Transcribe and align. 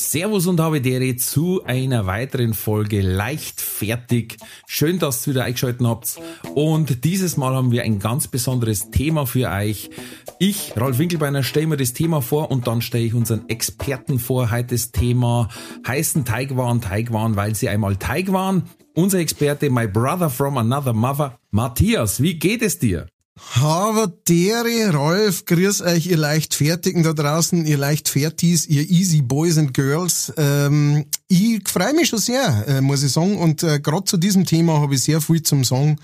Servus 0.00 0.46
und 0.46 0.60
habe 0.60 0.80
Dere 0.80 1.14
zu 1.16 1.62
einer 1.64 2.06
weiteren 2.06 2.54
Folge 2.54 3.02
Leichtfertig. 3.02 4.38
Schön, 4.66 4.98
dass 4.98 5.26
ihr 5.26 5.34
wieder 5.34 5.44
eingeschaltet 5.44 5.86
habt. 5.86 6.18
Und 6.54 7.04
dieses 7.04 7.36
Mal 7.36 7.54
haben 7.54 7.70
wir 7.70 7.82
ein 7.82 7.98
ganz 7.98 8.26
besonderes 8.26 8.90
Thema 8.90 9.26
für 9.26 9.50
euch. 9.50 9.90
Ich, 10.38 10.72
Ralf 10.76 10.98
Winkelbeiner, 10.98 11.42
stelle 11.42 11.66
mir 11.66 11.76
das 11.76 11.92
Thema 11.92 12.22
vor 12.22 12.50
und 12.50 12.66
dann 12.66 12.80
stelle 12.80 13.04
ich 13.04 13.14
unseren 13.14 13.48
Experten 13.48 14.18
vor. 14.18 14.50
Heute 14.50 14.74
das 14.74 14.90
Thema 14.90 15.48
heißen 15.86 16.24
Teigwaren, 16.24 16.80
Teigwaren, 16.80 17.36
weil 17.36 17.54
sie 17.54 17.68
einmal 17.68 17.96
Teig 17.96 18.32
waren. 18.32 18.62
Unser 18.94 19.18
Experte, 19.18 19.68
my 19.68 19.86
brother 19.86 20.30
from 20.30 20.56
another 20.56 20.94
mother, 20.94 21.38
Matthias, 21.50 22.22
wie 22.22 22.38
geht 22.38 22.62
es 22.62 22.78
dir? 22.78 23.06
Havadere, 23.38 24.92
Rolf, 24.92 25.44
grüß 25.44 25.82
euch, 25.82 26.06
ihr 26.06 26.16
Leichtfertigen 26.16 27.02
da 27.02 27.12
draußen, 27.12 27.66
ihr 27.66 27.78
Leichtfertis, 27.78 28.66
ihr 28.66 28.88
Easy 28.88 29.22
Boys 29.22 29.58
and 29.58 29.74
Girls. 29.74 30.32
Ähm, 30.36 31.06
ich 31.28 31.60
freue 31.68 31.94
mich 31.94 32.08
schon 32.08 32.18
sehr, 32.18 32.64
äh, 32.68 32.80
muss 32.80 33.02
ich 33.02 33.12
sagen. 33.12 33.38
Und 33.38 33.62
äh, 33.62 33.80
gerade 33.80 34.04
zu 34.04 34.16
diesem 34.16 34.44
Thema 34.44 34.80
habe 34.80 34.94
ich 34.94 35.02
sehr 35.02 35.20
viel 35.20 35.42
zum 35.42 35.64
Sagen. 35.64 35.98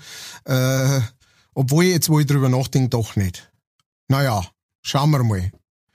Äh, 0.45 1.01
obwohl 1.53 1.85
jetzt, 1.85 2.09
wo 2.09 2.19
ich 2.19 2.25
drüber 2.25 2.49
nachdenke, 2.49 2.89
doch 2.89 3.15
nicht. 3.15 3.51
Naja, 4.07 4.45
schauen 4.81 5.11
wir 5.11 5.23
mal. 5.23 5.51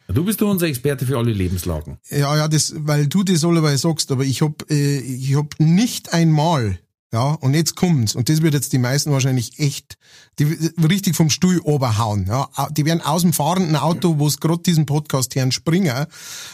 Du 0.08 0.24
bist 0.24 0.40
doch 0.40 0.50
unser 0.50 0.66
Experte 0.66 1.06
für 1.06 1.16
alle 1.16 1.32
Lebenslagen. 1.32 1.98
Ja, 2.10 2.36
ja, 2.36 2.48
das, 2.48 2.74
weil 2.76 3.06
du 3.06 3.22
das 3.22 3.44
allebei 3.44 3.76
sagst, 3.76 4.10
aber 4.10 4.24
ich 4.24 4.42
hab, 4.42 4.70
äh, 4.70 4.98
ich 4.98 5.34
hab 5.36 5.58
nicht 5.58 6.12
einmal 6.12 6.78
ja, 7.12 7.32
und 7.34 7.54
jetzt 7.54 7.76
kommt's. 7.76 8.14
Und 8.14 8.28
das 8.28 8.40
wird 8.40 8.54
jetzt 8.54 8.72
die 8.72 8.78
meisten 8.78 9.12
wahrscheinlich 9.12 9.58
echt 9.58 9.98
die, 10.38 10.44
richtig 10.82 11.14
vom 11.14 11.28
Stuhl 11.28 11.60
oberhauen. 11.60 12.26
Ja, 12.26 12.48
die 12.70 12.86
werden 12.86 13.02
aus 13.02 13.22
dem 13.22 13.34
fahrenden 13.34 13.76
Auto, 13.76 14.18
wo 14.18 14.26
es 14.26 14.40
gerade 14.40 14.62
diesen 14.62 14.86
Podcast 14.86 15.34
hören, 15.34 15.52
springen, 15.52 16.06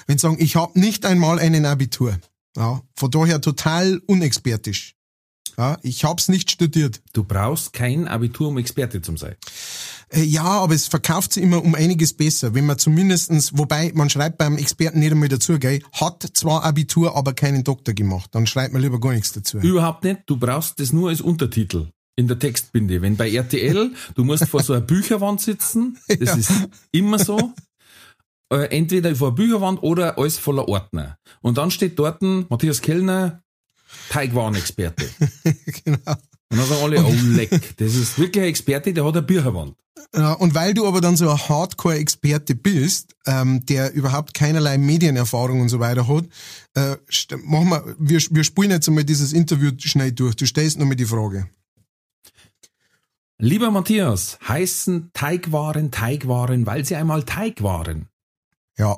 wenn 0.07 0.19
sie 0.19 0.23
sagen, 0.23 0.37
ich 0.41 0.57
habe 0.57 0.79
nicht 0.79 1.07
einmal 1.07 1.39
einen 1.39 1.65
Abitur. 1.65 2.19
Ja, 2.57 2.83
von 2.97 3.11
daher 3.11 3.41
total 3.41 4.01
unexpertisch. 4.07 4.98
Ja, 5.59 5.77
ich 5.83 6.05
hab's 6.05 6.29
nicht 6.29 6.53
studiert. 6.53 7.03
Du 7.13 7.25
brauchst 7.25 7.73
kein 7.73 8.07
Abitur, 8.07 8.49
um 8.49 8.59
Experte 8.59 9.03
zu 9.03 9.17
sein. 9.17 9.35
Äh, 10.11 10.23
ja, 10.23 10.45
aber 10.45 10.73
es 10.73 10.87
verkauft 10.87 11.33
sich 11.33 11.43
immer 11.43 11.65
um 11.65 11.75
einiges 11.75 12.13
besser, 12.13 12.55
wenn 12.55 12.65
man 12.65 12.79
zumindestens, 12.79 13.59
wobei 13.59 13.91
man 13.93 14.09
schreibt 14.09 14.39
beim 14.39 14.57
Experten 14.57 15.01
nicht 15.01 15.11
einmal 15.11 15.29
dazu, 15.29 15.59
gell, 15.59 15.83
hat 15.93 16.23
zwar 16.35 16.63
Abitur, 16.63 17.17
aber 17.17 17.33
keinen 17.33 17.65
Doktor 17.65 17.93
gemacht. 17.93 18.31
Dann 18.33 18.47
schreibt 18.47 18.73
man 18.73 18.83
lieber 18.83 19.01
gar 19.01 19.13
nichts 19.13 19.33
dazu. 19.33 19.59
Überhaupt 19.59 20.05
nicht. 20.05 20.21
Du 20.27 20.37
brauchst 20.37 20.79
das 20.79 20.93
nur 20.93 21.09
als 21.09 21.21
Untertitel 21.21 21.89
in 22.15 22.29
der 22.29 22.39
Textbinde. 22.39 23.03
Wenn 23.03 23.17
bei 23.17 23.29
RTL, 23.29 23.91
du 24.15 24.25
musst 24.25 24.47
vor 24.47 24.63
so 24.63 24.75
einer 24.75 24.83
Bücherwand 24.83 25.41
sitzen, 25.41 25.99
das 26.07 26.19
ja. 26.21 26.37
ist 26.37 26.53
immer 26.93 27.19
so. 27.19 27.53
Äh, 28.51 28.77
entweder 28.77 29.15
vor 29.15 29.29
einer 29.29 29.37
Bücherwand 29.37 29.83
oder 29.83 30.19
alles 30.19 30.39
voller 30.39 30.69
Ordner. 30.69 31.19
Und 31.43 31.59
dann 31.59 31.71
steht 31.71 31.99
dort 31.99 32.23
Matthias 32.23 32.81
Kellner, 32.81 33.43
Teigwarenexperte. 34.11 35.09
genau. 35.85 36.17
Und 36.51 36.59
dann 36.59 36.67
sagen 36.67 36.83
alle, 36.83 37.05
oh 37.05 37.15
leck, 37.35 37.77
das 37.77 37.95
ist 37.95 38.19
wirklich 38.19 38.43
ein 38.43 38.49
Experte, 38.49 38.93
der 38.93 39.05
hat 39.05 39.17
eine 39.17 39.23
Bücherwand. 39.23 39.75
Ja, 40.15 40.33
und 40.33 40.55
weil 40.55 40.73
du 40.73 40.87
aber 40.87 41.01
dann 41.01 41.17
so 41.17 41.29
ein 41.29 41.37
Hardcore-Experte 41.37 42.55
bist, 42.55 43.15
ähm, 43.27 43.67
der 43.67 43.93
überhaupt 43.93 44.33
keinerlei 44.33 44.79
Medienerfahrung 44.79 45.61
und 45.61 45.69
so 45.69 45.81
weiter 45.81 46.09
hat, 46.09 46.25
äh, 46.75 46.97
machen 47.45 47.69
wir, 47.69 47.97
wir, 47.99 48.21
wir 48.31 48.45
spulen 48.45 48.71
jetzt 48.71 48.89
einmal 48.89 49.05
dieses 49.05 49.33
Interview 49.33 49.73
schnell 49.79 50.13
durch. 50.13 50.37
Du 50.37 50.47
stellst 50.47 50.79
nochmal 50.79 50.97
die 50.97 51.05
Frage. 51.05 51.51
Lieber 53.41 53.71
Matthias, 53.71 54.39
heißen 54.49 55.11
Teigwaren 55.13 55.91
Teigwaren, 55.91 56.67
weil 56.67 56.85
sie 56.85 56.97
einmal 56.97 57.23
Teig 57.23 57.63
waren? 57.63 58.09
Ja. 58.77 58.97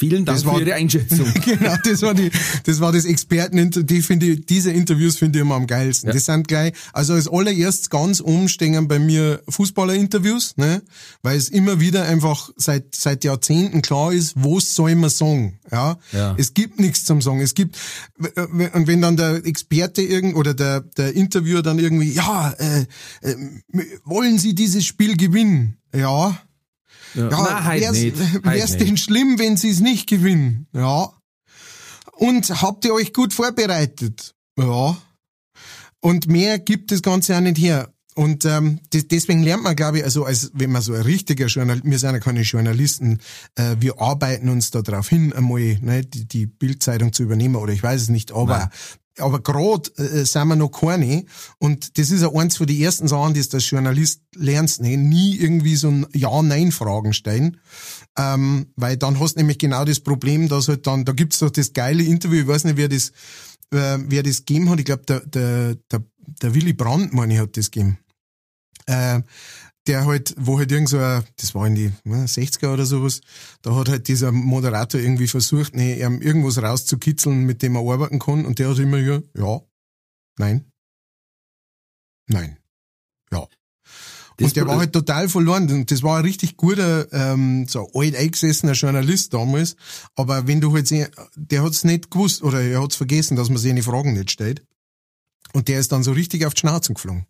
Vielen 0.00 0.24
Dank 0.24 0.42
war, 0.46 0.54
für 0.54 0.60
Ihre 0.60 0.74
Einschätzung. 0.76 1.26
genau, 1.44 1.76
das 1.84 2.00
war 2.00 2.14
die, 2.14 2.30
das 2.64 2.80
war 2.80 2.90
das 2.90 3.04
Experteninterview. 3.04 3.84
Die 3.86 4.00
finde 4.00 4.26
ich, 4.26 4.46
diese 4.46 4.72
Interviews 4.72 5.18
finde 5.18 5.38
ich 5.38 5.42
immer 5.42 5.56
am 5.56 5.66
geilsten. 5.66 6.08
Ja. 6.08 6.14
Das 6.14 6.24
sind 6.24 6.48
gleich, 6.48 6.72
also 6.94 7.12
als 7.12 7.28
allererstes 7.28 7.90
ganz 7.90 8.20
umstehen 8.20 8.88
bei 8.88 8.98
mir 8.98 9.42
Fußballerinterviews, 9.46 10.56
ne, 10.56 10.80
weil 11.22 11.36
es 11.36 11.50
immer 11.50 11.80
wieder 11.80 12.04
einfach 12.04 12.48
seit, 12.56 12.94
seit 12.94 13.24
Jahrzehnten 13.24 13.82
klar 13.82 14.10
ist, 14.10 14.32
was 14.36 14.74
soll 14.74 14.94
man 14.94 15.10
sagen, 15.10 15.58
ja. 15.70 15.98
ja. 16.12 16.34
Es 16.38 16.54
gibt 16.54 16.80
nichts 16.80 17.04
zum 17.04 17.20
Sagen. 17.20 17.42
Es 17.42 17.52
gibt, 17.52 17.76
und 18.16 18.86
wenn 18.86 19.02
dann 19.02 19.18
der 19.18 19.44
Experte 19.44 20.00
irgend, 20.00 20.34
oder 20.34 20.54
der, 20.54 20.80
der 20.80 21.14
Interviewer 21.14 21.60
dann 21.60 21.78
irgendwie, 21.78 22.12
ja, 22.12 22.52
äh, 22.52 22.86
äh, 23.20 23.36
wollen 24.04 24.38
Sie 24.38 24.54
dieses 24.54 24.86
Spiel 24.86 25.18
gewinnen? 25.18 25.76
Ja, 25.94 26.40
ja, 27.14 27.28
ja 27.28 27.64
halt 27.64 27.82
wäre 27.82 28.58
es 28.58 28.76
denn 28.76 28.96
schlimm, 28.96 29.38
wenn 29.38 29.56
sie 29.56 29.70
es 29.70 29.80
nicht 29.80 30.08
gewinnen? 30.08 30.66
Ja. 30.72 31.10
Und 32.12 32.62
habt 32.62 32.84
ihr 32.84 32.94
euch 32.94 33.12
gut 33.12 33.32
vorbereitet? 33.32 34.34
Ja. 34.58 34.96
Und 36.00 36.28
mehr 36.28 36.58
gibt 36.58 36.92
das 36.92 37.02
Ganze 37.02 37.36
auch 37.36 37.40
nicht 37.40 37.58
her. 37.58 37.92
Und 38.14 38.44
ähm, 38.44 38.80
deswegen 38.92 39.42
lernt 39.42 39.62
man, 39.62 39.76
glaube 39.76 39.98
ich, 39.98 40.04
also 40.04 40.24
als 40.24 40.50
wenn 40.52 40.72
man 40.72 40.82
so 40.82 40.92
ein 40.92 41.02
richtiger 41.02 41.46
Journalist, 41.46 41.84
wir 41.84 41.98
sind 41.98 42.12
ja 42.12 42.18
keine 42.18 42.42
Journalisten, 42.42 43.20
äh, 43.54 43.76
wir 43.78 44.00
arbeiten 44.00 44.48
uns 44.48 44.70
da 44.70 44.82
drauf 44.82 45.08
hin, 45.08 45.32
einmal 45.32 45.78
ne, 45.80 46.04
die, 46.04 46.26
die 46.26 46.46
Bildzeitung 46.46 47.12
zu 47.12 47.22
übernehmen 47.22 47.54
oder 47.54 47.72
ich 47.72 47.82
weiß 47.82 48.02
es 48.02 48.08
nicht, 48.08 48.32
aber 48.32 48.58
Nein 48.58 48.68
aber 49.18 49.40
gerade 49.42 49.90
äh, 49.96 50.24
sind 50.24 50.48
wir 50.48 50.56
noch 50.56 50.68
keine. 50.70 51.24
Und 51.58 51.98
das 51.98 52.10
ist 52.10 52.22
ja 52.22 52.32
eins 52.32 52.56
von 52.56 52.66
den 52.66 52.80
ersten 52.80 53.08
Sachen, 53.08 53.34
die 53.34 53.42
du 53.42 53.56
als 53.56 53.70
Journalist 53.70 54.22
lernst, 54.34 54.80
ne? 54.80 54.96
nie 54.96 55.36
irgendwie 55.36 55.76
so 55.76 55.88
ein 55.88 56.06
Ja-Nein-Fragen 56.12 57.12
stellen. 57.12 57.58
Ähm, 58.16 58.72
weil 58.76 58.96
dann 58.96 59.20
hast 59.20 59.34
du 59.34 59.40
nämlich 59.40 59.58
genau 59.58 59.84
das 59.84 60.00
Problem, 60.00 60.48
dass 60.48 60.68
halt 60.68 60.86
dann, 60.86 61.04
da 61.04 61.12
gibt's 61.12 61.38
doch 61.38 61.50
das 61.50 61.72
geile 61.72 62.02
Interview, 62.02 62.42
ich 62.42 62.48
weiß 62.48 62.64
nicht, 62.64 62.76
wer 62.76 62.88
das, 62.88 63.10
äh, 63.72 63.98
wer 64.06 64.22
das 64.22 64.44
gegeben 64.44 64.70
hat, 64.70 64.78
ich 64.78 64.86
glaube, 64.86 65.04
der, 65.06 65.20
der, 65.20 65.74
der, 65.90 66.02
der 66.42 66.54
Willy 66.54 66.72
Brandt, 66.72 67.12
meine 67.12 67.34
ich, 67.34 67.40
hat 67.40 67.56
das 67.56 67.70
gegeben. 67.70 67.98
Äh, 68.86 69.20
der 69.86 70.04
halt, 70.06 70.34
wo 70.38 70.58
halt 70.58 70.70
irgend 70.70 70.88
so, 70.88 70.98
ein, 70.98 71.24
das 71.36 71.54
war 71.54 71.66
in 71.66 71.74
die 71.74 71.92
ne, 72.04 72.26
60er 72.26 72.72
oder 72.72 72.86
sowas, 72.86 73.20
da 73.62 73.74
hat 73.74 73.88
halt 73.88 74.08
dieser 74.08 74.32
Moderator 74.32 75.00
irgendwie 75.00 75.28
versucht, 75.28 75.74
ne, 75.74 75.98
ihm 75.98 76.20
irgendwas 76.20 76.62
rauszukitzeln, 76.62 77.44
mit 77.44 77.62
dem 77.62 77.76
er 77.76 77.90
arbeiten 77.90 78.18
kann, 78.18 78.44
und 78.44 78.58
der 78.58 78.68
hat 78.68 78.78
immer 78.78 78.98
ja, 78.98 79.20
ja, 79.36 79.60
nein, 80.38 80.70
nein, 82.28 82.58
ja. 83.32 83.46
Das 84.36 84.48
und 84.48 84.56
der 84.56 84.66
war 84.66 84.78
halt 84.78 84.94
total 84.94 85.28
verloren. 85.28 85.70
Und 85.70 85.90
das 85.90 86.02
war 86.02 86.16
ein 86.16 86.24
richtig 86.24 86.56
guter, 86.56 87.12
ähm, 87.12 87.66
so 87.68 87.90
alt 87.92 88.16
eingesessener 88.16 88.72
Journalist 88.72 89.34
damals. 89.34 89.76
Aber 90.14 90.46
wenn 90.46 90.62
du 90.62 90.72
halt 90.72 90.88
sehen, 90.88 91.08
der 91.36 91.62
hat's 91.62 91.84
nicht 91.84 92.10
gewusst 92.10 92.42
oder 92.42 92.62
er 92.62 92.82
hat's 92.82 92.96
vergessen, 92.96 93.36
dass 93.36 93.50
man 93.50 93.58
seine 93.58 93.82
Fragen 93.82 94.14
nicht 94.14 94.30
stellt. 94.30 94.64
Und 95.52 95.68
der 95.68 95.78
ist 95.78 95.92
dann 95.92 96.02
so 96.02 96.12
richtig 96.12 96.46
auf 96.46 96.54
die 96.54 96.60
Schnauze 96.60 96.94
geflogen 96.94 97.26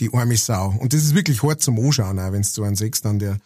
die 0.00 0.12
arme 0.12 0.36
Sau. 0.36 0.76
Und 0.78 0.92
das 0.92 1.02
ist 1.02 1.14
wirklich 1.14 1.42
hart 1.42 1.62
zum 1.62 1.78
Anschauen, 1.78 2.18
auch 2.18 2.32
wenn 2.32 2.42
du 2.42 2.48
so 2.48 2.62
einen 2.62 2.76
siehst, 2.76 3.04
dann 3.04 3.18
der, 3.18 3.38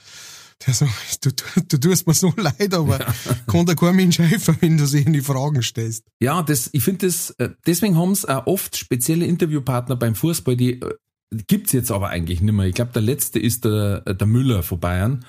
der 0.67 0.75
so, 0.75 0.87
du, 1.23 1.31
du, 1.31 1.63
du 1.69 1.79
tust 1.79 2.07
mir 2.07 2.15
so 2.15 2.33
leid, 2.37 2.75
aber 2.75 3.01
ja. 3.01 3.15
kann 3.47 3.67
da 3.67 3.75
kein 3.75 3.97
Mensch 3.97 4.19
helfen, 4.19 4.57
wenn 4.61 4.79
du 4.79 4.87
sich 4.87 5.07
in 5.07 5.13
die 5.13 5.21
Fragen 5.21 5.63
stellst. 5.63 6.05
Ja, 6.21 6.43
das, 6.43 6.71
ich 6.73 6.83
finde 6.83 7.07
das, 7.07 7.31
äh, 7.39 7.51
deswegen 7.67 7.97
haben 7.97 8.13
es 8.13 8.25
auch 8.25 8.47
oft 8.47 8.77
spezielle 8.77 9.27
Interviewpartner 9.27 9.97
beim 9.97 10.15
Fußball, 10.15 10.57
die 10.57 10.81
äh, 10.81 10.95
gibt's 11.47 11.73
jetzt 11.73 11.93
aber 11.93 12.09
eigentlich 12.09 12.41
nicht 12.41 12.53
mehr. 12.53 12.67
Ich 12.67 12.75
glaube, 12.75 12.93
der 12.93 13.03
letzte 13.03 13.39
ist 13.39 13.65
der, 13.65 14.01
der 14.01 14.27
Müller 14.27 14.63
von 14.63 14.81
Bayern, 14.81 15.25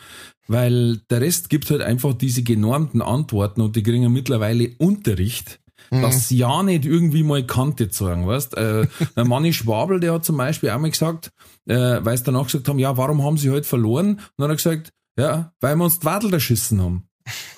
weil 0.48 0.98
der 1.10 1.22
Rest 1.22 1.50
gibt 1.50 1.70
halt 1.70 1.82
einfach 1.82 2.14
diese 2.14 2.44
genormten 2.44 3.02
Antworten 3.02 3.62
und 3.62 3.76
die 3.76 3.84
kriegen 3.84 4.12
mittlerweile 4.12 4.72
Unterricht 4.80 5.60
mhm. 5.92 6.02
dass 6.02 6.28
sie 6.28 6.38
ja 6.38 6.64
nicht 6.64 6.86
irgendwie 6.86 7.24
mal 7.24 7.46
Kante 7.46 7.90
zeigen, 7.90 8.26
weißt? 8.26 8.58
Äh, 8.58 8.88
der 9.16 9.26
Manni 9.26 9.54
Schwabel, 9.54 10.00
der 10.00 10.14
hat 10.14 10.26
zum 10.26 10.38
Beispiel 10.38 10.72
auch 10.72 10.80
mal 10.80 10.90
gesagt, 10.90 11.32
äh, 11.68 12.00
weil 12.02 12.18
sie 12.18 12.24
danach 12.24 12.46
gesagt 12.46 12.68
haben, 12.68 12.80
ja, 12.80 12.98
warum 12.98 13.24
haben 13.24 13.38
sie 13.38 13.50
heute 13.50 13.56
halt 13.56 13.66
verloren? 13.68 14.10
Und 14.10 14.20
dann 14.38 14.50
hat 14.50 14.54
er 14.54 14.56
gesagt, 14.56 14.94
ja, 15.18 15.54
weil 15.60 15.76
wir 15.76 15.84
uns 15.84 16.00
die 16.00 16.06
Wadel 16.06 16.34
erschissen 16.34 16.82
haben. 16.82 17.08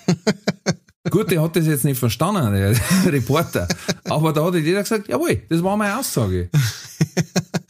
Gut, 1.09 1.31
der 1.31 1.41
hat 1.41 1.56
das 1.56 1.68
jetzt 1.68 1.83
nicht 1.83 2.00
verstanden, 2.00 2.53
der 2.53 2.75
Reporter. 3.12 3.68
Aber 4.06 4.33
da 4.33 4.45
hat 4.45 4.56
jeder 4.56 4.81
gesagt, 4.81 5.09
jawohl, 5.09 5.41
das 5.50 5.62
war 5.62 5.77
meine 5.77 6.00
Aussage. 6.00 6.50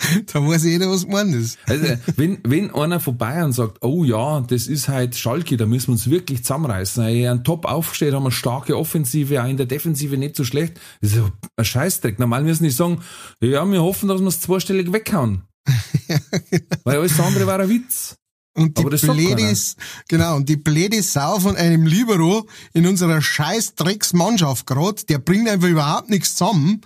da 0.33 0.45
weiß 0.45 0.63
jeder, 0.65 0.89
was 0.89 1.05
gemeint 1.05 1.35
ist. 1.35 1.57
Also, 1.67 1.85
wenn, 2.15 2.39
wenn 2.43 2.73
einer 2.73 2.99
von 2.99 3.17
Bayern 3.17 3.51
sagt, 3.51 3.83
oh 3.83 4.03
ja, 4.03 4.41
das 4.41 4.67
ist 4.67 4.87
halt 4.87 5.15
Schalke, 5.15 5.57
da 5.57 5.65
müssen 5.65 5.87
wir 5.87 5.93
uns 5.93 6.09
wirklich 6.09 6.43
zusammenreißen. 6.43 7.03
Ey, 7.03 7.27
ein 7.27 7.43
Top 7.43 7.65
aufgestellt, 7.65 8.13
haben 8.13 8.23
eine 8.23 8.31
starke 8.31 8.77
Offensive, 8.77 9.41
auch 9.41 9.47
in 9.47 9.57
der 9.57 9.65
Defensive 9.65 10.17
nicht 10.17 10.35
so 10.35 10.43
schlecht. 10.43 10.79
Das 11.01 11.11
ist 11.11 11.17
ja 11.17 11.31
ein 11.55 11.65
Scheißdreck. 11.65 12.19
Normal 12.19 12.43
müssen 12.43 12.63
die 12.63 12.69
sagen, 12.69 13.01
ja, 13.41 13.65
wir 13.65 13.81
hoffen, 13.81 14.09
dass 14.09 14.21
wir 14.21 14.27
es 14.27 14.41
zweistellig 14.41 14.91
weghauen. 14.91 15.43
Weil 16.83 16.97
alles 16.97 17.19
andere 17.19 17.47
war 17.47 17.59
ein 17.59 17.69
Witz. 17.69 18.15
Und 18.55 18.77
die 18.77 18.81
Aber 18.81 18.91
das 18.91 19.01
Pledis, 19.01 19.75
genau, 20.07 20.35
und 20.35 20.47
die 20.47 20.57
Pledis 20.57 21.13
Sau 21.13 21.39
von 21.39 21.55
einem 21.55 21.87
Libero 21.87 22.45
in 22.73 22.85
unserer 22.85 23.19
scheiß 23.19 23.73
Drecksmannschaft 23.75 24.67
grad, 24.67 25.09
der 25.09 25.17
bringt 25.17 25.49
einfach 25.49 25.69
überhaupt 25.69 26.09
nichts 26.11 26.35
zusammen 26.35 26.81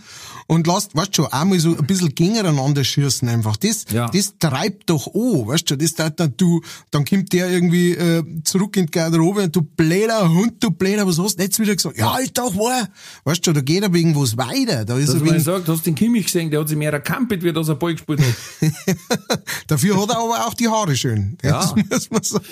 und 0.48 0.66
lasst, 0.66 0.96
weißt 0.96 1.10
du 1.10 1.24
schon, 1.24 1.34
einmal 1.34 1.60
so 1.60 1.76
ein 1.78 1.86
bisschen 1.86 2.16
gegeneinander 2.16 2.86
schießen 2.86 3.28
einfach. 3.28 3.58
Das, 3.58 3.84
Ja. 3.92 4.08
das 4.08 4.36
treibt 4.40 4.90
doch 4.90 5.08
an, 5.14 5.48
weißt 5.48 5.70
du, 5.70 5.76
das 5.76 5.94
da, 5.94 6.10
da, 6.10 6.28
du, 6.28 6.62
dann 6.90 7.04
kommt 7.04 7.34
der 7.34 7.50
irgendwie 7.50 7.92
äh, 7.92 8.24
zurück 8.46 8.78
in 8.78 8.86
die 8.86 8.92
Garderobe 8.92 9.44
und 9.44 9.56
du 9.56 9.62
bläder 9.62 10.30
Hund, 10.30 10.64
du 10.64 10.72
bläder, 10.72 11.06
was 11.06 11.20
hast 11.20 11.38
du 11.38 11.44
jetzt 11.44 11.60
wieder 11.60 11.76
gesagt? 11.76 11.98
Ja, 11.98 12.18
ist 12.18 12.38
doch 12.38 12.56
wahr. 12.56 12.88
Weißt 13.26 13.46
du, 13.46 13.52
da 13.52 13.60
geht 13.60 13.84
er 13.84 13.92
wegen 13.94 14.16
was 14.16 14.38
weiter. 14.38 14.86
Da 14.86 14.98
ist 14.98 15.10
Dass 15.10 15.16
man 15.16 15.34
wegen, 15.34 15.40
sagt, 15.42 15.68
hast 15.68 15.80
du 15.82 15.84
den 15.84 15.96
Kimmich 15.96 16.28
gesehen, 16.28 16.50
der 16.50 16.62
hat 16.62 16.70
sich 16.70 16.78
mehr 16.78 16.94
erkampelt, 16.94 17.44
wie 17.44 17.52
dass 17.52 17.68
er 17.68 17.76
Ball 17.76 17.94
gespielt 17.94 18.22
hat. 18.22 18.72
dafür 19.68 20.02
hat 20.02 20.10
er 20.12 20.18
aber 20.20 20.48
auch 20.48 20.54
die 20.54 20.70
Haare 20.70 20.96
schön. 20.96 21.38
Ja. 21.44 21.57
Das 21.60 21.76
muss 21.76 22.10
man 22.12 22.24
sagen. 22.24 22.46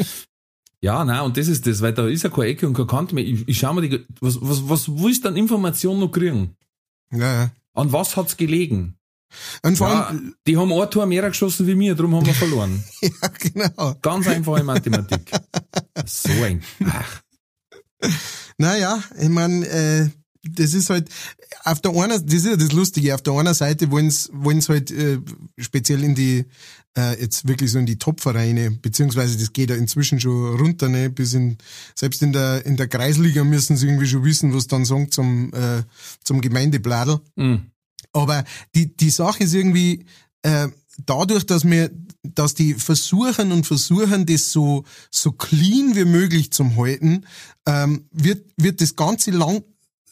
Ja, 0.81 1.03
nein, 1.03 1.21
und 1.21 1.35
das 1.37 1.47
ist 1.47 1.65
das, 1.65 1.81
weil 1.81 1.93
da 1.93 2.07
ist 2.07 2.23
ja 2.23 2.29
keine 2.29 2.47
Ecke 2.47 2.67
und 2.67 2.73
keine 2.73 2.87
Kante 2.87 3.15
mehr. 3.15 3.23
Ich, 3.25 3.47
ich 3.47 3.57
schau 3.57 3.73
mir 3.73 3.81
die, 3.87 4.05
was, 4.19 4.37
was, 4.41 4.69
was 4.69 4.87
willst 4.89 5.23
du 5.25 5.29
an 5.29 5.35
Informationen 5.35 5.99
noch 5.99 6.11
kriegen? 6.11 6.55
Ja, 7.11 7.33
ja. 7.43 7.51
An 7.73 7.91
was 7.91 8.15
hat's 8.15 8.37
gelegen? 8.37 8.97
Und 9.63 9.77
vor 9.77 9.89
Ja, 9.89 10.03
allem, 10.05 10.35
die 10.47 10.55
haben 10.57 10.71
ein 10.71 10.89
Tor 10.91 11.05
mehr 11.07 11.27
geschossen 11.27 11.65
wie 11.67 11.75
mir, 11.75 11.95
darum 11.95 12.15
haben 12.15 12.25
wir 12.25 12.33
verloren. 12.33 12.83
ja, 13.01 13.27
genau. 13.39 13.95
Ganz 14.01 14.27
einfache 14.27 14.63
Mathematik. 14.63 15.31
So 16.05 16.29
ein. 16.43 16.61
Ach, 16.85 17.21
Naja, 18.57 19.01
ich 19.19 19.29
meine, 19.29 19.65
äh, 19.67 20.09
das 20.43 20.73
ist 20.73 20.89
halt, 20.89 21.09
auf 21.63 21.81
der 21.81 21.91
einen, 21.91 22.25
das 22.25 22.33
ist 22.35 22.45
ja 22.45 22.55
das 22.55 22.71
Lustige, 22.71 23.15
auf 23.15 23.23
der 23.23 23.33
einen 23.33 23.53
Seite 23.53 23.91
wollen 23.91 24.11
sie 24.11 24.67
halt 24.69 24.91
äh, 24.91 25.19
speziell 25.57 26.03
in 26.03 26.15
die, 26.15 26.45
äh, 26.97 27.19
jetzt 27.19 27.47
wirklich 27.47 27.71
so 27.71 27.79
in 27.79 27.85
die 27.85 27.97
Top-Vereine, 27.97 28.71
beziehungsweise 28.71 29.37
das 29.37 29.53
geht 29.53 29.69
ja 29.69 29.75
inzwischen 29.75 30.19
schon 30.19 30.55
runter, 30.55 30.89
ne, 30.89 31.09
bis 31.09 31.33
in, 31.33 31.57
selbst 31.93 32.21
in 32.21 32.33
der, 32.33 32.65
in 32.65 32.77
der 32.77 32.87
Kreisliga 32.87 33.43
müssen 33.43 33.77
sie 33.77 33.87
irgendwie 33.87 34.07
schon 34.07 34.23
wissen, 34.23 34.53
was 34.53 34.67
dann 34.67 34.85
sagen 34.85 35.11
zum, 35.11 35.53
äh, 35.53 35.83
zum 36.23 36.41
Gemeindebladel. 36.41 37.19
mm. 37.35 37.55
Aber 38.13 38.45
die, 38.73 38.95
die 38.95 39.09
Sache 39.09 39.43
ist 39.43 39.53
irgendwie, 39.53 40.05
äh, 40.41 40.69
dadurch, 41.05 41.45
dass 41.45 41.65
wir, 41.65 41.91
dass 42.23 42.53
die 42.53 42.73
versuchen 42.73 43.51
und 43.51 43.65
versuchen, 43.65 44.25
das 44.25 44.51
so, 44.51 44.85
so 45.11 45.33
clean 45.33 45.95
wie 45.95 46.05
möglich 46.05 46.51
zum 46.51 46.77
halten, 46.77 47.25
ähm, 47.65 48.07
wird, 48.11 48.45
wird 48.57 48.79
das 48.79 48.95
Ganze 48.95 49.31
lang, 49.31 49.63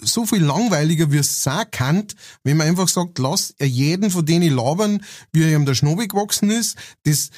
so 0.05 0.25
viel 0.25 0.43
langweiliger, 0.43 1.11
wie 1.11 1.17
es 1.17 1.43
sein 1.43 1.65
kann, 1.71 2.07
wenn 2.43 2.57
man 2.57 2.67
einfach 2.67 2.87
sagt, 2.87 3.19
lass 3.19 3.55
jeden 3.61 4.09
von 4.11 4.25
denen 4.25 4.53
labern, 4.55 5.03
wie 5.31 5.43
er 5.43 5.55
ihm 5.55 5.65
der 5.65 5.75
Schnobel 5.75 6.07
gewachsen 6.07 6.49
ist, 6.49 6.77
das, 7.03 7.29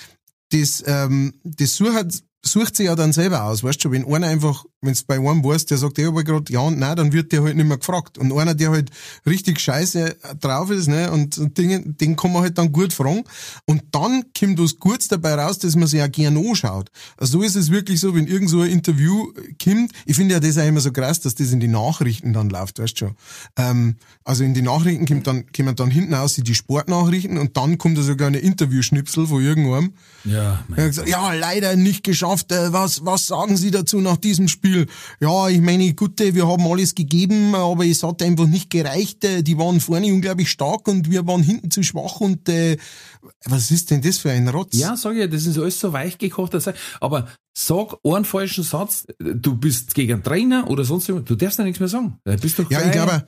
das, 0.52 0.84
ähm, 0.86 1.34
das 1.44 1.76
sucht, 1.76 2.24
sucht 2.48 2.76
sich 2.76 2.86
ja 2.86 2.96
dann 2.96 3.12
selber 3.12 3.44
aus, 3.44 3.64
weißt 3.64 3.84
du, 3.84 3.92
wenn 3.92 4.06
einer 4.06 4.28
einfach, 4.28 4.66
wenn 4.82 4.92
es 4.92 5.04
bei 5.04 5.16
einem 5.16 5.44
weißt, 5.44 5.72
der 5.72 5.78
sagt, 5.78 5.98
ja, 5.98 6.10
aber 6.10 6.24
gerade 6.24 6.52
ja 6.54 6.60
und 6.60 6.78
nein, 6.78 6.96
dann 6.96 7.12
wird 7.12 7.32
der 7.32 7.44
halt 7.44 7.56
nicht 7.56 7.66
mehr 7.66 7.78
gefragt. 7.78 8.18
Und 8.18 8.32
einer, 8.32 8.54
der 8.54 8.70
halt 8.70 8.92
richtig 9.26 9.60
scheiße 9.60 10.16
drauf 10.40 10.70
ist, 10.70 10.88
ne, 10.88 11.12
und, 11.12 11.58
Dinge, 11.58 11.82
den 11.82 12.16
kann 12.16 12.32
man 12.32 12.44
halt 12.44 12.58
dann 12.58 12.72
gut 12.72 12.94
fragen. 12.94 13.24
Und 13.66 13.84
dann 13.92 14.26
kommt 14.38 14.60
was 14.60 14.78
Gutes 14.78 15.08
dabei 15.08 15.36
raus, 15.36 15.58
dass 15.58 15.76
man 15.76 15.88
sich 15.88 16.02
auch 16.02 16.12
gerne 16.12 16.40
anschaut. 16.40 16.92
Also 17.18 17.40
so 17.40 17.44
ist 17.44 17.56
es 17.56 17.72
wirklich 17.72 18.00
so, 18.00 18.14
wenn 18.14 18.28
irgend 18.28 18.50
so 18.50 18.62
ein 18.62 18.70
Interview 18.70 19.32
kommt, 19.64 19.92
ich 20.06 20.16
finde 20.16 20.36
ja 20.36 20.40
das 20.40 20.58
auch 20.58 20.68
immer 20.68 20.82
so 20.82 20.92
krass, 20.92 21.20
dass 21.22 21.34
das 21.34 21.52
in 21.52 21.60
die 21.60 21.68
Nachrichten 21.68 22.34
dann 22.34 22.50
läuft, 22.50 22.80
weißt 22.80 22.94
du 22.94 23.08
schon. 23.08 23.16
Ähm, 23.58 23.96
also 24.24 24.44
in 24.44 24.54
die 24.54 24.62
Nachrichten 24.62 25.08
kommt 25.08 25.26
dann, 25.26 25.52
kommen 25.52 25.76
dann 25.76 25.90
hinten 25.90 26.14
aus 26.14 26.36
die 26.36 26.56
Sportnachrichten 26.56 27.40
und 27.40 27.58
dann 27.58 27.80
kommt 27.80 27.98
da 27.98 28.04
sogar 28.04 28.28
eine 28.28 28.38
Interviewschnipsel 28.38 29.26
von 29.26 29.42
irgendeinem. 29.42 29.94
Ja, 30.26 30.64
ja, 31.06 31.34
leider 31.34 31.76
nicht 31.76 32.04
geschafft. 32.04 32.35
Äh, 32.50 32.74
Was, 32.74 33.06
was 33.06 33.28
sagen 33.28 33.58
Sie 33.58 33.72
dazu 33.72 34.02
nach 34.02 34.18
diesem 34.18 34.48
Spiel? 34.48 34.88
Ja, 35.20 35.48
ich 35.50 35.62
meine, 35.62 35.94
gut, 35.94 36.20
äh, 36.22 36.34
wir 36.36 36.48
haben 36.48 36.66
alles 36.68 36.96
gegeben, 36.96 37.56
aber 37.56 37.86
es 37.86 38.04
hat 38.04 38.22
einfach 38.22 38.48
nicht 38.48 38.70
gereicht. 38.70 39.24
Äh, 39.24 39.44
Die 39.44 39.58
waren 39.58 39.80
vorne 39.80 40.08
unglaublich 40.08 40.50
stark 40.50 40.88
und 40.88 41.10
wir 41.10 41.26
waren 41.28 41.44
hinten 41.44 41.72
zu 41.72 41.84
schwach 41.84 42.20
und 42.22 42.48
äh, 42.50 42.78
was 43.46 43.72
ist 43.72 43.92
denn 43.92 44.02
das 44.02 44.18
für 44.18 44.32
ein 44.32 44.48
Rotz? 44.48 44.78
Ja, 44.78 44.96
sag 44.96 45.16
ich, 45.16 45.30
das 45.30 45.46
ist 45.46 45.58
alles 45.58 45.80
so 45.80 45.94
weich 45.94 46.18
gekocht. 46.18 46.56
Aber 47.00 47.28
sag 47.54 47.96
einen 48.04 48.26
falschen 48.26 48.64
Satz, 48.64 49.06
du 49.20 49.56
bist 49.56 49.96
gegen 49.96 50.14
einen 50.14 50.24
Trainer 50.24 50.70
oder 50.70 50.84
sonst 50.84 51.08
jemand, 51.08 51.30
du 51.30 51.36
darfst 51.36 51.58
ja 51.58 51.64
nichts 51.66 51.80
mehr 51.80 51.90
sagen. 51.90 52.20
Du 52.24 52.38
bist 52.38 52.60
doch 52.60 52.70
Ja, 52.70 52.86
ich 52.86 52.92
glaube, 52.92 53.26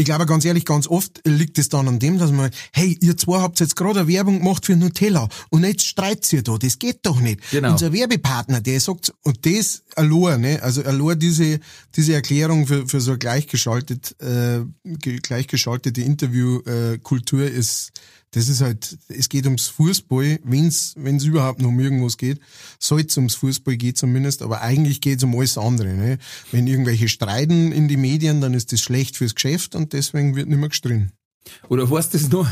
ich 0.00 0.04
glaube 0.04 0.26
ganz 0.26 0.44
ehrlich, 0.44 0.64
ganz 0.64 0.86
oft 0.86 1.20
liegt 1.26 1.58
es 1.58 1.68
dann 1.68 1.88
an 1.88 1.98
dem, 1.98 2.18
dass 2.18 2.30
man, 2.30 2.50
hey, 2.72 2.96
ihr 3.00 3.16
zwei 3.16 3.40
habt 3.40 3.58
jetzt 3.58 3.74
gerade 3.74 3.98
eine 4.00 4.08
Werbung 4.08 4.38
gemacht 4.38 4.64
für 4.64 4.76
Nutella 4.76 5.28
und 5.50 5.64
jetzt 5.64 5.84
streitet 5.84 6.32
ihr 6.32 6.42
da, 6.42 6.56
das 6.56 6.78
geht 6.78 7.00
doch 7.02 7.20
nicht. 7.20 7.40
Genau. 7.50 7.72
Unser 7.72 7.92
Werbepartner, 7.92 8.60
der 8.60 8.78
sagt, 8.80 9.12
und 9.24 9.44
das 9.44 9.82
allein, 9.96 10.40
ne, 10.40 10.62
also 10.62 10.84
allein 10.84 11.18
diese, 11.18 11.58
diese 11.96 12.14
Erklärung 12.14 12.68
für, 12.68 12.86
für 12.86 13.00
so 13.00 13.10
eine 13.10 13.18
gleichgeschaltet, 13.18 14.14
äh, 14.20 14.60
ge- 14.84 15.18
gleichgeschaltete 15.18 16.00
Interviewkultur 16.00 17.42
äh, 17.42 17.48
ist, 17.50 17.90
das 18.32 18.48
ist 18.48 18.60
halt, 18.60 18.98
es 19.08 19.28
geht 19.28 19.46
ums 19.46 19.68
Fußball, 19.68 20.40
wenn's, 20.44 20.94
wenn's 20.96 21.24
überhaupt 21.24 21.60
noch 21.60 21.68
um 21.68 21.80
irgendwas 21.80 22.16
geht, 22.16 22.40
soll 22.78 23.00
es 23.00 23.16
ums 23.16 23.36
Fußball 23.36 23.76
geht 23.76 23.96
zumindest, 23.96 24.42
aber 24.42 24.60
eigentlich 24.60 25.00
geht's 25.00 25.24
um 25.24 25.34
alles 25.34 25.56
andere. 25.56 25.94
Ne? 25.94 26.18
Wenn 26.52 26.66
irgendwelche 26.66 27.08
streiten 27.08 27.72
in 27.72 27.88
die 27.88 27.96
Medien, 27.96 28.40
dann 28.40 28.54
ist 28.54 28.72
das 28.72 28.80
schlecht 28.80 29.16
fürs 29.16 29.34
Geschäft 29.34 29.74
und 29.74 29.92
deswegen 29.92 30.36
wird 30.36 30.48
nicht 30.48 30.58
mehr 30.58 30.68
gestritten. 30.68 31.12
Oder 31.68 31.90
weißt 31.90 32.12
du 32.12 32.18
das 32.18 32.28
noch? 32.30 32.48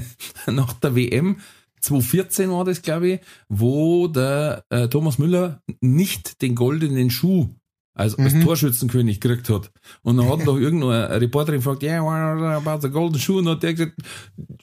Nach 0.46 0.72
der 0.74 0.94
WM 0.94 1.40
2014 1.80 2.50
war 2.50 2.64
das, 2.64 2.82
glaube 2.82 3.08
ich, 3.08 3.20
wo 3.48 4.08
der 4.08 4.64
äh, 4.70 4.88
Thomas 4.88 5.18
Müller 5.18 5.62
nicht 5.80 6.42
den 6.42 6.54
goldenen 6.54 7.10
Schuh 7.10 7.50
als, 7.98 8.16
als 8.16 8.38
Torschützenkönig 8.40 9.20
gekriegt 9.20 9.50
hat. 9.50 9.70
Und 10.02 10.16
dann 10.16 10.28
hat 10.28 10.46
doch 10.46 10.56
irgendeine 10.56 11.20
Reporterin 11.20 11.60
gefragt, 11.60 11.82
yeah, 11.82 12.02
what 12.02 12.66
about 12.66 12.80
the 12.80 12.90
golden 12.90 13.18
shoe? 13.18 13.38
Und 13.38 13.48
hat 13.48 13.62
der 13.62 13.74
gesagt, 13.74 13.94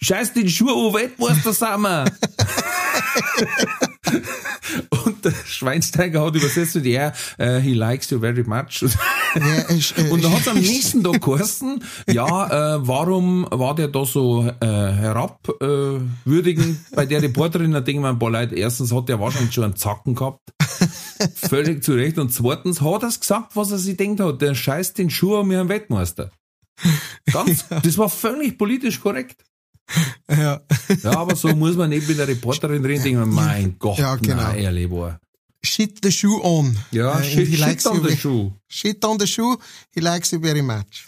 scheiß 0.02 0.34
den 0.34 0.50
Schuh 0.50 0.70
an, 0.70 0.94
Weltmeister 0.94 1.54
sind 1.54 1.82
wir. 1.82 2.06
Und 5.06 5.24
der 5.24 5.34
Schweinsteiger 5.46 6.26
hat 6.26 6.36
übersetzt 6.36 6.76
mit, 6.76 6.86
yeah, 6.86 7.14
uh, 7.40 7.60
he 7.60 7.74
likes 7.74 8.10
you 8.10 8.20
very 8.20 8.44
much. 8.44 8.84
Äh, 9.36 10.10
Und 10.10 10.24
dann 10.24 10.32
hat 10.32 10.42
es 10.42 10.48
am 10.48 10.58
nächsten 10.58 11.04
Tag 11.04 11.22
geheißen, 11.22 11.84
ja, 12.08 12.76
äh, 12.76 12.88
warum 12.88 13.46
war 13.52 13.76
der 13.76 13.90
da 13.90 14.06
so 14.06 14.46
äh, 14.46 14.66
herabwürdigend 14.66 16.78
bei 16.96 17.06
der 17.06 17.22
Reporterin? 17.22 17.72
Da 17.72 17.82
denken 17.82 18.04
wir 18.04 18.10
ein 18.10 18.20
paar 18.20 18.32
Leute, 18.32 18.56
erstens 18.56 18.94
hat 18.94 19.10
der 19.10 19.20
wahrscheinlich 19.20 19.54
schon 19.54 19.66
einen 19.66 19.76
Zacken 19.76 20.16
gehabt. 20.16 20.54
Völlig 21.36 21.84
zu 21.84 21.94
Recht. 21.94 22.18
Und 22.18 22.32
zweitens 22.34 22.82
hat 22.82 23.04
er 23.04 23.10
gesagt, 23.10 23.56
was 23.56 23.72
er 23.72 23.78
sich 23.78 23.98
denkt 23.98 24.20
hat. 24.20 24.42
Der 24.42 24.56
scheißt 24.56 24.98
den 24.98 25.10
Schuh 25.10 25.38
an 25.38 25.48
mir 25.48 25.60
einen 25.60 25.70
Weltmeister. 25.70 26.32
Ganz, 27.32 27.66
das 27.84 27.98
war 27.98 28.10
völlig 28.10 28.58
politisch 28.58 29.00
korrekt. 29.00 29.44
ja. 30.30 30.62
Ja, 31.04 31.18
aber 31.18 31.36
so 31.36 31.50
muss 31.56 31.76
man 31.76 31.90
nicht 31.90 32.08
mit 32.08 32.18
der 32.18 32.28
Reporterin 32.28 32.84
reden, 32.84 33.04
denken 33.04 33.30
mein 33.30 33.76
Gott, 33.78 33.98
Ja, 34.00 34.16
genau. 34.16 34.36
nein, 34.38 34.58
ehrlich 34.58 34.90
war. 34.90 35.20
Shit 35.64 36.00
the 36.04 36.12
shoe 36.12 36.40
on. 36.44 36.78
Ja, 36.92 37.14
and 37.14 37.26
shit, 37.26 37.48
shit 37.56 37.86
on 37.86 38.04
the 38.08 38.16
Schuh. 38.16 38.52
Shit 38.68 39.04
on 39.06 39.20
the 39.20 39.26
shoe, 39.28 39.58
he 39.94 40.00
likes 40.00 40.32
you 40.32 40.40
very 40.42 40.62
much. 40.62 41.08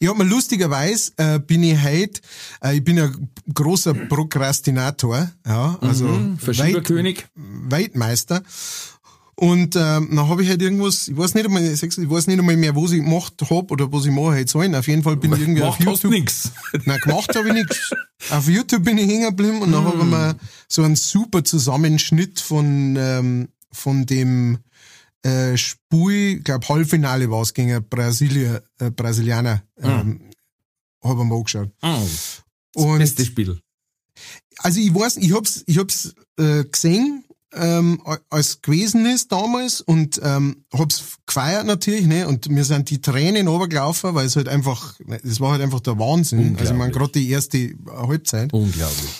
Ich 0.00 0.08
hab 0.08 0.18
mir 0.18 0.24
lustigerweise 0.24 1.12
äh, 1.16 1.38
bin 1.38 1.62
ich 1.62 1.80
heute, 1.82 2.20
äh, 2.62 2.76
ich 2.76 2.84
bin 2.84 2.96
ja 2.96 3.10
großer 3.54 3.94
Prokrastinator, 3.94 5.30
ja, 5.46 5.78
also 5.80 6.06
Mhm, 6.08 6.38
Verschieberkönig. 6.38 7.26
Weltmeister. 7.34 8.42
Und 9.36 9.74
ähm, 9.74 10.08
dann 10.10 10.28
habe 10.28 10.42
ich 10.42 10.50
halt 10.50 10.60
irgendwas, 10.60 11.08
ich 11.08 11.16
weiß 11.16 11.32
nicht 11.34 11.46
einmal, 11.46 11.62
ich 11.62 11.80
weiß 11.82 12.26
nicht 12.26 12.38
einmal 12.38 12.56
mehr, 12.58 12.76
was 12.76 12.92
ich 12.92 13.02
gemacht 13.02 13.34
hab 13.48 13.70
oder 13.70 13.90
was 13.90 14.04
ich 14.04 14.10
mache 14.10 14.32
halt 14.32 14.50
sollen. 14.50 14.74
Auf 14.74 14.86
jeden 14.86 15.02
Fall 15.02 15.16
bin 15.16 15.32
ich 15.32 15.40
irgendwie 15.40 15.62
auf 15.62 15.80
YouTube. 15.80 16.10
nix. 16.10 16.50
Nein, 16.84 16.98
gemacht 17.00 17.34
habe 17.34 17.48
ich 17.48 17.54
nichts. 17.54 17.90
Auf 18.28 18.48
YouTube 18.48 18.84
bin 18.84 18.98
ich 18.98 19.08
hängen 19.08 19.30
geblieben 19.30 19.62
und 19.62 19.72
dann 19.72 19.84
habe 19.84 19.96
ich 19.98 20.04
mir 20.04 20.36
so 20.68 20.82
einen 20.82 20.96
super 20.96 21.42
Zusammenschnitt 21.42 22.38
von, 22.38 22.96
ähm, 22.98 23.48
von 23.72 24.04
dem 24.04 24.58
äh, 25.24 25.54
ich 25.54 25.76
glaube 25.90 26.68
Halbfinale 26.68 27.30
war 27.30 27.42
es 27.42 27.54
gegen 27.54 27.84
Brasilia, 27.88 28.60
äh, 28.78 28.90
Brasilianer, 28.90 29.62
ähm, 29.78 30.30
habe 31.02 31.20
ich 31.22 31.26
mir 31.26 31.34
angeschaut. 31.34 31.70
Und 32.74 32.98
Beste 32.98 33.24
Spiel. 33.24 33.60
also 34.58 34.80
ich 34.80 34.94
weiß, 34.94 35.16
ich 35.18 35.34
hab's, 35.34 35.62
ich 35.66 35.78
hab's 35.78 36.14
äh, 36.38 36.64
gesehen, 36.64 37.24
ähm, 37.52 38.00
als 38.28 38.62
gewesen 38.62 39.06
ist 39.06 39.32
damals 39.32 39.80
und 39.80 40.20
ähm, 40.22 40.64
hab's 40.72 41.18
gefeiert 41.26 41.66
natürlich, 41.66 42.06
ne? 42.06 42.28
Und 42.28 42.48
mir 42.48 42.64
sind 42.64 42.90
die 42.90 43.00
Tränen 43.00 43.48
runtergelaufen, 43.48 44.14
weil 44.14 44.26
es 44.26 44.36
halt 44.36 44.48
einfach, 44.48 44.98
es 45.24 45.40
war 45.40 45.52
halt 45.52 45.62
einfach 45.62 45.80
der 45.80 45.98
Wahnsinn. 45.98 46.56
Also 46.58 46.72
Unglaublich. 46.72 46.94
gerade 46.94 47.12
die 47.12 47.30
erste 47.30 47.74
Halbzeit. 47.90 48.52
Unglaublich. 48.52 49.10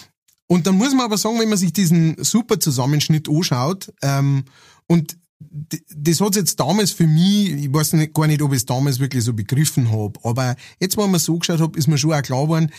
Und 0.46 0.66
dann 0.66 0.76
muss 0.76 0.94
man 0.94 1.06
aber 1.06 1.18
sagen, 1.18 1.38
wenn 1.40 1.48
man 1.48 1.58
sich 1.58 1.72
diesen 1.72 2.22
super 2.22 2.58
Zusammenschnitt 2.58 3.28
anschaut, 3.28 3.92
ähm, 4.02 4.44
und 4.86 5.16
das 5.40 6.20
hat's 6.20 6.36
jetzt 6.36 6.60
damals 6.60 6.92
für 6.92 7.06
mich, 7.06 7.52
ich 7.52 7.72
weiß 7.72 7.94
nicht, 7.94 8.14
gar 8.14 8.26
nicht, 8.26 8.42
ob 8.42 8.52
ich 8.52 8.58
es 8.58 8.66
damals 8.66 8.98
wirklich 8.98 9.24
so 9.24 9.32
begriffen 9.32 9.90
habe, 9.90 10.20
aber 10.22 10.54
jetzt, 10.78 10.96
wo 10.96 11.06
man 11.06 11.18
so 11.18 11.38
geschaut 11.38 11.60
hat, 11.60 11.76
ist 11.76 11.88
mir 11.88 11.98
schon 11.98 12.12
auch 12.12 12.22
klar 12.22 12.44
geworden, 12.44 12.70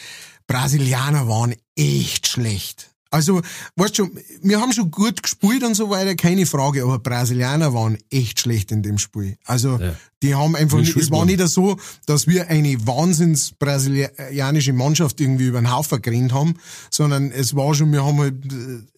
Brasilianer 0.47 1.27
waren 1.27 1.55
echt 1.75 2.27
schlecht. 2.27 2.90
Also, 3.11 3.41
weißt 3.75 3.99
du, 3.99 4.09
wir 4.41 4.61
haben 4.61 4.71
schon 4.71 4.89
gut 4.89 5.21
gespielt 5.21 5.63
und 5.63 5.75
so 5.75 5.89
weiter, 5.89 6.15
keine 6.15 6.45
Frage, 6.45 6.83
aber 6.83 6.97
Brasilianer 6.97 7.73
waren 7.73 7.97
echt 8.09 8.39
schlecht 8.39 8.71
in 8.71 8.83
dem 8.83 8.97
Spiel. 8.97 9.37
Also, 9.45 9.77
ja. 9.77 9.95
die 10.23 10.33
haben 10.33 10.55
einfach 10.55 10.79
nicht, 10.79 10.95
es 10.95 11.11
war 11.11 11.25
nicht 11.25 11.45
so, 11.49 11.77
dass 12.05 12.25
wir 12.25 12.47
eine 12.47 12.87
wahnsinns 12.87 13.51
brasilianische 13.51 14.71
Mannschaft 14.71 15.19
irgendwie 15.19 15.47
über 15.47 15.59
den 15.59 15.69
Haufen 15.69 16.01
gerannt 16.01 16.31
haben, 16.31 16.53
sondern 16.89 17.31
es 17.31 17.53
war 17.53 17.75
schon, 17.75 17.91
wir 17.91 18.05
haben 18.05 18.17
halt, 18.17 18.35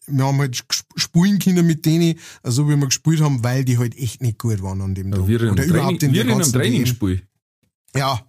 wir 0.05 0.25
haben 0.25 0.37
halt 0.37 0.63
spielen 0.95 1.39
können 1.39 1.65
mit 1.65 1.83
denen, 1.83 2.19
also 2.43 2.69
wie 2.69 2.75
wir 2.75 2.85
gespielt 2.85 3.19
haben, 3.19 3.43
weil 3.43 3.65
die 3.65 3.79
halt 3.79 3.97
echt 3.97 4.21
nicht 4.21 4.37
gut 4.37 4.61
waren 4.61 4.79
an 4.81 4.93
dem 4.93 5.09
Tag. 5.09 5.27
Ja, 5.27 5.51
Oder 5.51 5.63
überhaupt 5.63 6.03
in 6.03 6.13
wir 6.13 6.23
der 6.23 6.35
ganzen 6.35 6.53
Trainingsspiel. 6.53 7.23
Ja, 7.95 8.21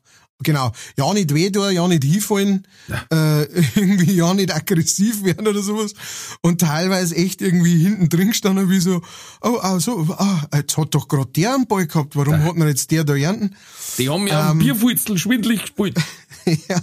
Genau. 0.42 0.72
Ja 0.98 1.12
nicht 1.14 1.32
weh 1.32 1.50
tun, 1.50 1.72
ja 1.72 1.86
nicht 1.86 2.02
hinfallen, 2.02 2.66
ja. 2.88 3.40
Äh, 3.40 3.44
irgendwie 3.76 4.14
ja 4.14 4.34
nicht 4.34 4.52
aggressiv 4.52 5.22
werden 5.22 5.46
oder 5.46 5.62
sowas. 5.62 5.94
Und 6.42 6.60
teilweise 6.60 7.14
echt 7.14 7.40
irgendwie 7.40 7.78
hinten 7.78 8.08
drin 8.08 8.28
gestanden, 8.28 8.68
wie 8.68 8.80
so, 8.80 9.00
oh, 9.42 9.60
oh 9.62 9.78
so, 9.78 10.06
oh, 10.08 10.56
jetzt 10.56 10.76
hat 10.76 10.94
doch 10.94 11.06
gerade 11.06 11.30
der 11.30 11.54
einen 11.54 11.66
Ball 11.66 11.86
gehabt, 11.86 12.16
warum 12.16 12.34
ja. 12.34 12.40
hat 12.40 12.56
denn 12.56 12.66
jetzt 12.66 12.90
der 12.90 13.04
da 13.04 13.14
ernten? 13.14 13.54
Die 13.96 14.08
haben 14.08 14.26
ja 14.26 14.50
ähm, 14.50 14.58
Bierfutzel 14.58 15.18
schwindlig 15.18 15.62
gespielt. 15.62 15.98
ja. 16.68 16.80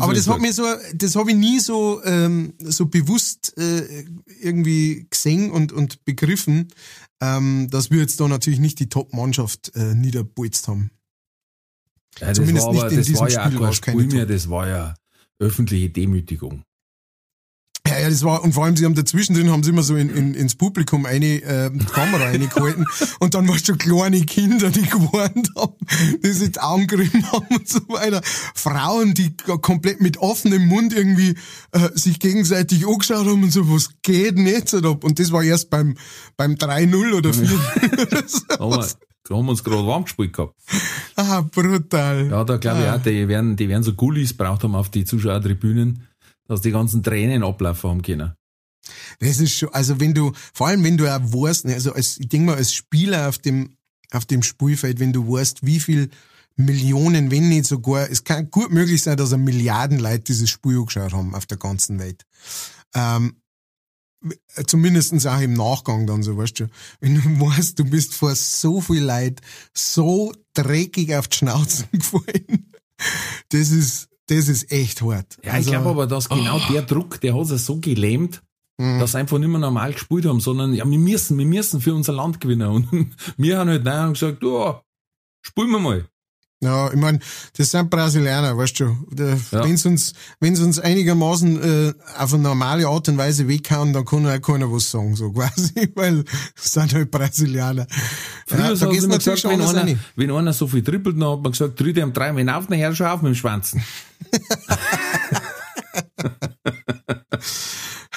Aber 0.00 0.14
das 0.14 0.26
hat 0.26 0.40
mir 0.40 0.52
so, 0.52 0.64
das 0.94 1.14
habe 1.14 1.30
ich 1.30 1.36
nie 1.36 1.60
so, 1.60 2.02
ähm, 2.04 2.54
so 2.58 2.86
bewusst 2.86 3.56
äh, 3.56 4.04
irgendwie 4.40 5.06
gesehen 5.08 5.50
und, 5.50 5.72
und 5.72 6.04
begriffen, 6.04 6.68
ähm, 7.20 7.68
dass 7.70 7.90
wir 7.90 8.00
jetzt 8.00 8.20
da 8.20 8.26
natürlich 8.26 8.58
nicht 8.58 8.80
die 8.80 8.88
Top-Mannschaft 8.88 9.72
äh, 9.76 9.94
niederbolzt 9.94 10.66
haben. 10.66 10.90
Ja, 12.20 12.28
das 12.28 12.36
Zumindest 12.36 12.66
war 12.66 12.74
aber, 12.74 12.90
nicht 12.90 13.08
in 13.08 13.16
war 13.16 13.30
ja 13.30 13.46
Spiel 13.46 13.58
kein 13.58 13.72
Spiel 13.72 14.06
mehr, 14.06 14.26
das 14.26 14.48
war 14.48 14.68
ja 14.68 14.94
öffentliche 15.38 15.90
Demütigung. 15.90 16.64
Ja, 17.86 17.98
ja, 17.98 18.08
das 18.08 18.24
war, 18.24 18.42
und 18.42 18.54
vor 18.54 18.64
allem, 18.64 18.78
sie 18.78 18.86
haben 18.86 18.94
dazwischen 18.94 19.34
drin, 19.34 19.50
haben 19.50 19.62
sie 19.62 19.68
immer 19.68 19.82
so 19.82 19.94
in, 19.94 20.08
in, 20.08 20.32
ins 20.32 20.54
Publikum 20.54 21.04
eine 21.04 21.42
äh, 21.42 21.70
Kamera 21.92 22.24
reingehalten 22.30 22.86
und 23.20 23.34
dann 23.34 23.46
waren 23.46 23.62
schon 23.62 23.76
kleine 23.76 24.22
Kinder, 24.22 24.70
die 24.70 24.82
gewarnt 24.82 25.50
haben, 25.54 25.74
die 26.24 26.32
sich 26.32 26.52
gerieben 26.52 27.30
haben 27.30 27.46
und 27.50 27.68
so 27.68 27.80
weiter. 27.88 28.22
Frauen, 28.54 29.12
die 29.12 29.36
komplett 29.60 30.00
mit 30.00 30.16
offenem 30.16 30.66
Mund 30.66 30.94
irgendwie 30.94 31.34
äh, 31.72 31.90
sich 31.92 32.20
gegenseitig 32.20 32.86
angeschaut 32.86 33.26
haben 33.26 33.42
und 33.42 33.52
so, 33.52 33.70
was 33.70 33.90
geht 34.00 34.38
denn 34.38 34.46
jetzt 34.46 34.74
ab? 34.74 35.04
Und 35.04 35.18
das 35.18 35.30
war 35.30 35.42
erst 35.42 35.68
beim, 35.68 35.98
beim 36.38 36.54
3-0 36.54 37.12
oder 37.12 37.34
4 37.34 37.48
so. 38.26 38.84
Da 39.26 39.36
haben 39.36 39.46
wir 39.46 39.52
uns 39.52 39.64
gerade 39.64 39.86
warm 39.86 40.04
gespielt 40.04 40.32
gehabt. 40.32 40.54
Ah, 41.16 41.42
brutal. 41.42 42.26
Ja, 42.28 42.42
da 42.42 42.56
glaube 42.56 42.80
ich 42.80 42.88
ah. 42.88 42.96
auch, 42.96 43.02
die 43.02 43.28
werden, 43.28 43.54
die 43.54 43.68
werden 43.68 43.84
so 43.84 43.94
Gullis 43.94 44.36
braucht 44.36 44.64
haben 44.64 44.74
auf 44.74 44.90
die 44.90 45.04
Zuschauertribünen, 45.04 46.08
dass 46.48 46.60
die 46.60 46.72
ganzen 46.72 47.04
Tränen 47.04 47.44
ablaufen 47.44 47.88
haben 47.88 48.02
können. 48.02 48.32
Das 49.20 49.38
ist 49.38 49.52
schon, 49.52 49.68
also 49.72 50.00
wenn 50.00 50.12
du, 50.12 50.32
vor 50.52 50.66
allem 50.66 50.82
wenn 50.82 50.96
du 50.96 51.06
auch 51.06 51.20
weißt, 51.20 51.66
ne, 51.66 51.74
also 51.74 51.92
als, 51.92 52.18
ich 52.18 52.28
denke 52.28 52.46
mal, 52.46 52.56
als 52.56 52.74
Spieler 52.74 53.28
auf 53.28 53.38
dem, 53.38 53.76
auf 54.10 54.24
dem 54.24 54.42
Spielfeld, 54.42 54.98
wenn 54.98 55.12
du 55.12 55.32
weißt, 55.32 55.64
wie 55.64 55.78
viel 55.78 56.10
Millionen, 56.56 57.30
wenn 57.30 57.48
nicht 57.48 57.66
sogar, 57.66 58.10
es 58.10 58.24
kann 58.24 58.50
gut 58.50 58.72
möglich 58.72 59.02
sein, 59.02 59.16
dass 59.16 59.32
ein 59.32 59.44
Milliarden 59.44 60.00
Leute 60.00 60.24
dieses 60.24 60.50
Spiel 60.50 60.78
angeschaut 60.78 61.12
haben 61.12 61.34
auf 61.36 61.46
der 61.46 61.58
ganzen 61.58 62.00
Welt. 62.00 62.24
Ähm, 62.94 63.36
zumindestens 64.66 65.26
auch 65.26 65.40
im 65.40 65.54
Nachgang 65.54 66.06
dann 66.06 66.22
so, 66.22 66.36
weißt 66.36 66.60
du, 66.60 66.68
wenn 67.00 67.14
du 67.14 67.22
weißt, 67.40 67.78
du 67.78 67.84
bist 67.84 68.14
vor 68.14 68.34
so 68.34 68.80
viel 68.80 69.02
Leid 69.02 69.40
so 69.72 70.32
dreckig 70.54 71.14
auf 71.14 71.28
die 71.28 71.38
Schnauze 71.38 71.86
gefallen, 71.92 72.72
das 73.50 73.70
ist, 73.70 74.08
das 74.26 74.48
ist 74.48 74.70
echt 74.70 75.02
hart. 75.02 75.38
Ja, 75.42 75.52
also, 75.52 75.68
ich 75.68 75.74
glaube 75.74 75.90
aber, 75.90 76.06
dass 76.06 76.28
genau 76.28 76.56
oh. 76.56 76.72
der 76.72 76.82
Druck, 76.82 77.20
der 77.20 77.34
hat 77.34 77.50
es 77.50 77.66
so 77.66 77.78
gelähmt, 77.78 78.42
mhm. 78.78 78.98
dass 78.98 79.12
sie 79.12 79.18
einfach 79.18 79.38
nicht 79.38 79.48
mehr 79.48 79.58
normal 79.58 79.92
gespielt 79.92 80.26
haben, 80.26 80.40
sondern 80.40 80.74
ja, 80.74 80.88
wir 80.88 80.98
müssen, 80.98 81.38
wir 81.38 81.46
müssen 81.46 81.80
für 81.80 81.94
unser 81.94 82.12
Land 82.12 82.40
gewinnen. 82.40 82.68
Und 82.68 83.14
wir 83.36 83.58
haben 83.58 83.68
halt 83.68 83.84
nein 83.84 84.08
und 84.08 84.12
gesagt, 84.14 84.42
ja, 84.42 84.82
spielen 85.42 85.70
wir 85.70 85.78
mal. 85.78 86.08
Ja, 86.64 86.90
ich 86.90 86.96
meine, 86.98 87.20
das 87.56 87.70
sind 87.70 87.90
Brasilianer, 87.90 88.56
weißt 88.56 88.80
du. 88.80 88.96
Ja. 89.16 89.36
Wenn 89.64 89.76
sie 89.76 89.88
uns, 89.88 90.14
wenn 90.40 90.56
sie 90.56 90.62
uns 90.62 90.78
einigermaßen 90.78 91.62
äh, 91.62 91.92
auf 92.18 92.34
eine 92.34 92.42
normale 92.42 92.88
Art 92.88 93.08
und 93.08 93.18
Weise 93.18 93.46
weghauen, 93.48 93.92
dann 93.92 94.04
kann 94.04 94.26
auch 94.26 94.40
keiner 94.40 94.72
was 94.72 94.90
sagen, 94.90 95.14
so 95.14 95.30
quasi, 95.32 95.90
weil 95.94 96.24
es 96.56 96.72
sind 96.72 96.94
halt 96.94 97.10
Brasilianer. 97.10 97.86
Früher 98.46 98.74
ja, 98.74 98.88
geht's 98.88 99.06
natürlich 99.06 99.42
gesagt, 99.42 99.44
wenn 99.44 99.60
einer, 99.60 99.98
wenn 100.16 100.30
einer 100.30 100.52
so 100.52 100.66
viel 100.66 100.82
trippelt, 100.82 101.20
dann 101.20 101.28
hat 101.28 101.42
man 101.42 101.52
gesagt, 101.52 101.78
tritt 101.78 101.96
ihm 101.96 102.12
dreimal 102.12 102.48
auf, 102.50 102.66
dann 102.66 102.78
hör 102.78 102.94
schon 102.94 103.06
auf 103.06 103.22
mit 103.22 103.32
dem 103.32 103.36
Schwanzen. 103.36 103.84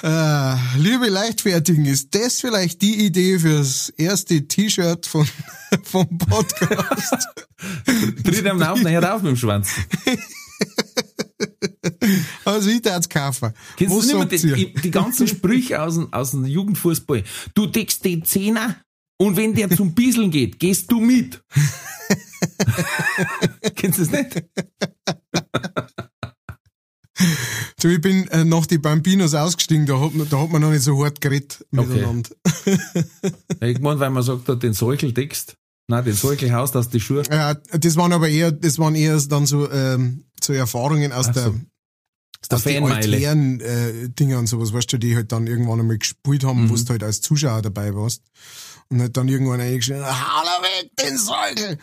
Äh, 0.02 0.54
liebe 0.76 1.08
Leichtfertigen, 1.08 1.84
ist 1.84 2.14
das 2.14 2.40
vielleicht 2.40 2.82
die 2.82 3.04
Idee 3.04 3.38
fürs 3.40 3.88
erste 3.90 4.46
T-Shirt 4.46 5.06
von, 5.06 5.26
vom 5.82 6.18
Podcast? 6.18 7.47
Tritt 8.34 8.46
am 8.46 8.58
Laufen 8.58 8.82
nachher 8.82 9.14
auf 9.14 9.22
mit 9.22 9.30
dem 9.30 9.36
Schwanz. 9.36 9.70
Also 12.44 12.70
ich 12.70 12.82
darf 12.82 13.08
kaufen. 13.08 13.52
Kennst 13.76 13.94
Was 13.94 14.08
du 14.08 14.18
nicht 14.18 14.44
mehr 14.44 14.56
die, 14.56 14.72
die, 14.72 14.90
ganzen 14.90 15.28
Sprüche 15.28 15.82
aus 15.82 15.94
dem, 15.94 16.12
aus 16.12 16.32
dem 16.32 16.44
Jugendfußball? 16.44 17.22
Du 17.54 17.66
deckst 17.66 18.04
den 18.04 18.24
Zehner 18.24 18.76
und 19.18 19.36
wenn 19.36 19.54
der 19.54 19.70
zum 19.70 19.94
Bieseln 19.94 20.30
geht, 20.30 20.58
gehst 20.58 20.90
du 20.90 21.00
mit. 21.00 21.42
Kennst 23.76 23.98
du 23.98 24.04
das 24.04 24.12
nicht? 24.12 24.44
Du, 27.80 27.88
ich 27.88 28.00
bin 28.00 28.28
äh, 28.28 28.44
nach 28.44 28.66
die 28.66 28.78
Bambinos 28.78 29.34
ausgestiegen, 29.34 29.86
da 29.86 30.00
hat, 30.00 30.14
man, 30.14 30.28
da 30.28 30.40
hat 30.40 30.50
man 30.50 30.62
noch 30.62 30.70
nicht 30.70 30.82
so 30.82 31.04
hart 31.04 31.20
geredet 31.20 31.64
miteinander. 31.70 32.30
Okay. 33.60 33.72
ich 33.72 33.80
meine, 33.80 33.98
weil 33.98 34.10
man 34.10 34.22
sagt, 34.22 34.62
den 34.62 34.72
Seucheltext. 34.72 35.56
Nein, 35.88 36.04
den 36.04 36.14
Seuchelhaus, 36.14 36.70
das 36.70 36.90
die 36.90 37.00
Schuhe. 37.00 37.22
Ja, 37.30 37.54
das 37.54 37.96
waren 37.96 38.12
aber 38.12 38.28
eher, 38.28 38.52
das 38.52 38.78
waren 38.78 38.94
eher 38.94 39.18
dann 39.22 39.46
so, 39.46 39.70
ähm, 39.70 40.24
so 40.40 40.52
Erfahrungen 40.52 41.12
aus 41.12 41.28
Ach 41.28 41.32
der, 41.32 41.44
so. 41.44 41.60
aus 42.50 42.62
der 42.64 42.82
altären 42.82 43.60
äh, 43.60 44.10
Dinge 44.10 44.38
und 44.38 44.46
sowas, 44.48 44.74
weißt 44.74 44.92
du, 44.92 44.98
die 44.98 45.16
halt 45.16 45.32
dann 45.32 45.46
irgendwann 45.46 45.80
einmal 45.80 45.96
gespielt 45.96 46.44
haben, 46.44 46.64
mhm. 46.64 46.70
wo 46.70 46.76
du 46.76 46.88
halt 46.90 47.02
als 47.02 47.22
Zuschauer 47.22 47.62
dabei 47.62 47.94
warst. 47.94 48.22
Und 48.90 49.00
halt 49.00 49.16
dann 49.16 49.28
irgendwann 49.28 49.60
eingeschrieben, 49.60 50.04
hau 50.04 50.62
weg, 50.62 50.90
den 50.96 51.18
Seuchel! 51.18 51.78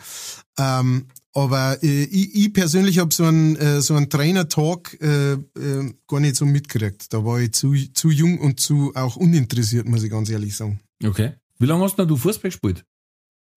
Ähm, 0.58 1.06
aber 1.32 1.82
äh, 1.82 2.04
ich, 2.04 2.34
ich 2.34 2.52
persönlich 2.52 2.98
habe 2.98 3.12
so 3.12 3.24
einen, 3.24 3.56
äh, 3.56 3.80
so 3.80 3.94
einen 3.94 4.08
Trainer-Talk 4.08 5.00
äh, 5.00 5.32
äh, 5.32 5.94
gar 6.08 6.20
nicht 6.20 6.36
so 6.36 6.46
mitgekriegt. 6.46 7.12
Da 7.12 7.24
war 7.24 7.40
ich 7.40 7.52
zu, 7.52 7.74
zu 7.92 8.10
jung 8.10 8.38
und 8.38 8.58
zu 8.58 8.92
auch 8.94 9.16
uninteressiert, 9.16 9.86
muss 9.86 10.02
ich 10.02 10.10
ganz 10.10 10.30
ehrlich 10.30 10.56
sagen. 10.56 10.80
Okay. 11.04 11.34
Wie 11.58 11.66
lange 11.66 11.84
hast 11.84 11.96
du 11.98 12.16
Fußball 12.16 12.50
gespielt? 12.50 12.84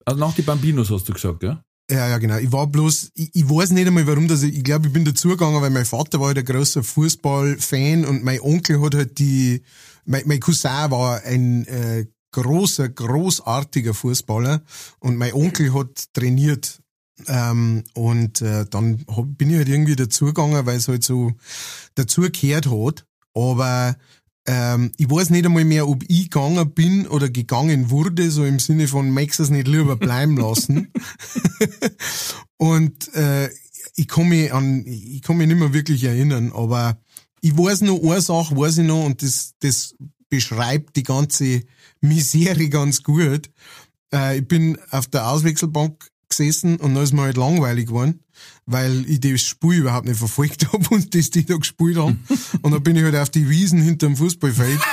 Also 0.04 0.20
nach 0.20 0.34
die 0.34 0.42
Bambinos 0.42 0.90
hast 0.90 1.08
du 1.08 1.12
gesagt, 1.12 1.42
ja? 1.42 1.62
Ja, 1.90 2.08
ja, 2.08 2.18
genau. 2.18 2.36
Ich 2.36 2.52
war 2.52 2.68
bloß, 2.68 3.10
ich, 3.14 3.30
ich 3.34 3.50
weiß 3.50 3.70
nicht 3.72 3.86
einmal 3.86 4.06
warum, 4.06 4.28
dass 4.28 4.44
ich, 4.44 4.56
ich 4.56 4.62
glaube, 4.62 4.86
ich 4.86 4.92
bin 4.92 5.04
dazugegangen, 5.04 5.60
weil 5.60 5.70
mein 5.70 5.84
Vater 5.84 6.20
war 6.20 6.28
halt 6.28 6.38
ein 6.38 6.44
großer 6.44 6.84
Fußballfan 6.84 8.04
und 8.04 8.22
mein 8.22 8.40
Onkel 8.40 8.80
hat 8.80 8.94
halt 8.94 9.18
die, 9.18 9.62
mein, 10.04 10.22
mein 10.26 10.38
Cousin 10.38 10.90
war 10.90 11.22
ein 11.24 11.66
äh, 11.66 12.06
großer, 12.32 12.88
großartiger 12.90 13.92
Fußballer 13.92 14.62
und 15.00 15.16
mein 15.16 15.32
Onkel 15.32 15.74
hat 15.74 16.12
trainiert 16.12 16.80
ähm, 17.26 17.82
und 17.94 18.40
äh, 18.40 18.66
dann 18.70 19.04
hab, 19.08 19.26
bin 19.36 19.50
ich 19.50 19.56
halt 19.56 19.68
irgendwie 19.68 19.96
dazugegangen, 19.96 20.64
weil 20.66 20.76
es 20.76 20.86
halt 20.86 21.02
so 21.02 21.32
dazugehört 21.96 22.66
hat. 22.66 23.04
Aber 23.34 23.96
ähm, 24.52 24.90
ich 24.96 25.08
weiß 25.08 25.30
nicht 25.30 25.46
einmal 25.46 25.64
mehr, 25.64 25.86
ob 25.86 26.02
ich 26.08 26.28
gegangen 26.28 26.72
bin 26.72 27.06
oder 27.06 27.28
gegangen 27.28 27.90
wurde, 27.90 28.32
so 28.32 28.44
im 28.44 28.58
Sinne 28.58 28.88
von, 28.88 29.08
magst 29.08 29.38
es 29.38 29.48
nicht 29.48 29.68
lieber 29.68 29.94
bleiben 29.94 30.36
lassen. 30.36 30.92
und 32.56 33.14
äh, 33.14 33.48
ich 33.94 34.08
kann 34.08 34.28
mich 34.28 34.52
an, 34.52 34.84
ich 34.86 35.22
kann 35.22 35.36
mich 35.36 35.46
nicht 35.46 35.60
mehr 35.60 35.72
wirklich 35.72 36.02
erinnern, 36.02 36.50
aber 36.52 36.98
ich 37.40 37.56
weiß 37.56 37.82
noch 37.82 38.02
eine 38.02 38.20
Sache, 38.20 38.56
weiß 38.56 38.78
ich 38.78 38.86
noch, 38.86 39.04
und 39.04 39.22
das, 39.22 39.54
das 39.60 39.94
beschreibt 40.30 40.96
die 40.96 41.04
ganze 41.04 41.62
Misere 42.00 42.68
ganz 42.70 43.04
gut. 43.04 43.52
Äh, 44.12 44.38
ich 44.38 44.48
bin 44.48 44.78
auf 44.90 45.06
der 45.06 45.28
Auswechselbank 45.28 46.10
gesessen 46.28 46.78
und 46.78 46.96
dann 46.96 47.04
ist 47.04 47.12
mir 47.12 47.22
halt 47.22 47.36
langweilig 47.36 47.86
geworden, 47.86 48.24
weil 48.66 49.04
ich 49.08 49.20
das 49.20 49.42
Spiel 49.42 49.80
überhaupt 49.80 50.06
nicht 50.06 50.18
verfolgt 50.18 50.66
habe 50.72 50.86
und 50.90 51.14
das 51.14 51.30
die 51.30 51.44
da 51.44 51.56
gespielt 51.56 51.96
haben. 51.96 52.24
und 52.62 52.72
dann 52.72 52.82
bin 52.82 52.96
ich 52.96 53.02
halt 53.02 53.16
auf 53.16 53.30
die 53.30 53.48
Wiesen 53.48 53.80
hinter 53.80 54.06
dem 54.06 54.16
Fußballfeld. 54.16 54.80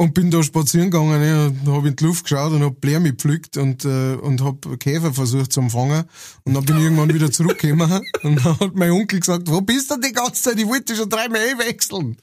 und 0.00 0.14
bin 0.14 0.30
da 0.30 0.42
spazieren 0.42 0.90
gegangen 0.90 1.22
ja, 1.22 1.46
und 1.48 1.76
habe 1.76 1.88
in 1.88 1.94
die 1.94 2.04
Luft 2.04 2.24
geschaut 2.24 2.52
und 2.52 2.62
hab 2.62 2.80
Bläme 2.80 3.10
gepflückt 3.10 3.58
und, 3.58 3.84
äh, 3.84 4.14
und 4.14 4.42
hab 4.42 4.80
Käfer 4.80 5.12
versucht 5.12 5.52
zu 5.52 5.60
empfangen. 5.60 6.04
Und 6.44 6.54
dann 6.54 6.64
bin 6.64 6.78
ich 6.78 6.84
irgendwann 6.84 7.12
wieder 7.12 7.30
zurückgekommen 7.30 8.00
und 8.22 8.42
dann 8.42 8.60
hat 8.60 8.74
mein 8.74 8.92
Onkel 8.92 9.20
gesagt, 9.20 9.42
wo 9.50 9.60
bist 9.60 9.90
du 9.90 10.00
die 10.00 10.12
ganze 10.12 10.42
Zeit? 10.42 10.58
Ich 10.58 10.66
wollte 10.66 10.96
schon 10.96 11.10
dreimal 11.10 11.58
wechseln. 11.58 12.16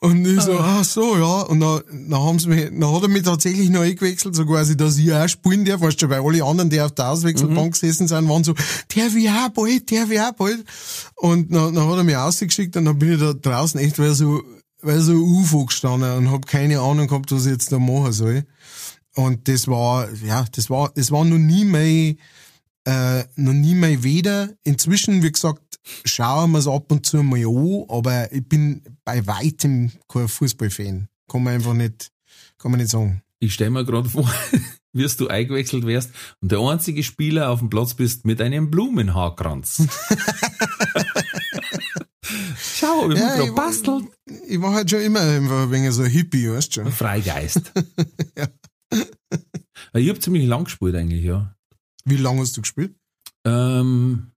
Und 0.00 0.26
ich 0.26 0.40
so, 0.42 0.58
ah 0.58 0.84
so, 0.84 1.16
ja. 1.16 1.42
Und 1.42 1.60
dann, 1.60 1.82
dann, 2.08 2.22
haben 2.22 2.38
sie 2.38 2.48
mich, 2.48 2.64
dann 2.66 2.92
hat 2.92 3.02
er 3.02 3.08
mich 3.08 3.22
tatsächlich 3.22 3.70
noch 3.70 3.80
eingewechselt, 3.80 4.34
so 4.34 4.44
quasi, 4.44 4.76
dass 4.76 4.98
ich 4.98 5.12
auch 5.12 5.28
spielen 5.28 5.64
darf, 5.64 5.80
weißt 5.80 6.02
du, 6.02 6.08
weil 6.10 6.20
alle 6.20 6.44
anderen, 6.44 6.70
die 6.70 6.80
auf 6.80 6.92
der 6.92 7.10
Auswechselbank 7.10 7.66
mhm. 7.66 7.70
gesessen 7.70 8.08
sind, 8.08 8.28
waren 8.28 8.44
so, 8.44 8.54
der 8.94 9.12
will 9.14 9.28
auch 9.28 9.48
bald, 9.50 9.90
der 9.90 10.08
will 10.08 10.20
auch 10.20 10.32
bald. 10.32 10.64
Und 11.14 11.54
dann, 11.54 11.74
dann 11.74 11.88
hat 11.88 11.96
er 11.96 12.04
mich 12.04 12.16
ausgeschickt 12.16 12.76
und 12.76 12.84
dann 12.84 12.98
bin 12.98 13.14
ich 13.14 13.20
da 13.20 13.32
draußen 13.32 13.80
echt, 13.80 13.98
weil 13.98 14.14
so, 14.14 14.42
weil 14.82 15.00
so 15.00 15.14
UFO 15.14 15.64
gestanden 15.64 16.16
und 16.16 16.30
hab 16.30 16.46
keine 16.46 16.80
Ahnung 16.80 17.08
gehabt, 17.08 17.32
was 17.32 17.46
ich 17.46 17.52
jetzt 17.52 17.72
da 17.72 17.78
machen 17.78 18.12
soll. 18.12 18.44
Und 19.14 19.48
das 19.48 19.66
war, 19.66 20.08
ja, 20.24 20.44
das 20.52 20.68
war, 20.68 20.92
das 20.94 21.10
war 21.10 21.24
noch 21.24 21.38
nie 21.38 21.64
mein, 21.64 22.18
äh, 22.84 23.24
noch 23.36 23.54
nie 23.54 23.74
mein 23.74 24.02
Weder. 24.02 24.50
Inzwischen, 24.62 25.22
wie 25.22 25.32
gesagt, 25.32 25.62
schauen 26.04 26.52
wir 26.52 26.58
es 26.58 26.68
ab 26.68 26.90
und 26.90 27.06
zu 27.06 27.22
mal 27.22 27.44
an, 27.44 27.84
aber 27.88 28.32
ich 28.32 28.48
bin 28.48 28.82
bei 29.04 29.26
weitem 29.26 29.92
kein 30.08 30.28
Fußballfan. 30.28 31.08
Kann 31.28 31.42
man 31.42 31.54
einfach 31.54 31.74
nicht, 31.74 32.10
kann 32.58 32.70
man 32.70 32.80
nicht 32.80 32.90
sagen. 32.90 33.22
Ich 33.38 33.54
stelle 33.54 33.70
mir 33.70 33.84
gerade 33.84 34.08
vor, 34.08 34.30
wirst 34.92 35.20
du 35.20 35.28
eingewechselt 35.28 35.86
wärst 35.86 36.10
und 36.40 36.52
der 36.52 36.60
einzige 36.60 37.02
Spieler 37.02 37.50
auf 37.50 37.58
dem 37.60 37.70
Platz 37.70 37.94
bist 37.94 38.24
mit 38.24 38.40
einem 38.40 38.70
Blumenhaarkranz. 38.70 39.86
Schau, 42.58 43.10
ich 43.10 43.18
ja, 43.18 43.42
ich 43.42 43.54
bastelt. 43.54 44.04
Ich 44.48 44.60
war 44.60 44.74
halt 44.74 44.90
schon 44.90 45.00
immer 45.00 45.20
ein 45.20 45.70
wenig 45.70 45.92
so 45.92 46.02
ein 46.02 46.10
Hippie, 46.10 46.50
weißt 46.50 46.76
du 46.76 46.82
schon. 46.82 46.92
Freigeist. 46.92 47.72
ja. 48.36 48.48
Ich 49.94 50.08
habe 50.08 50.18
ziemlich 50.18 50.46
lang 50.46 50.64
gespielt 50.64 50.94
eigentlich, 50.94 51.24
ja. 51.24 51.54
Wie 52.04 52.16
lange 52.16 52.40
hast 52.40 52.56
du 52.56 52.62
gespielt? 52.62 52.94
Ähm, 53.44 54.32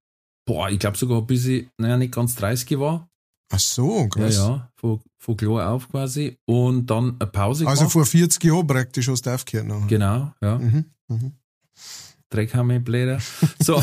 boah, 0.50 0.68
ich 0.68 0.80
glaube 0.80 0.98
sogar 0.98 1.22
bis 1.22 1.46
ich, 1.46 1.68
naja, 1.78 1.96
nicht 1.96 2.12
ganz 2.12 2.34
30 2.36 2.80
war. 2.80 3.08
Ach 3.52 3.60
so, 3.60 4.08
krass. 4.08 4.36
Ja, 4.36 4.48
ja, 4.50 4.72
von, 4.76 5.00
von 5.20 5.38
klar 5.38 5.70
auf 5.70 5.88
quasi. 5.90 6.38
Und 6.46 6.88
dann 6.88 7.18
eine 7.20 7.30
Pause 7.30 7.68
Also 7.68 7.82
gemacht. 7.82 7.94
vor 7.94 8.06
40 8.08 8.44
Jahren 8.44 8.66
praktisch 8.66 9.08
hast 9.10 9.28
du 9.28 9.30
aufgehört 9.34 9.68
noch. 9.68 9.88
Genau, 9.88 10.34
ja. 10.42 10.58
Mhm, 10.58 10.86
mhm. 11.08 11.34
Dreck 12.32 12.56
haben 12.56 12.70
wir 12.70 12.80
Blätter. 12.80 13.20
So. 13.64 13.76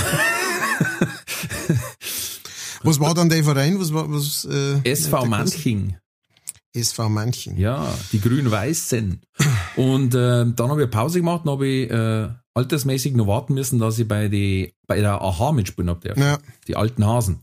was 2.82 2.98
war 3.00 3.14
dann 3.14 3.28
der 3.28 3.44
Verein? 3.44 3.78
Was 3.78 3.92
war, 3.94 4.10
was, 4.12 4.44
äh, 4.44 4.80
SV 4.90 5.24
Manching. 5.24 5.96
SV 6.76 7.08
Manching. 7.08 7.56
Ja, 7.56 7.92
die 8.12 8.20
Grün-Weißen. 8.20 9.20
Und 9.76 10.14
äh, 10.14 10.46
dann 10.46 10.70
habe 10.70 10.84
ich 10.84 10.90
Pause 10.90 11.20
gemacht, 11.20 11.42
dann 11.44 11.52
habe 11.52 11.66
ich 11.66 11.90
äh, 11.90 12.28
altersmäßig 12.54 13.14
noch 13.14 13.26
warten 13.26 13.54
müssen, 13.54 13.78
dass 13.78 13.98
ich 13.98 14.08
bei, 14.08 14.28
die, 14.28 14.74
bei 14.86 15.00
der 15.00 15.20
AHA 15.20 15.52
mitspielen 15.52 15.90
habe. 15.90 16.14
Ja. 16.16 16.38
Die 16.68 16.76
alten 16.76 17.06
Hasen. 17.06 17.42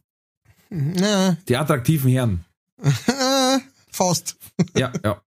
Ja. 0.70 1.38
Die 1.48 1.58
attraktiven 1.58 2.12
Herren. 2.12 2.46
Fast. 3.92 4.38
Ja, 4.75 4.92
ja. 5.04 5.22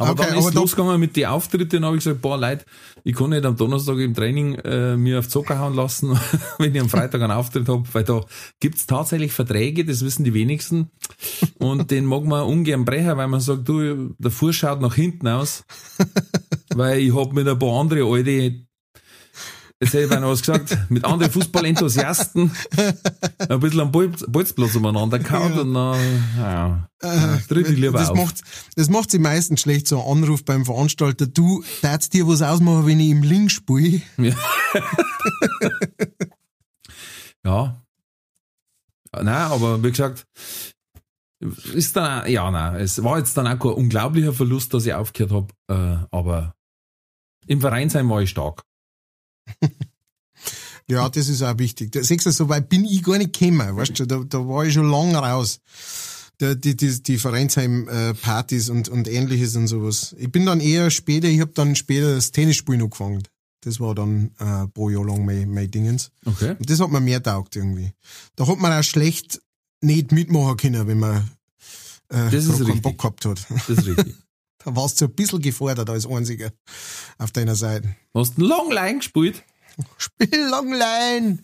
Aber 0.00 0.12
okay, 0.12 0.30
dann 0.30 0.38
ist 0.38 0.54
losgegangen 0.54 0.98
mit 0.98 1.14
den 1.14 1.26
Auftritten 1.26 1.84
habe 1.84 1.96
ich 1.96 2.04
gesagt, 2.04 2.22
boah, 2.22 2.38
Leute, 2.38 2.64
ich 3.04 3.14
kann 3.14 3.30
nicht 3.30 3.44
am 3.44 3.56
Donnerstag 3.56 3.98
im 3.98 4.14
Training 4.14 4.54
äh, 4.54 4.96
mir 4.96 5.18
auf 5.18 5.28
Zucker 5.28 5.58
hauen 5.58 5.74
lassen, 5.74 6.18
wenn 6.58 6.74
ich 6.74 6.80
am 6.80 6.88
Freitag 6.88 7.20
einen 7.20 7.32
Auftritt 7.32 7.68
habe, 7.68 7.84
weil 7.92 8.04
da 8.04 8.24
gibt's 8.60 8.86
tatsächlich 8.86 9.32
Verträge, 9.32 9.84
das 9.84 10.02
wissen 10.02 10.24
die 10.24 10.32
wenigsten. 10.32 10.90
Und 11.58 11.90
den 11.90 12.06
mag 12.06 12.24
man 12.24 12.46
ungern 12.46 12.86
brechen, 12.86 13.18
weil 13.18 13.28
man 13.28 13.40
sagt, 13.40 13.68
du, 13.68 14.14
der 14.18 14.30
Fuß 14.30 14.56
schaut 14.56 14.80
nach 14.80 14.94
hinten 14.94 15.28
aus. 15.28 15.64
weil 16.74 17.00
ich 17.00 17.14
hab 17.14 17.32
mit 17.34 17.46
ein 17.46 17.58
paar 17.58 17.80
andere 17.80 18.04
alte 18.04 18.64
Jetzt 19.82 19.94
hätte 19.94 20.14
ich 20.14 20.20
noch 20.20 20.28
was 20.28 20.40
gesagt, 20.40 20.76
mit 20.90 21.06
anderen 21.06 21.32
Fußballenthusiasten 21.32 22.50
ein 23.48 23.60
bisschen 23.60 23.80
am 23.80 23.90
Bolzplatz 23.90 24.76
umeinander 24.76 25.18
gehauen 25.18 25.54
ja. 25.54 25.60
und 25.62 25.74
dann, 25.74 26.24
ja, 26.36 26.88
äh, 27.00 27.38
tritt 27.48 27.70
ich 27.70 27.78
lieber 27.78 27.98
das 27.98 28.10
auf. 28.10 28.16
Macht, 28.18 28.42
das 28.76 28.90
macht 28.90 29.10
sie 29.10 29.18
meistens 29.18 29.62
schlecht, 29.62 29.88
so 29.88 30.02
ein 30.02 30.18
Anruf 30.18 30.44
beim 30.44 30.66
Veranstalter, 30.66 31.26
du, 31.26 31.64
darfst 31.80 32.12
dir 32.12 32.28
was 32.28 32.42
ausmachen, 32.42 32.86
wenn 32.86 33.00
ich 33.00 33.08
im 33.08 33.22
Link 33.22 33.50
spiele? 33.50 34.02
Ja. 34.18 34.34
ja. 37.46 37.82
Nein, 39.12 39.28
aber 39.28 39.82
wie 39.82 39.90
gesagt, 39.90 40.26
ist 41.72 41.96
dann 41.96 42.20
auch, 42.20 42.26
ja, 42.26 42.50
nein, 42.50 42.76
es 42.76 43.02
war 43.02 43.16
jetzt 43.16 43.34
dann 43.34 43.46
auch 43.46 43.58
kein 43.58 43.72
unglaublicher 43.72 44.34
Verlust, 44.34 44.74
dass 44.74 44.84
ich 44.84 44.92
aufgehört 44.92 45.32
habe, 45.32 45.48
äh, 46.02 46.06
aber 46.10 46.54
im 47.46 47.62
Verein 47.62 47.88
sein 47.88 48.10
war 48.10 48.20
ich 48.20 48.28
stark. 48.28 48.62
ja, 50.88 51.08
das 51.08 51.28
ist 51.28 51.42
auch 51.42 51.58
wichtig. 51.58 51.92
Da, 51.92 52.02
siehst 52.02 52.26
du, 52.26 52.30
so 52.32 52.48
weit 52.48 52.68
bin 52.68 52.84
ich 52.84 53.02
gar 53.02 53.18
nicht 53.18 53.38
gekommen, 53.38 53.76
weißt 53.76 53.98
du, 53.98 54.06
da, 54.06 54.22
da 54.26 54.38
war 54.46 54.64
ich 54.64 54.74
schon 54.74 54.90
lange 54.90 55.16
raus. 55.16 55.60
Die, 56.40 56.58
die, 56.58 56.74
die, 56.74 57.02
die 57.02 57.18
Vereinsheim-Partys 57.18 58.70
und, 58.70 58.88
und 58.88 59.08
ähnliches 59.08 59.56
und 59.56 59.66
sowas. 59.66 60.16
Ich 60.18 60.32
bin 60.32 60.46
dann 60.46 60.60
eher 60.60 60.90
später, 60.90 61.28
ich 61.28 61.40
habe 61.40 61.52
dann 61.52 61.76
später 61.76 62.14
das 62.14 62.32
Tennisspielen 62.32 62.80
angefangen. 62.80 63.22
Das 63.60 63.78
war 63.78 63.94
dann 63.94 64.30
äh, 64.38 64.44
ein 64.44 64.70
paar 64.70 64.90
Jahre 64.90 65.06
lang 65.06 65.26
mein, 65.26 65.50
mein 65.50 65.70
Dingens. 65.70 66.10
Okay. 66.24 66.56
Und 66.58 66.70
das 66.70 66.80
hat 66.80 66.90
mir 66.90 67.00
mehr 67.00 67.22
taugt 67.22 67.56
irgendwie. 67.56 67.92
Da 68.36 68.46
hat 68.46 68.58
man 68.58 68.72
auch 68.72 68.82
schlecht 68.82 69.42
nicht 69.82 70.12
mitmachen 70.12 70.56
können, 70.56 70.86
wenn 70.86 70.98
man 70.98 71.30
äh, 72.10 72.30
das 72.30 72.46
ist 72.46 72.66
keinen 72.66 72.82
Bock 72.82 72.98
gehabt 72.98 73.24
hat. 73.24 73.46
Das 73.50 73.68
ist 73.68 73.86
richtig. 73.86 74.14
Da 74.64 74.76
warst 74.76 75.00
du 75.00 75.06
ein 75.06 75.12
bisschen 75.12 75.40
gefordert 75.40 75.88
als 75.88 76.06
Einziger 76.06 76.50
auf 77.18 77.30
deiner 77.32 77.54
Seite. 77.56 77.96
Hast 78.14 78.36
du 78.36 78.42
Longline 78.46 78.98
gespielt? 78.98 79.42
Spiel 79.96 80.48
Longline! 80.50 81.38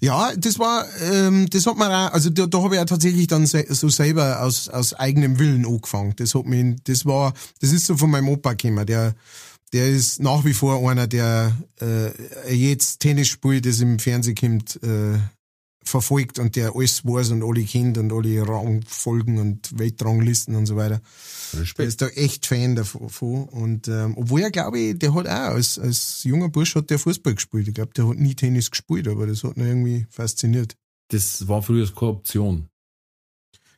Ja, 0.00 0.32
das 0.34 0.58
war, 0.58 0.86
ähm, 1.00 1.48
das 1.50 1.66
hat 1.66 1.76
man 1.76 1.92
auch, 1.92 2.12
also 2.12 2.30
da, 2.30 2.46
da 2.46 2.62
habe 2.62 2.76
ich 2.76 2.80
auch 2.80 2.86
tatsächlich 2.86 3.26
dann 3.26 3.44
so 3.46 3.88
selber 3.90 4.40
aus, 4.42 4.68
aus 4.70 4.94
eigenem 4.94 5.38
Willen 5.38 5.66
angefangen. 5.66 6.14
Das 6.16 6.34
hat 6.34 6.46
mich, 6.46 6.76
das 6.84 7.04
war, 7.04 7.34
das 7.60 7.72
ist 7.72 7.86
so 7.86 7.96
von 7.96 8.10
meinem 8.10 8.28
Opa 8.28 8.54
gekommen, 8.54 8.86
der, 8.86 9.14
der 9.74 9.90
ist 9.90 10.20
nach 10.20 10.44
wie 10.46 10.54
vor 10.54 10.88
einer, 10.88 11.06
der 11.06 11.54
äh, 11.82 12.54
jetzt 12.54 13.00
Tennis 13.00 13.28
spielt, 13.28 13.66
das 13.66 13.80
im 13.80 13.98
Fernsehen 13.98 14.36
kommt, 14.36 14.82
äh, 14.82 15.18
verfolgt 15.84 16.38
und 16.38 16.56
der 16.56 16.74
alles 16.74 17.04
weiß 17.04 17.30
und 17.30 17.42
alle 17.42 17.64
kennt 17.64 17.98
und 17.98 18.12
alle 18.12 18.46
Rangfolgen 18.46 19.38
und 19.38 19.78
Weltranglisten 19.78 20.54
und 20.54 20.66
so 20.66 20.76
weiter. 20.76 21.00
Respekt. 21.54 21.78
Der 21.78 21.86
ist 21.86 22.02
da 22.02 22.08
echt 22.08 22.46
Fan 22.46 22.76
davon. 22.76 23.44
Und 23.44 23.88
ähm, 23.88 24.14
obwohl 24.16 24.42
er, 24.42 24.50
glaube 24.50 24.78
ich, 24.78 24.98
der 24.98 25.14
hat 25.14 25.26
auch 25.26 25.54
als, 25.54 25.78
als 25.78 26.24
junger 26.24 26.48
Bursch 26.48 26.74
hat 26.74 26.90
der 26.90 26.98
Fußball 26.98 27.34
gespielt. 27.34 27.68
Ich 27.68 27.74
glaube, 27.74 27.92
der 27.94 28.08
hat 28.08 28.16
nie 28.16 28.34
Tennis 28.34 28.70
gespielt, 28.70 29.08
aber 29.08 29.26
das 29.26 29.42
hat 29.42 29.56
ihn 29.56 29.66
irgendwie 29.66 30.06
fasziniert. 30.10 30.76
Das 31.08 31.48
war 31.48 31.62
früher 31.62 31.86
keine 31.92 32.12
Option. 32.12 32.68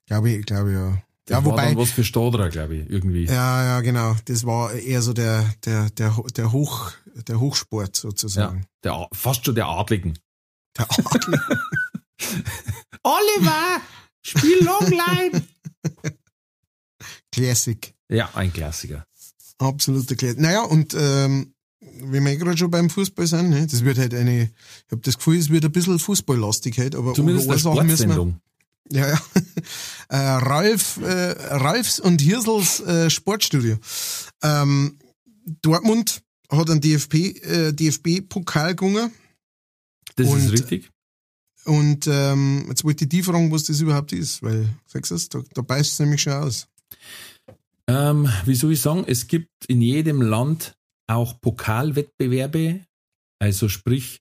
Glaube 0.06 0.30
ich, 0.30 0.44
glaube 0.44 0.72
ja. 0.72 1.02
Das 1.24 1.36
ja, 1.38 1.44
war 1.44 1.52
wobei, 1.52 1.68
dann 1.68 1.76
was 1.76 1.90
für 1.90 2.02
Stadler, 2.02 2.48
glaube 2.48 2.76
ich, 2.76 2.90
irgendwie. 2.90 3.26
Ja, 3.26 3.64
ja, 3.64 3.80
genau. 3.80 4.16
Das 4.24 4.44
war 4.44 4.72
eher 4.72 5.02
so 5.02 5.12
der, 5.12 5.54
der, 5.64 5.88
der, 5.90 6.16
der 6.36 6.52
Hoch, 6.52 6.90
der 7.28 7.38
Hochsport 7.38 7.94
sozusagen. 7.94 8.66
Ja, 8.84 8.98
der, 8.98 9.08
fast 9.12 9.46
schon 9.46 9.54
der 9.54 9.66
Adligen. 9.66 10.18
Der 10.76 10.90
Adligen. 10.90 11.40
Oliver, 13.02 13.80
spiel 14.22 14.64
Longline. 14.64 15.42
Classic. 17.32 17.94
Ja, 18.08 18.30
ein 18.34 18.52
Klassiker. 18.52 19.06
Absoluter 19.58 20.14
Classic. 20.16 20.38
Naja, 20.38 20.62
und 20.62 20.94
ähm, 20.94 21.54
wenn 21.80 22.24
wir 22.24 22.36
gerade 22.36 22.58
schon 22.58 22.70
beim 22.70 22.90
Fußball 22.90 23.26
sind, 23.26 23.50
ne, 23.50 23.66
das 23.66 23.84
wird 23.84 23.98
halt 23.98 24.14
eine, 24.14 24.44
ich 24.44 24.92
habe 24.92 25.02
das 25.02 25.16
Gefühl, 25.16 25.38
es 25.38 25.50
wird 25.50 25.64
ein 25.64 25.72
bisschen 25.72 25.98
Fußballlastigkeit, 25.98 26.94
aber 26.94 27.14
Zumindest 27.14 27.48
eine 27.48 27.58
Sportsendung. 27.58 28.40
Ja, 28.90 29.08
ja. 29.08 29.20
Äh, 30.08 30.16
Ralf, 30.16 30.98
äh, 30.98 31.30
Ralfs 31.54 31.98
und 31.98 32.20
Hirsels 32.20 32.80
äh, 32.80 33.08
Sportstudio. 33.08 33.78
Ähm, 34.42 34.98
Dortmund 35.62 36.22
hat 36.50 36.68
einen 36.68 36.82
DFB, 36.82 37.14
äh, 37.14 37.72
DFB-Pokal 37.72 38.74
gewonnen. 38.74 39.10
Das 40.16 40.28
und, 40.28 40.44
ist 40.44 40.52
richtig. 40.52 40.91
Und 41.64 42.08
ähm, 42.08 42.64
jetzt 42.68 42.84
wollte 42.84 43.04
ich 43.04 43.10
die 43.10 43.22
fragen, 43.22 43.52
was 43.52 43.64
das 43.64 43.80
überhaupt 43.80 44.12
ist, 44.12 44.42
weil, 44.42 44.68
sagst 44.86 45.10
du, 45.12 45.38
da, 45.38 45.44
da 45.54 45.62
beißt 45.62 45.92
es 45.92 45.98
nämlich 46.00 46.22
schon 46.22 46.32
aus. 46.32 46.68
Ähm, 47.88 48.28
wie 48.44 48.54
soll 48.54 48.72
ich 48.72 48.80
sagen, 48.80 49.04
es 49.06 49.26
gibt 49.26 49.50
in 49.66 49.80
jedem 49.80 50.22
Land 50.22 50.74
auch 51.08 51.40
Pokalwettbewerbe, 51.40 52.80
also 53.38 53.68
sprich 53.68 54.20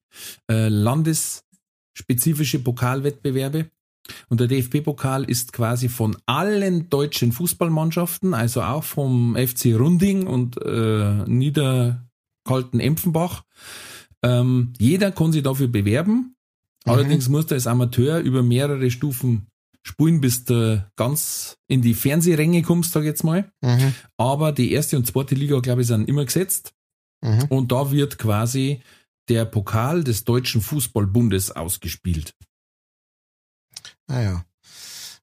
äh, 0.50 0.68
landesspezifische 0.68 2.60
Pokalwettbewerbe. 2.60 3.70
Und 4.30 4.40
der 4.40 4.48
DFB-Pokal 4.48 5.24
ist 5.26 5.54
quasi 5.54 5.88
von 5.88 6.18
allen 6.26 6.90
deutschen 6.90 7.32
Fußballmannschaften, 7.32 8.34
also 8.34 8.62
auch 8.62 8.84
vom 8.84 9.36
FC 9.36 9.76
Runding 9.78 10.28
und 10.28 10.58
äh, 10.64 11.24
Niederkalten 11.28 12.80
Empfenbach. 12.80 13.44
Ähm, 14.24 14.74
jeder 14.80 15.12
kann 15.12 15.32
sich 15.32 15.44
dafür 15.44 15.68
bewerben. 15.68 16.36
Mhm. 16.86 16.92
Allerdings 16.92 17.30
muss 17.30 17.48
der 17.48 17.56
als 17.56 17.68
Amateur 17.68 18.20
über 18.20 18.44
mehrere 18.44 18.90
Stufen 18.92 19.48
spielen, 19.84 20.22
bis 20.22 20.46
du 20.46 20.86
ganz 20.96 21.58
in 21.68 21.82
die 21.82 21.94
Fernsehränge 21.94 22.62
kommst, 22.62 22.92
sag 22.92 23.02
ich 23.02 23.08
jetzt 23.08 23.24
mal. 23.24 23.52
Mhm. 23.62 23.94
Aber 24.18 24.52
die 24.52 24.72
erste 24.72 24.98
und 24.98 25.08
zweite 25.08 25.36
Liga, 25.36 25.60
glaube 25.60 25.82
ich, 25.82 25.88
sind 25.88 26.08
immer 26.08 26.26
gesetzt. 26.26 26.74
Mhm. 27.22 27.46
Und 27.50 27.72
da 27.72 27.92
wird 27.92 28.18
quasi 28.18 28.82
der 29.30 29.46
Pokal 29.46 30.04
des 30.04 30.24
Deutschen 30.24 30.62
Fußballbundes 30.62 31.52
ausgespielt. 31.52 32.36
Ah 34.08 34.22
ja. 34.22 34.46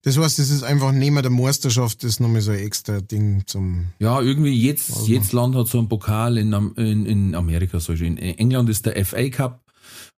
Das 0.03 0.16
heißt, 0.16 0.38
das 0.38 0.51
ist 0.51 0.62
einfach 0.62 0.92
neben 0.92 1.21
der 1.21 1.31
Meisterschaft 1.31 2.05
das 2.05 2.12
ist 2.12 2.21
nochmal 2.21 2.40
so 2.40 2.53
ein 2.53 2.61
extra 2.61 3.01
Ding 3.01 3.42
zum. 3.47 3.88
Ja, 3.99 4.21
irgendwie 4.23 4.55
jetzt, 4.55 4.90
Also. 4.92 5.07
jedes 5.07 5.33
Land 5.33 5.57
hat 5.57 5.66
so 5.66 5.79
einen 5.79 5.88
Pokal 5.88 6.38
in, 6.38 6.53
in, 6.77 7.05
in 7.05 7.35
Amerika, 7.35 7.81
so 7.81 7.92
in 7.92 8.16
England 8.16 8.71
ist 8.71 8.87
der 8.87 9.05
FA 9.05 9.29
Cup 9.29 9.67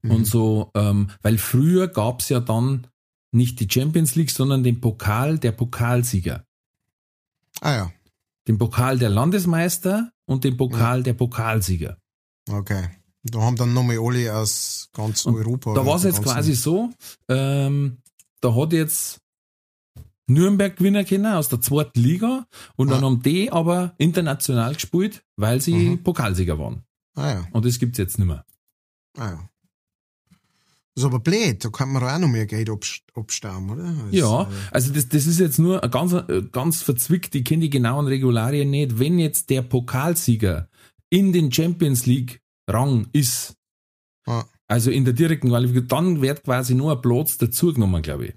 Mhm. 0.02 0.12
und 0.12 0.26
so, 0.26 0.72
ähm, 0.76 1.10
weil 1.22 1.38
früher 1.38 1.88
gab's 1.88 2.30
ja 2.30 2.40
dann 2.40 2.88
nicht 3.32 3.60
die 3.60 3.68
Champions 3.70 4.16
League, 4.16 4.32
sondern 4.32 4.64
den 4.64 4.82
Pokal 4.82 5.38
der 5.40 5.52
Pokalsieger. 5.52 6.46
Ah 7.62 7.74
ja, 7.76 7.92
Den 8.48 8.58
Pokal 8.58 8.98
der 8.98 9.10
Landesmeister 9.10 10.12
und 10.26 10.44
den 10.44 10.58
Pokal 10.58 11.04
der 11.04 11.14
Pokalsieger. 11.14 11.98
okay. 12.50 12.90
Da 13.24 13.42
haben 13.42 13.58
dann 13.58 13.74
nochmal 13.74 14.00
alle 14.00 14.34
aus 14.34 14.90
ganz 14.94 15.26
Und 15.26 15.36
Europa. 15.36 15.74
Da 15.74 15.86
war 15.86 15.98
es 15.98 16.04
jetzt 16.04 16.24
quasi 16.24 16.56
so, 16.56 16.90
ähm, 17.28 17.98
da 18.40 18.56
hat 18.56 18.72
jetzt 18.72 19.20
Nürnberg 20.28 20.78
gewinnen 20.78 21.06
können 21.06 21.26
aus 21.26 21.50
der 21.50 21.60
zweiten 21.60 22.00
Liga 22.00 22.46
und 22.78 22.90
dann 22.90 23.02
Ja. 23.02 23.06
haben 23.08 23.22
die 23.22 23.52
aber 23.52 23.94
international 23.98 24.74
gespielt, 24.76 25.22
weil 25.36 25.60
sie 25.60 25.74
Mhm. 25.74 26.04
Pokalsieger 26.04 26.58
waren. 26.60 26.84
Ah 27.16 27.30
ja, 27.30 27.48
Und 27.52 27.66
das 27.66 27.78
gibt's 27.78 27.98
jetzt 27.98 28.18
nicht 28.20 28.28
mehr. 28.28 28.46
ah 29.18 29.32
ja. 29.32 29.50
Das 30.96 31.04
ist 31.04 31.08
aber 31.08 31.20
blöd, 31.20 31.64
da 31.64 31.70
kann 31.70 31.92
man 31.92 32.04
auch 32.04 32.18
noch 32.20 32.28
mehr 32.28 32.46
Geld 32.46 32.70
abst- 32.70 33.04
abstauben, 33.14 33.70
oder? 33.70 33.84
Das, 33.84 33.96
Ja, 34.12 34.44
äh, 34.44 34.48
also 34.72 34.92
das, 34.92 35.08
das 35.08 35.28
ist 35.28 35.40
jetzt 35.40 35.60
nur 35.60 35.80
ganz, 35.82 36.14
äh, 36.14 36.44
ganz 36.52 36.82
verzwickt, 36.82 37.34
ich 37.36 37.46
kenne 37.46 37.62
die 37.64 37.70
genauen 37.70 38.08
Regularien 38.08 38.70
nicht. 38.70 39.00
Wenn 39.00 39.18
jetzt 39.20 39.50
der 39.50 39.62
Pokalsieger 39.62 40.68
in 41.10 41.32
den 41.32 41.52
Champions 41.52 42.06
League 42.06 42.42
Rang 42.70 43.08
ist, 43.14 43.56
Ja. 44.28 44.46
also 44.68 44.92
in 44.92 45.06
der 45.06 45.14
direkten 45.14 45.50
Qualifikation, 45.50 45.88
dann 46.16 46.22
wird 46.22 46.44
quasi 46.44 46.76
nur 46.76 46.92
ein 46.94 47.02
Platz 47.02 47.38
dazugenommen, 47.38 48.02
glaube 48.02 48.26
ich. 48.28 48.34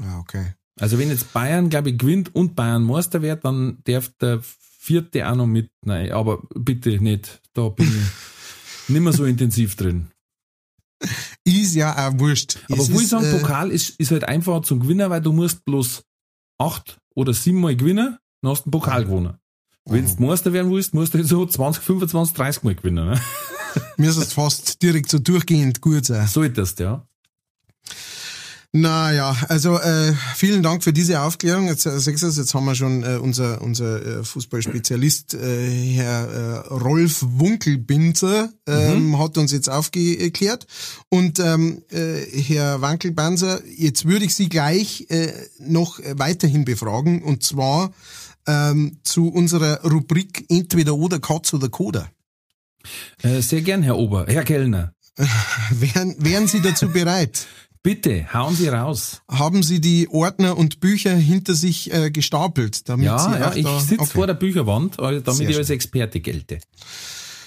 Ja, 0.00 0.18
okay. 0.20 0.54
Also 0.80 0.98
wenn 0.98 1.08
jetzt 1.08 1.32
Bayern, 1.32 1.70
glaube 1.70 1.90
ich, 1.90 1.98
gewinnt 1.98 2.32
und 2.34 2.54
Bayern 2.54 2.84
Meister 2.84 3.20
wird, 3.22 3.44
dann 3.44 3.78
darf 3.84 4.10
der 4.20 4.40
vierte 4.42 5.28
auch 5.28 5.34
noch 5.34 5.46
mit. 5.46 5.70
Nein, 5.84 6.12
aber 6.12 6.42
bitte 6.54 7.00
nicht. 7.02 7.40
Da 7.54 7.68
bin 7.70 7.88
ich 7.88 8.88
nicht 8.88 9.02
mehr 9.02 9.12
so 9.12 9.24
intensiv 9.24 9.74
drin. 9.74 10.12
Ist 11.44 11.74
ja 11.74 12.08
auch 12.08 12.18
wurscht. 12.18 12.58
Aber 12.70 12.82
Es 12.82 12.90
wo 12.92 12.96
ich 12.96 13.02
ist, 13.04 13.10
sagen, 13.10 13.24
äh, 13.24 13.38
Pokal 13.38 13.70
ist, 13.70 13.90
ist 14.00 14.10
halt 14.10 14.24
einfacher 14.24 14.62
zum 14.62 14.80
Gewinnen, 14.80 15.08
weil 15.10 15.20
du 15.20 15.32
musst 15.32 15.64
bloß 15.64 16.02
acht 16.58 16.98
oder 17.14 17.32
sieben 17.32 17.60
Mal 17.60 17.76
gewinnen, 17.76 18.18
dann 18.42 18.50
hast 18.50 18.60
du 18.60 18.64
einen 18.66 18.72
Pokal 18.72 19.04
gewonnen. 19.04 19.34
Wenn 19.84 20.04
Mhm. 20.04 20.16
du 20.16 20.22
Meister 20.24 20.52
werden 20.52 20.70
willst, 20.70 20.92
musst 20.94 21.14
du 21.14 21.18
halt 21.18 21.28
so 21.28 21.46
20, 21.46 21.82
25, 21.82 22.36
30 22.36 22.62
Mal 22.64 22.74
gewinnen. 22.74 23.06
Ne? 23.10 23.20
müsstest 23.96 24.34
fast 24.34 24.82
direkt 24.82 25.08
so 25.10 25.18
durchgehend 25.18 25.80
gut 25.80 26.04
sein. 26.06 26.26
Solltest, 26.26 26.78
ja. 26.80 27.06
Naja, 28.72 29.34
also 29.48 29.78
äh, 29.78 30.12
vielen 30.34 30.62
Dank 30.62 30.84
für 30.84 30.92
diese 30.92 31.22
Aufklärung. 31.22 31.68
Jetzt, 31.68 31.86
äh, 31.86 31.98
Sechsers, 31.98 32.36
jetzt 32.36 32.52
haben 32.52 32.66
wir 32.66 32.74
schon 32.74 33.02
äh, 33.02 33.16
unser, 33.16 33.62
unser 33.62 34.20
äh, 34.20 34.24
Fußballspezialist, 34.24 35.32
äh, 35.32 35.94
Herr 35.94 36.28
äh, 36.28 36.74
Rolf 36.74 37.24
Wunkelbinzer, 37.26 38.50
ähm, 38.66 39.18
hat 39.18 39.38
uns 39.38 39.52
jetzt 39.52 39.70
aufgeklärt. 39.70 40.66
Und 41.08 41.40
ähm, 41.40 41.82
äh, 41.90 42.20
Herr 42.42 42.82
Wankelbanzer, 42.82 43.62
jetzt 43.66 44.04
würde 44.04 44.26
ich 44.26 44.34
Sie 44.34 44.50
gleich 44.50 45.06
äh, 45.08 45.32
noch 45.58 45.98
weiterhin 46.16 46.66
befragen, 46.66 47.22
und 47.22 47.42
zwar 47.42 47.92
ähm, 48.46 48.98
zu 49.02 49.28
unserer 49.28 49.82
Rubrik 49.82 50.44
Entweder 50.50 50.94
oder 50.94 51.20
Katz 51.20 51.54
oder 51.54 51.70
Koda. 51.70 52.10
Äh, 53.22 53.40
sehr 53.40 53.62
gern, 53.62 53.82
Herr 53.82 53.96
Ober, 53.96 54.26
Herr 54.28 54.44
Kellner. 54.44 54.92
Wären, 55.70 56.14
wären 56.18 56.46
Sie 56.46 56.60
dazu 56.60 56.90
bereit? 56.90 57.46
Bitte, 57.82 58.32
hauen 58.34 58.54
Sie 58.54 58.68
raus. 58.68 59.22
haben 59.30 59.62
Sie 59.62 59.80
die 59.80 60.08
Ordner 60.10 60.56
und 60.58 60.80
Bücher 60.80 61.14
hinter 61.14 61.54
sich 61.54 61.92
äh, 61.92 62.10
gestapelt, 62.10 62.88
damit 62.88 63.06
Ja, 63.06 63.18
Sie 63.18 63.30
ja 63.38 63.50
auch 63.50 63.54
ich 63.56 63.66
sitze 63.84 64.00
okay. 64.02 64.10
vor 64.12 64.26
der 64.26 64.34
Bücherwand, 64.34 64.98
äh, 64.98 65.20
damit 65.22 65.36
Sehr 65.36 65.50
ich 65.50 65.56
als. 65.56 65.70
Experte 65.70 66.20
gelte. 66.20 66.58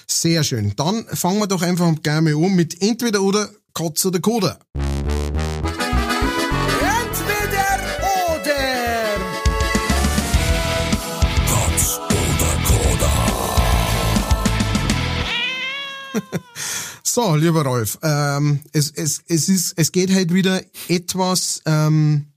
Sehr 0.08 0.44
schön. 0.44 0.74
Dann 0.76 1.06
fangen 1.13 1.39
wir 1.39 1.48
doch 1.48 1.62
einfach 1.62 1.86
mal 1.86 2.34
an 2.46 2.56
mit 2.56 2.82
entweder 2.82 3.22
oder 3.22 3.50
Katz 3.74 4.06
oder 4.06 4.20
Koda. 4.20 4.58
Entweder 6.80 7.78
oder. 8.02 8.62
Katz 11.48 12.00
oder 12.10 12.54
Koda. 12.67 13.12
So, 17.13 17.36
lieber 17.36 17.63
Rolf, 17.65 18.00
ähm, 18.04 18.62
es, 18.71 18.89
es, 18.89 19.21
es, 19.28 19.50
ist, 19.50 19.74
es 19.76 19.91
geht 19.91 20.13
halt 20.13 20.34
wieder 20.34 20.62
etwas, 20.88 21.62
ähm, 21.65 22.28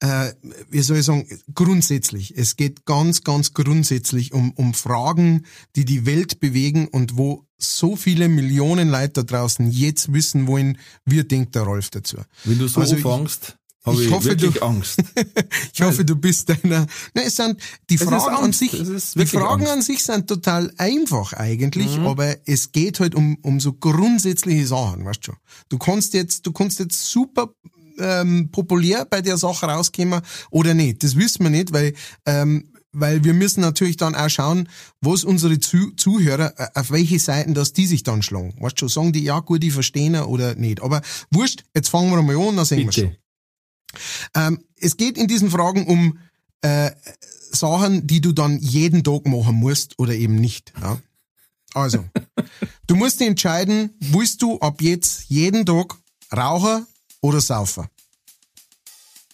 äh, 0.00 0.32
wie 0.68 0.82
soll 0.82 0.96
ich 0.96 1.04
sagen, 1.04 1.28
grundsätzlich. 1.54 2.36
Es 2.36 2.56
geht 2.56 2.86
ganz, 2.86 3.22
ganz 3.22 3.54
grundsätzlich 3.54 4.32
um, 4.32 4.50
um 4.54 4.74
Fragen, 4.74 5.46
die 5.76 5.84
die 5.84 6.06
Welt 6.06 6.40
bewegen 6.40 6.88
und 6.88 7.16
wo 7.16 7.46
so 7.56 7.94
viele 7.94 8.28
Millionen 8.28 8.88
Leute 8.88 9.22
da 9.22 9.22
draußen 9.22 9.70
jetzt 9.70 10.12
wissen 10.12 10.48
wollen, 10.48 10.76
wie 11.04 11.22
denkt 11.22 11.54
der 11.54 11.62
Rolf 11.62 11.90
dazu. 11.90 12.16
Wenn 12.42 12.58
du 12.58 12.66
so 12.66 12.80
Also 12.80 12.96
anfängst, 12.96 13.58
habe 13.84 13.96
ich 14.00 14.06
ich, 14.06 14.12
hoffe, 14.12 14.28
wirklich 14.28 14.54
du- 14.54 14.62
Angst. 14.62 15.02
Ich 15.74 15.82
hoffe, 15.82 16.04
du 16.04 16.14
bist 16.16 16.48
deiner. 16.48 16.86
Ne, 17.14 17.24
es 17.24 17.36
sind 17.36 17.56
die 17.90 17.94
ist 17.96 18.04
Fragen 18.04 18.36
an 18.36 18.52
sich. 18.52 18.72
es 18.74 19.12
Die 19.12 19.26
Fragen 19.26 19.62
Angst. 19.62 19.72
an 19.72 19.82
sich 19.82 20.02
sind 20.02 20.26
total 20.28 20.72
einfach 20.78 21.32
eigentlich, 21.32 21.98
Mhm. 21.98 22.06
aber 22.06 22.36
es 22.46 22.72
geht 22.72 23.00
halt 23.00 23.14
um 23.14 23.36
um 23.42 23.58
so 23.60 23.72
grundsätzliche 23.72 24.66
Sachen, 24.66 25.04
weißt 25.04 25.20
du 25.26 25.32
schon. 25.32 25.36
Du 25.68 25.78
kannst 25.78 26.14
jetzt, 26.14 26.46
du 26.46 26.52
kannst 26.52 26.78
jetzt 26.78 27.10
super 27.10 27.54
ähm, 27.98 28.50
populär 28.52 29.04
bei 29.04 29.20
der 29.20 29.36
Sache 29.36 29.66
rauskommen 29.66 30.20
oder 30.50 30.74
nicht. 30.74 31.02
Das 31.02 31.16
wissen 31.16 31.42
wir 31.44 31.50
nicht, 31.50 31.72
weil 31.72 31.94
ähm, 32.26 32.68
weil 32.94 33.24
wir 33.24 33.32
müssen 33.32 33.62
natürlich 33.62 33.96
dann 33.96 34.14
auch 34.14 34.28
schauen, 34.28 34.68
was 35.00 35.24
unsere 35.24 35.58
Zu 35.58 35.92
Zuhörer, 35.96 36.52
äh, 36.58 36.68
auf 36.74 36.90
welche 36.90 37.18
Seiten 37.18 37.54
das 37.54 37.72
die 37.72 37.86
sich 37.86 38.02
dann 38.02 38.22
schlagen. 38.22 38.54
Weißt 38.60 38.74
du, 38.76 38.80
schon, 38.80 38.88
sagen 38.90 39.12
die, 39.14 39.24
ja 39.24 39.40
gut, 39.40 39.64
ich 39.64 39.72
verstehe 39.72 40.06
ihn 40.06 40.16
oder 40.16 40.54
nicht. 40.56 40.82
Aber 40.82 41.00
wurscht, 41.30 41.64
jetzt 41.74 41.88
fangen 41.88 42.10
wir 42.10 42.20
mal 42.22 42.36
an, 42.48 42.56
dann 42.56 42.64
sehen 42.66 42.84
wir 42.86 42.92
schon. 42.92 43.16
Ähm, 44.34 44.64
es 44.76 44.96
geht 44.96 45.16
in 45.16 45.28
diesen 45.28 45.50
Fragen 45.50 45.86
um 45.86 46.18
äh, 46.62 46.90
Sachen, 47.52 48.06
die 48.06 48.20
du 48.20 48.32
dann 48.32 48.58
jeden 48.58 49.04
Tag 49.04 49.26
machen 49.26 49.56
musst 49.56 49.98
oder 49.98 50.14
eben 50.14 50.36
nicht. 50.36 50.72
Ja? 50.80 50.98
Also, 51.74 52.04
du 52.86 52.96
musst 52.96 53.20
dich 53.20 53.28
entscheiden, 53.28 53.90
willst 54.00 54.42
du 54.42 54.58
ab 54.60 54.80
jetzt 54.80 55.24
jeden 55.28 55.66
Tag 55.66 55.96
Raucher 56.34 56.86
oder 57.20 57.40
Saufer? 57.40 57.88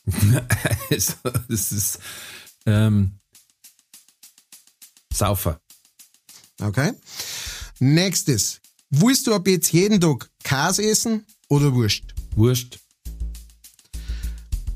Also, 0.90 1.12
das 1.48 1.70
ist 1.70 1.98
ähm, 2.64 3.18
Saufer. 5.12 5.60
Okay. 6.60 6.92
Nächstes. 7.78 8.60
Willst 8.90 9.26
du 9.26 9.34
ab 9.34 9.46
jetzt 9.46 9.70
jeden 9.72 10.00
Tag 10.00 10.30
Käse 10.42 10.82
essen 10.82 11.26
oder 11.48 11.74
Wurst? 11.74 12.04
Wurscht. 12.36 12.78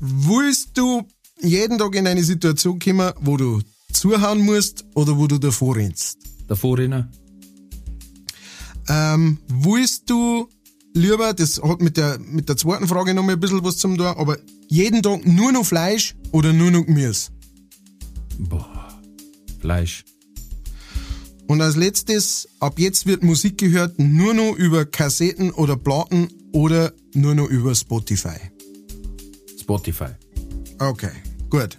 Willst 0.05 0.77
du 0.77 1.07
jeden 1.41 1.77
Tag 1.77 1.95
in 1.95 2.05
eine 2.07 2.25
Situation 2.25 2.77
kommen, 2.77 3.13
wo 3.21 3.37
du 3.37 3.61
zuhauen 3.93 4.41
musst 4.41 4.83
oder 4.95 5.17
wo 5.17 5.27
du 5.27 5.37
davor 5.37 5.77
rennst? 5.77 6.17
Davor 6.45 6.77
rennen. 6.77 7.07
Ähm, 8.89 9.37
willst 9.47 10.09
du 10.09 10.49
lieber, 10.93 11.33
das 11.33 11.61
hat 11.63 11.81
mit 11.81 11.95
der, 11.95 12.19
mit 12.19 12.49
der 12.49 12.57
zweiten 12.57 12.85
Frage 12.85 13.13
noch 13.13 13.23
mal 13.23 13.31
ein 13.31 13.39
bisschen 13.39 13.63
was 13.63 13.77
zum 13.77 13.97
tun, 13.97 14.07
aber 14.07 14.37
jeden 14.67 15.01
Tag 15.01 15.25
nur 15.25 15.53
noch 15.53 15.65
Fleisch 15.65 16.15
oder 16.33 16.51
nur 16.51 16.69
noch 16.69 16.85
Gemüse? 16.85 17.29
Boah. 18.39 19.01
Fleisch. 19.61 20.03
Und 21.47 21.61
als 21.61 21.77
letztes, 21.77 22.49
ab 22.59 22.77
jetzt 22.77 23.05
wird 23.05 23.23
Musik 23.23 23.57
gehört 23.57 23.97
nur 23.99 24.33
noch 24.33 24.53
über 24.57 24.83
Kassetten 24.83 25.51
oder 25.51 25.77
Platten 25.77 26.27
oder 26.51 26.91
nur 27.13 27.35
noch 27.35 27.47
über 27.47 27.73
Spotify. 27.73 28.52
Spotify. 29.63 30.09
Okay, 30.77 31.11
gut. 31.49 31.77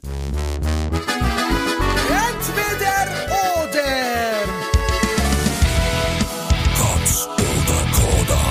Entweder 2.08 2.96
oder. 3.60 3.90
Katz 6.78 7.28
oder 7.36 7.80
Koda. 7.92 8.42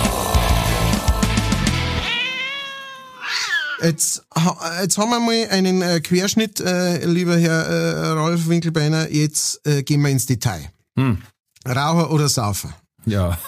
Jetzt, 3.81 4.23
jetzt 4.81 4.97
haben 4.99 5.09
wir 5.09 5.19
mal 5.19 5.47
einen 5.49 5.81
äh, 5.81 5.99
Querschnitt, 5.99 6.59
äh, 6.59 7.03
lieber 7.03 7.35
Herr 7.35 7.65
äh, 7.65 8.07
Ralf 8.11 8.47
Winkelbeiner. 8.47 9.09
Jetzt 9.09 9.65
äh, 9.65 9.81
gehen 9.81 10.01
wir 10.01 10.11
ins 10.11 10.27
Detail. 10.27 10.69
Hm. 10.95 11.23
Raucher 11.67 12.11
oder 12.11 12.29
Saufer? 12.29 12.75
Ja. 13.05 13.39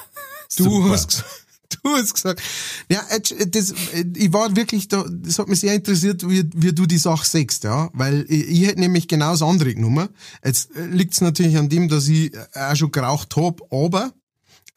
Du 0.58 0.63
Super. 0.63 0.89
hast, 0.89 1.24
du 1.84 1.89
hast 1.91 2.13
gesagt. 2.13 2.41
Ja, 2.89 3.01
äh, 3.10 3.47
das, 3.47 3.71
äh, 3.71 4.06
ich 4.15 4.32
war 4.34 4.56
wirklich 4.56 4.88
da, 4.88 5.06
das 5.10 5.39
hat 5.39 5.47
mich 5.47 5.60
sehr 5.60 5.73
interessiert, 5.73 6.28
wie, 6.30 6.49
wie 6.54 6.73
du 6.73 6.86
die 6.86 6.97
Sache 6.97 7.25
sagst, 7.25 7.63
ja. 7.63 7.89
Weil 7.93 8.25
ich, 8.30 8.47
ich 8.47 8.67
hätte 8.67 8.80
nämlich 8.80 9.08
genau 9.08 9.32
das 9.32 9.41
andere 9.41 9.73
genommen. 9.73 10.10
Jetzt 10.43 10.75
äh, 10.75 10.86
liegt's 10.88 11.21
natürlich 11.21 11.58
an 11.58 11.69
dem, 11.69 11.89
dass 11.89 12.08
ich 12.08 12.32
auch 12.54 12.75
schon 12.75 12.91
geraucht 12.91 13.36
hab, 13.36 13.62
aber 13.73 14.13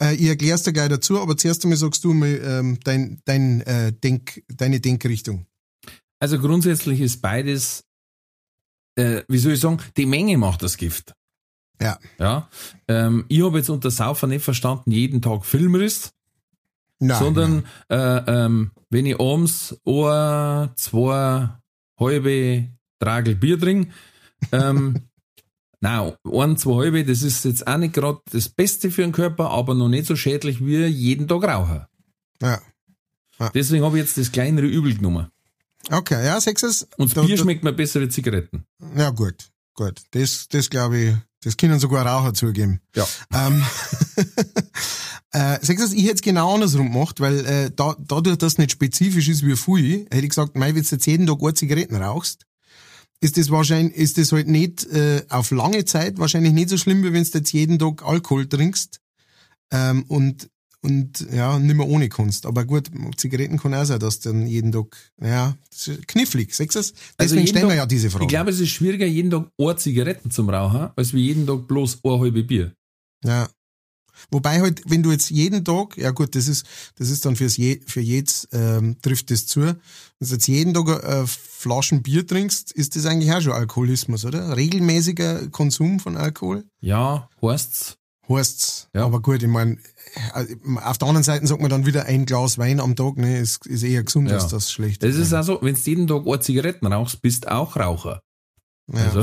äh, 0.01 0.15
ich 0.15 0.27
erklär's 0.27 0.63
dir 0.63 0.73
gleich 0.73 0.89
dazu, 0.89 1.21
aber 1.21 1.37
zuerst 1.37 1.65
einmal 1.65 1.79
sagst 1.79 2.05
du 2.05 2.13
mal 2.13 2.41
ähm, 2.45 2.79
dein, 2.85 3.21
dein, 3.25 3.61
äh, 3.63 3.93
Denk, 3.93 4.43
deine 4.49 4.81
Denkrichtung. 4.81 5.47
Also 6.21 6.39
grundsätzlich 6.39 7.01
ist 7.01 7.21
beides, 7.21 7.85
äh, 8.97 9.23
wie 9.29 9.39
soll 9.39 9.53
ich 9.53 9.61
sagen, 9.61 9.79
die 9.97 10.07
Menge 10.07 10.37
macht 10.39 10.63
das 10.63 10.77
Gift. 10.77 11.15
Ja. 11.81 11.99
Ja. 12.19 12.49
Ähm, 12.89 13.25
ich 13.29 13.43
habe 13.43 13.59
jetzt 13.59 13.71
unter 13.71 13.91
Saufer 13.91 14.27
nicht 14.27 14.45
verstanden, 14.45 14.91
jeden 14.91 15.23
Tag 15.23 15.45
Filmriss, 15.45 16.11
Nein, 17.01 17.19
sondern 17.19 17.65
Äh, 17.89 17.97
ähm, 17.97 18.73
wenn 18.91 19.07
ich 19.07 19.21
abends 19.21 19.77
ein, 19.87 20.71
zwei 20.77 21.49
halbe 21.99 22.69
Tragel 23.01 23.35
Bier 23.37 23.59
trinke, 23.59 23.93
ähm, 24.53 24.95
Nein, 25.81 26.13
ein, 26.25 26.57
zwei 26.57 26.75
halbe, 26.75 27.05
das 27.05 27.23
ist 27.23 27.45
jetzt 27.45 27.67
auch 27.67 27.77
nicht 27.77 27.95
gerade 27.95 28.21
das 28.33 28.49
Beste 28.49 28.91
für 28.91 29.03
den 29.03 29.13
Körper, 29.13 29.51
aber 29.51 29.75
noch 29.75 29.89
nicht 29.89 30.07
so 30.07 30.17
schädlich 30.17 30.65
wie 30.65 30.87
jeden 30.87 31.29
Tag 31.29 31.45
rauchen. 31.45 31.87
Ja. 32.43 32.61
Deswegen 33.55 33.85
habe 33.85 33.97
ich 33.97 34.05
jetzt 34.05 34.19
das 34.19 34.33
kleinere 34.33 34.67
Übel 34.67 34.97
genommen. 34.97 35.29
Okay, 35.91 36.25
ja, 36.25 36.41
sechstes. 36.41 36.89
Und 36.97 37.17
das 37.17 37.25
Bier 37.25 37.39
schmeckt 37.39 37.63
mir 37.63 37.73
besser 37.73 38.01
wie 38.01 38.09
Zigaretten. 38.09 38.65
Ja, 38.97 39.11
gut, 39.11 39.51
gut. 39.75 40.03
Das, 40.11 40.49
das 40.49 40.69
glaube 40.69 40.99
ich, 40.99 41.15
das 41.43 41.57
können 41.57 41.79
sogar 41.79 42.07
Raucher 42.07 42.35
zugeben. 42.35 42.81
Ja. 42.95 43.07
Ähm, 43.33 43.65
äh, 45.33 45.59
sechstens, 45.65 45.93
ich 45.93 46.05
hätte 46.05 46.15
es 46.15 46.23
genau 46.23 46.55
andersrum 46.55 46.93
gemacht, 46.93 47.21
weil 47.21 47.47
äh, 47.47 47.71
da, 47.75 47.97
dadurch, 47.99 48.39
dass 48.39 48.55
es 48.55 48.59
nicht 48.59 48.73
spezifisch 48.73 49.29
ist 49.29 49.47
wie 49.47 49.57
viel, 49.57 50.07
hätte 50.11 50.25
ich 50.25 50.31
gesagt, 50.31 50.57
mei, 50.57 50.75
wenn 50.75 50.83
du 50.83 50.89
jetzt 50.89 51.07
jeden 51.07 51.27
Tag 51.27 51.39
eine 51.41 51.55
Zigaretten 51.55 51.97
rauchst, 51.97 52.45
ist 53.21 53.37
das 53.37 53.51
wahrscheinlich, 53.51 53.97
ist 53.97 54.19
das 54.19 54.33
halt 54.33 54.49
nicht 54.49 54.85
äh, 54.87 55.25
auf 55.29 55.51
lange 55.51 55.85
Zeit 55.85 56.19
wahrscheinlich 56.19 56.53
nicht 56.53 56.69
so 56.69 56.77
schlimm, 56.77 57.03
wie 57.03 57.13
wenn 57.13 57.25
du 57.25 57.31
jetzt 57.31 57.53
jeden 57.53 57.79
Tag 57.79 58.05
Alkohol 58.05 58.49
trinkst 58.49 59.01
ähm, 59.73 60.05
und 60.09 60.49
und 60.83 61.27
ja, 61.33 61.59
nicht 61.59 61.75
mehr 61.77 61.87
ohne 61.89 62.09
kannst. 62.09 62.47
Aber 62.47 62.65
gut, 62.65 62.91
Zigaretten 63.17 63.59
kann 63.59 63.75
auch 63.75 63.85
sein, 63.85 63.99
dass 63.99 64.21
dann 64.21 64.47
jeden 64.47 64.71
Tag, 64.73 64.97
ja, 65.21 65.57
das 65.71 65.89
ist 65.89 66.07
knifflig, 66.09 66.55
sagst 66.55 66.75
du 66.77 66.79
das? 66.81 66.93
Deswegen 67.19 67.41
jeden 67.47 67.49
stellen 67.49 67.65
wir 67.67 67.71
Tag- 67.71 67.77
ja 67.79 67.87
diese 67.87 68.11
Frage. 68.11 68.25
Ich 68.25 68.29
glaube, 68.29 68.51
es 68.51 68.61
ist 68.61 68.71
schwieriger, 68.71 69.07
jeden 69.07 69.31
Tag 69.31 69.47
eine 69.59 69.77
Zigaretten 69.77 70.31
zum 70.31 70.49
Rauchen, 70.51 70.91
als 70.97 71.13
wie 71.13 71.23
jeden 71.23 71.47
Tag 71.47 71.67
bloß 71.67 71.99
eine 72.05 72.21
halbe 72.21 72.43
Bier. 72.45 72.73
Ja. 73.25 73.49
Wobei 74.33 74.61
halt, 74.61 74.83
wenn 74.87 75.05
du 75.05 75.13
jetzt 75.13 75.31
jeden 75.31 75.65
Tag, 75.65 75.97
ja 75.97 76.11
gut, 76.11 76.35
das 76.35 76.49
ist, 76.49 76.67
das 76.97 77.09
ist 77.09 77.25
dann 77.25 77.37
fürs 77.37 77.57
je, 77.57 77.81
für 77.87 78.01
jetzt 78.01 78.49
ähm, 78.53 78.97
trifft 79.01 79.31
das 79.31 79.47
zu. 79.47 79.61
Wenn 79.61 79.77
du 80.21 80.27
jetzt 80.35 80.49
jeden 80.49 80.75
Tag 80.75 80.89
äh, 81.05 81.25
Flaschen 81.27 82.03
Bier 82.03 82.27
trinkst, 82.27 82.73
ist 82.73 82.97
das 82.97 83.07
eigentlich 83.07 83.33
auch 83.33 83.41
schon 83.41 83.53
Alkoholismus, 83.53 84.25
oder? 84.25 84.57
Regelmäßiger 84.57 85.49
Konsum 85.51 86.01
von 86.01 86.17
Alkohol 86.17 86.65
Ja, 86.81 87.29
heißt's. 87.41 87.97
Heißt's. 88.29 88.89
Ja. 88.95 89.05
Aber 89.05 89.21
gut, 89.21 89.43
ich 89.43 89.49
meine, 89.49 89.79
auf 90.85 90.99
der 90.99 91.09
anderen 91.09 91.25
Seite 91.25 91.47
sagt 91.47 91.61
man 91.61 91.71
dann 91.71 91.87
wieder 91.87 92.05
ein 92.07 92.27
Glas 92.27 92.59
Wein 92.59 92.81
am 92.81 92.97
Tag, 92.97 93.17
ne, 93.17 93.39
ist, 93.39 93.67
ist 93.67 93.83
eher 93.83 94.03
gesund, 94.03 94.29
Ja. 94.31 94.35
als 94.37 94.49
das 94.49 94.71
schlecht. 94.73 95.03
Das 95.03 95.15
ist 95.17 95.33
auch 95.35 95.43
so, 95.43 95.59
wenn 95.63 95.75
du 95.75 95.81
jeden 95.81 96.07
Tag 96.07 96.27
eine 96.27 96.41
Zigaretten 96.41 96.87
rauchst, 96.87 97.21
bist 97.23 97.45
du 97.45 97.53
auch 97.53 97.77
Raucher. 97.77 98.21
ja. 98.93 99.05
Also, 99.05 99.23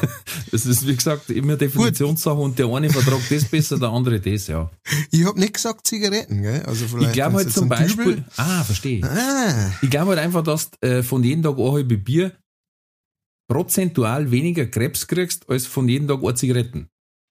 das 0.52 0.64
ist, 0.66 0.86
wie 0.86 0.96
gesagt, 0.96 1.28
immer 1.30 1.56
Definitionssache 1.56 2.36
und 2.38 2.58
der 2.58 2.66
eine 2.68 2.88
vertragt 2.90 3.30
das 3.30 3.44
besser, 3.44 3.78
der 3.78 3.90
andere 3.90 4.20
das, 4.20 4.46
ja. 4.46 4.70
Ich 5.10 5.24
hab 5.26 5.36
nicht 5.36 5.52
gesagt 5.54 5.86
Zigaretten, 5.86 6.42
gell? 6.42 6.62
Also 6.66 6.86
vielleicht 6.86 7.08
Ich 7.08 7.12
glaube 7.12 7.36
halt 7.36 7.52
zum 7.52 7.68
Beispiel, 7.68 8.04
Dübel- 8.16 8.24
ah, 8.36 8.64
verstehe. 8.64 9.02
Ah, 9.04 9.70
Ich 9.82 9.90
glaube 9.90 10.10
halt 10.10 10.18
einfach, 10.20 10.42
dass 10.42 10.70
du 10.70 10.86
äh, 10.88 11.02
von 11.02 11.22
jedem 11.22 11.42
Tag 11.42 11.58
eine 11.58 11.72
halbe 11.72 11.98
Bier 11.98 12.32
prozentual 13.48 14.30
weniger 14.30 14.66
Krebs 14.66 15.06
kriegst, 15.06 15.48
als 15.50 15.66
von 15.66 15.88
jedem 15.88 16.08
Tag 16.08 16.22
eine 16.22 16.34
Zigaretten. 16.34 16.88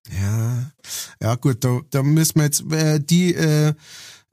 Ja, 0.10 0.72
ja 1.22 1.36
gut, 1.36 1.64
da, 1.64 1.80
da 1.90 2.04
müssen 2.04 2.36
wir 2.36 2.44
jetzt 2.46 2.64
äh, 2.72 3.00
die, 3.00 3.36
äh, 3.36 3.74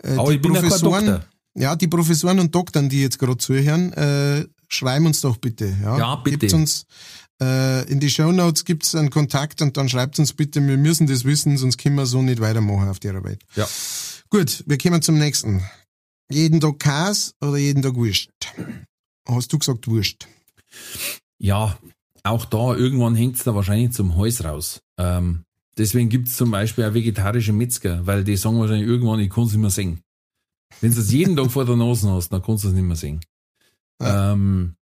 äh, 0.02 0.16
Aber 0.16 0.34
die 0.34 0.48
ja 0.48 0.52
Professoren, 0.54 1.06
Doktor. 1.06 1.24
ja, 1.54 1.76
die 1.76 1.88
Professoren 1.88 2.40
und 2.40 2.54
Doktoren, 2.54 2.88
die 2.88 3.02
jetzt 3.02 3.18
gerade 3.18 3.36
zuhören, 3.36 3.92
äh, 3.92 4.46
schreiben 4.68 5.06
uns 5.06 5.20
doch 5.20 5.36
bitte. 5.36 5.76
Ja, 5.82 5.98
Ja, 5.98 6.16
bitte. 6.16 6.38
Gibt's 6.38 6.54
uns 6.54 6.86
äh, 7.40 7.88
in 7.90 8.00
die 8.00 8.10
Show 8.10 8.32
Notes 8.32 8.64
gibt's 8.64 8.94
einen 8.94 9.10
Kontakt 9.10 9.62
und 9.62 9.76
dann 9.76 9.88
schreibt 9.88 10.18
uns 10.18 10.32
bitte, 10.32 10.66
wir 10.66 10.76
müssen 10.76 11.06
das 11.06 11.24
wissen, 11.24 11.56
sonst 11.56 11.78
können 11.78 11.96
wir 11.96 12.06
so 12.06 12.22
nicht 12.22 12.40
weitermachen 12.40 12.88
auf 12.88 12.98
der 12.98 13.22
Welt. 13.22 13.44
Ja. 13.54 13.68
Gut, 14.30 14.64
wir 14.66 14.78
kommen 14.78 15.02
zum 15.02 15.18
nächsten. 15.18 15.62
Jeden 16.30 16.60
Tag 16.60 16.78
Käse 16.78 17.32
oder 17.40 17.56
jeden 17.56 17.82
Tag 17.82 17.94
Wurst? 17.94 18.28
Hast 19.26 19.52
du 19.52 19.58
gesagt 19.58 19.86
Wurst? 19.88 20.26
Ja, 21.38 21.78
auch 22.24 22.44
da, 22.44 22.74
irgendwann 22.74 23.14
hängt's 23.14 23.44
da 23.44 23.54
wahrscheinlich 23.54 23.92
zum 23.92 24.16
Hals 24.16 24.44
raus. 24.44 24.80
Ähm, 24.98 25.44
deswegen 25.78 26.08
gibt's 26.08 26.36
zum 26.36 26.50
Beispiel 26.50 26.84
auch 26.84 26.94
vegetarische 26.94 27.52
Metzger, 27.52 28.06
weil 28.06 28.24
die 28.24 28.36
sagen 28.36 28.58
wahrscheinlich 28.58 28.88
irgendwann, 28.88 29.20
ich 29.20 29.30
kann's 29.30 29.52
nicht 29.52 29.60
mehr 29.60 29.70
sehen. 29.70 30.00
Wenn 30.80 30.92
du 30.94 31.00
es 31.00 31.10
jeden 31.10 31.36
Tag 31.36 31.50
vor 31.50 31.64
der 31.64 31.76
Nase 31.76 32.10
hast, 32.10 32.28
dann 32.30 32.42
kannst 32.42 32.64
du 32.64 32.68
es 32.68 32.74
nicht 32.74 32.82
mehr 32.84 32.96
sehen. 32.96 33.20
Ja. 34.02 34.32
Ähm, 34.32 34.74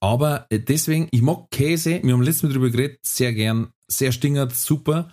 aber 0.00 0.46
äh, 0.50 0.58
deswegen, 0.58 1.08
ich 1.12 1.22
mag 1.22 1.50
Käse, 1.50 2.00
wir 2.02 2.12
haben 2.12 2.22
letztes 2.22 2.42
Mal 2.44 2.52
drüber 2.52 2.70
geredet, 2.70 2.98
sehr 3.04 3.32
gern, 3.32 3.68
sehr 3.86 4.12
stingert, 4.12 4.54
super. 4.54 5.10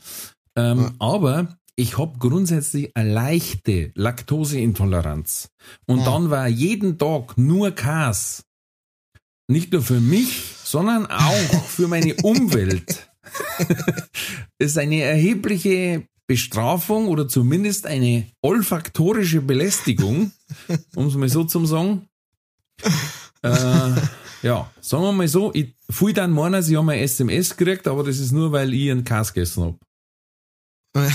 Ähm, 0.55 0.79
Ja. 0.79 0.93
Aber 0.99 1.57
ich 1.75 1.97
habe 1.97 2.17
grundsätzlich 2.17 2.95
eine 2.95 3.11
leichte 3.13 3.91
Laktoseintoleranz. 3.95 5.49
Und 5.85 5.99
Ja. 5.99 6.05
dann 6.05 6.29
war 6.29 6.47
jeden 6.47 6.97
Tag 6.97 7.37
nur 7.37 7.71
Käse. 7.71 8.43
Nicht 9.49 9.71
nur 9.71 9.81
für 9.81 9.99
mich, 10.01 10.43
sondern 10.63 11.05
auch 11.05 11.63
für 11.67 11.87
meine 11.87 12.15
Umwelt. 12.15 13.06
Das 14.59 14.71
ist 14.71 14.77
eine 14.77 15.01
erhebliche 15.01 16.07
Bestrafung 16.27 17.07
oder 17.07 17.27
zumindest 17.27 17.85
eine 17.85 18.27
olfaktorische 18.41 19.41
Belästigung, 19.41 20.31
um 20.95 21.07
es 21.07 21.15
mal 21.15 21.29
so 21.29 21.43
zu 21.43 21.65
sagen. 21.65 22.07
Äh, 23.43 23.95
ja, 24.41 24.71
sagen 24.81 25.03
wir 25.03 25.11
mal 25.11 25.27
so, 25.27 25.53
ich 25.53 25.75
fühl 25.89 26.13
dann 26.13 26.31
meiner, 26.31 26.61
sie 26.63 26.75
haben 26.75 26.89
ein 26.89 26.99
SMS 26.99 27.55
gekriegt, 27.55 27.87
aber 27.87 28.03
das 28.03 28.17
ist 28.19 28.31
nur, 28.31 28.51
weil 28.51 28.73
ich 28.73 28.91
einen 28.91 29.03
Käse 29.03 29.33
gegessen 29.33 29.77
hab. 30.95 31.07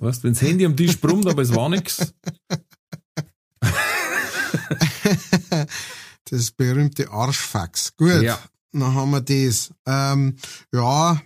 Weißt, 0.00 0.24
wenn 0.24 0.32
das 0.32 0.42
Handy 0.42 0.66
am 0.66 0.76
Tisch 0.76 1.00
brummt, 1.00 1.26
aber 1.26 1.42
es 1.42 1.54
war 1.54 1.68
nix. 1.68 2.12
Das 6.28 6.50
berühmte 6.50 7.10
Arschfax. 7.10 7.96
Gut, 7.96 8.22
Ja. 8.22 8.38
Dann 8.80 8.94
haben 8.94 9.10
wir 9.10 9.20
das. 9.20 9.72
Ähm, 9.86 10.36
ja, 10.72 11.20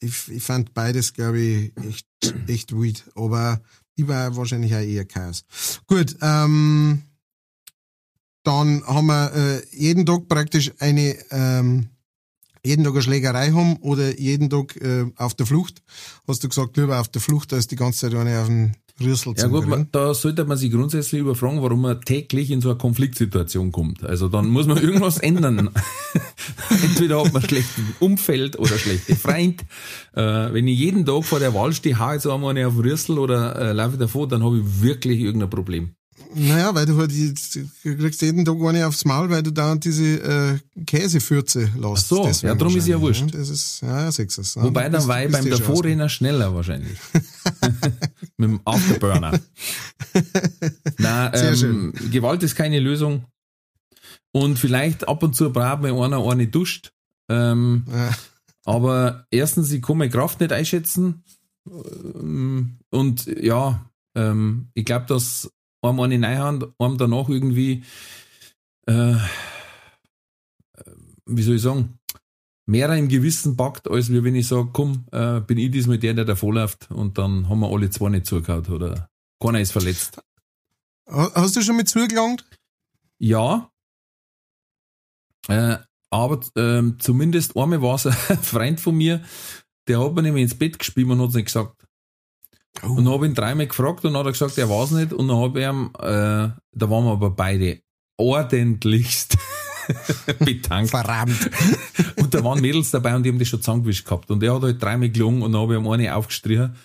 ich, 0.00 0.28
ich 0.28 0.42
fand 0.42 0.74
beides, 0.74 1.12
glaube 1.12 1.40
ich, 1.40 1.72
echt, 1.86 2.06
echt 2.48 2.72
weird. 2.72 3.04
Aber 3.14 3.60
ich 3.94 4.06
war 4.08 4.34
wahrscheinlich 4.36 4.74
auch 4.74 4.80
eher 4.80 5.04
Chaos. 5.04 5.44
Gut, 5.86 6.16
ähm, 6.20 7.02
dann 8.42 8.84
haben 8.86 9.06
wir 9.06 9.32
äh, 9.34 9.76
jeden 9.76 10.04
Tag 10.04 10.28
praktisch 10.28 10.72
eine, 10.78 11.16
ähm, 11.30 11.88
jeden 12.64 12.84
Tag 12.84 12.94
eine 12.94 13.02
Schlägerei 13.02 13.52
haben 13.52 13.76
oder 13.76 14.18
jeden 14.18 14.50
Tag 14.50 14.76
äh, 14.76 15.06
auf 15.16 15.34
der 15.34 15.46
Flucht. 15.46 15.82
Hast 16.26 16.42
du 16.42 16.48
gesagt, 16.48 16.76
lieber 16.76 17.00
auf 17.00 17.08
der 17.08 17.22
Flucht, 17.22 17.52
als 17.52 17.68
die 17.68 17.76
ganze 17.76 18.00
Zeit 18.00 18.14
eine 18.14 18.40
auf 18.40 18.48
den 18.48 18.76
Rüssel 19.04 19.34
Ja 19.36 19.46
gut, 19.46 19.66
man, 19.66 19.88
da 19.92 20.14
sollte 20.14 20.44
man 20.44 20.56
sich 20.56 20.70
grundsätzlich 20.70 21.20
überfragen, 21.20 21.62
warum 21.62 21.82
man 21.82 22.00
täglich 22.00 22.50
in 22.50 22.60
so 22.60 22.70
eine 22.70 22.78
Konfliktsituation 22.78 23.72
kommt. 23.72 24.04
Also 24.04 24.28
dann 24.28 24.48
muss 24.48 24.66
man 24.66 24.78
irgendwas 24.78 25.18
ändern. 25.22 25.70
Entweder 26.70 27.24
hat 27.24 27.32
man 27.32 27.42
ein 27.42 27.48
schlechtes 27.48 27.84
Umfeld 28.00 28.58
oder 28.58 28.78
schlechte 28.78 29.16
Freund. 29.16 29.62
Äh, 30.14 30.52
wenn 30.52 30.68
ich 30.68 30.78
jeden 30.78 31.04
Tag 31.06 31.24
vor 31.24 31.38
der 31.38 31.54
Wahl 31.54 31.72
stehe, 31.72 31.98
hau 31.98 32.12
jetzt 32.12 32.26
einmal 32.26 32.50
eine 32.50 32.66
auf 32.66 32.74
den 32.74 32.82
Rüssel 32.82 33.18
oder 33.18 33.56
äh, 33.56 33.72
laufe 33.72 33.94
ich 33.94 33.98
davor, 33.98 34.28
dann 34.28 34.42
habe 34.42 34.58
ich 34.58 34.82
wirklich 34.82 35.20
irgendein 35.20 35.50
Problem. 35.50 35.94
Naja, 36.34 36.74
weil 36.74 36.86
du 36.86 36.96
halt, 36.96 37.12
jetzt- 37.12 37.56
du 37.56 37.96
kriegst 37.96 38.22
jeden 38.22 38.44
Tag 38.44 38.56
eine 38.60 38.86
aufs 38.86 39.04
Maul, 39.04 39.28
weil 39.30 39.42
du 39.42 39.50
da 39.50 39.74
diese 39.74 40.04
äh, 40.22 40.58
Käsefürze 40.84 41.70
lässt. 41.76 41.84
Ach 41.84 41.96
so, 41.96 42.24
Deswegen 42.24 42.52
ja, 42.52 42.54
drum 42.58 42.76
ist 42.76 42.86
ja 42.88 43.00
wurscht. 43.00 43.34
Das 43.34 43.48
ist, 43.48 43.80
ja, 43.82 44.02
ja, 44.04 44.12
sechs 44.12 44.38
es. 44.38 44.56
Wobei 44.56 44.88
dann 44.88 45.06
war 45.06 45.24
ich 45.24 45.30
beim 45.32 45.48
Davorrenner 45.48 46.08
schneller 46.08 46.54
wahrscheinlich. 46.54 46.98
Mit 48.36 48.50
dem 48.50 48.60
Afterburner. 48.64 49.38
Na, 50.98 51.36
Sehr 51.36 51.50
ähm, 51.50 51.56
schön. 51.56 52.10
Gewalt 52.10 52.42
ist 52.42 52.54
keine 52.54 52.80
Lösung. 52.80 53.24
Und 54.32 54.58
vielleicht 54.58 55.08
ab 55.08 55.22
und 55.22 55.36
zu 55.36 55.52
braucht 55.52 55.82
man 55.82 55.92
einer 55.92 56.26
eine 56.26 56.46
duscht. 56.46 56.92
Ähm. 57.28 57.84
Ja. 57.90 58.10
aber 58.64 59.26
erstens, 59.30 59.70
ich 59.70 59.80
kann 59.82 59.98
meine 59.98 60.10
Kraft 60.10 60.40
nicht 60.40 60.52
einschätzen. 60.52 61.22
Ähm, 61.70 62.78
Und 62.90 63.26
ja, 63.26 63.84
ähm, 64.14 64.68
ich 64.74 64.84
glaube, 64.84 65.06
dass 65.06 65.50
einem 65.82 66.00
eine 66.00 66.18
Neuhand, 66.18 66.66
einem 66.78 66.98
danach 66.98 67.28
irgendwie, 67.28 67.82
äh, 68.86 69.14
wie 71.26 71.42
soll 71.42 71.56
ich 71.56 71.62
sagen, 71.62 71.98
mehr 72.66 72.94
im 72.96 73.08
Gewissen 73.08 73.56
packt, 73.56 73.88
als 73.90 74.10
wie 74.10 74.22
wenn 74.24 74.34
ich 74.34 74.46
sage, 74.48 74.70
komm, 74.72 75.06
äh, 75.12 75.40
bin 75.40 75.58
ich 75.58 75.70
diesmal 75.70 75.98
der, 75.98 76.14
der 76.14 76.24
davor 76.24 76.54
läuft 76.54 76.90
und 76.90 77.18
dann 77.18 77.48
haben 77.48 77.60
wir 77.60 77.68
alle 77.70 77.90
zwei 77.90 78.08
nicht 78.10 78.26
zugehauen 78.26 78.66
oder 78.66 79.08
keiner 79.40 79.60
ist 79.60 79.72
verletzt. 79.72 80.20
Ha- 81.08 81.32
Hast 81.34 81.56
du 81.56 81.62
schon 81.62 81.76
mit 81.76 81.88
zugelangt? 81.88 82.44
Ja. 83.18 83.70
Äh, 85.48 85.78
aber 86.10 86.40
ähm, 86.56 86.98
zumindest 87.00 87.56
einmal 87.56 87.82
war 87.82 87.96
es 87.96 88.06
ein 88.06 88.12
Freund 88.42 88.80
von 88.80 88.96
mir, 88.96 89.22
der 89.88 90.00
hat 90.00 90.14
mir 90.14 90.22
nämlich 90.22 90.42
ins 90.44 90.54
Bett 90.58 90.78
gespielt 90.78 91.08
und 91.08 91.20
hat 91.20 91.30
es 91.30 91.34
nicht 91.34 91.46
gesagt. 91.46 91.81
Und 92.82 93.04
dann 93.04 93.14
habe 93.14 93.26
ich 93.26 93.30
ihn 93.30 93.34
dreimal 93.34 93.66
gefragt 93.66 94.04
und 94.04 94.12
dann 94.12 94.20
hat 94.20 94.26
er 94.26 94.32
gesagt, 94.32 94.58
er 94.58 94.68
weiß 94.68 94.92
nicht. 94.92 95.12
Und 95.12 95.28
dann 95.28 95.36
habe 95.36 95.60
ich 95.60 95.66
ihm, 95.66 95.90
äh, 95.98 96.50
da 96.72 96.90
waren 96.90 97.04
wir 97.04 97.12
aber 97.12 97.30
beide 97.30 97.80
ordentlichst 98.16 99.38
betankt. 100.40 100.90
Verrammt. 100.90 101.50
Und 102.16 102.34
da 102.34 102.42
waren 102.44 102.60
Mädels 102.60 102.90
dabei 102.90 103.14
und 103.14 103.22
die 103.22 103.30
haben 103.30 103.38
das 103.38 103.48
schon 103.48 103.60
zusammengewischt 103.60 104.04
gehabt. 104.04 104.30
Und 104.30 104.42
er 104.42 104.54
hat 104.54 104.62
halt 104.62 104.82
dreimal 104.82 105.10
gelungen 105.10 105.42
und 105.42 105.52
dann 105.52 105.62
habe 105.62 105.74
ich 105.74 105.80
ihm 105.80 105.88
eine 105.88 106.14
aufgestrichen. 106.14 106.76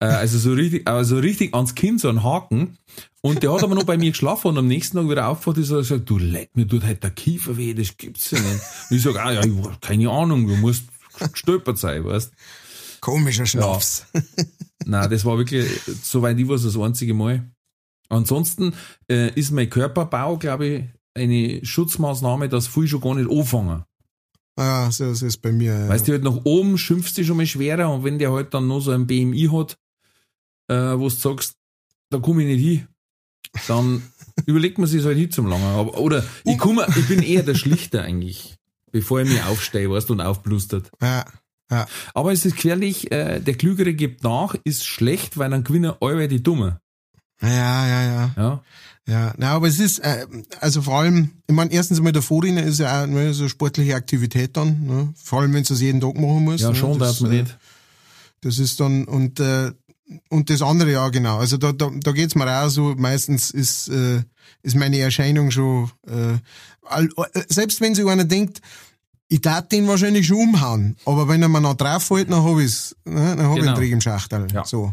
Äh, 0.00 0.06
also 0.06 0.38
so 0.38 0.52
richtig, 0.52 0.88
also 0.88 1.18
richtig 1.18 1.54
ans 1.54 1.74
Kinn, 1.74 1.98
so 1.98 2.08
ein 2.08 2.22
Haken. 2.22 2.78
Und 3.20 3.42
der 3.42 3.52
hat 3.52 3.62
aber 3.62 3.74
noch 3.74 3.84
bei 3.84 3.96
mir 3.96 4.10
geschlafen 4.10 4.48
und 4.48 4.58
am 4.58 4.66
nächsten 4.66 4.98
Tag 4.98 5.08
wieder 5.08 5.28
aufgewacht 5.28 5.58
ist 5.58 5.70
und 5.70 5.76
hat 5.76 5.82
gesagt, 5.84 6.10
du 6.10 6.18
leck 6.18 6.50
mir 6.54 6.68
tut 6.68 6.84
halt 6.84 7.02
der 7.02 7.10
Kiefer 7.10 7.56
weh, 7.56 7.72
das 7.72 7.96
gibt's 7.96 8.30
ja 8.30 8.38
nicht. 8.38 8.60
Und 8.90 8.96
ich 8.96 9.02
sag, 9.02 9.16
ah 9.16 9.32
ja, 9.32 9.42
ich 9.42 9.52
keine 9.80 10.10
Ahnung, 10.10 10.46
du 10.46 10.56
musst 10.56 10.84
gestolpert 11.32 11.78
sein, 11.78 12.04
weißt 12.04 12.32
Komischer 13.04 13.44
Schnaps. 13.44 14.06
Nein, 14.86 15.10
das 15.10 15.26
war 15.26 15.36
wirklich, 15.36 15.68
soweit 16.02 16.38
ich 16.38 16.48
weiß, 16.48 16.62
das 16.62 16.78
einzige 16.78 17.12
Mal. 17.12 17.50
Ansonsten 18.08 18.72
äh, 19.10 19.30
ist 19.38 19.50
mein 19.50 19.68
Körperbau, 19.68 20.38
glaube 20.38 20.66
ich, 20.66 20.84
eine 21.12 21.62
Schutzmaßnahme, 21.62 22.48
dass 22.48 22.66
viel 22.66 22.88
schon 22.88 23.02
gar 23.02 23.14
nicht 23.14 23.30
anfangen. 23.30 23.84
Ja, 24.58 24.90
so 24.90 25.10
ist 25.10 25.20
es 25.20 25.36
bei 25.36 25.52
mir. 25.52 25.78
ja. 25.78 25.88
Weißt 25.88 26.08
du, 26.08 26.12
halt 26.12 26.24
nach 26.24 26.44
oben 26.44 26.78
schimpfst 26.78 27.12
du 27.18 27.24
schon 27.24 27.36
mal 27.36 27.46
schwerer 27.46 27.92
und 27.92 28.04
wenn 28.04 28.18
der 28.18 28.32
halt 28.32 28.54
dann 28.54 28.68
noch 28.68 28.80
so 28.80 28.92
ein 28.92 29.06
BMI 29.06 29.50
hat, 29.52 29.76
äh, 30.68 30.98
wo 30.98 31.04
du 31.04 31.14
sagst, 31.14 31.56
da 32.08 32.18
komme 32.18 32.42
ich 32.42 32.56
nicht 32.56 32.64
hin, 32.64 32.88
dann 33.68 34.02
überlegt 34.46 34.78
man 34.78 34.86
sich 34.86 35.04
halt 35.04 35.18
hin 35.18 35.30
zum 35.30 35.46
Langen. 35.46 35.64
Aber, 35.64 35.98
oder 35.98 36.24
ich, 36.44 36.56
komme, 36.56 36.86
ich 36.96 37.06
bin 37.06 37.22
eher 37.22 37.42
der 37.42 37.54
Schlichter 37.54 38.00
eigentlich, 38.00 38.56
bevor 38.92 39.20
ich 39.20 39.28
mich 39.28 39.42
aufstehe, 39.44 39.90
weißt 39.90 40.08
du, 40.08 40.14
und 40.14 40.22
aufblustert. 40.22 40.90
Ja, 41.02 41.26
ja. 41.70 41.86
Aber 42.14 42.32
es 42.32 42.44
ist 42.44 42.56
gefährlich, 42.56 43.10
äh, 43.10 43.40
der 43.40 43.54
Klügere 43.54 43.94
gibt 43.94 44.22
nach, 44.22 44.54
ist 44.64 44.84
schlecht, 44.84 45.38
weil 45.38 45.50
dann 45.50 45.64
gewinnen 45.64 45.92
alle 46.00 46.28
die 46.28 46.42
Dumme. 46.42 46.80
Ja, 47.42 47.86
ja, 47.86 48.02
ja. 48.02 48.34
Ja, 48.36 48.62
Ja, 49.06 49.34
na, 49.36 49.50
aber 49.52 49.68
es 49.68 49.80
ist, 49.80 49.98
äh, 49.98 50.26
also 50.60 50.82
vor 50.82 51.00
allem, 51.00 51.32
ich 51.46 51.54
meine, 51.54 51.72
erstens 51.72 51.98
einmal 51.98 52.12
der 52.12 52.22
Vorrennen 52.22 52.64
ist 52.64 52.80
ja 52.80 53.02
auch 53.02 53.06
ne, 53.06 53.34
so 53.34 53.42
eine 53.42 53.50
sportliche 53.50 53.94
Aktivität 53.94 54.56
dann, 54.56 54.86
ne? 54.86 55.14
vor 55.22 55.40
allem 55.40 55.52
wenn 55.52 55.62
du 55.62 55.74
es 55.74 55.80
jeden 55.80 56.00
Tag 56.00 56.14
machen 56.14 56.44
musst. 56.44 56.62
ja 56.62 56.70
ne? 56.70 56.74
schon, 56.74 56.98
das, 56.98 57.08
dass 57.08 57.20
man 57.20 57.32
äh, 57.32 57.42
nicht. 57.42 57.58
Das 58.40 58.58
ist 58.58 58.80
dann, 58.80 59.04
und, 59.04 59.40
äh, 59.40 59.72
und 60.28 60.50
das 60.50 60.62
andere 60.62 60.92
ja, 60.92 61.08
genau. 61.08 61.38
Also 61.38 61.56
da, 61.56 61.72
da, 61.72 61.90
da 61.92 62.12
geht's 62.12 62.34
mir 62.34 62.46
auch 62.46 62.68
so, 62.68 62.94
meistens 62.96 63.50
ist, 63.50 63.88
äh, 63.88 64.22
ist 64.62 64.76
meine 64.76 64.98
Erscheinung 64.98 65.50
schon, 65.50 65.90
äh, 66.06 66.38
all, 66.82 67.08
äh, 67.34 67.42
selbst 67.48 67.80
wenn 67.80 67.94
sich 67.94 68.06
einer 68.06 68.24
denkt, 68.24 68.60
ich 69.34 69.40
darf 69.40 69.66
den 69.68 69.88
wahrscheinlich 69.88 70.28
schon 70.28 70.36
umhauen, 70.36 70.96
aber 71.06 71.26
wenn 71.26 71.42
er 71.42 71.48
mir 71.48 71.60
noch 71.60 71.74
drauf 71.74 72.04
fällt, 72.04 72.30
dann 72.30 72.44
hab 72.44 72.56
ich's, 72.60 72.94
ne? 73.04 73.34
dann 73.36 73.46
hab 73.46 73.56
ich 73.56 73.60
Genau. 73.62 73.72
einen 73.72 73.80
Dreck 73.80 73.90
im 73.90 74.00
Schachtel. 74.00 74.46
Ja. 74.52 74.64
So. 74.64 74.92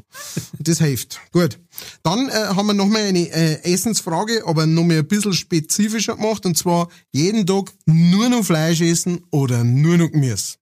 Das 0.57 0.79
hilft. 0.79 1.19
Gut. 1.31 1.59
Dann 2.01 2.27
äh, 2.29 2.31
haben 2.31 2.65
wir 2.65 2.73
nochmal 2.73 3.03
eine 3.03 3.29
äh, 3.29 3.61
Essensfrage, 3.71 4.43
aber 4.47 4.65
noch 4.65 4.83
mal 4.83 4.97
ein 4.97 5.07
bisschen 5.07 5.33
spezifischer 5.33 6.15
gemacht, 6.15 6.45
und 6.47 6.57
zwar 6.57 6.89
jeden 7.11 7.45
Tag 7.45 7.71
nur 7.85 8.29
noch 8.29 8.43
Fleisch 8.43 8.81
essen 8.81 9.23
oder 9.29 9.63
nur 9.63 9.97
noch 9.97 10.09
Gemüse. 10.11 10.55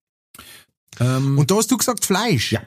Ähm, 1.00 1.38
Und 1.38 1.50
da 1.50 1.56
hast 1.56 1.72
du 1.72 1.78
gesagt 1.78 2.04
Fleisch. 2.04 2.52
Ja. 2.52 2.62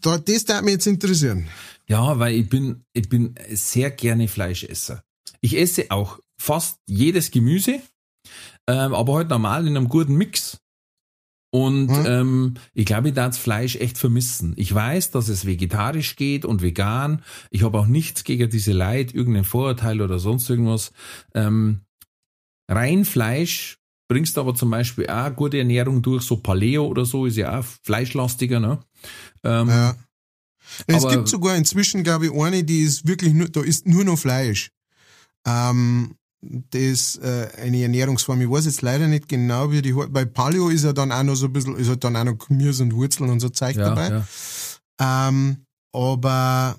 Da, 0.00 0.18
das 0.18 0.44
darf 0.44 0.62
mich 0.62 0.74
jetzt 0.74 0.86
interessieren. 0.86 1.48
Ja, 1.88 2.18
weil 2.20 2.34
ich 2.36 2.48
bin, 2.48 2.84
ich 2.92 3.08
bin 3.08 3.34
sehr 3.50 3.90
gerne 3.90 4.28
Fleischesser. 4.28 5.02
Ich 5.40 5.56
esse 5.58 5.86
auch 5.90 6.20
fast 6.38 6.76
jedes 6.86 7.32
Gemüse, 7.32 7.80
ähm, 8.68 8.94
aber 8.94 9.16
halt 9.16 9.28
normal 9.30 9.66
in 9.66 9.76
einem 9.76 9.88
guten 9.88 10.14
Mix. 10.14 10.60
Und 11.50 11.86
Mhm. 11.86 12.04
ähm, 12.06 12.54
ich 12.74 12.84
glaube, 12.84 13.08
ich 13.08 13.14
darf 13.14 13.28
das 13.28 13.38
Fleisch 13.38 13.76
echt 13.76 13.96
vermissen. 13.96 14.52
Ich 14.56 14.72
weiß, 14.74 15.12
dass 15.12 15.28
es 15.28 15.46
vegetarisch 15.46 16.14
geht 16.16 16.44
und 16.44 16.60
vegan. 16.60 17.22
Ich 17.50 17.62
habe 17.62 17.78
auch 17.78 17.86
nichts 17.86 18.22
gegen 18.24 18.50
diese 18.50 18.72
Leid, 18.72 19.14
irgendein 19.14 19.44
Vorurteil 19.44 20.02
oder 20.02 20.18
sonst 20.18 20.48
irgendwas. 20.50 20.92
Ähm, 21.34 21.80
rein 22.70 23.06
Fleisch 23.06 23.78
bringst 24.08 24.36
du 24.36 24.42
aber 24.42 24.54
zum 24.54 24.70
Beispiel 24.70 25.06
auch 25.08 25.34
gute 25.34 25.58
Ernährung 25.58 26.02
durch, 26.02 26.22
so 26.22 26.36
Paleo 26.36 26.86
oder 26.86 27.06
so, 27.06 27.24
ist 27.24 27.36
ja 27.38 27.58
auch 27.58 27.64
fleischlastiger, 27.82 28.60
ne? 28.60 28.80
Ähm, 29.42 29.68
Ja. 29.68 29.96
Es 30.86 31.08
gibt 31.08 31.28
sogar 31.28 31.56
inzwischen, 31.56 32.02
glaube 32.04 32.26
ich, 32.26 32.32
eine, 32.32 32.62
die 32.62 32.80
ist 32.82 33.08
wirklich 33.08 33.32
nur, 33.32 33.48
da 33.48 33.62
ist 33.62 33.86
nur 33.86 34.04
noch 34.04 34.18
Fleisch. 34.18 34.70
Ähm, 35.46 36.17
das 36.40 37.16
äh, 37.16 37.48
eine 37.60 37.82
Ernährungsform. 37.82 38.40
Ich 38.40 38.50
weiß 38.50 38.66
jetzt 38.66 38.82
leider 38.82 39.08
nicht 39.08 39.28
genau, 39.28 39.70
wie 39.70 39.82
die. 39.82 39.92
Bei 39.92 40.24
Paleo 40.24 40.68
ist 40.68 40.84
ja 40.84 40.92
dann 40.92 41.12
auch 41.12 41.22
noch 41.22 41.34
so 41.34 41.46
ein 41.46 41.52
bisschen, 41.52 41.76
ist 41.76 41.88
halt 41.88 42.04
dann 42.04 42.16
auch 42.16 42.24
noch 42.24 42.38
Gemüse 42.38 42.84
und 42.84 42.94
Wurzeln 42.94 43.30
und 43.30 43.40
so 43.40 43.48
Zeug 43.48 43.76
ja, 43.76 43.88
dabei. 43.88 44.08
ja. 45.00 45.28
Ähm, 45.28 45.64
aber 45.92 46.78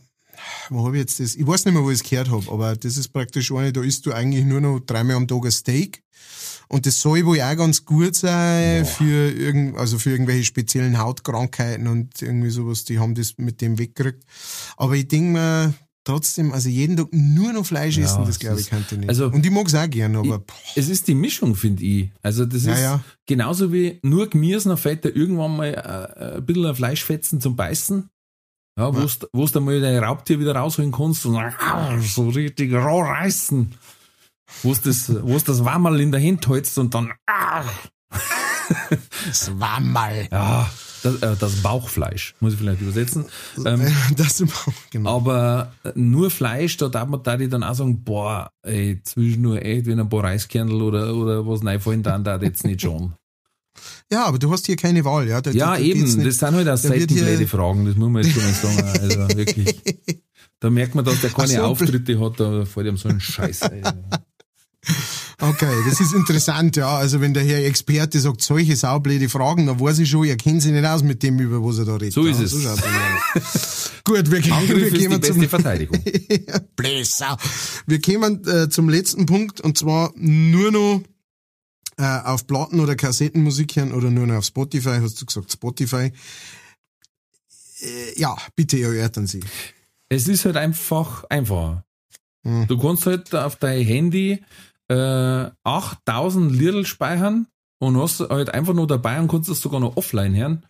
wo 0.69 0.85
habe 0.85 0.97
ich 0.97 1.01
jetzt 1.01 1.19
das? 1.19 1.35
Ich 1.35 1.45
weiß 1.45 1.65
nicht 1.65 1.73
mehr, 1.73 1.83
wo 1.83 1.91
ich 1.91 2.01
es 2.01 2.09
gehört 2.09 2.29
habe, 2.29 2.49
aber 2.51 2.75
das 2.75 2.97
ist 2.97 3.09
praktisch 3.09 3.51
eine, 3.51 3.73
da 3.73 3.81
isst 3.81 4.05
du 4.05 4.13
eigentlich 4.13 4.45
nur 4.45 4.61
noch 4.61 4.79
dreimal 4.79 5.17
am 5.17 5.27
Tag 5.27 5.45
ein 5.45 5.51
Steak. 5.51 6.03
Und 6.71 6.85
das 6.85 7.01
soll 7.01 7.25
wohl 7.25 7.41
auch 7.41 7.55
ganz 7.55 7.83
gut 7.83 8.15
sein 8.15 8.85
für 8.85 9.31
irgend, 9.31 9.75
also 9.77 9.97
für 9.97 10.11
irgendwelche 10.11 10.43
speziellen 10.43 10.99
Hautkrankheiten 10.99 11.87
und 11.87 12.21
irgendwie 12.21 12.51
sowas, 12.51 12.85
die 12.85 12.99
haben 12.99 13.15
das 13.15 13.37
mit 13.37 13.59
dem 13.61 13.79
weggekriegt. 13.79 14.23
Aber 14.77 14.93
ich 14.93 15.07
denke 15.07 15.31
mir 15.31 15.73
trotzdem, 16.09 16.51
also 16.53 16.69
jeden 16.69 16.97
Tag 16.97 17.07
nur 17.11 17.53
noch 17.53 17.65
Fleisch 17.65 17.97
Ja, 17.97 18.05
essen, 18.05 18.19
das 18.21 18.29
es 18.29 18.39
glaube 18.39 18.59
ich 18.59 18.69
könnte 18.69 18.95
ich 18.95 18.99
nicht. 19.01 19.09
also- 19.09 19.27
und 19.27 19.45
ich 19.45 19.51
mag's 19.51 19.73
auch 19.75 19.89
gern, 19.89 20.15
aber 20.15 20.39
boah, 20.39 20.55
Es 20.75 20.89
ist 20.89 21.07
die 21.07 21.15
Mischung, 21.15 21.55
finde 21.55 21.83
ich. 21.83 22.11
Also 22.21 22.45
das 22.45 22.65
Ja, 22.65 22.73
ist 22.73 22.81
ja. 22.81 23.03
genauso 23.27 23.71
wie 23.71 23.99
nur 24.03 24.29
dann 24.29 24.77
fällt 24.77 25.05
da 25.05 25.09
irgendwann 25.09 25.55
mal 25.55 25.67
äh, 25.73 26.37
ein 26.37 26.45
bisschen 26.45 26.65
ein 26.65 26.75
Fleischfetzen 26.75 27.39
zum 27.41 27.55
Beißen. 27.55 28.09
Ja, 28.77 28.93
wo 29.33 29.45
du 29.45 29.59
mal 29.61 29.81
dein 29.81 30.01
Raubtier 30.03 30.39
wieder 30.39 30.55
rausholen 30.55 30.91
kannst 30.91 31.25
und 31.25 31.37
so 32.01 32.29
richtig 32.29 32.73
roh 32.73 33.01
reißen. 33.01 33.73
Wo 34.63 34.73
du 34.73 34.79
das, 34.83 35.09
wo 35.23 35.37
du 35.37 35.43
das 35.43 35.63
Wammerl 35.65 35.99
in 36.01 36.11
der 36.11 36.21
Hand 36.25 36.47
hältst 36.47 36.77
und 36.77 36.93
dann 36.93 37.11
ah, 37.27 37.63
das 39.27 39.59
war 39.59 39.79
mal. 39.79 40.27
ja, 40.31 40.69
das, 41.03 41.15
äh, 41.21 41.35
das 41.39 41.55
Bauchfleisch, 41.61 42.35
muss 42.39 42.53
ich 42.53 42.59
vielleicht 42.59 42.81
übersetzen. 42.81 43.25
Ähm, 43.65 43.81
Das, 44.17 44.43
genau. 44.91 45.17
aber 45.17 45.71
nur 45.95 46.29
Fleisch, 46.31 46.77
da 46.77 46.89
darf 46.89 47.07
man 47.07 47.23
da 47.23 47.37
die 47.37 47.49
dann 47.49 47.63
auch 47.63 47.75
sagen, 47.75 48.03
boah, 48.03 48.51
ey, 48.63 48.99
zwischendurch 49.03 49.61
echt, 49.61 49.85
wenn 49.85 49.99
ein 49.99 50.09
paar 50.09 50.23
Reiskernel 50.23 50.81
oder, 50.81 51.15
oder 51.15 51.47
was 51.47 51.65
reinfallen, 51.65 52.03
dann 52.03 52.23
da 52.23 52.37
jetzt 52.37 52.63
nicht 52.65 52.81
schon. 52.81 53.13
Ja, 54.11 54.25
aber 54.25 54.39
du 54.39 54.51
hast 54.51 54.65
hier 54.65 54.75
keine 54.75 55.05
Wahl, 55.05 55.27
ja. 55.29 55.39
Da, 55.39 55.51
Ja, 55.51 55.75
da, 55.75 55.79
eben, 55.79 56.01
nicht- 56.01 56.25
das 56.25 56.37
sind 56.37 56.53
halt 56.55 56.67
auch 56.67 56.75
selten 56.75 57.47
Fragen, 57.47 57.85
das 57.85 57.95
muss 57.95 58.09
man 58.09 58.23
jetzt 58.23 58.33
schon 58.33 58.43
mal 58.43 58.53
sagen. 58.53 58.99
Also 59.01 59.37
wirklich. 59.37 59.81
Da 60.59 60.69
merkt 60.69 60.95
man, 60.95 61.05
dass 61.05 61.21
der 61.21 61.29
keine 61.29 61.53
so, 61.53 61.61
Auftritte 61.61 62.19
hat, 62.19 62.39
da 62.39 62.65
fällt 62.65 62.87
ihm 62.87 62.97
so 62.97 63.07
ein 63.07 63.21
Scheiß. 63.21 63.61
Ey. 63.61 63.81
Okay, 65.41 65.73
das 65.89 66.01
ist 66.01 66.13
interessant, 66.13 66.75
ja. 66.75 66.97
Also 66.97 67.21
wenn 67.21 67.33
der 67.33 67.43
Herr 67.43 67.65
Experte 67.65 68.19
sagt, 68.19 68.41
solche 68.41 68.75
saublöde 68.75 69.29
Fragen, 69.29 69.67
dann 69.67 69.79
weiß 69.79 69.99
ich 69.99 70.09
schon, 70.09 70.25
er 70.25 70.35
kennt 70.35 70.61
sich 70.61 70.73
nicht 70.73 70.85
aus 70.85 71.01
mit 71.01 71.23
dem, 71.23 71.39
über 71.39 71.63
was 71.63 71.79
er 71.79 71.85
da 71.85 71.95
redet. 71.95 72.13
So 72.13 72.25
ist 72.25 72.39
ja, 72.39 72.45
es. 72.45 72.61
schaut's 72.61 72.83
aus. 73.35 73.91
Gut, 74.03 74.29
wir, 74.29 74.43
wir 74.43 74.53
Angriff 74.53 74.83
ist 74.83 74.93
die 74.93 74.99
gehen 74.99 75.19
beste 75.19 75.33
zum, 75.33 75.49
Verteidigung. 75.49 76.03
Bläser. 76.75 77.37
Wir 77.87 78.01
kommen 78.01 78.45
äh, 78.47 78.69
zum 78.69 78.89
letzten 78.89 79.25
Punkt 79.25 79.61
und 79.61 79.77
zwar 79.77 80.11
nur 80.15 80.71
noch 80.71 81.03
äh, 81.97 82.03
auf 82.03 82.45
Platten 82.45 82.81
oder 82.81 82.95
Kassettenmusik 82.95 83.77
hören 83.77 83.93
oder 83.93 84.09
nur 84.09 84.27
noch 84.27 84.35
auf 84.35 84.45
Spotify, 84.45 84.99
hast 85.01 85.21
du 85.21 85.25
gesagt 85.25 85.51
Spotify. 85.51 86.11
Äh, 87.81 88.19
ja, 88.19 88.35
bitte 88.55 88.79
erörtern 88.81 89.27
Sie. 89.27 89.41
Es 90.09 90.27
ist 90.27 90.43
halt 90.43 90.57
einfach 90.57 91.23
einfacher. 91.29 91.85
Hm. 92.43 92.67
Du 92.67 92.77
kannst 92.77 93.05
halt 93.05 93.33
auf 93.35 93.55
dein 93.57 93.85
Handy 93.85 94.41
äh, 94.89 95.49
8000 95.63 96.51
Lidl 96.51 96.85
speichern 96.85 97.47
und 97.79 97.97
hast 97.97 98.19
halt 98.19 98.53
einfach 98.53 98.73
nur 98.73 98.87
dabei 98.87 99.19
und 99.19 99.29
kannst 99.29 99.49
das 99.49 99.61
sogar 99.61 99.79
noch 99.79 99.97
offline 99.97 100.35
hören. 100.35 100.65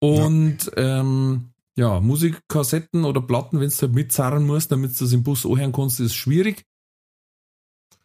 Und 0.00 0.72
ja, 0.76 1.00
ähm, 1.00 1.50
ja 1.76 2.00
Musikkassetten 2.00 3.04
oder 3.04 3.20
Platten, 3.20 3.60
wenn 3.60 3.68
du 3.68 3.76
halt 3.76 3.92
mitzahlen 3.92 4.46
musst, 4.46 4.72
damit 4.72 4.98
du 4.98 5.04
das 5.04 5.12
im 5.12 5.22
Bus 5.22 5.46
anhören 5.46 5.72
kannst, 5.72 6.00
ist 6.00 6.14
schwierig. 6.14 6.64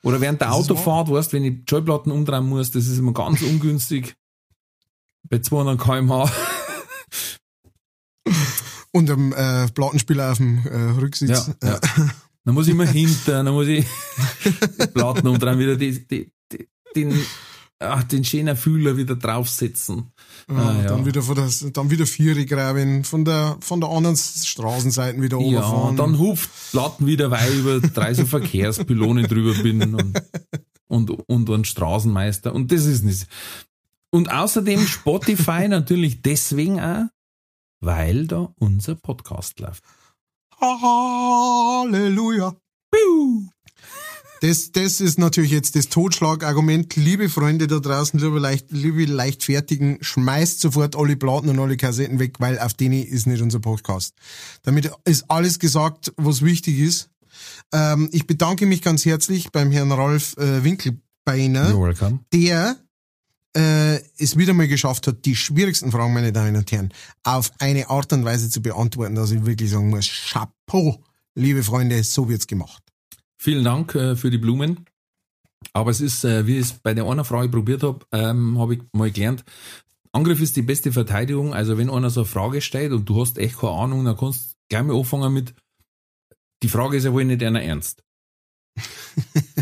Oder 0.03 0.21
während 0.21 0.39
der 0.39 0.49
Das 0.49 0.57
Autofahrt, 0.57 1.09
weißt 1.09 1.33
wenn 1.33 1.43
ich 1.43 1.55
die 1.55 1.65
Schallplatten 1.67 2.11
umdrehen 2.11 2.45
muss, 2.45 2.69
das 2.69 2.85
ist 2.85 2.99
immer 2.99 3.13
ganz 3.13 3.41
ungünstig. 3.41 4.15
Bei 5.27 5.39
200 5.39 5.81
km/h. 5.81 6.31
Und 8.91 9.09
am 9.09 9.33
äh, 9.33 9.67
Plattenspieler 9.71 10.31
auf 10.31 10.37
dem 10.37 10.65
äh, 10.67 10.91
Rücksitz. 10.99 11.51
Ja, 11.61 11.69
ja. 11.69 11.79
Dann 12.45 12.53
muss 12.53 12.67
ich 12.67 12.73
immer 12.73 12.85
hinter, 12.87 13.43
dann 13.43 13.53
muss 13.53 13.67
ich 13.67 13.85
Platten 14.93 15.27
umdrehen, 15.27 15.59
wieder 15.59 15.75
die, 15.75 16.07
die, 16.07 16.31
die, 16.51 16.67
den 16.95 17.19
ach, 17.79 18.03
den 18.03 18.23
schönen 18.23 18.55
Fühler 18.55 18.95
wieder 18.97 19.15
draufsetzen. 19.15 20.11
Ja, 20.49 20.55
Ah, 20.55 20.75
ja. 20.77 20.83
Dann 20.83 21.05
wieder 21.05 21.21
von 21.23 21.35
der, 21.35 21.49
dann 21.73 21.89
wieder 21.89 22.05
Vieri 22.05 22.45
graben, 22.45 23.03
von 23.03 23.25
der, 23.25 23.57
von 23.61 23.81
der 23.81 23.89
anderen 23.89 24.15
Straßenseite 24.15 25.21
wieder 25.21 25.37
Ja, 25.39 25.59
runterfahren. 25.61 25.95
dann 25.97 26.19
hupt 26.19 26.47
Platten 26.71 27.07
wieder, 27.07 27.31
weil 27.31 27.51
ich 27.51 27.59
über 27.59 27.79
drei 27.81 28.13
so 28.13 28.25
Verkehrspylonen 28.25 29.25
drüber 29.27 29.53
bin 29.61 29.95
und, 29.95 30.21
und, 30.87 31.09
und 31.27 31.49
ein 31.49 31.65
Straßenmeister. 31.65 32.53
Und 32.53 32.71
das 32.71 32.85
ist 32.85 33.03
nicht. 33.03 33.27
Und 34.11 34.31
außerdem 34.31 34.85
Spotify 34.85 35.67
natürlich 35.67 36.21
deswegen 36.21 36.79
auch, 36.79 37.05
weil 37.81 38.27
da 38.27 38.53
unser 38.59 38.95
Podcast 38.95 39.59
läuft. 39.59 39.83
Halleluja. 40.59 42.55
Das, 44.41 44.71
das 44.71 45.01
ist 45.01 45.17
natürlich 45.17 45.51
jetzt 45.51 45.75
das 45.75 45.89
Totschlagargument. 45.89 46.95
Liebe 46.95 47.29
Freunde 47.29 47.67
da 47.67 47.79
draußen, 47.79 48.19
liebe, 48.19 48.37
leicht, 48.37 48.67
liebe 48.69 49.05
Leichtfertigen, 49.05 49.97
schmeißt 50.01 50.59
sofort 50.59 50.95
alle 50.95 51.15
Platten 51.15 51.49
und 51.49 51.59
alle 51.59 51.77
Kassetten 51.77 52.19
weg, 52.19 52.39
weil 52.39 52.59
auf 52.59 52.73
denen 52.73 53.01
ist 53.03 53.27
nicht 53.27 53.41
unser 53.41 53.59
Podcast. 53.59 54.13
Damit 54.63 54.91
ist 55.05 55.29
alles 55.31 55.57
gesagt, 55.59 56.13
was 56.17 56.41
wichtig 56.43 56.79
ist. 56.79 57.09
Ähm, 57.73 58.09
ich 58.11 58.27
bedanke 58.27 58.65
mich 58.65 58.81
ganz 58.81 59.05
herzlich 59.05 59.51
beim 59.51 59.71
Herrn 59.71 59.91
Ralf 59.91 60.37
äh, 60.37 60.63
Winkelbeiner, 60.63 61.71
You're 61.71 61.87
welcome. 61.87 62.19
der 62.31 62.77
äh, 63.55 64.01
es 64.17 64.37
wieder 64.37 64.53
mal 64.53 64.67
geschafft 64.67 65.07
hat, 65.07 65.25
die 65.25 65.35
schwierigsten 65.35 65.91
Fragen, 65.91 66.13
meine 66.13 66.31
Damen 66.31 66.55
und 66.55 66.71
Herren, 66.71 66.93
auf 67.23 67.51
eine 67.59 67.89
Art 67.89 68.11
und 68.13 68.25
Weise 68.25 68.49
zu 68.49 68.61
beantworten, 68.61 69.15
dass 69.15 69.31
ich 69.31 69.45
wirklich 69.45 69.71
sagen 69.71 69.89
muss, 69.89 70.07
Chapeau, 70.07 71.01
liebe 71.35 71.63
Freunde, 71.63 72.03
so 72.03 72.29
wird's 72.29 72.47
gemacht. 72.47 72.83
Vielen 73.37 73.63
Dank 73.63 73.95
äh, 73.95 74.15
für 74.15 74.29
die 74.29 74.37
Blumen. 74.37 74.85
Aber 75.73 75.91
es 75.91 76.01
ist, 76.01 76.23
äh, 76.23 76.45
wie 76.47 76.57
ich 76.57 76.65
es 76.65 76.73
bei 76.73 76.93
der 76.93 77.05
einer 77.05 77.25
Frage 77.25 77.49
probiert 77.49 77.83
habe, 77.83 78.05
ähm, 78.11 78.59
habe 78.59 78.75
ich 78.75 78.81
mal 78.93 79.11
gelernt, 79.11 79.43
Angriff 80.11 80.41
ist 80.41 80.55
die 80.55 80.61
beste 80.61 80.91
Verteidigung. 80.91 81.53
Also 81.53 81.77
wenn 81.77 81.89
einer 81.89 82.09
so 82.09 82.21
eine 82.21 82.27
Frage 82.27 82.61
stellt 82.61 82.93
und 82.93 83.07
du 83.09 83.19
hast 83.19 83.37
echt 83.37 83.57
keine 83.57 83.73
Ahnung, 83.73 84.05
dann 84.05 84.15
kannst 84.15 84.51
du 84.51 84.55
gleich 84.69 84.83
mal 84.83 84.97
anfangen 84.97 85.33
mit, 85.33 85.53
die 86.63 86.69
Frage 86.69 86.97
ist 86.97 87.03
ja 87.03 87.13
wohl 87.13 87.25
nicht 87.25 87.43
einer 87.43 87.61
ernst. 87.61 88.03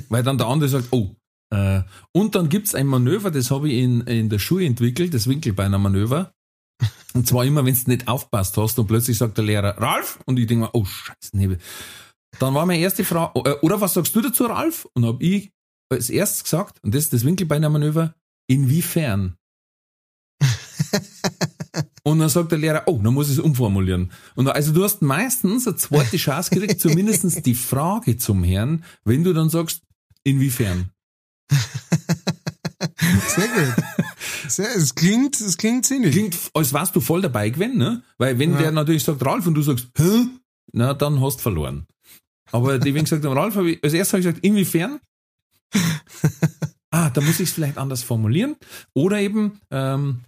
Weil 0.09 0.23
dann 0.23 0.37
der 0.37 0.47
andere 0.47 0.69
sagt, 0.69 0.87
oh. 0.91 1.15
Äh, 1.53 1.83
und 2.11 2.33
dann 2.33 2.49
gibt's 2.49 2.73
ein 2.73 2.87
Manöver, 2.87 3.29
das 3.29 3.51
habe 3.51 3.69
ich 3.69 3.83
in, 3.83 4.01
in 4.01 4.29
der 4.29 4.39
Schule 4.39 4.65
entwickelt, 4.65 5.13
das 5.13 5.27
Winkelbeiner-Manöver. 5.27 6.33
Und 7.13 7.27
zwar 7.27 7.45
immer, 7.45 7.63
wenn 7.63 7.75
du 7.75 7.91
nicht 7.91 8.07
aufpasst 8.07 8.57
hast 8.57 8.79
und 8.79 8.87
plötzlich 8.87 9.19
sagt 9.19 9.37
der 9.37 9.45
Lehrer, 9.45 9.77
Ralf, 9.77 10.19
und 10.25 10.39
ich 10.39 10.47
denke 10.47 10.65
mir, 10.65 10.71
oh 10.73 10.83
scheiße, 10.83 11.29
nee. 11.33 11.57
Dann 12.39 12.55
war 12.55 12.65
meine 12.65 12.81
erste 12.81 13.03
Frage, 13.03 13.39
äh, 13.47 13.59
oder 13.61 13.79
was 13.79 13.93
sagst 13.93 14.15
du 14.15 14.21
dazu, 14.21 14.45
Ralf? 14.45 14.87
Und 14.95 15.05
habe 15.05 15.23
ich 15.23 15.51
als 15.91 16.09
erstes 16.09 16.43
gesagt, 16.43 16.83
und 16.83 16.95
das 16.95 17.03
ist 17.03 17.13
das 17.13 17.23
Winkelbeiner-Manöver, 17.23 18.15
inwiefern? 18.47 19.35
Und 22.05 22.19
dann 22.19 22.27
sagt 22.27 22.51
der 22.51 22.59
Lehrer, 22.59 22.83
oh, 22.87 22.99
dann 23.01 23.13
muss 23.13 23.29
ich 23.29 23.37
es 23.37 23.39
umformulieren. 23.39 24.11
Und 24.35 24.49
also 24.49 24.73
du 24.73 24.83
hast 24.83 25.01
meistens 25.01 25.65
eine 25.65 25.77
zweite 25.77 26.17
Chance 26.17 26.49
gekriegt, 26.49 26.81
zumindest 26.81 27.45
die 27.45 27.55
Frage 27.55 28.17
zum 28.17 28.43
Herrn, 28.43 28.83
wenn 29.05 29.23
du 29.23 29.31
dann 29.31 29.49
sagst, 29.49 29.83
inwiefern? 30.23 30.92
Sehr 33.27 33.47
gut. 33.47 33.73
Sehr, 34.47 34.75
es 34.75 34.93
klingt, 34.95 35.39
es 35.39 35.57
klingt 35.57 35.85
sinnig. 35.85 36.11
Klingt, 36.11 36.37
als 36.53 36.73
warst 36.73 36.95
du 36.95 36.99
voll 36.99 37.21
dabei 37.21 37.49
gewesen, 37.49 37.77
ne? 37.77 38.03
Weil 38.17 38.37
wenn 38.39 38.53
Ja. 38.53 38.57
der 38.63 38.71
natürlich 38.71 39.03
sagt, 39.03 39.25
Ralf, 39.25 39.47
und 39.47 39.55
du 39.55 39.61
sagst, 39.61 39.87
hä? 39.97 40.25
Na, 40.73 40.93
dann 40.93 41.21
hast 41.21 41.37
du 41.37 41.41
verloren. 41.43 41.87
Aber 42.51 42.77
die, 42.77 42.93
wenn 42.93 43.03
gesagt 43.05 43.25
Ralf, 43.25 43.55
hab 43.55 43.65
ich, 43.65 43.83
als 43.83 43.93
erstes 43.93 44.13
habe 44.13 44.19
ich 44.21 44.27
gesagt, 44.27 44.45
inwiefern? 44.45 44.99
ah, 46.91 47.09
da 47.09 47.21
muss 47.21 47.39
ich 47.39 47.49
es 47.49 47.53
vielleicht 47.53 47.77
anders 47.77 48.03
formulieren. 48.03 48.55
Oder 48.93 49.19
eben, 49.19 49.59
ähm, 49.71 50.21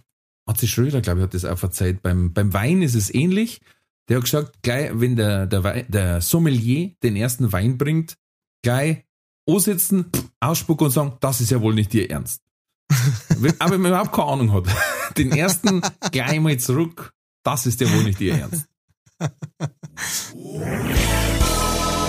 Atze 0.48 0.66
Schröder, 0.68 1.00
glaube 1.00 1.20
ich, 1.20 1.24
hat 1.24 1.34
das 1.34 1.44
auch 1.44 1.58
verzeiht. 1.58 2.02
Beim, 2.02 2.32
beim 2.32 2.52
Wein 2.52 2.82
ist 2.82 2.94
es 2.94 3.12
ähnlich. 3.12 3.60
Der 4.08 4.18
hat 4.18 4.24
gesagt, 4.24 4.62
gleich, 4.62 4.90
wenn 4.94 5.16
der, 5.16 5.46
der, 5.46 5.82
der 5.84 6.20
Sommelier 6.20 6.92
den 7.02 7.16
ersten 7.16 7.52
Wein 7.52 7.76
bringt, 7.78 8.16
gleich 8.62 9.04
ansitzen, 9.48 10.10
ausspucken 10.40 10.86
und 10.86 10.90
sagen, 10.92 11.12
das 11.20 11.40
ist 11.40 11.50
ja 11.50 11.60
wohl 11.60 11.74
nicht 11.74 11.94
ihr 11.94 12.10
Ernst. 12.10 12.42
Aber 13.58 13.72
wenn 13.72 13.80
man 13.80 13.92
überhaupt 13.92 14.12
keine 14.12 14.28
Ahnung 14.28 14.52
hat, 14.52 14.66
den 15.16 15.32
ersten 15.32 15.82
gleich 16.12 16.40
mal 16.40 16.58
zurück, 16.58 17.12
das 17.42 17.66
ist 17.66 17.80
ja 17.80 17.92
wohl 17.92 18.04
nicht 18.04 18.20
ihr 18.20 18.34
Ernst. 18.34 18.68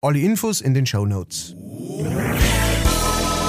Alle 0.00 0.20
Infos 0.20 0.60
in 0.60 0.74
den 0.74 0.86
Show 0.86 1.04
Notes. 1.06 1.56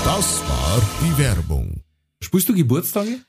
Das 0.03 0.41
war 0.47 0.81
die 1.03 1.15
Werbung. 1.19 1.83
Spielst 2.21 2.49
du 2.49 2.55
Geburtstage? 2.55 3.19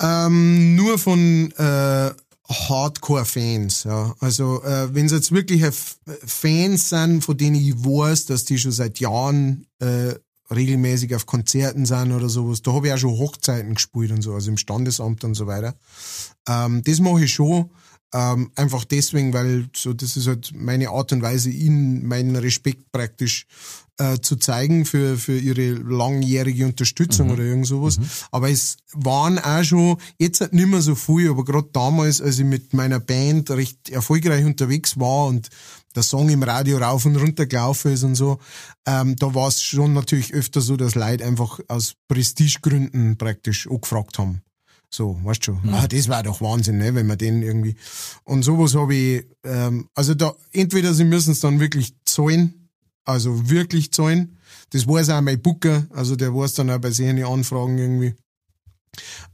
Ähm, 0.00 0.74
nur 0.74 0.98
von 0.98 1.52
äh, 1.52 2.10
Hardcore-Fans, 2.48 3.84
ja. 3.84 4.12
Also 4.18 4.60
äh, 4.64 4.92
wenn 4.92 5.06
es 5.06 5.12
jetzt 5.12 5.30
wirklich 5.30 5.62
Fans 6.26 6.88
sind, 6.88 7.22
von 7.22 7.36
denen 7.36 7.54
ich 7.54 7.76
weiß, 7.76 8.26
dass 8.26 8.44
die 8.44 8.58
schon 8.58 8.72
seit 8.72 8.98
Jahren 8.98 9.68
äh, 9.78 10.14
regelmäßig 10.52 11.14
auf 11.14 11.26
Konzerten 11.26 11.86
sind 11.86 12.10
oder 12.10 12.28
sowas, 12.28 12.60
da 12.62 12.72
habe 12.72 12.88
ich 12.88 12.92
auch 12.92 12.98
schon 12.98 13.18
Hochzeiten 13.18 13.74
gespielt 13.74 14.10
und 14.10 14.22
so, 14.22 14.34
also 14.34 14.50
im 14.50 14.56
Standesamt 14.56 15.22
und 15.22 15.34
so 15.34 15.46
weiter. 15.46 15.76
Ähm, 16.48 16.82
das 16.82 16.98
mache 16.98 17.22
ich 17.22 17.32
schon. 17.32 17.70
Ähm, 18.14 18.50
einfach 18.56 18.84
deswegen, 18.84 19.34
weil 19.34 19.68
so 19.76 19.92
das 19.92 20.16
ist 20.16 20.26
halt 20.26 20.52
meine 20.54 20.88
Art 20.90 21.12
und 21.12 21.20
Weise, 21.20 21.50
ihnen 21.50 22.06
meinen 22.06 22.36
Respekt 22.36 22.90
praktisch 22.90 23.46
äh, 23.98 24.18
zu 24.20 24.36
zeigen 24.36 24.86
für, 24.86 25.18
für 25.18 25.36
ihre 25.36 25.72
langjährige 25.72 26.64
Unterstützung 26.64 27.30
oder 27.30 27.42
irgend 27.42 27.66
sowas. 27.66 27.98
Aber 28.30 28.48
es 28.48 28.78
waren 28.92 29.38
auch 29.38 29.62
schon, 29.62 29.98
jetzt 30.18 30.40
halt 30.40 30.54
nicht 30.54 30.68
mehr 30.68 30.80
so 30.80 30.94
viel, 30.94 31.30
aber 31.30 31.44
gerade 31.44 31.68
damals, 31.72 32.22
als 32.22 32.38
ich 32.38 32.44
mit 32.44 32.72
meiner 32.72 33.00
Band 33.00 33.50
recht 33.50 33.90
erfolgreich 33.90 34.44
unterwegs 34.44 34.98
war 34.98 35.26
und 35.26 35.48
der 35.94 36.02
Song 36.02 36.28
im 36.28 36.42
Radio 36.42 36.78
rauf 36.78 37.04
und 37.06 37.16
runter 37.16 37.46
gelaufen 37.46 37.92
ist 37.92 38.04
und 38.04 38.14
so, 38.14 38.38
ähm, 38.86 39.16
da 39.16 39.34
war 39.34 39.48
es 39.48 39.62
schon 39.62 39.92
natürlich 39.92 40.32
öfter 40.32 40.60
so, 40.60 40.76
dass 40.76 40.94
Leute 40.94 41.24
einfach 41.24 41.58
aus 41.68 41.94
Prestigegründen 42.06 43.18
praktisch 43.18 43.66
angefragt 43.68 44.18
haben. 44.18 44.42
So, 44.90 45.18
weißt 45.22 45.46
du, 45.48 45.58
ah, 45.70 45.86
das 45.86 46.08
war 46.08 46.22
doch 46.22 46.40
Wahnsinn, 46.40 46.78
ne, 46.78 46.94
wenn 46.94 47.06
man 47.06 47.18
den 47.18 47.42
irgendwie. 47.42 47.76
Und 48.24 48.42
sowas 48.42 48.74
habe 48.74 48.94
ich, 48.94 49.26
ähm, 49.44 49.86
also 49.94 50.14
da, 50.14 50.34
entweder 50.52 50.94
sie 50.94 51.04
müssen 51.04 51.32
es 51.32 51.40
dann 51.40 51.60
wirklich 51.60 51.94
zahlen, 52.06 52.70
also 53.04 53.50
wirklich 53.50 53.92
zahlen. 53.92 54.38
Das 54.70 54.86
weiß 54.88 55.10
auch 55.10 55.20
mein 55.20 55.40
Booker, 55.42 55.86
also 55.90 56.16
der 56.16 56.34
weiß 56.34 56.54
dann 56.54 56.70
auch 56.70 56.78
bei 56.78 56.90
seinen 56.90 57.22
Anfragen 57.24 57.76
irgendwie. 57.76 58.14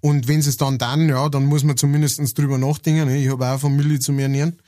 Und 0.00 0.26
wenn 0.28 0.42
sie 0.42 0.50
es 0.50 0.56
dann 0.56 0.76
dann, 0.78 1.08
ja, 1.08 1.28
dann 1.28 1.46
muss 1.46 1.62
man 1.64 1.76
zumindest 1.76 2.36
drüber 2.36 2.58
nachdenken. 2.58 3.06
Ne? 3.06 3.22
Ich 3.22 3.28
habe 3.30 3.46
auch 3.46 3.58
Familie 3.60 3.98
zu 4.00 4.12
mir 4.12 4.22
ernähren. 4.22 4.60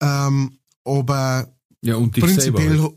Ähm, 0.00 0.58
aber 0.84 1.48
Ja, 1.82 1.96
und 1.96 2.14
dich 2.14 2.22
prinzipiell, 2.24 2.76
selber. 2.78 2.92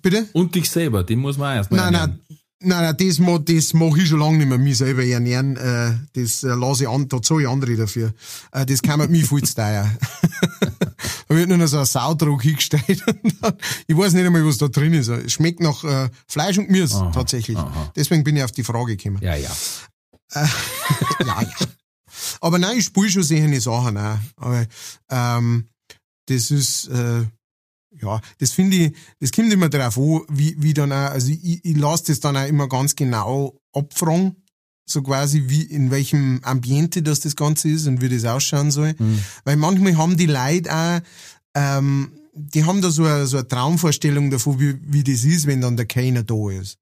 bitte? 0.00 0.26
Und 0.32 0.54
dich 0.54 0.68
selber, 0.70 1.04
den 1.04 1.18
muss 1.20 1.36
man 1.36 1.52
auch 1.52 1.56
erstmal 1.56 1.80
Nein, 1.80 1.94
ernähren. 1.94 2.20
nein, 2.28 2.38
nein, 2.64 2.82
nein, 2.82 2.96
das, 2.96 3.18
ma- 3.18 3.38
das 3.38 3.74
mache 3.74 4.00
ich 4.00 4.08
schon 4.08 4.20
lange 4.20 4.38
nicht 4.38 4.48
mehr, 4.48 4.58
mich 4.58 4.78
selber 4.78 5.04
ernähren. 5.04 5.56
Äh, 5.56 5.94
das 6.14 6.42
äh, 6.44 6.48
lasse 6.48 6.84
ich 6.84 6.88
an, 6.88 7.08
da 7.08 7.20
zahle 7.22 7.42
ich 7.42 7.48
andere 7.48 7.76
dafür. 7.76 8.12
Äh, 8.52 8.66
das 8.66 8.82
kann 8.82 8.98
mir 9.10 9.26
viel 9.26 9.42
zu 9.42 9.54
teuer. 9.54 9.90
da 11.28 11.34
wird 11.34 11.48
nur 11.48 11.58
noch 11.58 11.66
so 11.66 11.78
ein 11.78 11.84
Saudruck 11.86 12.42
hingestellt. 12.42 13.02
Dann- 13.40 13.54
ich 13.86 13.96
weiß 13.96 14.12
nicht 14.14 14.24
einmal, 14.26 14.44
was 14.46 14.58
da 14.58 14.68
drin 14.68 14.92
ist. 14.94 15.08
Es 15.08 15.32
schmeckt 15.32 15.60
nach 15.60 15.82
äh, 15.84 16.08
Fleisch 16.26 16.58
und 16.58 16.66
Gemüse, 16.66 16.96
Aha, 16.96 17.10
tatsächlich. 17.12 17.56
aha. 17.58 17.92
Deswegen 17.96 18.24
bin 18.24 18.36
ich 18.36 18.42
auf 18.44 18.52
die 18.52 18.64
Frage 18.64 18.96
gekommen. 18.96 19.18
Ja, 19.22 19.34
ja. 19.36 19.50
ja, 20.34 20.46
ja. 21.42 21.46
Aber 22.40 22.58
nein, 22.58 22.78
ich 22.78 22.84
spiele 22.86 23.10
schon 23.10 23.22
sehr 23.22 23.60
Sachen 23.60 23.96
auch. 23.98 24.18
Aber 24.36 24.66
ähm, 25.10 25.68
das 26.26 26.50
ist, 26.50 26.88
äh, 26.88 27.24
ja, 28.02 28.20
das 28.38 28.52
finde 28.52 28.76
ich, 28.76 28.92
das 29.20 29.32
kommt 29.32 29.52
immer 29.52 29.68
drauf 29.68 29.96
an, 29.96 30.20
wie, 30.28 30.56
wie 30.58 30.74
dann 30.74 30.92
auch, 30.92 31.10
also 31.10 31.30
ich, 31.30 31.64
ich 31.64 31.76
lasse 31.76 32.04
das 32.08 32.20
dann 32.20 32.36
auch 32.36 32.46
immer 32.46 32.68
ganz 32.68 32.94
genau 32.94 33.58
abfragen, 33.72 34.36
so 34.84 35.02
quasi 35.02 35.44
wie, 35.46 35.62
in 35.62 35.90
welchem 35.90 36.40
Ambiente 36.42 37.02
das 37.02 37.20
das 37.20 37.36
Ganze 37.36 37.68
ist 37.68 37.86
und 37.86 38.00
wie 38.00 38.08
das 38.08 38.24
ausschauen 38.24 38.70
soll. 38.70 38.94
Weil 39.44 39.56
manchmal 39.56 39.96
haben 39.96 40.16
die 40.16 40.26
Leute 40.26 40.74
auch, 40.74 41.00
ähm, 41.54 42.12
die 42.34 42.64
haben 42.64 42.80
da 42.80 42.90
so 42.90 43.04
eine, 43.04 43.26
so 43.26 43.36
eine 43.36 43.48
Traumvorstellung 43.48 44.30
davon, 44.30 44.58
wie, 44.58 44.78
wie 44.82 45.04
das 45.04 45.24
ist, 45.24 45.46
wenn 45.46 45.60
dann 45.60 45.76
der 45.76 45.86
keiner 45.86 46.22
da 46.22 46.50
ist. 46.50 46.78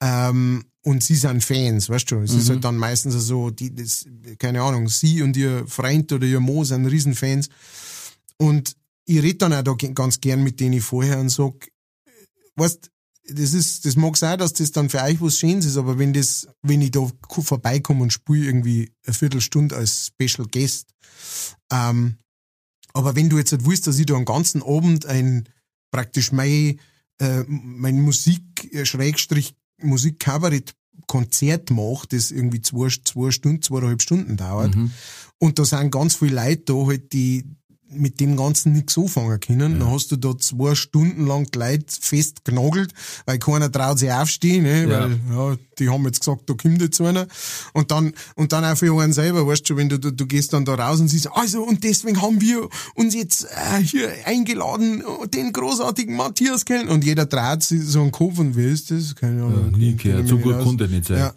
Ähm, 0.00 0.64
und 0.84 1.02
sie 1.02 1.14
sind 1.14 1.44
Fans, 1.44 1.88
weißt 1.88 2.10
du? 2.10 2.20
Es 2.20 2.34
ist 2.34 2.50
halt 2.50 2.64
dann 2.64 2.76
meistens 2.76 3.14
so, 3.14 3.50
die, 3.50 3.72
das, 3.74 4.04
keine 4.38 4.62
Ahnung, 4.62 4.88
sie 4.88 5.22
und 5.22 5.36
ihr 5.36 5.64
Freund 5.68 6.12
oder 6.12 6.26
ihr 6.26 6.40
Mo 6.40 6.64
sind 6.64 6.86
Riesenfans. 6.86 7.48
Und 8.36 8.76
ich 9.04 9.22
rede 9.22 9.38
dann 9.38 9.52
auch 9.52 9.62
da 9.62 9.88
ganz 9.88 10.20
gern 10.20 10.42
mit 10.42 10.60
denen 10.60 10.80
vorher 10.80 11.18
und 11.18 11.28
sag, 11.28 11.68
weißt, 12.56 12.90
das 13.28 13.54
ist, 13.54 13.86
das 13.86 13.96
mag 13.96 14.16
sein, 14.16 14.38
dass 14.38 14.52
das 14.52 14.72
dann 14.72 14.88
für 14.88 15.02
euch 15.02 15.20
was 15.20 15.38
Schönes 15.38 15.64
ist, 15.64 15.76
aber 15.76 15.98
wenn 15.98 16.12
das, 16.12 16.48
wenn 16.62 16.82
ich 16.82 16.90
da 16.90 17.08
vorbeikomme 17.28 18.02
und 18.02 18.12
spiele 18.12 18.46
irgendwie 18.46 18.92
eine 19.06 19.14
Viertelstunde 19.14 19.76
als 19.76 20.06
Special 20.08 20.46
Guest, 20.50 20.88
ähm, 21.70 22.16
aber 22.92 23.14
wenn 23.16 23.30
du 23.30 23.38
jetzt 23.38 23.52
nicht 23.52 23.64
willst, 23.64 23.86
dass 23.86 23.98
ich 23.98 24.06
da 24.06 24.16
einen 24.16 24.24
ganzen 24.24 24.62
Abend 24.62 25.06
ein, 25.06 25.48
praktisch 25.90 26.32
mein, 26.32 26.80
äh, 27.18 27.44
mein 27.46 28.00
Musik, 28.00 28.42
äh, 28.72 28.84
Schrägstrich, 28.84 29.54
Musikkabarett-Konzert 29.80 31.70
mache, 31.70 32.08
das 32.08 32.30
irgendwie 32.30 32.60
zwei, 32.60 32.88
zwei 33.04 33.30
Stunden, 33.30 33.62
zweieinhalb 33.62 34.02
Stunden 34.02 34.36
dauert, 34.36 34.74
und 35.38 35.58
da 35.58 35.64
sind 35.64 35.90
ganz 35.90 36.16
viele 36.16 36.36
Leute 36.36 36.62
da 36.66 36.74
halt, 36.74 37.12
die 37.12 37.44
mit 37.94 38.20
dem 38.20 38.36
Ganzen 38.36 38.72
nichts 38.72 38.96
anfangen 38.96 39.40
können. 39.40 39.80
Dann 39.80 39.90
hast 39.90 40.12
du 40.12 40.16
da 40.16 40.36
zwei 40.38 40.74
Stunden 40.74 41.26
lang 41.26 41.50
die 41.50 41.58
Leute 41.58 41.84
festgenagelt, 41.88 42.92
weil 43.26 43.38
keiner 43.38 43.70
traut 43.70 43.98
sich 43.98 44.10
aufstehen, 44.10 44.64
ne? 44.64 44.88
Ja. 44.88 45.00
weil 45.00 45.20
ja, 45.30 45.56
die 45.78 45.88
haben 45.88 46.04
jetzt 46.04 46.20
gesagt, 46.20 46.48
da 46.48 46.54
kommt 46.54 46.80
jetzt 46.80 47.00
einer. 47.00 47.26
Und 47.72 47.90
dann, 47.90 48.12
und 48.34 48.52
dann 48.52 48.64
auch 48.64 48.76
für 48.76 49.00
einen 49.00 49.12
selber, 49.12 49.46
weißt 49.46 49.68
du, 49.68 49.76
wenn 49.76 49.88
du, 49.88 49.98
du, 49.98 50.12
du 50.12 50.26
gehst 50.26 50.52
dann 50.52 50.64
da 50.64 50.74
raus 50.74 51.00
und 51.00 51.08
siehst, 51.08 51.28
also 51.32 51.62
und 51.62 51.84
deswegen 51.84 52.20
haben 52.20 52.40
wir 52.40 52.68
uns 52.94 53.14
jetzt 53.14 53.44
äh, 53.44 53.82
hier 53.82 54.10
eingeladen, 54.24 55.02
den 55.32 55.52
großartigen 55.52 56.16
Matthias 56.16 56.64
kennen. 56.64 56.88
Und 56.88 57.04
jeder 57.04 57.28
traut 57.28 57.62
sich 57.62 57.82
so 57.82 58.00
einen 58.02 58.12
Kopf 58.12 58.38
und 58.38 58.56
wer 58.56 58.68
ist 58.68 58.90
das? 58.90 59.14
Keine 59.14 59.44
Ahnung. 59.44 59.70
Ja, 59.72 59.78
nie 59.78 59.96
gehört. 59.96 60.28
So 60.28 60.38
gut 60.38 60.60
konnte 60.60 60.88
nicht 60.88 61.06
sein. 61.06 61.18
Ja. 61.18 61.34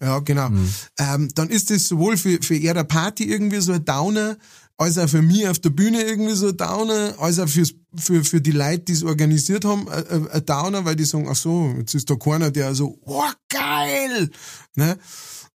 Ja, 0.00 0.18
genau. 0.18 0.50
Mhm. 0.50 0.68
Ähm, 0.98 1.28
dann 1.34 1.48
ist 1.48 1.70
das 1.70 1.88
sowohl 1.88 2.16
für, 2.16 2.38
für 2.42 2.54
ihre 2.56 2.84
Party 2.84 3.24
irgendwie 3.24 3.60
so 3.60 3.72
ein 3.72 3.84
Downer, 3.84 4.36
als 4.76 4.98
auch 4.98 5.08
für 5.08 5.22
mich 5.22 5.46
auf 5.46 5.58
der 5.60 5.70
Bühne 5.70 6.02
irgendwie 6.02 6.34
so 6.34 6.48
ein 6.48 6.56
Downer, 6.56 7.14
als 7.18 7.38
auch 7.38 7.48
fürs, 7.48 7.74
für, 7.96 8.24
für 8.24 8.40
die 8.40 8.50
Leute, 8.50 8.80
die 8.80 8.92
es 8.92 9.04
organisiert 9.04 9.64
haben, 9.64 9.88
ein- 9.88 10.06
ein 10.08 10.28
ein 10.28 10.46
Downer, 10.46 10.84
weil 10.84 10.96
die 10.96 11.04
sagen, 11.04 11.28
ach 11.30 11.36
so, 11.36 11.72
jetzt 11.78 11.94
ist 11.94 12.10
da 12.10 12.16
keiner, 12.16 12.50
der 12.50 12.74
so, 12.74 12.98
oh, 13.02 13.22
geil! 13.48 14.30
Ne? 14.74 14.98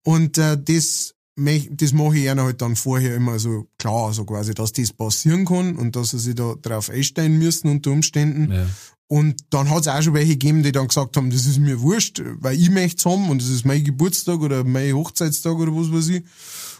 Und 0.03 0.37
äh, 0.37 0.57
das, 0.63 1.15
das 1.35 1.93
mache 1.93 2.17
ich 2.17 2.29
einer 2.29 2.43
halt 2.43 2.61
dann 2.61 2.75
vorher 2.75 3.15
immer 3.15 3.39
so 3.39 3.67
klar, 3.79 4.13
so 4.13 4.23
quasi, 4.25 4.53
dass 4.53 4.71
das 4.71 4.93
passieren 4.93 5.45
kann 5.45 5.75
und 5.75 5.95
dass 5.95 6.11
sie 6.11 6.19
sich 6.19 6.35
da 6.35 6.55
drauf 6.61 6.89
einstellen 6.89 7.37
müssen 7.39 7.69
unter 7.69 7.91
Umständen. 7.91 8.51
Ja. 8.51 8.67
Und 9.09 9.35
dann 9.51 9.69
hat 9.69 9.81
es 9.81 9.87
auch 9.87 10.01
schon 10.01 10.13
welche 10.13 10.33
gegeben, 10.33 10.63
die 10.63 10.71
dann 10.73 10.89
gesagt 10.89 11.15
haben, 11.17 11.29
das 11.29 11.45
ist 11.45 11.59
mir 11.59 11.79
wurscht, 11.81 12.21
weil 12.39 12.59
ich 12.59 12.69
möchte 12.69 13.09
haben 13.09 13.29
und 13.29 13.41
das 13.41 13.49
ist 13.49 13.65
mein 13.65 13.83
Geburtstag 13.83 14.41
oder 14.41 14.63
mein 14.65 14.93
Hochzeitstag 14.93 15.53
oder 15.57 15.73
was 15.73 15.91
weiß 15.91 16.09
ich. 16.09 16.23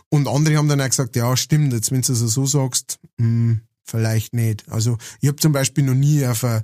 Und 0.10 0.28
andere 0.28 0.58
haben 0.58 0.70
dann 0.70 0.82
auch 0.82 0.90
gesagt, 0.90 1.16
ja, 1.16 1.36
stimmt, 1.36 1.74
jetzt 1.74 1.92
wenn 1.92 2.02
du 2.02 2.14
es 2.14 2.20
so 2.20 2.46
sagst, 2.46 3.00
hm, 3.20 3.62
vielleicht 3.84 4.34
nicht. 4.34 4.68
Also 4.70 4.98
ich 5.22 5.28
habe 5.28 5.38
zum 5.38 5.52
Beispiel 5.52 5.84
noch 5.84 5.94
nie 5.96 6.26
auf 6.26 6.44
einer, 6.44 6.64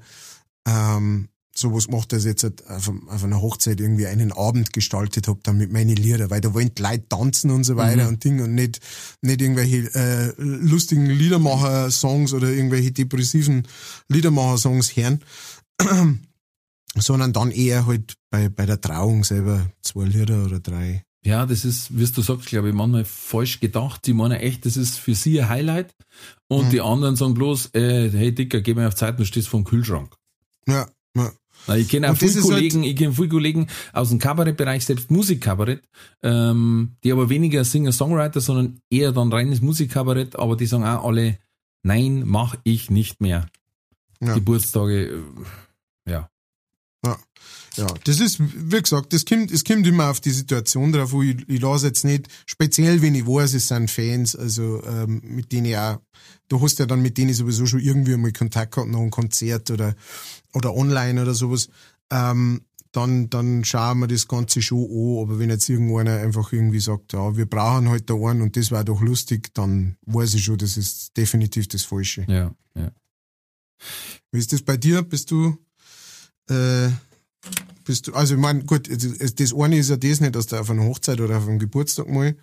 ähm, 0.68 1.28
sowas 1.56 1.86
gemacht, 1.86 2.12
dass 2.12 2.26
ich 2.26 2.42
jetzt 2.42 2.68
auf, 2.68 2.90
einem- 2.90 3.08
auf 3.10 3.24
einer 3.24 3.40
Hochzeit 3.42 3.80
irgendwie 3.80 4.08
einen 4.08 4.32
Abend 4.32 4.74
gestaltet 4.74 5.28
habe, 5.28 5.40
dann 5.44 5.58
mit 5.58 5.72
meinen 5.72 5.96
Lieder, 5.96 6.30
weil 6.32 6.42
da 6.42 6.54
wollen 6.54 6.74
die 6.74 6.82
Leute 6.82 7.08
tanzen 7.10 7.52
und 7.52 7.64
so 7.64 7.76
weiter 7.76 8.04
und 8.08 8.24
Ding 8.24 8.42
und 8.42 8.56
nicht, 8.56 8.80
nicht 9.22 9.40
irgendwelche 9.42 9.94
äh, 9.94 10.34
lustigen 10.38 11.06
Liedermacher-Songs 11.06 12.34
oder 12.34 12.48
irgendwelche 12.50 12.92
depressiven 12.92 13.68
Liedermacher-Songs 14.10 14.96
hören 14.96 15.24
sondern 16.98 17.34
dann 17.34 17.52
eher 17.52 17.86
halt 17.86 18.16
bei, 18.30 18.50
bei 18.50 18.66
der 18.66 18.80
Trauung 18.82 19.24
selber 19.24 19.72
zwei 19.82 20.06
Lieder 20.06 20.46
oder 20.46 20.60
drei. 20.60 21.04
Ja, 21.26 21.46
das 21.46 21.64
ist, 21.64 21.98
wie 21.98 22.06
du 22.06 22.22
sagst, 22.22 22.48
glaube 22.48 22.70
ich, 22.70 22.76
manchmal 22.76 23.06
falsch 23.06 23.60
gedacht. 23.62 24.06
Sie 24.06 24.14
meinen 24.14 24.40
echt, 24.40 24.66
das 24.66 24.76
ist 24.76 25.00
für 25.00 25.16
sie 25.16 25.42
ein 25.42 25.50
Highlight. 25.50 25.96
Und 26.50 26.72
die 26.72 26.82
anderen 26.82 27.16
sagen 27.16 27.34
bloß, 27.34 27.74
äh, 27.74 28.10
hey 28.12 28.36
Dicker, 28.36 28.62
geh 28.62 28.74
mal 28.74 28.88
auf 28.88 28.96
Zeit, 28.96 29.20
du 29.20 29.26
stehst 29.26 29.48
vor 29.48 29.62
dem 29.62 29.64
Kühlschrank. 29.64 30.14
Ja, 30.68 30.88
ja. 31.16 31.32
Na, 31.66 31.78
ich 31.78 31.88
kenne 31.88 32.12
auch 32.12 32.18
viele 32.18 32.34
halt- 32.34 32.44
Kollegen, 32.44 32.84
ich 32.84 32.96
kenne 32.98 33.14
viele 33.14 33.30
Kollegen 33.30 33.68
aus 33.94 34.10
dem 34.10 34.20
Kabarettbereich, 34.20 34.84
selbst 34.86 35.10
Musikkabarett, 35.12 35.82
ähm, 36.22 36.98
die 37.06 37.12
aber 37.14 37.30
weniger 37.30 37.64
Singer-Songwriter, 37.64 38.42
sondern 38.42 38.80
eher 38.90 39.14
dann 39.14 39.32
reines 39.32 39.62
Musikkabarett, 39.62 40.36
aber 40.36 40.58
die 40.58 40.66
sagen 40.66 40.84
auch 40.84 41.06
alle, 41.06 41.40
nein, 41.84 42.24
mach 42.26 42.58
ich 42.66 42.90
nicht 42.90 43.22
mehr. 43.22 43.48
Ja. 44.22 44.34
Geburtstage, 44.34 45.06
äh, 45.06 46.12
ja. 46.12 46.30
Ja, 47.06 47.20
ja, 47.76 47.88
das 48.04 48.20
ist, 48.20 48.40
wie 48.40 48.82
gesagt, 48.82 49.14
das 49.14 49.26
kommt, 49.26 49.52
es 49.52 49.64
kommt 49.64 49.88
immer 49.88 50.10
auf 50.10 50.20
die 50.20 50.32
Situation 50.32 50.92
drauf, 50.92 51.12
wo 51.12 51.24
ich, 51.24 51.38
ich 51.48 51.60
lasse 51.60 51.88
jetzt 51.88 52.06
nicht, 52.06 52.28
speziell 52.46 53.02
wenn 53.02 53.16
ich 53.16 53.26
weiß, 53.26 53.54
es 53.56 53.68
sind 53.68 53.90
Fans, 53.90 54.36
also 54.36 54.84
ähm, 54.86 55.22
mit 55.24 55.52
denen 55.52 55.66
ich 55.66 55.78
auch, 55.78 56.00
du 56.50 56.62
hast 56.62 56.80
ja 56.80 56.86
dann 56.86 57.02
mit 57.02 57.18
denen 57.18 57.34
sowieso 57.34 57.66
schon 57.66 57.80
irgendwie 57.80 58.16
mal 58.16 58.32
Kontakt 58.32 58.76
gehabt, 58.76 58.92
nach 58.92 59.00
einem 59.00 59.10
Konzert 59.10 59.72
oder, 59.72 59.96
oder 60.54 60.76
online 60.76 61.22
oder 61.22 61.34
sowas, 61.34 61.68
ähm, 62.12 62.62
dann, 62.92 63.32
dann 63.32 63.64
schauen 63.66 64.00
wir 64.00 64.08
das 64.08 64.28
Ganze 64.28 64.62
schon 64.62 64.86
an, 64.86 65.24
aber 65.24 65.40
wenn 65.40 65.50
jetzt 65.50 65.68
irgendeiner 65.68 66.18
einfach 66.18 66.54
irgendwie 66.54 66.80
sagt, 66.80 67.14
ja, 67.14 67.36
wir 67.36 67.48
brauchen 67.48 67.90
halt 67.90 68.08
da 68.08 68.14
einen 68.14 68.44
und 68.44 68.56
das 68.56 68.70
war 68.70 68.84
doch 68.84 69.02
lustig, 69.02 69.52
dann 69.56 69.98
weiß 70.06 70.36
ich 70.36 70.44
schon, 70.44 70.60
das 70.60 70.78
ist 70.78 71.18
definitiv 71.18 71.68
das 71.70 71.84
Falsche. 71.84 72.24
Ja, 72.28 72.54
ja. 72.76 72.92
Wie 74.32 74.38
ist 74.38 74.54
das 74.54 74.62
bei 74.62 74.78
dir? 74.78 75.02
Bist 75.02 75.32
du, 75.32 75.58
äh, 76.50 76.90
bist 77.86 78.08
du, 78.08 78.14
also 78.14 78.36
ich 78.36 78.40
meine, 78.40 78.64
gut, 78.64 78.90
das 78.90 79.54
eine 79.54 79.78
ist 79.78 79.90
ja 79.90 79.98
das 79.98 80.22
nicht, 80.22 80.36
dass 80.36 80.48
du 80.48 80.58
auf 80.58 80.70
einer 80.70 80.84
Hochzeit 80.84 81.20
oder 81.20 81.38
auf 81.38 81.48
einem 81.48 81.60
Geburtstag 81.60 82.08
mal 82.08 82.36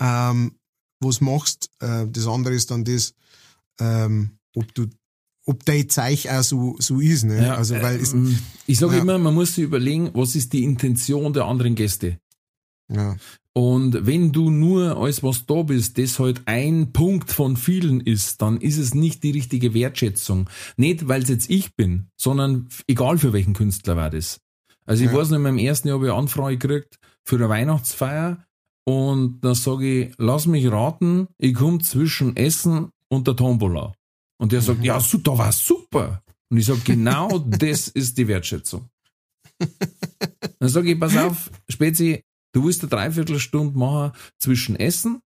ähm, 0.00 0.52
was 1.00 1.20
machst. 1.20 1.70
Äh, 1.80 2.06
das 2.08 2.26
andere 2.26 2.54
ist 2.54 2.70
dann 2.70 2.84
das, 2.84 3.14
ähm, 3.80 4.38
ob 4.54 4.74
du, 4.74 4.86
ob 5.44 5.64
dein 5.64 5.88
Zeich 5.88 6.30
auch 6.30 6.42
so, 6.42 6.76
so 6.78 7.00
ist, 7.00 7.24
ne? 7.24 7.46
Ja, 7.46 7.54
also, 7.56 7.74
weil 7.76 8.00
es, 8.00 8.12
ähm, 8.12 8.38
ich 8.66 8.78
sage 8.78 8.96
ja. 8.96 9.02
immer, 9.02 9.18
man 9.18 9.34
muss 9.34 9.54
sich 9.54 9.64
überlegen, 9.64 10.10
was 10.14 10.34
ist 10.34 10.52
die 10.52 10.64
Intention 10.64 11.32
der 11.32 11.44
anderen 11.44 11.74
Gäste. 11.74 12.18
ja, 12.88 13.16
Und 13.58 14.06
wenn 14.06 14.30
du 14.30 14.50
nur 14.50 14.98
als 14.98 15.24
was 15.24 15.44
da 15.46 15.62
bist, 15.62 15.98
das 15.98 16.20
halt 16.20 16.42
ein 16.46 16.92
Punkt 16.92 17.32
von 17.32 17.56
vielen 17.56 17.98
ist, 18.00 18.40
dann 18.40 18.60
ist 18.60 18.78
es 18.78 18.94
nicht 18.94 19.24
die 19.24 19.32
richtige 19.32 19.74
Wertschätzung. 19.74 20.48
Nicht, 20.76 21.08
weil 21.08 21.24
es 21.24 21.28
jetzt 21.28 21.50
ich 21.50 21.74
bin, 21.74 22.06
sondern 22.16 22.68
egal 22.86 23.18
für 23.18 23.32
welchen 23.32 23.54
Künstler 23.54 23.96
war 23.96 24.10
das. 24.10 24.40
Also 24.86 25.02
ich 25.04 25.10
Ja. 25.10 25.16
weiß 25.16 25.30
noch, 25.30 25.38
in 25.38 25.42
meinem 25.42 25.58
ersten 25.58 25.88
Jahr 25.88 25.96
habe 25.96 26.06
ich 26.06 26.12
eine 26.12 26.20
Anfrage 26.20 26.56
gekriegt 26.56 27.00
für 27.24 27.34
eine 27.34 27.48
Weihnachtsfeier 27.48 28.44
und 28.86 29.40
da 29.40 29.56
sage 29.56 30.02
ich, 30.04 30.14
lass 30.18 30.46
mich 30.46 30.70
raten, 30.70 31.26
ich 31.38 31.54
komme 31.54 31.80
zwischen 31.80 32.36
Essen 32.36 32.90
und 33.08 33.26
der 33.26 33.34
Tombola. 33.34 33.92
Und 34.40 34.52
der 34.52 34.60
sagt, 34.62 34.84
ja, 34.84 35.00
su- 35.00 35.18
da 35.18 35.36
war 35.36 35.50
super. 35.50 36.22
Und 36.48 36.58
ich 36.58 36.64
sage, 36.66 36.80
genau 36.84 37.38
das 37.58 37.88
ist 37.88 38.18
die 38.18 38.28
Wertschätzung. 38.28 38.88
Dann 40.60 40.68
sage 40.68 40.92
ich, 40.92 41.00
pass 41.00 41.16
auf, 41.16 41.50
Spezi, 41.68 42.22
du 42.52 42.64
willst 42.64 42.82
eine 42.82 42.90
Dreiviertelstunde 42.90 43.78
machen 43.78 44.12
zwischen 44.38 44.76
Essen 44.76 45.20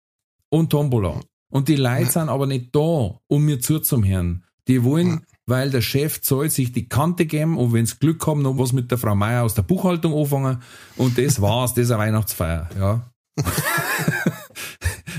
und 0.48 0.70
Tombola. 0.70 1.20
Und 1.50 1.68
die 1.68 1.76
Leute 1.76 2.10
sind 2.10 2.28
aber 2.28 2.46
nicht 2.46 2.74
da, 2.74 3.18
um 3.26 3.44
mir 3.44 3.60
zuzuhören. 3.60 4.44
Die 4.68 4.84
wollen, 4.84 5.26
weil 5.46 5.70
der 5.70 5.80
Chef 5.82 6.20
zahlt, 6.20 6.52
sich 6.52 6.70
die 6.72 6.88
Kante 6.88 7.26
geben 7.26 7.58
und 7.58 7.72
wenn 7.72 7.86
sie 7.86 7.96
Glück 7.98 8.24
haben, 8.26 8.42
noch 8.42 8.56
was 8.58 8.72
mit 8.72 8.90
der 8.90 8.98
Frau 8.98 9.16
Meier 9.16 9.42
aus 9.42 9.54
der 9.54 9.62
Buchhaltung 9.62 10.14
anfangen. 10.14 10.62
Und 10.96 11.18
das 11.18 11.40
war's, 11.40 11.74
das 11.74 11.84
ist 11.86 11.90
eine 11.90 12.02
Weihnachtsfeier, 12.02 12.68
ja. 12.78 13.10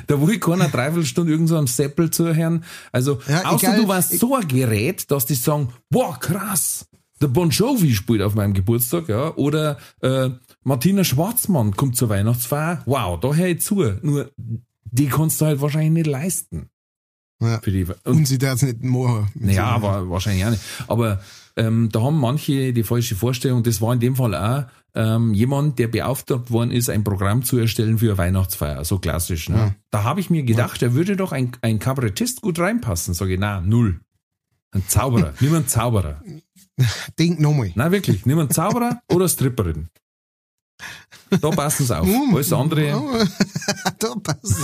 da 0.07 0.21
will 0.27 0.39
keiner 0.39 0.63
eine 0.65 0.71
Dreiviertelstunde 0.71 1.31
irgend 1.31 1.49
so 1.49 1.57
einem 1.57 1.67
Seppel 1.67 2.11
zuhören. 2.11 2.63
Also, 2.91 3.19
Ja, 3.27 3.45
außer 3.45 3.67
egal. 3.69 3.81
du 3.81 3.87
warst 3.87 4.19
so 4.19 4.35
ein 4.35 4.47
Gerät, 4.47 5.09
dass 5.11 5.25
die 5.25 5.35
sagen, 5.35 5.69
boah, 5.89 6.17
krass, 6.19 6.87
der 7.21 7.27
Bon 7.27 7.49
Jovi 7.49 7.93
spielt 7.93 8.21
auf 8.21 8.35
meinem 8.35 8.53
Geburtstag, 8.53 9.09
ja, 9.09 9.35
oder 9.35 9.77
äh, 10.01 10.29
Martina 10.63 11.03
Schwarzmann 11.03 11.75
kommt 11.75 11.95
zur 11.97 12.09
Weihnachtsfeier, 12.09 12.83
wow, 12.85 13.19
da 13.19 13.33
höre 13.33 13.47
ich 13.47 13.61
zu. 13.61 13.83
Nur, 14.01 14.31
die 14.83 15.07
kannst 15.07 15.41
du 15.41 15.45
halt 15.45 15.61
wahrscheinlich 15.61 15.91
nicht 15.91 16.07
leisten. 16.07 16.69
ja. 17.41 17.59
Für 17.61 17.71
die, 17.71 17.85
Und 18.03 18.27
sie 18.27 18.37
darf 18.37 18.55
es 18.55 18.61
nicht 18.63 18.83
machen. 18.83 19.29
naja, 19.35 19.65
aber 19.65 20.09
wahrscheinlich 20.09 20.45
auch 20.45 20.51
nicht. 20.51 20.61
Aber 20.87 21.21
ähm, 21.55 21.89
da 21.91 22.01
haben 22.01 22.19
manche 22.19 22.73
die 22.73 22.83
falsche 22.83 23.15
Vorstellung. 23.15 23.63
Das 23.63 23.81
war 23.81 23.93
in 23.93 23.99
dem 23.99 24.15
Fall 24.15 24.35
auch 24.35 24.65
ähm, 24.93 25.33
jemand, 25.33 25.79
der 25.79 25.87
beauftragt 25.87 26.51
worden 26.51 26.71
ist, 26.71 26.89
ein 26.89 27.03
Programm 27.03 27.43
zu 27.43 27.57
erstellen 27.57 27.97
für 27.97 28.09
eine 28.09 28.17
Weihnachtsfeier. 28.17 28.85
So 28.85 28.99
klassisch. 28.99 29.49
Ne? 29.49 29.75
Da 29.89 30.03
habe 30.03 30.19
ich 30.19 30.29
mir 30.29 30.43
gedacht, 30.43 30.81
er 30.81 30.93
würde 30.93 31.15
doch 31.15 31.31
ein, 31.31 31.51
ein 31.61 31.79
Kabarettist 31.79 32.41
gut 32.41 32.59
reinpassen. 32.59 33.13
Sage 33.13 33.33
ich, 33.33 33.39
na 33.39 33.61
null. 33.61 33.99
Ein 34.71 34.83
Zauberer. 34.87 35.33
nimm 35.39 35.53
einen 35.55 35.67
Zauberer. 35.67 36.21
Denk 37.19 37.39
nochmal. 37.39 37.71
Nein, 37.75 37.91
wirklich. 37.91 38.25
Nimm 38.25 38.39
einen 38.39 38.49
Zauberer 38.51 39.01
oder 39.11 39.27
Stripperin. 39.27 39.89
Da 41.29 41.49
passen 41.49 41.85
sie 41.85 41.97
auf. 41.97 42.07
Alles 42.33 42.53
andere, 42.53 42.91
da 43.99 44.15
passt 44.15 44.43
es. 44.43 44.57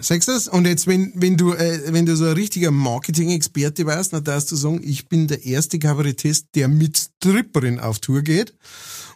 Sagst 0.00 0.28
du 0.28 0.32
das? 0.32 0.48
Und 0.48 0.66
jetzt, 0.66 0.86
wenn, 0.86 1.12
wenn 1.14 1.36
du, 1.36 1.52
äh, 1.52 1.92
wenn 1.92 2.06
du 2.06 2.16
so 2.16 2.24
ein 2.24 2.32
richtiger 2.32 2.72
Marketing-Experte 2.72 3.86
warst, 3.86 4.12
dann 4.12 4.24
darfst 4.24 4.50
du 4.50 4.56
sagen, 4.56 4.80
ich 4.82 5.08
bin 5.08 5.28
der 5.28 5.44
erste 5.44 5.78
Kabarettist, 5.78 6.48
der 6.56 6.68
mit 6.68 6.98
Stripperin 6.98 7.78
auf 7.78 8.00
Tour 8.00 8.22
geht. 8.22 8.54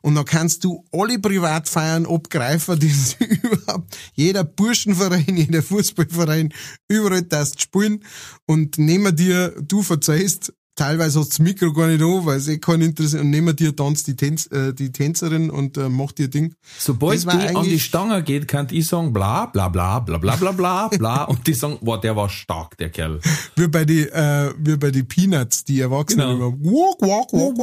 Und 0.03 0.15
dann 0.15 0.25
kannst 0.25 0.63
du 0.63 0.85
alle 0.93 1.19
Privatfeiern 1.19 2.07
abgreifen, 2.07 2.79
die 2.79 2.87
es 2.87 3.17
überhaupt, 3.43 3.97
jeder 4.15 4.45
Burschenverein, 4.45 5.37
jeder 5.37 5.63
Fußballverein, 5.63 6.53
überall 6.87 7.23
das 7.23 7.55
spielen 7.59 8.05
und 8.47 8.79
nehmen 8.79 9.17
dir, 9.17 9.55
du 9.61 9.83
verzeihst, 9.83 10.53
teilweise 10.79 11.19
hast 11.19 11.27
du 11.27 11.31
das 11.31 11.39
Mikro 11.41 11.73
gar 11.73 11.89
nicht 11.89 12.03
an, 12.03 12.25
weil 12.25 12.39
es 12.39 12.49
eh 12.49 12.59
keinen 12.59 12.83
interessiert, 12.83 13.23
und 13.23 13.31
nehmen 13.31 13.55
dir 13.55 13.75
tanzt 13.75 14.07
die, 14.07 14.17
Tänz, 14.17 14.47
äh, 14.47 14.73
die 14.73 14.93
Tänzerin 14.93 15.51
und 15.51 15.77
äh, 15.77 15.89
macht 15.89 16.19
ihr 16.21 16.29
Ding. 16.29 16.55
Sobald 16.79 17.23
die 17.25 17.29
an 17.57 17.65
die 17.65 17.81
Stange 17.81 18.23
geht, 18.23 18.49
kann 18.49 18.69
ich 18.71 18.87
sagen, 18.87 19.13
bla, 19.13 19.47
bla, 19.47 19.69
bla, 19.69 19.99
bla, 20.01 20.19
bla, 20.19 20.37
bla, 20.37 20.53
bla, 20.53 20.89
bla, 20.89 21.25
und 21.29 21.47
die 21.47 21.55
sagen, 21.55 21.79
boah, 21.83 22.01
der 22.01 22.17
war 22.17 22.29
stark, 22.29 22.77
der 22.79 22.91
Kerl. 22.91 23.21
Wie 23.57 23.69
bei 23.69 23.85
die, 23.85 24.09
äh, 24.09 24.55
wie 24.59 24.77
bei 24.77 24.91
die 24.91 25.03
Peanuts, 25.03 25.65
die 25.65 25.81
Erwachsenen 25.81 26.29
Genau. 26.29 26.49
immer, 26.49 26.59
walk, 26.61 27.03
walk, 27.03 27.33
walk, 27.33 27.59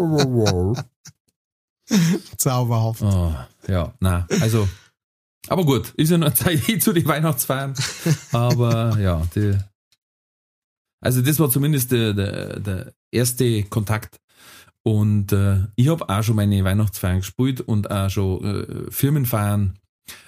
walk, 0.00 0.76
walk. 0.76 0.84
Zauberhaft. 2.36 3.02
Oh, 3.02 3.34
ja, 3.66 3.92
na, 3.98 4.26
also, 4.40 4.68
aber 5.48 5.64
gut, 5.64 5.92
ist 5.96 6.10
ja 6.10 6.18
noch 6.18 6.32
Zeit 6.34 6.60
zu 6.80 6.92
den 6.92 7.06
Weihnachtsfeiern. 7.06 7.74
Aber 8.32 8.98
ja, 9.00 9.22
die, 9.34 9.58
also 11.00 11.22
das 11.22 11.38
war 11.38 11.50
zumindest 11.50 11.92
der, 11.92 12.12
der, 12.12 12.60
der 12.60 12.92
erste 13.10 13.64
Kontakt. 13.64 14.16
Und 14.82 15.32
äh, 15.32 15.66
ich 15.76 15.88
habe 15.88 16.08
auch 16.08 16.22
schon 16.22 16.36
meine 16.36 16.64
Weihnachtsfeiern 16.64 17.18
gespielt 17.18 17.60
und 17.60 17.90
auch 17.90 18.08
schon 18.08 18.44
äh, 18.44 18.90
Firmenfeiern. 18.90 19.78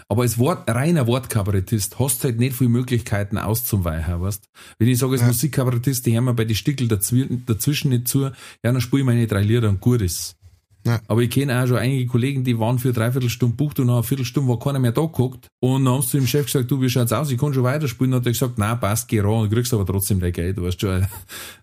Aber 0.09 0.23
als 0.23 0.39
Wort, 0.39 0.69
reiner 0.69 1.07
Wortkabarettist 1.07 1.99
hast 1.99 2.23
du 2.23 2.29
halt 2.29 2.39
nicht 2.39 2.55
viele 2.55 2.71
Möglichkeiten 2.71 3.39
auszuweichen, 3.39 4.21
weißt 4.21 4.47
Wenn 4.79 4.89
ich 4.89 4.99
sage, 4.99 5.13
als 5.13 5.23
Ja. 5.23 5.29
Musikkabarettist, 5.29 6.05
die 6.05 6.15
hören 6.15 6.25
mir 6.25 6.35
bei 6.35 6.45
den 6.45 6.55
Stickel 6.55 6.87
dazwischen, 6.87 7.91
nicht 7.91 8.09
zu, 8.09 8.25
ja, 8.25 8.33
dann 8.63 8.81
spiele 8.81 9.01
ich 9.01 9.07
meine 9.07 9.27
drei 9.27 9.43
Lieder 9.43 9.71
und 9.71 9.81
gut 9.81 10.03
ist. 10.03 10.37
Ja. 10.85 11.01
Aber 11.07 11.21
ich 11.21 11.31
kenne 11.31 11.63
auch 11.63 11.67
schon 11.67 11.77
einige 11.77 12.07
Kollegen, 12.07 12.43
die 12.45 12.59
waren 12.59 12.79
für 12.79 12.93
dreiviertel 12.93 13.31
Stunde 13.31 13.57
bucht 13.57 13.79
und 13.79 13.87
nach 13.87 13.95
einer 13.95 14.03
Viertelstunde 14.03 14.49
war 14.49 14.59
keiner 14.59 14.81
mehr 14.81 14.93
da 14.93 15.03
geguckt. 15.03 15.49
Und 15.61 15.85
dann 15.85 15.95
haben 15.95 16.03
sie 16.03 16.09
zu 16.09 16.17
dem 16.19 16.27
Chef 16.27 16.47
gesagt, 16.47 16.71
du, 16.71 16.81
wie 16.81 16.89
schaut's 16.89 17.13
aus? 17.13 17.31
Ich 17.31 17.39
kann 17.39 17.55
schon 17.55 17.63
weiterspielen. 17.63 18.13
Und 18.13 18.21
hat 18.21 18.27
er 18.27 18.33
gesagt, 18.33 18.59
nein, 18.59 18.81
passt, 18.81 19.09
geh 19.09 19.21
ran, 19.21 19.49
du 19.49 19.55
kriegst 19.55 19.73
aber 19.73 19.87
trotzdem 19.87 20.19
dein 20.19 20.33
Geld, 20.33 20.59
du 20.59 20.65
weißt 20.65 20.81
schon. 20.81 21.07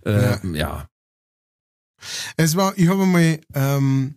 Äh, 0.05 0.21
ja. 0.21 0.39
ja. 0.53 0.87
Es 2.37 2.55
war, 2.55 2.77
ich 2.77 2.87
habe 2.87 3.05
mal, 3.05 3.39
ähm, 3.53 4.15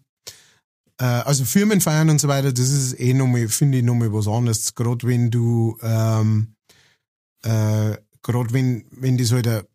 äh, 0.99 1.05
also 1.05 1.45
Firmenfeiern 1.45 2.11
und 2.11 2.21
so 2.21 2.29
weiter, 2.29 2.53
das 2.53 2.71
ist 2.71 2.99
eh 3.01 3.13
nochmal, 3.13 3.49
finde 3.49 3.79
ich 3.79 3.85
nochmal 3.85 4.13
was 4.13 4.29
anderes. 4.29 4.75
Gerade 4.75 5.07
wenn 5.07 5.31
du, 5.33 5.77
ähm, 5.83 6.55
äh, 7.43 7.97
gerade 8.23 8.53
wenn, 8.53 8.85
wenn 8.93 9.19
das 9.19 9.33
halt 9.33 9.49
eine, 9.49 9.67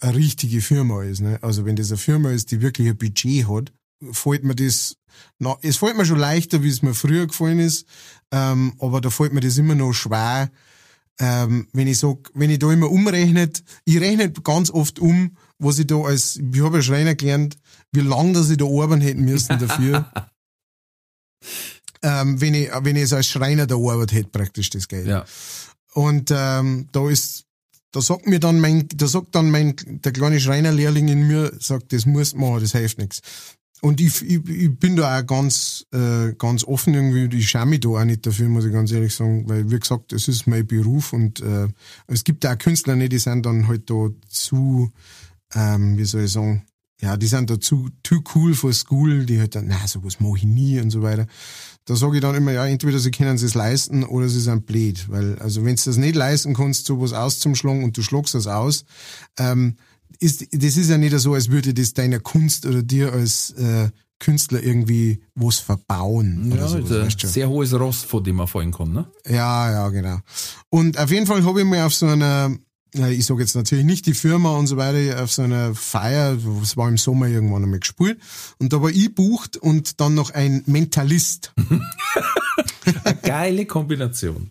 eine 0.00 0.16
richtige 0.16 0.60
Firma 0.60 1.02
ist, 1.02 1.20
ne? 1.20 1.38
Also 1.42 1.64
wenn 1.64 1.74
das 1.74 1.90
eine 1.90 1.98
Firma 1.98 2.30
ist, 2.30 2.52
die 2.52 2.60
wirklich 2.60 2.88
ein 2.88 2.98
Budget 2.98 3.48
hat, 3.48 3.72
fällt 4.12 4.44
mir 4.44 4.54
das, 4.54 4.96
na, 5.38 5.56
es 5.62 5.76
fällt 5.76 5.96
mir 5.96 6.04
schon 6.04 6.18
leichter, 6.18 6.62
wie 6.62 6.68
es 6.68 6.82
mir 6.82 6.94
früher 6.94 7.26
gefallen 7.26 7.58
ist, 7.58 7.86
ähm, 8.30 8.74
aber 8.78 9.00
da 9.00 9.10
fällt 9.10 9.32
mir 9.32 9.40
das 9.40 9.58
immer 9.58 9.74
noch 9.74 9.92
schwer, 9.92 10.50
ähm, 11.18 11.68
wenn 11.72 11.86
ich 11.86 11.98
sag, 11.98 12.30
wenn 12.34 12.50
ich 12.50 12.58
da 12.58 12.70
immer 12.72 12.90
umrechnet, 12.90 13.62
ich 13.84 14.00
rechne 14.00 14.30
ganz 14.30 14.70
oft 14.70 14.98
um, 14.98 15.36
was 15.58 15.78
ich 15.78 15.86
da 15.86 15.96
als, 15.96 16.36
ich 16.36 16.60
habe 16.60 16.78
ja 16.78 16.82
Schreiner 16.82 17.14
gelernt, 17.14 17.56
wie 17.92 18.00
lange 18.00 18.34
dass 18.34 18.50
ich 18.50 18.58
da 18.58 18.66
arbeiten 18.66 19.00
hätten 19.00 19.24
müssen 19.24 19.58
dafür. 19.58 20.10
ähm, 22.02 22.40
wenn 22.40 22.54
ich, 22.54 22.70
wenn 22.80 22.96
ich 22.96 23.04
es 23.04 23.12
als 23.12 23.26
Schreiner 23.26 23.66
da 23.66 23.76
arbeitet 23.76 24.12
hätte, 24.12 24.28
praktisch 24.28 24.70
das 24.70 24.88
Geld. 24.88 25.06
ja. 25.06 25.24
Und 25.94 26.30
ähm, 26.30 26.88
da 26.92 27.08
ist, 27.08 27.46
da 27.92 28.02
sagt 28.02 28.26
mir 28.26 28.38
dann 28.38 28.60
mein, 28.60 28.86
da 28.88 29.06
sagt 29.06 29.34
dann 29.34 29.50
mein, 29.50 29.74
der 29.86 30.12
kleine 30.12 30.38
Schreinerlehrling 30.38 31.08
in 31.08 31.26
mir, 31.26 31.50
sagt, 31.58 31.94
das 31.94 32.04
muss 32.04 32.34
machen, 32.34 32.60
das 32.60 32.72
hilft 32.72 32.98
nichts. 32.98 33.22
Und 33.82 34.00
ich, 34.00 34.22
ich, 34.22 34.48
ich 34.48 34.78
bin 34.78 34.96
da 34.96 35.18
auch 35.18 35.26
ganz, 35.26 35.86
äh, 35.92 36.32
ganz 36.38 36.64
offen 36.64 36.94
irgendwie, 36.94 37.36
ich 37.36 37.50
schaue 37.50 37.66
mich 37.66 37.80
da 37.80 37.90
auch 37.90 38.04
nicht 38.04 38.26
dafür, 38.26 38.48
muss 38.48 38.64
ich 38.64 38.72
ganz 38.72 38.90
ehrlich 38.90 39.14
sagen, 39.14 39.48
weil, 39.48 39.70
wie 39.70 39.78
gesagt, 39.78 40.12
das 40.12 40.28
ist 40.28 40.46
mein 40.46 40.66
Beruf 40.66 41.12
und 41.12 41.40
äh, 41.40 41.68
es 42.06 42.24
gibt 42.24 42.46
auch 42.46 42.56
Künstler, 42.56 42.96
ne, 42.96 43.08
die 43.08 43.18
sind 43.18 43.44
dann 43.44 43.68
halt 43.68 43.90
da 43.90 44.08
zu, 44.28 44.90
ähm, 45.54 45.98
wie 45.98 46.04
soll 46.04 46.24
ich 46.24 46.32
sagen, 46.32 46.64
ja, 47.00 47.16
die 47.16 47.26
sind 47.26 47.50
da 47.50 47.60
zu 47.60 47.90
too 48.02 48.22
cool 48.34 48.54
for 48.54 48.72
school, 48.72 49.26
die 49.26 49.38
halt 49.38 49.54
dann, 49.54 49.66
na, 49.68 49.86
sowas 49.86 50.18
mache 50.20 50.38
ich 50.38 50.44
nie 50.44 50.80
und 50.80 50.90
so 50.90 51.02
weiter. 51.02 51.26
Da 51.84 51.94
sage 51.94 52.16
ich 52.16 52.22
dann 52.22 52.34
immer, 52.34 52.52
ja, 52.52 52.66
entweder 52.66 52.98
sie 52.98 53.10
können 53.10 53.36
es 53.36 53.54
leisten 53.54 54.02
oder 54.02 54.28
sie 54.28 54.40
sind 54.40 54.64
blöd. 54.64 55.06
Weil, 55.10 55.38
also 55.38 55.64
wenn 55.64 55.76
du 55.76 55.82
das 55.84 55.98
nicht 55.98 56.16
leisten 56.16 56.54
kannst, 56.54 56.86
sowas 56.86 57.12
auszuschlagen 57.12 57.84
und 57.84 57.96
du 57.96 58.02
schlagst 58.02 58.34
das 58.34 58.46
aus, 58.46 58.86
ähm, 59.38 59.76
ist, 60.20 60.46
das 60.52 60.76
ist 60.76 60.90
ja 60.90 60.98
nicht 60.98 61.18
so, 61.18 61.34
als 61.34 61.50
würde 61.50 61.74
das 61.74 61.92
deiner 61.92 62.20
Kunst 62.20 62.66
oder 62.66 62.82
dir 62.82 63.12
als 63.12 63.50
äh, 63.52 63.90
Künstler 64.18 64.62
irgendwie 64.62 65.22
was 65.34 65.58
verbauen. 65.58 66.50
Ja, 66.50 66.68
sowas, 66.68 66.84
ist 66.84 66.92
ein 66.92 67.06
weißt 67.06 67.22
du? 67.22 67.26
sehr 67.26 67.48
hohes 67.48 67.72
Ross, 67.74 68.02
von 68.02 68.24
dem 68.24 68.36
man 68.36 68.46
fallen 68.46 68.72
kann, 68.72 68.92
ne? 68.92 69.10
Ja, 69.26 69.70
ja, 69.70 69.88
genau. 69.90 70.18
Und 70.70 70.98
auf 70.98 71.10
jeden 71.10 71.26
Fall 71.26 71.44
habe 71.44 71.60
ich 71.60 71.66
mir 71.66 71.84
auf 71.84 71.94
so 71.94 72.06
einer, 72.06 72.56
ich 72.94 73.26
sage 73.26 73.42
jetzt 73.42 73.56
natürlich 73.56 73.84
nicht 73.84 74.06
die 74.06 74.14
Firma 74.14 74.56
und 74.56 74.68
so 74.68 74.76
weiter, 74.76 75.22
auf 75.22 75.32
so 75.32 75.42
einer 75.42 75.74
Feier, 75.74 76.36
das 76.60 76.76
war 76.76 76.88
im 76.88 76.96
Sommer 76.96 77.26
irgendwann 77.26 77.64
einmal 77.64 77.80
gespielt, 77.80 78.18
und 78.58 78.72
da 78.72 78.80
war 78.80 78.90
ich 78.90 79.14
bucht 79.14 79.58
und 79.58 80.00
dann 80.00 80.14
noch 80.14 80.30
ein 80.30 80.62
Mentalist. 80.66 81.52
Eine 83.04 83.16
geile 83.16 83.66
Kombination. 83.66 84.50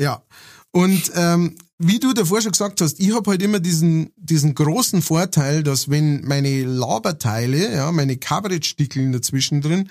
Ja. 0.00 0.22
Und 0.70 1.10
ähm, 1.14 1.56
wie 1.78 2.00
du 2.00 2.12
davor 2.12 2.42
schon 2.42 2.52
gesagt 2.52 2.80
hast, 2.80 2.98
ich 2.98 3.14
habe 3.14 3.30
halt 3.30 3.42
immer 3.42 3.60
diesen, 3.60 4.10
diesen 4.16 4.54
großen 4.54 5.00
Vorteil, 5.00 5.62
dass 5.62 5.88
wenn 5.88 6.22
meine 6.24 6.64
Laberteile, 6.64 7.72
ja, 7.72 7.92
meine 7.92 8.16
Kabarettstickeln 8.16 9.12
dazwischen 9.12 9.60
drin, 9.60 9.88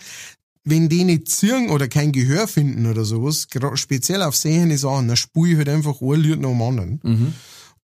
wenn 0.66 0.90
die 0.90 1.06
nicht 1.06 1.30
ziehen 1.30 1.70
oder 1.70 1.88
kein 1.88 2.12
Gehör 2.12 2.46
finden 2.48 2.88
oder 2.88 3.06
sowas, 3.06 3.48
speziell 3.76 4.22
auf 4.22 4.36
sehende 4.36 4.78
Sachen, 4.78 5.08
dann 5.08 5.16
spule 5.16 5.52
ich 5.52 5.58
halt 5.58 5.70
einfach 5.70 6.02
ein 6.02 6.20
Lied 6.20 6.42
nach 6.42 6.50
dem 6.50 6.62
anderen 6.62 7.00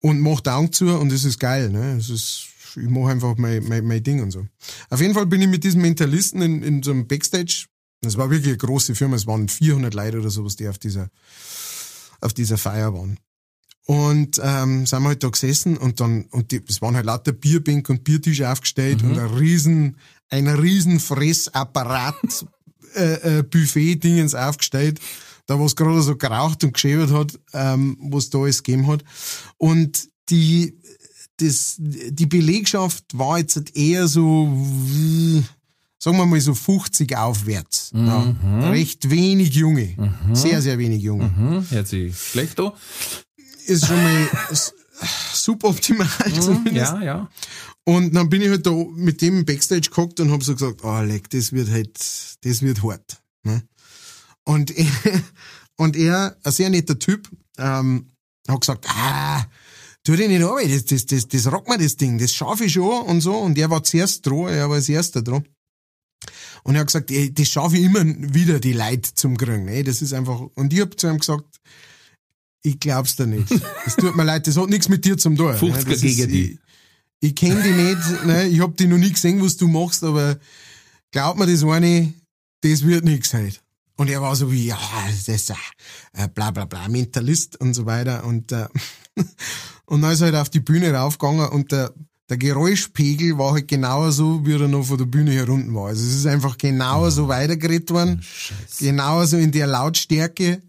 und 0.01 0.21
mach 0.21 0.41
Augen 0.47 0.73
zu 0.73 0.87
und 0.99 1.13
das 1.13 1.25
ist 1.25 1.39
geil, 1.39 1.69
ne? 1.69 1.97
Das 1.97 2.09
ist, 2.09 2.47
ich 2.77 2.89
mache 2.89 3.11
einfach 3.11 3.37
mein, 3.37 3.65
mein, 3.65 3.85
mein 3.85 4.03
Ding 4.03 4.23
und 4.23 4.31
so. 4.31 4.47
Auf 4.89 5.01
jeden 5.03 5.13
Fall 5.13 5.27
bin 5.27 5.43
ich 5.43 5.49
mit 5.49 5.63
diesem 5.63 5.83
Mentalisten 5.83 6.41
in, 6.41 6.63
in 6.63 6.83
so 6.83 6.93
einem 6.93 7.07
Backstage, 7.07 7.67
das 8.01 8.17
war 8.17 8.31
wirklich 8.31 8.49
eine 8.49 8.57
große 8.57 8.95
Firma, 8.95 9.17
es 9.17 9.27
waren 9.27 9.49
400 9.49 9.93
Leute 9.93 10.21
oder 10.21 10.31
sowas, 10.31 10.57
die 10.57 10.69
auf 10.69 10.79
dieser, 10.79 11.11
auf 12.23 12.33
dieser 12.33 12.57
Feier 12.57 12.95
waren. 12.95 13.19
Und 13.87 14.41
ähm, 14.43 14.87
sind 14.87 15.03
wir 15.03 15.09
halt 15.09 15.24
da 15.24 15.28
gesessen 15.28 15.76
und 15.76 16.01
dann, 16.01 16.26
und 16.31 16.53
die, 16.53 16.62
es 16.68 16.81
waren 16.81 16.95
halt 16.95 17.07
lauter 17.07 17.33
Bierbänke 17.33 17.93
und 17.93 18.05
Biertische 18.05 18.49
aufgestellt 18.49 19.03
und 19.03 19.18
ein 19.18 19.26
riesen, 19.35 19.97
ein 20.28 20.47
riesen 20.47 21.01
Fressapparat, 21.01 22.47
äh, 22.95 23.39
äh, 23.39 23.43
Buffet-Dingens 23.43 24.35
aufgestellt, 24.35 25.01
da 25.47 25.59
wo 25.59 25.66
es 25.66 25.74
gerade 25.74 26.03
so 26.03 26.16
geraucht 26.16 26.62
und 26.62 26.74
geschäbert 26.74 27.11
hat, 27.11 27.39
ähm, 27.53 27.97
was 28.01 28.31
da 28.31 28.39
alles 28.39 28.62
gegeben 28.62 28.87
hat. 28.87 29.03
Und 29.59 30.09
die, 30.28 30.78
das, 31.39 31.76
die 31.78 32.26
Belegschaft 32.26 33.05
war 33.12 33.39
jetzt 33.39 33.57
halt 33.57 33.76
eher 33.76 34.07
so, 34.07 34.47
sagen 35.99 36.16
wir 36.16 36.26
mal 36.26 36.41
so 36.41 36.55
50 36.55 37.16
aufwärts. 37.16 37.91
Ja. 37.95 38.35
Recht 38.70 39.11
wenig 39.11 39.55
Junge. 39.55 39.97
Sehr, 40.33 40.62
sehr 40.62 40.78
wenig 40.78 41.03
Junge 41.03 41.35
Hm, 41.35 41.66
hört 41.70 41.89
sich 41.89 42.16
schlecht 42.16 42.61
an. 42.61 42.72
Ist 43.71 43.87
schon 43.87 44.03
mal 44.03 44.29
suboptimal 45.33 46.09
zumindest. 46.41 46.93
Ja, 46.93 47.03
ja. 47.03 47.31
Und 47.85 48.14
dann 48.14 48.29
bin 48.29 48.43
ich 48.43 48.49
halt 48.49 48.66
da 48.66 48.71
mit 48.71 49.23
dem 49.23 49.45
Backstage 49.45 49.89
gehockt 49.91 50.21
und 50.21 50.31
hab 50.31 50.43
so 50.43 50.55
gesagt, 50.55 50.85
oh 50.85 51.01
leck, 51.01 51.31
das 51.31 51.53
wird 51.53 51.71
halt, 51.71 51.99
das 52.43 52.62
wird 52.62 52.83
hart. 52.83 53.23
Ne? 53.43 53.62
Und, 54.45 54.71
er, 54.77 54.87
und 55.77 55.97
er, 55.97 56.37
ein 56.45 56.53
sehr 56.53 56.71
netter 56.71 56.99
Typ, 56.99 57.29
ähm, 57.59 58.12
hat 58.49 58.61
gesagt, 58.61 58.87
ah, 58.89 59.47
tu 60.05 60.14
dich 60.14 60.29
nicht 60.29 60.43
an, 60.43 60.71
das, 60.71 60.85
das, 60.85 61.07
das, 61.07 61.29
das 61.29 61.53
rock 61.53 61.68
mir 61.68 61.79
das 61.79 61.97
Ding, 61.97 62.18
das 62.18 62.33
schaffe 62.33 62.64
ich 62.64 62.73
schon 62.73 63.03
und 63.07 63.21
so. 63.21 63.35
Und 63.35 63.59
er 63.59 63.71
war 63.71 63.83
zuerst 63.83 64.27
dran, 64.27 64.49
er 64.49 64.68
war 64.68 64.77
als 64.77 64.89
erster 64.89 65.23
dran. 65.23 65.45
Und 66.62 66.75
er 66.75 66.83
hat 66.83 66.89
gesagt, 66.89 67.11
ey, 67.11 67.33
das 67.33 67.49
schaffe 67.49 67.79
ich 67.79 67.85
immer 67.85 68.05
wieder, 68.05 68.61
die 68.61 68.75
Leute 68.75 69.14
zum 69.14 69.37
Kriegen. 69.37 69.64
Ne? 69.64 69.83
Das 69.83 70.03
ist 70.03 70.12
einfach, 70.12 70.41
und 70.55 70.73
ich 70.73 70.81
hab 70.81 70.99
zu 70.99 71.09
ihm 71.09 71.18
gesagt, 71.18 71.61
ich 72.63 72.79
glaub's 72.79 73.17
dir 73.17 73.27
nicht. 73.27 73.51
Es 73.87 73.97
tut 73.97 74.17
mir 74.17 74.25
leid, 74.25 74.47
das 74.47 74.57
hat 74.57 74.69
nichts 74.69 74.89
mit 74.89 75.05
dir 75.05 75.17
zum 75.17 75.37
tun. 75.37 75.53
50er 75.53 75.73
ne? 75.73 75.85
Das 75.85 76.01
gegen 76.01 76.21
ist, 76.21 76.31
die. 76.31 76.59
Ich, 77.21 77.31
ich 77.31 77.35
kenne 77.35 77.63
dich 77.63 77.75
nicht, 77.75 78.27
ne? 78.27 78.47
ich 78.49 78.61
hab 78.61 78.77
dich 78.77 78.89
noch 78.89 78.99
nie 78.99 79.13
gesehen, 79.13 79.43
was 79.43 79.57
du 79.57 79.69
machst, 79.69 80.05
aber 80.05 80.39
glaub 81.11 81.37
mir 81.37 81.47
das 81.47 81.65
eine, 81.65 82.13
das 82.63 82.83
wird 82.83 83.05
nix 83.05 83.35
halt. 83.35 83.63
Und 83.97 84.09
er 84.09 84.23
war 84.23 84.35
so 84.35 84.51
wie, 84.51 84.67
ja, 84.67 84.79
das 85.07 85.29
ist 85.29 85.51
äh, 85.51 86.29
bla 86.35 86.51
bla 86.51 86.65
bla, 86.65 86.89
Mentalist 86.89 87.61
und 87.61 87.75
so 87.75 87.85
weiter. 87.85 88.25
Und, 88.25 88.51
äh, 88.53 88.67
und 89.85 90.01
dann 90.01 90.13
ist 90.13 90.23
er 90.23 90.27
halt 90.27 90.37
auf 90.37 90.49
die 90.49 90.61
Bühne 90.61 90.95
raufgegangen 90.95 91.49
und 91.49 91.73
der, 91.73 91.93
der 92.31 92.39
Geräuschpegel 92.39 93.37
war 93.37 93.53
halt 93.53 93.69
genauso, 93.69 94.47
wie 94.47 94.55
er 94.55 94.69
noch 94.69 94.85
von 94.85 94.97
der 94.97 95.05
Bühne 95.05 95.33
herunten 95.33 95.75
war. 95.75 95.89
Also 95.89 96.03
es 96.03 96.15
ist 96.15 96.27
einfach 96.27 96.57
genauso 96.57 97.29
weitergeredet 97.29 97.91
worden, 97.91 98.25
genauso 98.79 99.37
in 99.37 99.53
der 99.53 99.67
Lautstärke. 99.67 100.63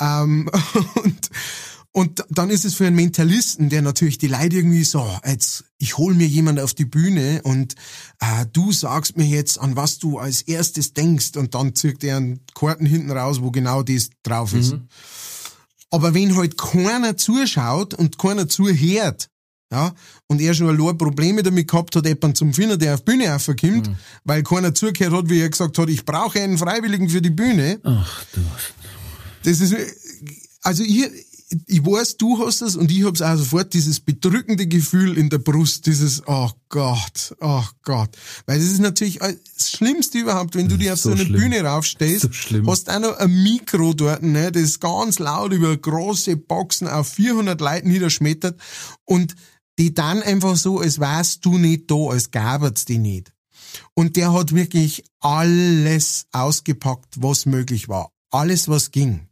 Ähm, 0.00 0.48
und, 1.02 1.30
und 1.92 2.24
dann 2.30 2.50
ist 2.50 2.64
es 2.64 2.74
für 2.74 2.86
einen 2.86 2.96
Mentalisten, 2.96 3.68
der 3.68 3.82
natürlich 3.82 4.18
die 4.18 4.28
Leute 4.28 4.56
irgendwie 4.56 4.84
so, 4.84 5.08
jetzt, 5.26 5.64
ich 5.78 5.98
hol 5.98 6.14
mir 6.14 6.26
jemand 6.26 6.60
auf 6.60 6.72
die 6.74 6.84
Bühne 6.84 7.40
und 7.42 7.74
äh, 8.20 8.46
du 8.52 8.72
sagst 8.72 9.16
mir 9.16 9.26
jetzt, 9.26 9.58
an 9.58 9.76
was 9.76 9.98
du 9.98 10.18
als 10.18 10.42
erstes 10.42 10.92
denkst 10.94 11.36
und 11.36 11.54
dann 11.54 11.74
zieht 11.74 12.04
er 12.04 12.18
einen 12.18 12.40
Karten 12.54 12.86
hinten 12.86 13.10
raus, 13.10 13.40
wo 13.40 13.50
genau 13.50 13.82
das 13.82 14.10
drauf 14.22 14.54
ist. 14.54 14.72
Mhm. 14.72 14.88
Aber 15.90 16.14
wenn 16.14 16.36
halt 16.36 16.56
keiner 16.56 17.16
zuschaut 17.16 17.94
und 17.94 18.16
keiner 18.16 18.48
zuhört, 18.48 19.28
ja, 19.72 19.92
und 20.26 20.40
er 20.40 20.54
schon 20.54 20.68
allein 20.68 20.98
Probleme 20.98 21.42
damit 21.44 21.68
gehabt 21.68 21.94
hat, 21.94 22.04
jemanden 22.04 22.34
zum 22.34 22.52
Finden, 22.52 22.78
der 22.78 22.94
auf 22.94 23.00
die 23.02 23.12
Bühne 23.12 23.34
aufkommt, 23.34 23.88
Mhm. 23.88 23.96
weil 24.24 24.42
keiner 24.42 24.74
zugehört 24.74 25.12
hat, 25.12 25.28
wie 25.28 25.40
er 25.40 25.48
gesagt 25.48 25.78
hat, 25.78 25.88
ich 25.88 26.04
brauche 26.04 26.40
einen 26.40 26.58
Freiwilligen 26.58 27.08
für 27.08 27.22
die 27.22 27.30
Bühne. 27.30 27.80
Ach 27.84 28.24
du. 28.32 28.40
Das 29.42 29.60
ist, 29.60 29.74
also 30.62 30.82
ich, 30.82 31.08
ich 31.66 31.84
weiß, 31.84 32.16
du 32.16 32.44
hast 32.44 32.62
es 32.62 32.76
und 32.76 32.90
ich 32.92 33.04
hab's 33.04 33.22
auch 33.22 33.36
sofort, 33.36 33.74
dieses 33.74 33.98
bedrückende 33.98 34.66
Gefühl 34.68 35.18
in 35.18 35.30
der 35.30 35.38
Brust, 35.38 35.86
dieses, 35.86 36.22
oh 36.26 36.50
Gott, 36.68 37.34
oh 37.40 37.64
Gott. 37.82 38.10
Weil 38.46 38.58
das 38.58 38.68
ist 38.68 38.78
natürlich 38.78 39.18
das 39.18 39.70
Schlimmste 39.70 40.18
überhaupt, 40.18 40.54
wenn 40.54 40.68
du 40.68 40.76
dir 40.76 40.92
auf 40.92 41.00
so, 41.00 41.10
so 41.10 41.16
eine 41.16 41.24
schlimm. 41.24 41.40
Bühne 41.40 41.62
raufstehst, 41.62 42.28
So 42.32 42.66
hast 42.66 42.88
auch 42.88 43.00
noch 43.00 43.16
ein 43.16 43.42
Mikro 43.42 43.94
dort, 43.94 44.22
ne, 44.22 44.52
das 44.52 44.78
ganz 44.78 45.18
laut 45.18 45.52
über 45.52 45.76
große 45.76 46.36
Boxen 46.36 46.86
auf 46.86 47.08
400 47.08 47.60
Leute 47.60 47.88
niederschmettert 47.88 48.60
und 49.04 49.34
die 49.78 49.94
dann 49.94 50.22
einfach 50.22 50.56
so, 50.56 50.78
als 50.78 51.00
wärst 51.00 51.44
du 51.44 51.58
nicht 51.58 51.90
da, 51.90 52.10
als 52.10 52.30
gab's 52.30 52.84
die 52.84 52.98
nicht. 52.98 53.32
Und 53.94 54.16
der 54.16 54.32
hat 54.32 54.54
wirklich 54.54 55.04
alles 55.20 56.26
ausgepackt, 56.32 57.22
was 57.22 57.46
möglich 57.46 57.88
war. 57.88 58.12
Alles, 58.30 58.68
was 58.68 58.90
ging. 58.90 59.29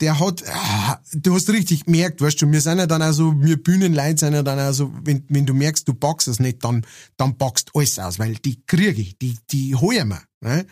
Der 0.00 0.18
hat, 0.18 0.44
ah, 0.48 1.00
du 1.12 1.34
hast 1.34 1.48
richtig 1.50 1.84
gemerkt, 1.84 2.20
weißt 2.20 2.42
du, 2.42 2.50
wir 2.50 2.60
sind 2.60 2.78
ja 2.78 2.86
dann 2.86 3.02
also, 3.02 3.34
wir 3.40 3.62
Bühnenleute 3.62 4.18
sind 4.18 4.34
ja 4.34 4.42
dann 4.42 4.58
also, 4.58 4.92
wenn, 5.02 5.24
wenn 5.28 5.46
du 5.46 5.54
merkst, 5.54 5.86
du 5.88 5.94
packst 5.94 6.28
es 6.28 6.40
nicht, 6.40 6.64
dann, 6.64 6.86
dann 7.16 7.38
packst 7.38 7.70
alles 7.74 7.98
aus, 7.98 8.18
weil 8.18 8.34
die 8.34 8.62
kriege 8.66 9.00
ich, 9.00 9.18
die, 9.18 9.38
die 9.50 9.74
holen 9.74 10.08
wir, 10.08 10.22
ne? 10.40 10.66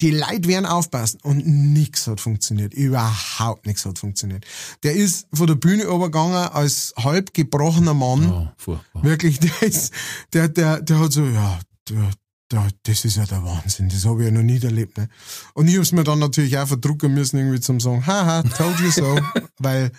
Die 0.00 0.12
Leute 0.12 0.46
werden 0.46 0.64
aufpassen 0.64 1.18
und 1.24 1.44
nix 1.44 2.06
hat 2.06 2.20
funktioniert. 2.20 2.72
Überhaupt 2.72 3.66
nichts 3.66 3.84
hat 3.84 3.98
funktioniert. 3.98 4.46
Der 4.84 4.94
ist 4.94 5.26
von 5.32 5.48
der 5.48 5.56
Bühne 5.56 5.82
übergegangen 5.82 6.36
als 6.36 6.94
halb 6.96 7.34
gebrochener 7.34 7.94
Mann. 7.94 8.52
Furchtbar. 8.56 9.02
Wirklich, 9.02 9.40
der 9.40 9.62
ist, 9.62 9.92
der, 10.32 10.48
der, 10.48 10.82
der 10.82 11.00
hat 11.00 11.12
so, 11.12 11.24
ja, 11.24 11.58
der, 11.88 12.12
der, 12.50 12.68
das 12.84 13.04
ist 13.04 13.16
ja 13.16 13.26
der 13.26 13.44
Wahnsinn, 13.44 13.88
das 13.88 14.04
habe 14.04 14.22
ich 14.22 14.26
ja 14.26 14.32
noch 14.32 14.42
nie 14.42 14.60
erlebt. 14.62 14.96
Ne? 14.98 15.08
Und 15.54 15.68
ich 15.68 15.76
hab's 15.76 15.92
mir 15.92 16.04
dann 16.04 16.18
natürlich 16.18 16.58
auch 16.58 16.68
verdrucken 16.68 17.12
müssen, 17.14 17.38
irgendwie 17.38 17.60
zum 17.60 17.80
sagen, 17.80 18.06
haha, 18.06 18.42
told 18.42 18.78
you 18.80 18.90
so, 18.90 19.18
weil 19.58 19.92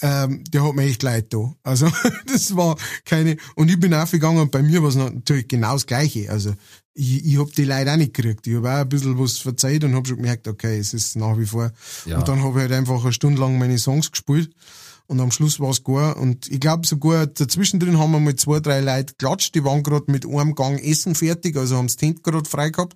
ähm, 0.00 0.44
der 0.44 0.64
hat 0.64 0.74
mir 0.74 0.84
echt 0.84 1.02
leid 1.02 1.32
da. 1.32 1.54
Also 1.62 1.90
das 2.26 2.54
war 2.54 2.76
keine, 3.04 3.36
und 3.56 3.70
ich 3.70 3.80
bin 3.80 3.94
aufgegangen 3.94 4.40
und 4.40 4.50
bei 4.50 4.62
mir 4.62 4.82
war 4.82 4.90
es 4.90 4.96
natürlich 4.96 5.48
genau 5.48 5.72
das 5.72 5.86
Gleiche. 5.86 6.30
Also 6.30 6.54
ich, 6.94 7.24
ich 7.24 7.38
hab 7.38 7.52
die 7.52 7.64
Leute 7.64 7.92
auch 7.92 7.96
nicht 7.96 8.14
gekriegt. 8.14 8.46
Ich 8.46 8.56
hab 8.56 8.64
auch 8.64 8.68
ein 8.68 8.88
bisschen 8.88 9.18
was 9.18 9.38
verzeiht 9.38 9.84
und 9.84 9.94
hab 9.94 10.06
schon 10.06 10.16
gemerkt, 10.16 10.46
okay, 10.48 10.78
es 10.78 10.94
ist 10.94 11.16
nach 11.16 11.38
wie 11.38 11.46
vor. 11.46 11.72
Ja. 12.06 12.18
Und 12.18 12.28
dann 12.28 12.42
habe 12.42 12.58
ich 12.58 12.62
halt 12.62 12.72
einfach 12.72 13.02
eine 13.02 13.12
Stunde 13.12 13.40
lang 13.40 13.58
meine 13.58 13.78
Songs 13.78 14.10
gespielt. 14.10 14.50
Und 15.08 15.20
am 15.20 15.30
Schluss 15.30 15.58
war's 15.58 15.82
gut. 15.82 16.16
Und 16.16 16.48
ich 16.48 16.60
glaube 16.60 16.86
sogar, 16.86 17.26
dazwischen 17.26 17.80
drin 17.80 17.98
haben 17.98 18.12
wir 18.12 18.20
mal 18.20 18.36
zwei, 18.36 18.60
drei 18.60 18.80
Leute 18.80 19.14
geklatscht. 19.14 19.54
Die 19.54 19.64
waren 19.64 19.82
gerade 19.82 20.12
mit 20.12 20.26
einem 20.26 20.54
Gang 20.54 20.78
Essen 20.78 21.14
fertig, 21.14 21.56
also 21.56 21.76
haben 21.76 21.86
das 21.86 21.96
Tent 21.96 22.22
gerade 22.22 22.48
frei 22.48 22.68
gehabt. 22.70 22.94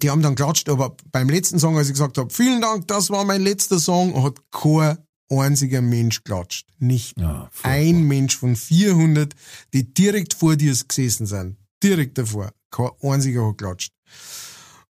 Die 0.00 0.08
haben 0.08 0.22
dann 0.22 0.36
geklatscht, 0.36 0.68
aber 0.68 0.96
beim 1.10 1.28
letzten 1.28 1.58
Song, 1.58 1.76
als 1.76 1.88
ich 1.88 1.94
gesagt 1.94 2.16
habe, 2.18 2.32
vielen 2.32 2.60
Dank, 2.60 2.86
das 2.86 3.10
war 3.10 3.24
mein 3.24 3.42
letzter 3.42 3.80
Song, 3.80 4.22
hat 4.22 4.38
kein 4.52 4.98
einziger 5.28 5.80
Mensch 5.80 6.22
geklatscht. 6.22 6.68
Nicht 6.78 7.18
Ja, 7.18 7.50
ein 7.64 8.04
Mensch 8.04 8.36
von 8.36 8.54
400, 8.54 9.34
die 9.72 9.92
direkt 9.92 10.34
vor 10.34 10.54
dir 10.54 10.72
gesessen 10.72 11.26
sind. 11.26 11.56
Direkt 11.82 12.18
davor. 12.18 12.52
Kein 12.70 12.90
einziger 13.02 13.48
hat 13.48 13.58
geklatscht. 13.58 13.92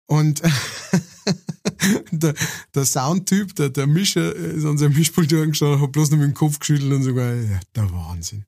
Und 0.08 0.41
der, 2.12 2.34
der 2.74 2.86
Soundtyp, 2.86 3.55
der, 3.55 3.70
der 3.70 3.88
Mischer, 3.88 4.34
ist 4.36 4.66
an 4.66 4.78
seinem 4.78 4.93
Mischpult 4.93 5.34
angeschaut, 5.34 5.80
hat 5.80 5.91
bloß 5.91 6.12
noch 6.12 6.18
mit 6.18 6.28
dem 6.28 6.34
Kopf 6.34 6.60
geschüttelt 6.60 6.91
und 6.93 7.03
sogar, 7.03 7.34
ja, 7.34 7.60
der 7.76 7.91
Wahnsinn. 7.91 8.45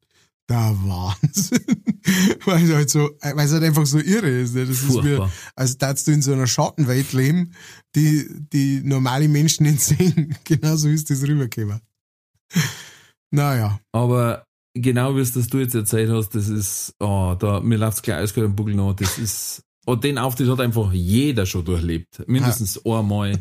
Der 0.50 0.76
Wahnsinn. 0.84 1.60
weil 2.46 2.64
es 2.64 2.74
halt 2.74 2.90
so, 2.90 3.12
weil 3.22 3.46
es 3.46 3.52
halt 3.52 3.64
einfach 3.64 3.86
so 3.86 4.00
irre 4.00 4.30
ist. 4.30 4.56
Ne? 4.56 4.66
Das 4.66 4.82
ist 4.82 4.90
wie, 4.90 4.94
Furchtbar. 4.94 5.32
als 5.56 5.78
darfst 5.78 6.08
du 6.08 6.12
in 6.12 6.22
so 6.22 6.34
einer 6.34 6.48
Schattenwelt 6.48 7.14
leben, 7.14 7.54
die, 7.96 8.28
die 8.52 8.82
normale 8.84 9.28
Menschen 9.28 9.64
nicht 9.66 9.82
sehen. 9.82 10.36
Genauso 10.44 10.90
ist 10.90 11.10
das 11.10 11.22
rübergekommen. 11.22 11.82
Naja. 13.32 13.80
Aber 13.92 14.44
genau 14.74 15.16
wie 15.16 15.22
es 15.22 15.34
das 15.34 15.48
du 15.48 15.60
jetzt 15.60 15.76
erzählt 15.76 16.10
hast, 16.10 16.30
das 16.30 16.48
ist, 16.48 16.96
oh, 17.00 17.36
da, 17.38 17.60
mir 17.60 17.78
läuft's 17.78 18.02
gleich 18.02 18.18
eiskalt 18.18 18.48
am 18.48 18.56
Buckel 18.56 18.76
noch, 18.76 18.94
das 18.94 19.18
ist, 19.18 19.64
und 19.90 20.04
den 20.04 20.20
Auftritt 20.20 20.48
hat 20.50 20.60
einfach 20.62 20.94
jeder 20.94 21.48
schon 21.48 21.66
durchlebt. 21.66 22.24
Mindestens 22.28 22.80
einmal, 22.86 23.40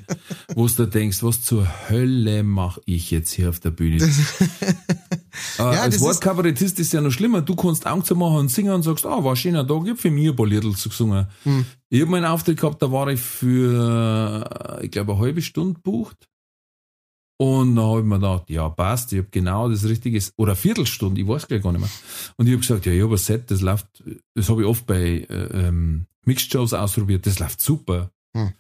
wo 0.54 0.66
du 0.66 0.86
denkst, 0.86 1.22
was 1.22 1.42
zur 1.42 1.66
Hölle 1.90 2.42
mache 2.42 2.80
ich 2.86 3.10
jetzt 3.10 3.32
hier 3.32 3.50
auf 3.50 3.60
der 3.60 3.70
Bühne? 3.70 4.02
äh, 4.02 4.08
Ja, 5.58 5.68
als 5.70 5.84
das 5.84 5.94
ist- 5.96 6.00
Wortkabarettist 6.00 6.80
ist 6.80 6.92
ja 6.94 7.02
noch 7.02 7.10
schlimmer. 7.10 7.42
Du 7.42 7.54
kannst 7.54 7.84
zu 8.04 8.16
machen 8.16 8.36
und 8.36 8.50
singen 8.50 8.72
und 8.72 8.82
sagst, 8.82 9.04
ah, 9.04 9.22
war 9.22 9.32
ein 9.32 9.36
schöner 9.36 9.66
Tag, 9.66 9.82
ich 9.84 9.90
hab 9.90 9.98
für 9.98 10.10
mich 10.10 10.28
ein 10.28 10.36
paar 10.36 10.46
Liedl 10.46 10.72
gesungen. 10.72 11.26
Hm. 11.42 11.66
Ich 11.90 12.00
hab 12.00 12.08
mal 12.08 12.16
einen 12.16 12.26
Auftritt 12.26 12.58
gehabt, 12.58 12.80
da 12.80 12.90
war 12.90 13.08
ich 13.08 13.20
für, 13.20 14.78
ich 14.82 14.90
glaube, 14.90 15.12
eine 15.12 15.20
halbe 15.20 15.42
Stunde 15.42 15.78
bucht. 15.80 16.28
Und 17.40 17.76
dann 17.76 17.84
habe 17.84 18.00
ich 18.00 18.06
mir 18.06 18.16
gedacht, 18.16 18.50
ja, 18.50 18.68
passt, 18.68 19.12
ich 19.12 19.18
habe 19.18 19.28
genau 19.30 19.68
das 19.68 19.84
Richtige, 19.84 20.20
oder 20.36 20.52
eine 20.52 20.56
Viertelstunde, 20.56 21.20
ich 21.20 21.28
weiß 21.28 21.46
gleich 21.46 21.62
gar 21.62 21.72
nicht 21.72 21.82
mehr. 21.82 21.90
Und 22.36 22.46
ich 22.46 22.52
habe 22.52 22.60
gesagt, 22.62 22.86
ja, 22.86 22.92
ich 22.92 23.02
habe 23.02 23.14
ein 23.14 23.18
Set, 23.18 23.50
das 23.50 23.60
läuft, 23.60 23.86
das 24.34 24.48
habe 24.48 24.62
ich 24.62 24.66
oft 24.66 24.86
bei 24.86 25.26
äh, 25.28 25.68
ähm, 25.68 26.06
Mixed 26.28 26.52
Shows 26.52 26.72
ausprobiert, 26.74 27.26
das 27.26 27.38
läuft 27.38 27.60
super. 27.60 28.10
Hm. 28.36 28.52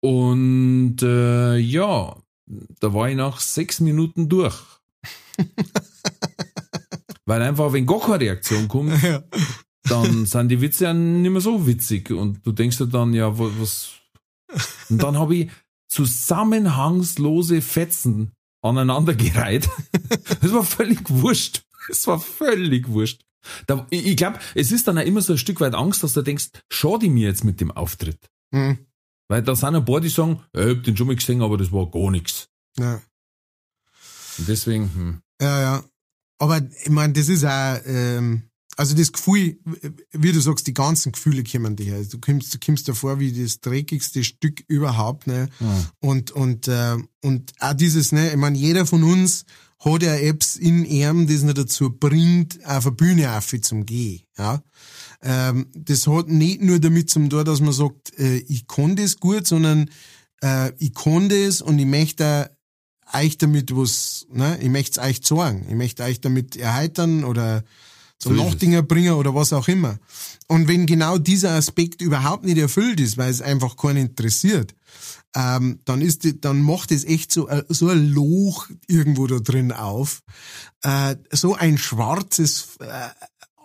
Und 0.00 0.96
äh, 1.02 1.56
ja, 1.58 2.16
da 2.80 2.92
war 2.94 3.08
ich 3.08 3.16
nach 3.16 3.38
sechs 3.40 3.78
Minuten 3.80 4.28
durch. 4.28 4.56
Weil 7.24 7.42
einfach, 7.42 7.72
wenn 7.72 7.86
gar 7.86 8.00
keine 8.00 8.20
Reaktion 8.20 8.66
kommt, 8.68 9.00
Ja. 9.02 9.22
dann 9.84 10.26
sind 10.26 10.48
die 10.48 10.60
Witze 10.60 10.84
ja 10.84 10.94
nicht 10.94 11.30
mehr 11.30 11.40
so 11.40 11.66
witzig. 11.66 12.10
Und 12.10 12.44
du 12.44 12.52
denkst 12.52 12.78
dir 12.78 12.86
dann, 12.88 13.14
ja, 13.14 13.38
wa- 13.38 13.50
was. 13.58 13.90
Und 14.90 15.02
dann 15.02 15.18
habe 15.18 15.36
ich 15.36 15.50
zusammenhangslose 15.88 17.62
Fetzen 17.62 18.32
aneinandergereiht. 18.62 19.68
Das 20.40 20.52
war 20.52 20.64
völlig 20.64 20.98
wurscht. 21.08 21.62
Es 21.88 22.06
war 22.06 22.18
völlig 22.20 22.88
wurscht. 22.88 23.22
Da, 23.66 23.86
ich 23.90 24.06
ich 24.06 24.16
glaube, 24.16 24.38
es 24.54 24.72
ist 24.72 24.86
dann 24.86 24.98
auch 24.98 25.04
immer 25.04 25.20
so 25.20 25.32
ein 25.34 25.38
Stück 25.38 25.60
weit 25.60 25.74
Angst, 25.74 26.02
dass 26.02 26.12
du 26.12 26.22
denkst, 26.22 26.50
schade 26.70 27.08
mir 27.08 27.28
jetzt 27.28 27.44
mit 27.44 27.60
dem 27.60 27.70
Auftritt. 27.70 28.30
Hm. 28.54 28.78
Weil 29.28 29.42
da 29.42 29.56
sind 29.56 29.74
ein 29.74 29.84
paar, 29.84 30.00
die 30.00 30.08
sagen, 30.08 30.40
"Ja, 30.54 30.68
ich 30.68 30.76
hab 30.76 30.84
den 30.84 30.96
schon 30.96 31.06
mal 31.06 31.16
gesehen, 31.16 31.42
aber 31.42 31.56
das 31.56 31.72
war 31.72 31.90
gar 31.90 32.10
nichts. 32.10 32.48
Ja. 32.78 33.00
Und 34.38 34.48
deswegen, 34.48 34.94
hm. 34.94 35.22
Ja, 35.40 35.60
ja. 35.60 35.84
Aber 36.38 36.60
ich 36.84 36.90
meine, 36.90 37.12
das 37.12 37.28
ist 37.28 37.44
auch, 37.44 37.80
ähm, 37.84 38.44
also 38.76 38.96
das 38.96 39.12
Gefühl, 39.12 39.58
wie 40.12 40.32
du 40.32 40.40
sagst, 40.40 40.66
die 40.66 40.74
ganzen 40.74 41.12
Gefühle 41.12 41.44
kommen 41.44 41.76
dir 41.76 41.86
her. 41.86 42.04
Du 42.04 42.18
kommst, 42.18 42.54
du 42.54 42.58
kommst 42.58 42.88
davor 42.88 43.20
wie 43.20 43.32
das 43.32 43.60
dreckigste 43.60 44.24
Stück 44.24 44.64
überhaupt, 44.66 45.26
ne? 45.26 45.48
Und, 46.00 46.30
und, 46.30 46.68
äh, 46.68 46.96
und 47.22 47.52
auch 47.60 47.74
dieses, 47.74 48.12
ne, 48.12 48.30
ich 48.30 48.36
meine, 48.36 48.56
jeder 48.56 48.86
von 48.86 49.04
uns 49.04 49.44
hat 49.84 50.02
ja 50.02 50.14
Apps 50.16 50.56
in 50.56 50.84
ihm, 50.84 51.26
das 51.26 51.42
ihn 51.42 51.54
dazu 51.54 51.90
bringt, 51.90 52.64
auf 52.64 52.86
eine 52.86 52.94
Bühne 52.94 53.36
auf 53.36 53.52
zum 53.62 53.86
Gehen, 53.86 54.22
ja. 54.38 54.62
Ähm, 55.22 55.66
das 55.74 56.06
hat 56.06 56.28
nicht 56.28 56.62
nur 56.62 56.80
damit 56.80 57.10
zum 57.10 57.30
tun, 57.30 57.44
dass 57.44 57.60
man 57.60 57.72
sagt, 57.72 58.18
äh, 58.18 58.38
ich 58.38 58.66
kann 58.66 58.96
das 58.96 59.18
gut, 59.18 59.46
sondern 59.46 59.88
äh, 60.42 60.72
ich 60.78 60.94
kann 60.94 61.28
das 61.28 61.60
und 61.60 61.78
ich 61.78 61.86
möchte 61.86 62.50
euch 63.12 63.38
damit 63.38 63.76
was, 63.76 64.26
ne, 64.30 64.58
ich 64.60 64.68
möchte 64.68 65.00
es 65.00 65.06
euch 65.06 65.20
sagen, 65.24 65.66
ich 65.68 65.74
möchte 65.74 66.02
euch 66.02 66.20
damit 66.20 66.56
erheitern 66.56 67.24
oder 67.24 67.62
zum 68.22 68.36
So. 68.36 68.44
Nachdenken 68.44 68.86
bringen 68.86 69.14
oder 69.14 69.34
was 69.34 69.52
auch 69.52 69.66
immer. 69.68 69.98
Und 70.48 70.68
wenn 70.68 70.86
genau 70.86 71.18
dieser 71.18 71.50
Aspekt 71.52 72.00
überhaupt 72.00 72.44
nicht 72.44 72.58
erfüllt 72.58 73.00
ist, 73.00 73.18
weil 73.18 73.30
es 73.30 73.42
einfach 73.42 73.76
keinen 73.76 73.96
interessiert, 74.08 74.74
ähm, 75.34 75.80
dann 75.84 76.00
ist 76.02 76.24
die, 76.24 76.40
dann 76.40 76.62
macht 76.62 76.92
es 76.92 77.04
echt 77.04 77.32
so, 77.32 77.48
ein- 77.48 77.62
so 77.68 77.88
ein 77.88 78.08
Loch 78.10 78.68
irgendwo 78.86 79.26
da 79.26 79.38
drin 79.40 79.72
auf, 79.72 80.20
äh, 80.82 81.16
so 81.32 81.54
ein 81.54 81.78
schwarzes, 81.78 82.76
äh, 82.80 83.08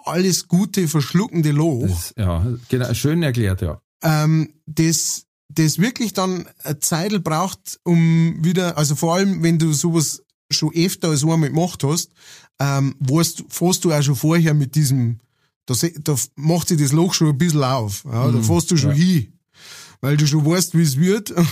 alles 0.05 0.47
Gute 0.47 0.87
verschluckende 0.87 1.51
Loch 1.51 1.85
das, 1.87 2.13
ja, 2.17 2.45
genau, 2.69 2.93
schön 2.93 3.21
erklärt, 3.23 3.61
ja. 3.61 3.81
ähm, 4.01 4.53
das, 4.65 5.25
das 5.49 5.79
wirklich 5.79 6.13
dann 6.13 6.47
eine 6.63 6.79
Zeit 6.79 7.23
braucht, 7.23 7.79
um 7.83 8.37
wieder, 8.43 8.77
also 8.77 8.95
vor 8.95 9.15
allem, 9.15 9.43
wenn 9.43 9.59
du 9.59 9.73
sowas 9.73 10.23
schon 10.51 10.73
öfter 10.73 11.09
als 11.09 11.23
einmal 11.23 11.49
gemacht 11.49 11.83
hast, 11.83 12.11
ähm, 12.59 12.95
weißt, 12.99 13.45
fährst 13.49 13.85
du 13.85 13.91
auch 13.91 14.01
schon 14.01 14.15
vorher 14.15 14.53
mit 14.53 14.75
diesem, 14.75 15.19
da, 15.65 15.75
da 16.01 16.15
macht 16.35 16.69
sich 16.69 16.79
das 16.79 16.91
Loch 16.91 17.13
schon 17.13 17.29
ein 17.29 17.37
bisschen 17.37 17.63
auf, 17.63 18.03
ja, 18.05 18.31
da 18.31 18.41
fährst 18.41 18.71
du 18.71 18.77
schon 18.77 18.91
ja. 18.91 18.97
hin, 18.97 19.33
weil 20.01 20.17
du 20.17 20.25
schon 20.27 20.45
weißt, 20.45 20.77
wie 20.77 20.83
es 20.83 20.97
wird. 20.97 21.31
Und 21.31 21.47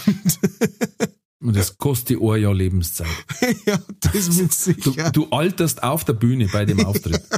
Und 1.46 1.56
das 1.56 1.78
kostet 1.78 2.10
die 2.10 2.18
ein 2.18 2.41
Jahr 2.41 2.56
Lebenszeit. 2.56 3.08
ja, 3.68 3.80
das 4.00 4.36
mit 4.36 4.52
Du, 4.52 4.91
sicher. 4.91 5.12
du 5.12 5.26
alterst 5.30 5.84
auf 5.84 6.04
der 6.04 6.14
Bühne 6.14 6.48
bei 6.48 6.66
dem 6.66 6.84
Auftritt. 6.86 7.22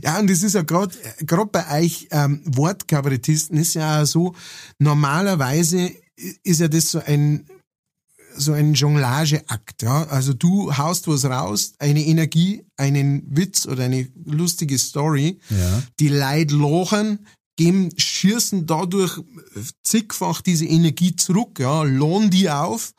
Ja, 0.00 0.20
und 0.20 0.30
das 0.30 0.44
ist 0.44 0.54
ja 0.54 0.62
gerade 0.62 0.94
gerade 1.20 1.50
bei 1.50 1.82
euch 1.82 2.06
ähm, 2.12 2.40
Wortkabarettisten 2.44 3.58
ist 3.58 3.74
ja 3.74 4.00
auch 4.00 4.06
so, 4.06 4.32
normalerweise 4.78 5.90
ist 6.44 6.60
ja 6.60 6.68
das 6.68 6.92
so 6.92 7.00
ein 7.04 7.46
so 8.38 8.52
ein 8.52 8.74
Jonglageakt, 8.74 9.82
ja. 9.82 10.04
Also 10.04 10.32
du 10.32 10.76
haust 10.76 11.08
was 11.08 11.24
raus, 11.24 11.72
eine 11.78 12.04
Energie, 12.04 12.64
einen 12.76 13.22
Witz 13.36 13.66
oder 13.66 13.84
eine 13.84 14.08
lustige 14.24 14.78
Story, 14.78 15.38
Ja. 15.50 15.82
die 16.00 16.08
Leute 16.08 16.54
lachen, 16.56 17.26
geben, 17.56 17.90
schießen 17.96 18.66
dadurch 18.66 19.18
zigfach 19.82 20.42
diese 20.42 20.66
Energie 20.66 21.16
zurück, 21.16 21.58
ja, 21.58 21.82
lohn 21.82 22.30
die 22.30 22.50
auf, 22.50 22.92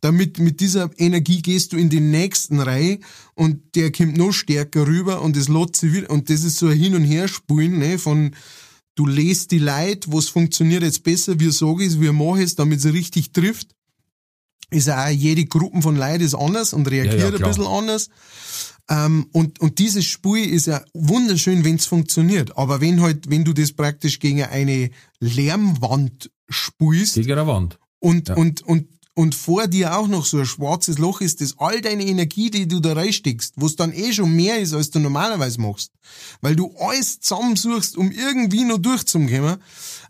damit 0.00 0.38
mit 0.38 0.60
dieser 0.60 0.90
Energie 0.98 1.42
gehst 1.42 1.72
du 1.72 1.76
in 1.76 1.90
die 1.90 2.00
nächsten 2.00 2.58
Reihe 2.58 2.98
und 3.34 3.76
der 3.76 3.92
kommt 3.92 4.16
noch 4.16 4.32
stärker 4.32 4.86
rüber 4.86 5.20
und 5.22 5.36
es 5.36 5.48
lädt 5.48 5.76
sich 5.76 5.92
wieder, 5.92 6.10
und 6.10 6.30
das 6.30 6.42
ist 6.42 6.56
so 6.58 6.68
ein 6.68 6.78
Hin- 6.78 6.94
und 6.94 7.04
Herspulen, 7.04 7.78
ne, 7.78 7.98
von, 7.98 8.34
du 8.96 9.06
lest 9.06 9.50
die 9.52 9.58
Leute, 9.58 10.12
was 10.12 10.28
funktioniert 10.28 10.82
jetzt 10.82 11.04
besser, 11.04 11.38
wie 11.38 11.50
sage 11.50 11.84
ich 11.84 11.90
es, 11.92 12.00
wie 12.00 12.10
mache 12.10 12.38
ich 12.40 12.46
es, 12.46 12.54
damit 12.56 12.80
es 12.84 12.92
richtig 12.92 13.32
trifft. 13.32 13.68
Ist 14.70 14.86
ja 14.86 15.04
auch 15.04 15.10
jede 15.10 15.44
Gruppe 15.46 15.82
von 15.82 15.96
Leuten 15.96 16.24
ist 16.24 16.34
anders 16.34 16.72
und 16.72 16.88
reagiert 16.90 17.18
Ja, 17.18 17.28
ja, 17.28 17.36
ein 17.36 17.42
bisschen 17.42 17.66
anders. 17.66 18.08
Ähm, 18.88 19.26
und, 19.32 19.60
und 19.60 19.78
dieses 19.78 20.04
Spiel 20.04 20.48
ist 20.50 20.66
ja 20.66 20.82
wunderschön, 20.94 21.64
wenn 21.64 21.76
es 21.76 21.86
funktioniert. 21.86 22.56
Aber 22.56 22.80
wenn 22.80 23.00
halt, 23.00 23.30
wenn 23.30 23.44
du 23.44 23.52
das 23.52 23.72
praktisch 23.72 24.18
gegen 24.18 24.42
eine 24.42 24.90
Lärmwand 25.20 26.30
spielst 26.48 27.14
Gegen 27.14 27.32
eine 27.32 27.46
Wand. 27.46 27.78
und, 28.00 28.28
Ja. 28.28 28.36
und, 28.36 28.62
und, 28.62 28.88
und 29.14 29.34
vor 29.34 29.68
dir 29.68 29.96
auch 29.96 30.08
noch 30.08 30.24
so 30.24 30.38
ein 30.38 30.46
schwarzes 30.46 30.98
Loch 30.98 31.20
ist, 31.20 31.40
das 31.40 31.54
all 31.58 31.80
deine 31.80 32.04
Energie, 32.06 32.50
die 32.50 32.66
du 32.66 32.80
da 32.80 32.94
reinsteckst, 32.94 33.54
was 33.56 33.76
dann 33.76 33.92
eh 33.92 34.12
schon 34.12 34.34
mehr 34.34 34.58
ist, 34.58 34.72
als 34.72 34.90
du 34.90 34.98
normalerweise 34.98 35.60
machst, 35.60 35.92
weil 36.40 36.56
du 36.56 36.74
alles 36.78 37.20
zusammensuchst, 37.20 37.96
um 37.96 38.10
irgendwie 38.10 38.64
noch 38.64 38.78
durchzukommen, 38.78 39.58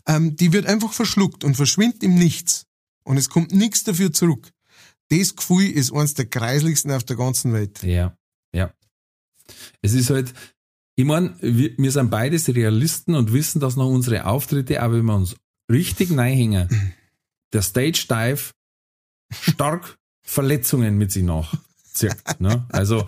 ähm, 0.07 0.35
die 0.35 0.53
wird 0.53 0.65
einfach 0.65 0.93
verschluckt 0.93 1.43
und 1.43 1.55
verschwindet 1.55 2.03
im 2.03 2.15
Nichts. 2.15 2.65
Und 3.03 3.17
es 3.17 3.29
kommt 3.29 3.51
nichts 3.51 3.83
dafür 3.83 4.11
zurück. 4.11 4.51
Das 5.09 5.35
Gefühl 5.35 5.69
ist 5.69 5.91
eines 5.91 6.13
der 6.13 6.25
kreislichsten 6.25 6.91
auf 6.91 7.03
der 7.03 7.17
ganzen 7.17 7.53
Welt. 7.53 7.83
Ja, 7.83 8.15
ja. 8.53 8.73
Es 9.81 9.93
ist 9.93 10.09
halt, 10.09 10.33
ich 10.95 11.05
meine, 11.05 11.35
wir, 11.41 11.77
wir 11.77 11.91
sind 11.91 12.09
beides 12.09 12.47
Realisten 12.47 13.15
und 13.15 13.33
wissen, 13.33 13.59
dass 13.59 13.75
nach 13.75 13.85
unsere 13.85 14.25
Auftritte, 14.25 14.83
auch 14.83 14.91
wenn 14.91 15.05
wir 15.05 15.15
uns 15.15 15.35
richtig 15.69 16.15
reinhängen, 16.15 16.93
der 17.53 17.61
Stage 17.61 18.05
Dive 18.09 18.51
stark 19.31 19.97
Verletzungen 20.23 20.97
mit 20.97 21.11
sich 21.11 21.23
nachzieht. 21.23 22.39
Ne? 22.39 22.65
Also, 22.69 23.07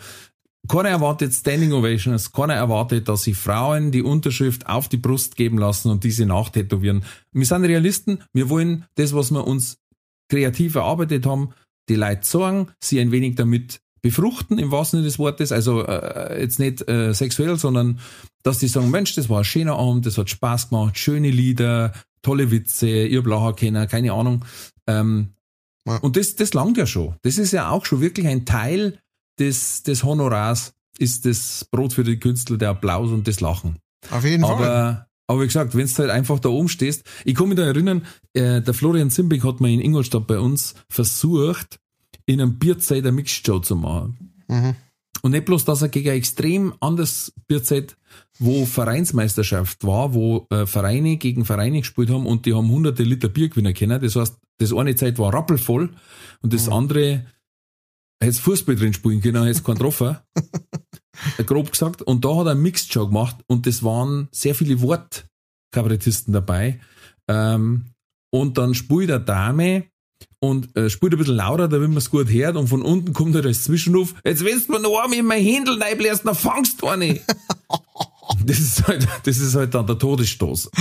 keiner 0.67 0.89
erwartet 0.89 1.33
Standing 1.33 1.73
Ovations, 1.73 2.31
keiner 2.31 2.55
erwartet, 2.55 3.09
dass 3.09 3.23
sich 3.23 3.35
Frauen 3.35 3.91
die 3.91 4.01
Unterschrift 4.01 4.67
auf 4.67 4.87
die 4.87 4.97
Brust 4.97 5.35
geben 5.35 5.57
lassen 5.57 5.91
und 5.91 6.03
diese 6.03 6.25
nachtätowieren. 6.25 7.03
Wir 7.31 7.45
sind 7.45 7.65
Realisten, 7.65 8.23
wir 8.31 8.49
wollen 8.49 8.85
das, 8.95 9.13
was 9.13 9.31
wir 9.31 9.45
uns 9.45 9.77
kreativ 10.33 10.73
erarbeitet 10.73 11.27
haben, 11.27 11.53
die 11.89 11.95
Leute 11.95 12.25
sagen, 12.25 12.69
sie 12.83 12.99
ein 12.99 13.11
wenig 13.11 13.35
damit 13.35 13.81
befruchten, 14.01 14.57
im 14.57 14.71
wahrsten 14.71 14.99
Sinne 14.99 15.07
des 15.07 15.19
Wortes, 15.19 15.51
also 15.51 15.85
äh, 15.85 16.41
jetzt 16.41 16.59
nicht 16.59 16.87
äh, 16.89 17.13
sexuell, 17.13 17.57
sondern 17.57 17.99
dass 18.41 18.57
die 18.57 18.67
sagen, 18.67 18.89
Mensch, 18.89 19.13
das 19.13 19.29
war 19.29 19.39
ein 19.39 19.45
schöner 19.45 19.77
Abend, 19.77 20.05
das 20.05 20.17
hat 20.17 20.29
Spaß 20.29 20.69
gemacht, 20.69 20.97
schöne 20.97 21.29
Lieder, 21.29 21.93
tolle 22.23 22.49
Witze, 22.49 22.87
ihr 22.87 23.21
Blacher 23.21 23.53
kennen, 23.53 23.87
keine 23.87 24.13
Ahnung. 24.13 24.43
Ähm, 24.87 25.29
Ja. 25.85 25.97
Und 25.97 26.15
das, 26.15 26.35
das 26.35 26.53
langt 26.53 26.77
ja 26.77 26.85
schon. 26.87 27.15
Das 27.23 27.37
ist 27.37 27.51
ja 27.51 27.69
auch 27.69 27.85
schon 27.85 28.01
wirklich 28.01 28.27
ein 28.27 28.45
Teil 28.45 28.99
des, 29.39 29.83
des 29.83 30.03
Honorars, 30.03 30.73
ist 30.97 31.25
das 31.25 31.65
Brot 31.71 31.93
für 31.93 32.03
die 32.03 32.19
Künstler, 32.19 32.57
der 32.57 32.69
Applaus 32.69 33.11
und 33.11 33.27
das 33.27 33.41
Lachen. 33.41 33.77
Auf 34.09 34.23
jeden 34.23 34.43
Fall. 34.43 35.05
Aber, 35.27 35.41
wie 35.41 35.47
gesagt, 35.47 35.75
wenn 35.75 35.87
du 35.87 35.97
halt 35.97 36.09
einfach 36.09 36.39
da 36.39 36.49
oben 36.49 36.69
stehst, 36.69 37.03
ich 37.25 37.35
kann 37.35 37.47
mich 37.47 37.57
da 37.57 37.63
erinnern, 37.63 38.05
äh, 38.33 38.61
der 38.61 38.73
Florian 38.73 39.09
Zimbeck 39.09 39.43
hat 39.43 39.61
mal 39.61 39.69
in 39.69 39.79
Ingolstadt 39.79 40.27
bei 40.27 40.39
uns 40.39 40.75
versucht, 40.89 41.79
in 42.25 42.41
einem 42.41 42.59
Bierzeit 42.59 43.03
eine 43.03 43.11
Mixed 43.11 43.45
Show 43.45 43.59
zu 43.59 43.75
machen. 43.75 44.43
Mhm. 44.47 44.75
Und 45.21 45.31
nicht 45.31 45.45
bloß, 45.45 45.63
dass 45.63 45.81
er 45.81 45.87
gegen 45.87 46.09
ein 46.09 46.17
extrem 46.17 46.73
anderes 46.81 47.33
Bierzeit, 47.47 47.95
wo 48.39 48.65
Vereinsmeisterschaft 48.65 49.85
war, 49.85 50.13
wo 50.13 50.45
äh, 50.49 50.65
Vereine 50.65 51.15
gegen 51.15 51.45
Vereine 51.45 51.79
gespielt 51.79 52.09
haben 52.09 52.25
und 52.25 52.45
die 52.45 52.53
haben 52.53 52.69
hunderte 52.69 53.03
Liter 53.03 53.29
Bier 53.29 53.47
gewinnen 53.47 53.73
können. 53.73 54.01
Das 54.01 54.17
heißt, 54.17 54.35
das 54.57 54.73
eine 54.73 54.95
Zeit 54.95 55.19
war 55.19 55.33
rappelvoll 55.33 55.91
und 56.41 56.53
das 56.53 56.67
andere 56.67 57.25
hätte 58.21 58.41
Fußball 58.41 58.75
drin 58.75 58.93
spielen 58.93 59.21
können, 59.21 59.45
hätte 59.45 59.61
keinen 59.61 59.75
getroffen. 59.75 60.17
Grob 61.45 61.71
gesagt. 61.71 62.01
Und 62.01 62.25
da 62.25 62.35
hat 62.37 62.47
er 62.47 62.51
einen 62.51 62.61
Mixed 62.61 62.91
Show 62.91 63.07
gemacht 63.07 63.37
und 63.47 63.67
das 63.67 63.83
waren 63.83 64.27
sehr 64.31 64.55
viele 64.55 64.81
Wortkabarettisten 64.81 66.33
dabei. 66.33 66.79
Ähm, 67.27 67.85
und 68.31 68.57
dann 68.57 68.73
spielt 68.73 69.09
der 69.09 69.19
Dame 69.19 69.85
und 70.39 70.75
äh, 70.75 70.89
spielt 70.89 71.13
ein 71.13 71.19
bisschen 71.19 71.35
lauter, 71.35 71.67
damit 71.67 71.89
man 71.89 71.97
es 71.97 72.09
gut 72.09 72.29
hört 72.29 72.57
und 72.57 72.67
von 72.67 72.81
unten 72.81 73.13
kommt 73.13 73.35
halt 73.35 73.45
als 73.45 73.63
Zwischenruf, 73.63 74.15
jetzt 74.25 74.43
wenn 74.43 74.59
du 74.59 74.71
mir 74.73 74.79
noch 74.79 75.01
einmal 75.01 75.19
in 75.19 75.25
mein 75.25 75.43
Händel 75.43 75.81
reinbläst, 75.81 76.25
dann 76.25 76.35
fangst 76.35 76.81
du 76.81 76.87
eine. 76.87 77.19
Das 78.45 78.57
ist 78.57 78.87
halt, 78.87 79.05
das 79.25 79.37
ist 79.37 79.53
halt 79.53 79.75
dann 79.75 79.85
der 79.85 79.97
Todesstoß. 79.97 80.71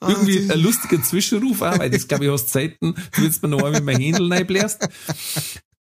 Irgendwie 0.00 0.50
ein 0.50 0.60
lustiger 0.60 1.02
Zwischenruf 1.02 1.60
auch, 1.62 1.78
weil 1.78 1.90
das 1.90 2.08
glaube 2.08 2.24
ich 2.24 2.30
hast 2.30 2.50
selten, 2.50 2.94
du 2.94 3.22
willst 3.22 3.42
mir 3.42 3.48
noch 3.48 3.58
einmal 3.58 3.80
in 3.80 3.84
mein 3.84 4.00
Händel 4.00 4.32
reinbläst. 4.32 4.88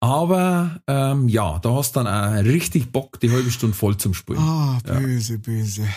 Aber 0.00 0.80
ähm, 0.86 1.28
ja, 1.28 1.58
da 1.58 1.74
hast 1.74 1.96
du 1.96 2.00
dann 2.00 2.06
auch 2.06 2.44
richtig 2.44 2.92
Bock, 2.92 3.18
die 3.20 3.30
halbe 3.30 3.50
Stunde 3.50 3.74
voll 3.76 3.96
zum 3.96 4.14
Spielen. 4.14 4.38
Ah, 4.38 4.78
böse, 4.84 5.38
böse. 5.38 5.88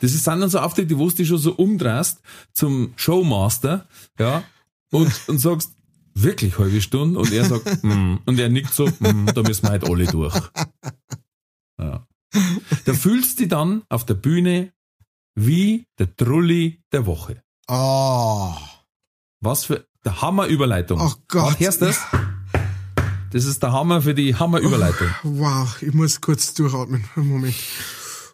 Das 0.00 0.12
ist, 0.12 0.24
sind 0.24 0.40
dann 0.40 0.50
so 0.50 0.58
Auftritte, 0.58 0.98
wo 0.98 1.08
du 1.08 1.14
dich 1.14 1.28
schon 1.28 1.38
so 1.38 1.52
umdrehst 1.52 2.20
zum 2.52 2.92
Showmaster, 2.96 3.86
ja, 4.18 4.42
und, 4.90 5.12
und 5.28 5.38
sagst, 5.38 5.72
wirklich 6.14 6.58
halbe 6.58 6.80
Stunde? 6.80 7.18
Und 7.18 7.32
er 7.32 7.44
sagt, 7.44 7.82
mm, 7.82 8.18
und 8.26 8.38
er 8.38 8.48
nickt 8.48 8.74
so, 8.74 8.86
mm, 8.86 9.26
da 9.34 9.42
müssen 9.42 9.62
wir 9.62 9.70
halt 9.70 9.88
alle 9.88 10.06
durch. 10.06 10.34
Ja. 11.80 12.06
Da 12.84 12.94
fühlst 12.94 13.38
du 13.38 13.42
dich 13.42 13.48
dann 13.48 13.82
auf 13.88 14.04
der 14.04 14.14
Bühne 14.14 14.72
wie 15.34 15.86
der 15.98 16.14
Trulli 16.14 16.82
der 16.92 17.06
Woche. 17.06 17.42
Ah. 17.68 18.56
Was 19.40 19.64
für 19.64 19.86
der 20.04 20.20
Hammer-Überleitung. 20.20 21.00
Ach 21.00 21.16
Gott. 21.28 21.58
Hörst 21.58 21.80
du 21.80 21.86
das? 21.86 22.00
Das 23.34 23.46
ist 23.46 23.60
der 23.64 23.72
Hammer 23.72 24.00
für 24.00 24.14
die 24.14 24.36
Hammer-Überleitung. 24.36 25.08
Wow, 25.24 25.82
ich 25.82 25.92
muss 25.92 26.20
kurz 26.20 26.54
durchatmen. 26.54 27.04
Moment. 27.16 27.56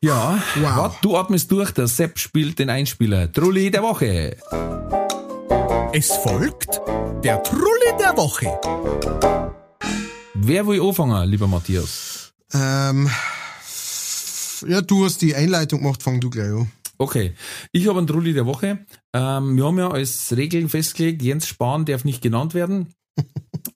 Ja, 0.03 0.39
Wow. 0.57 0.77
wart, 0.77 0.97
du 1.01 1.17
atmest 1.17 1.51
durch, 1.51 1.71
der 1.71 1.87
Sepp 1.87 2.19
spielt 2.19 2.59
den 2.59 2.69
Einspieler. 2.69 3.33
Trulli 3.33 3.71
der 3.71 3.83
Woche. 3.83 4.37
Es 5.95 6.13
folgt 6.19 6.83
der 7.25 7.43
Trulli 7.43 7.97
der 7.99 8.15
Woche. 8.19 8.61
Wer 10.35 10.67
will 10.67 10.83
anfangen, 10.83 11.31
lieber 11.31 11.47
Matthias? 11.47 12.35
Ähm, 12.53 13.09
ja, 14.67 14.83
du 14.83 15.07
hast 15.07 15.23
die 15.23 15.35
Einleitung 15.35 15.81
gemacht, 15.81 16.03
fang 16.03 16.21
du 16.21 16.29
gleich 16.29 16.51
an. 16.53 16.71
Okay, 16.99 17.35
ich 17.73 17.89
habe 17.89 17.97
einen 17.97 18.07
Trulli 18.07 18.35
der 18.35 18.45
Woche. 18.45 18.85
Ähm, 19.15 19.57
wir 19.57 19.65
haben 19.65 19.79
ja 19.79 19.91
als 19.91 20.37
Regeln 20.37 20.69
festgelegt, 20.69 21.23
Jens 21.23 21.47
Spahn 21.47 21.87
darf 21.87 22.05
nicht 22.05 22.21
genannt 22.21 22.53
werden. 22.53 22.93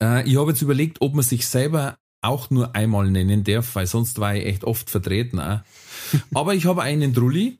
Äh, 0.05 0.28
ich 0.28 0.36
habe 0.36 0.50
jetzt 0.50 0.62
überlegt, 0.62 1.00
ob 1.00 1.14
man 1.14 1.24
sich 1.24 1.46
selber 1.46 1.98
auch 2.20 2.50
nur 2.50 2.74
einmal 2.74 3.11
nennen 3.11 3.44
darf, 3.44 3.74
weil 3.74 3.86
sonst 3.86 4.18
war 4.18 4.34
ich 4.34 4.46
echt 4.46 4.64
oft 4.64 4.90
vertreten. 4.90 5.40
Auch. 5.40 5.61
Aber 6.34 6.55
ich 6.55 6.66
habe 6.66 6.82
einen 6.82 7.14
Trulli, 7.14 7.59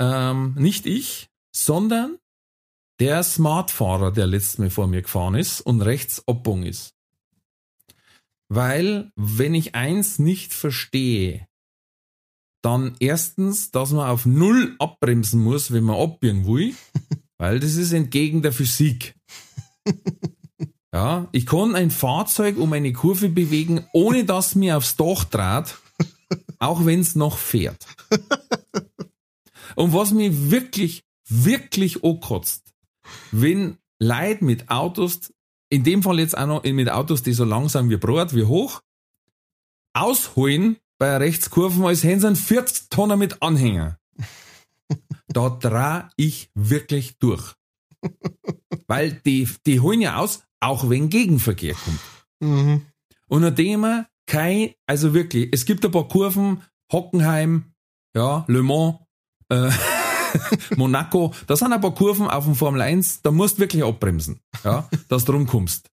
ähm, 0.00 0.54
nicht 0.56 0.86
ich, 0.86 1.28
sondern 1.54 2.18
der 3.00 3.22
Smartfahrer, 3.22 4.12
der 4.12 4.26
letztes 4.26 4.58
Mal 4.58 4.70
vor 4.70 4.86
mir 4.86 5.02
gefahren 5.02 5.34
ist 5.34 5.60
und 5.60 5.82
rechts 5.82 6.26
abbogen 6.28 6.64
ist. 6.64 6.94
Weil, 8.48 9.10
wenn 9.16 9.54
ich 9.54 9.74
eins 9.74 10.18
nicht 10.18 10.52
verstehe, 10.52 11.48
dann 12.62 12.96
erstens, 13.00 13.72
dass 13.72 13.90
man 13.90 14.08
auf 14.08 14.26
Null 14.26 14.76
abbremsen 14.78 15.42
muss, 15.42 15.72
wenn 15.72 15.84
man 15.84 16.00
abbiegen 16.00 16.46
will, 16.46 16.74
weil 17.38 17.58
das 17.60 17.74
ist 17.74 17.92
entgegen 17.92 18.42
der 18.42 18.52
Physik. 18.52 19.16
Ja, 20.94 21.26
ich 21.32 21.44
kann 21.44 21.74
ein 21.74 21.90
Fahrzeug 21.90 22.56
um 22.56 22.72
eine 22.72 22.92
Kurve 22.92 23.28
bewegen, 23.28 23.84
ohne 23.92 24.24
dass 24.24 24.54
mir 24.54 24.76
aufs 24.76 24.94
Dach 24.94 25.24
draht, 25.24 25.76
auch 26.60 26.86
wenn 26.86 27.00
es 27.00 27.16
noch 27.16 27.36
fährt. 27.36 27.84
Und 29.74 29.92
was 29.92 30.12
mich 30.12 30.52
wirklich, 30.52 31.02
wirklich 31.28 32.04
ankotzt, 32.04 32.72
wenn 33.32 33.76
Leute 33.98 34.44
mit 34.44 34.70
Autos, 34.70 35.34
in 35.68 35.82
dem 35.82 36.04
Fall 36.04 36.20
jetzt 36.20 36.38
auch 36.38 36.46
noch 36.46 36.62
mit 36.62 36.88
Autos, 36.88 37.24
die 37.24 37.32
so 37.32 37.44
langsam 37.44 37.90
wie 37.90 37.96
Brot, 37.96 38.32
wie 38.32 38.44
hoch, 38.44 38.80
ausholen 39.94 40.76
bei 40.98 41.08
einer 41.08 41.24
Rechtskurve, 41.24 41.84
als 41.84 42.04
hätten 42.04 42.20
sie 42.20 42.26
einen 42.28 42.36
40 42.36 42.90
Tonner 42.90 43.16
mit 43.16 43.42
Anhänger. 43.42 43.98
Da 45.26 45.48
dreh 45.48 46.02
ich 46.14 46.50
wirklich 46.54 47.18
durch. 47.18 47.54
Weil 48.86 49.20
die, 49.26 49.48
die 49.66 49.80
holen 49.80 50.00
ja 50.00 50.18
aus, 50.18 50.44
auch 50.64 50.88
wenn 50.88 51.10
Gegenverkehr 51.10 51.74
kommt. 51.74 52.00
Mhm. 52.40 52.82
Und 53.28 53.42
nachdem 53.42 54.04
kein, 54.26 54.70
also 54.86 55.14
wirklich, 55.14 55.48
es 55.52 55.66
gibt 55.66 55.84
ein 55.84 55.90
paar 55.90 56.08
Kurven, 56.08 56.62
Hockenheim, 56.92 57.74
ja, 58.16 58.44
Le 58.48 58.62
Mans, 58.62 58.96
äh, 59.50 59.70
Monaco, 60.76 61.34
da 61.46 61.56
sind 61.56 61.72
ein 61.72 61.80
paar 61.80 61.94
Kurven 61.94 62.28
auf 62.28 62.44
dem 62.44 62.54
Formel 62.54 62.80
1, 62.80 63.22
da 63.22 63.30
musst 63.30 63.56
du 63.56 63.62
wirklich 63.62 63.84
abbremsen, 63.84 64.40
ja, 64.64 64.88
dass 65.08 65.24
du 65.24 65.32
rumkommst. 65.32 65.90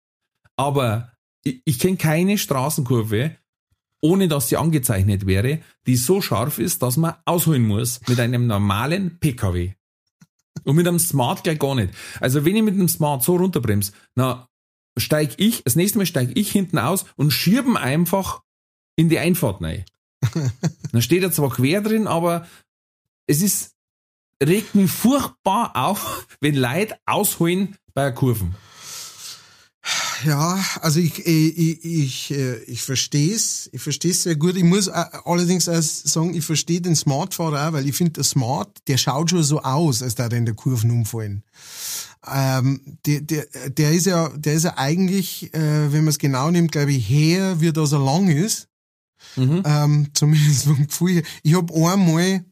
Aber 0.58 1.12
ich, 1.44 1.62
ich 1.66 1.80
kenne 1.80 1.98
keine 1.98 2.38
Straßenkurve, 2.38 3.36
ohne 4.02 4.28
dass 4.28 4.50
sie 4.50 4.58
angezeichnet 4.58 5.26
wäre, 5.26 5.60
die 5.86 5.96
so 5.96 6.22
scharf 6.22 6.60
ist, 6.60 6.82
dass 6.82 6.98
man 6.98 7.16
ausholen 7.26 7.66
muss 7.66 8.00
mit 8.08 8.20
einem 8.20 8.48
normalen 8.48 9.20
PKW. 9.20 9.74
Und 10.64 10.76
mit 10.76 10.88
einem 10.88 11.00
Smart 11.00 11.44
gleich 11.44 11.60
gar 11.60 11.76
nicht. 11.76 11.94
Also 12.20 12.46
wenn 12.46 12.56
ich 12.56 12.64
mit 12.64 12.74
einem 12.74 12.88
Smart 12.88 13.24
so 13.24 13.36
runterbremse, 13.36 13.92
na, 14.16 14.48
steig 14.98 15.34
ich, 15.38 15.64
das 15.64 15.76
nächste 15.76 15.98
Mal 15.98 16.06
steig 16.06 16.32
ich 16.36 16.52
hinten 16.52 16.78
aus 16.78 17.06
und 17.16 17.32
schirben 17.32 17.78
einfach 17.78 18.42
in 18.96 19.10
die 19.10 19.20
Einfahrt 19.20 19.62
rein. 19.62 19.86
Dann 20.92 21.02
steht 21.02 21.24
er 21.24 21.32
zwar 21.32 21.50
quer 21.50 21.82
drin, 21.82 22.08
aber 22.08 22.48
es 23.28 23.42
ist, 23.42 23.72
regt 24.42 24.76
mich 24.76 24.92
furchtbar 24.92 25.72
auf, 25.76 26.28
wenn 26.40 26.56
Leute 26.56 26.98
ausholen 27.06 27.78
bei 27.94 28.12
Kurven. 28.12 28.56
Ja, 30.26 30.64
also 30.82 31.00
ich, 31.00 31.20
ich, 31.20 31.58
ich, 31.58 31.86
ich, 31.86 32.32
äh, 32.32 32.64
ich 32.64 32.82
verstehe 32.82 33.36
es, 33.36 33.70
ich 33.72 33.82
verstehe 33.82 34.12
es 34.12 34.24
sehr 34.24 34.36
gut. 34.36 34.56
Ich 34.56 34.64
muss 34.64 34.88
äh, 34.88 35.06
allerdings 35.26 35.70
auch 35.70 35.82
sagen, 35.82 36.34
ich 36.34 36.44
verstehe 36.44 36.82
den 36.82 36.96
Smartfahrer 36.96 37.68
auch, 37.68 37.74
weil 37.74 37.88
ich 37.88 37.96
finde, 37.96 38.14
der 38.14 38.24
Smart, 38.24 38.70
der 38.88 38.98
schaut 38.98 39.30
schon 39.30 39.44
so 39.44 39.62
aus, 39.62 40.02
als 40.02 40.16
da 40.16 40.26
in 40.28 40.46
der 40.46 40.56
Kurven 40.56 40.90
umfallen. 40.90 41.44
Ähm, 42.28 42.82
der, 43.06 43.22
der, 43.22 43.46
der 43.70 43.92
ist 43.92 44.06
ja, 44.06 44.30
der 44.30 44.54
ist 44.54 44.64
ja 44.64 44.78
eigentlich, 44.78 45.54
äh, 45.54 45.92
wenn 45.92 46.04
man 46.04 46.10
es 46.10 46.20
genau 46.20 46.50
nimmt, 46.50 46.72
glaube 46.72 46.92
ich, 46.92 47.08
her, 47.10 47.60
wie 47.62 47.72
das 47.72 47.92
er 47.92 48.00
lang 48.00 48.28
ist. 48.28 48.68
Mhm. 49.36 49.64
Ähm, 49.66 50.08
zumindest 50.14 50.66
vom 50.66 50.88
Gefühl 50.88 51.14
her. 51.14 51.24
Ich 51.44 51.56
habe 51.56 51.74
einmal, 51.74 52.46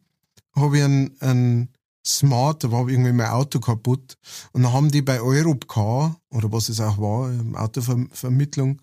habe 0.55 0.77
ich 0.77 0.83
einen, 0.83 1.15
einen 1.21 1.69
Smart, 2.05 2.63
da 2.63 2.71
war 2.71 2.87
irgendwie 2.87 3.13
mein 3.13 3.27
Auto 3.27 3.59
kaputt. 3.59 4.17
Und 4.51 4.63
dann 4.63 4.73
haben 4.73 4.91
die 4.91 5.01
bei 5.01 5.21
Europcar, 5.21 6.19
oder 6.29 6.51
was 6.51 6.69
es 6.69 6.79
auch 6.79 6.97
war, 6.97 7.31
ähm, 7.31 7.55
Autovermittlung, 7.55 8.81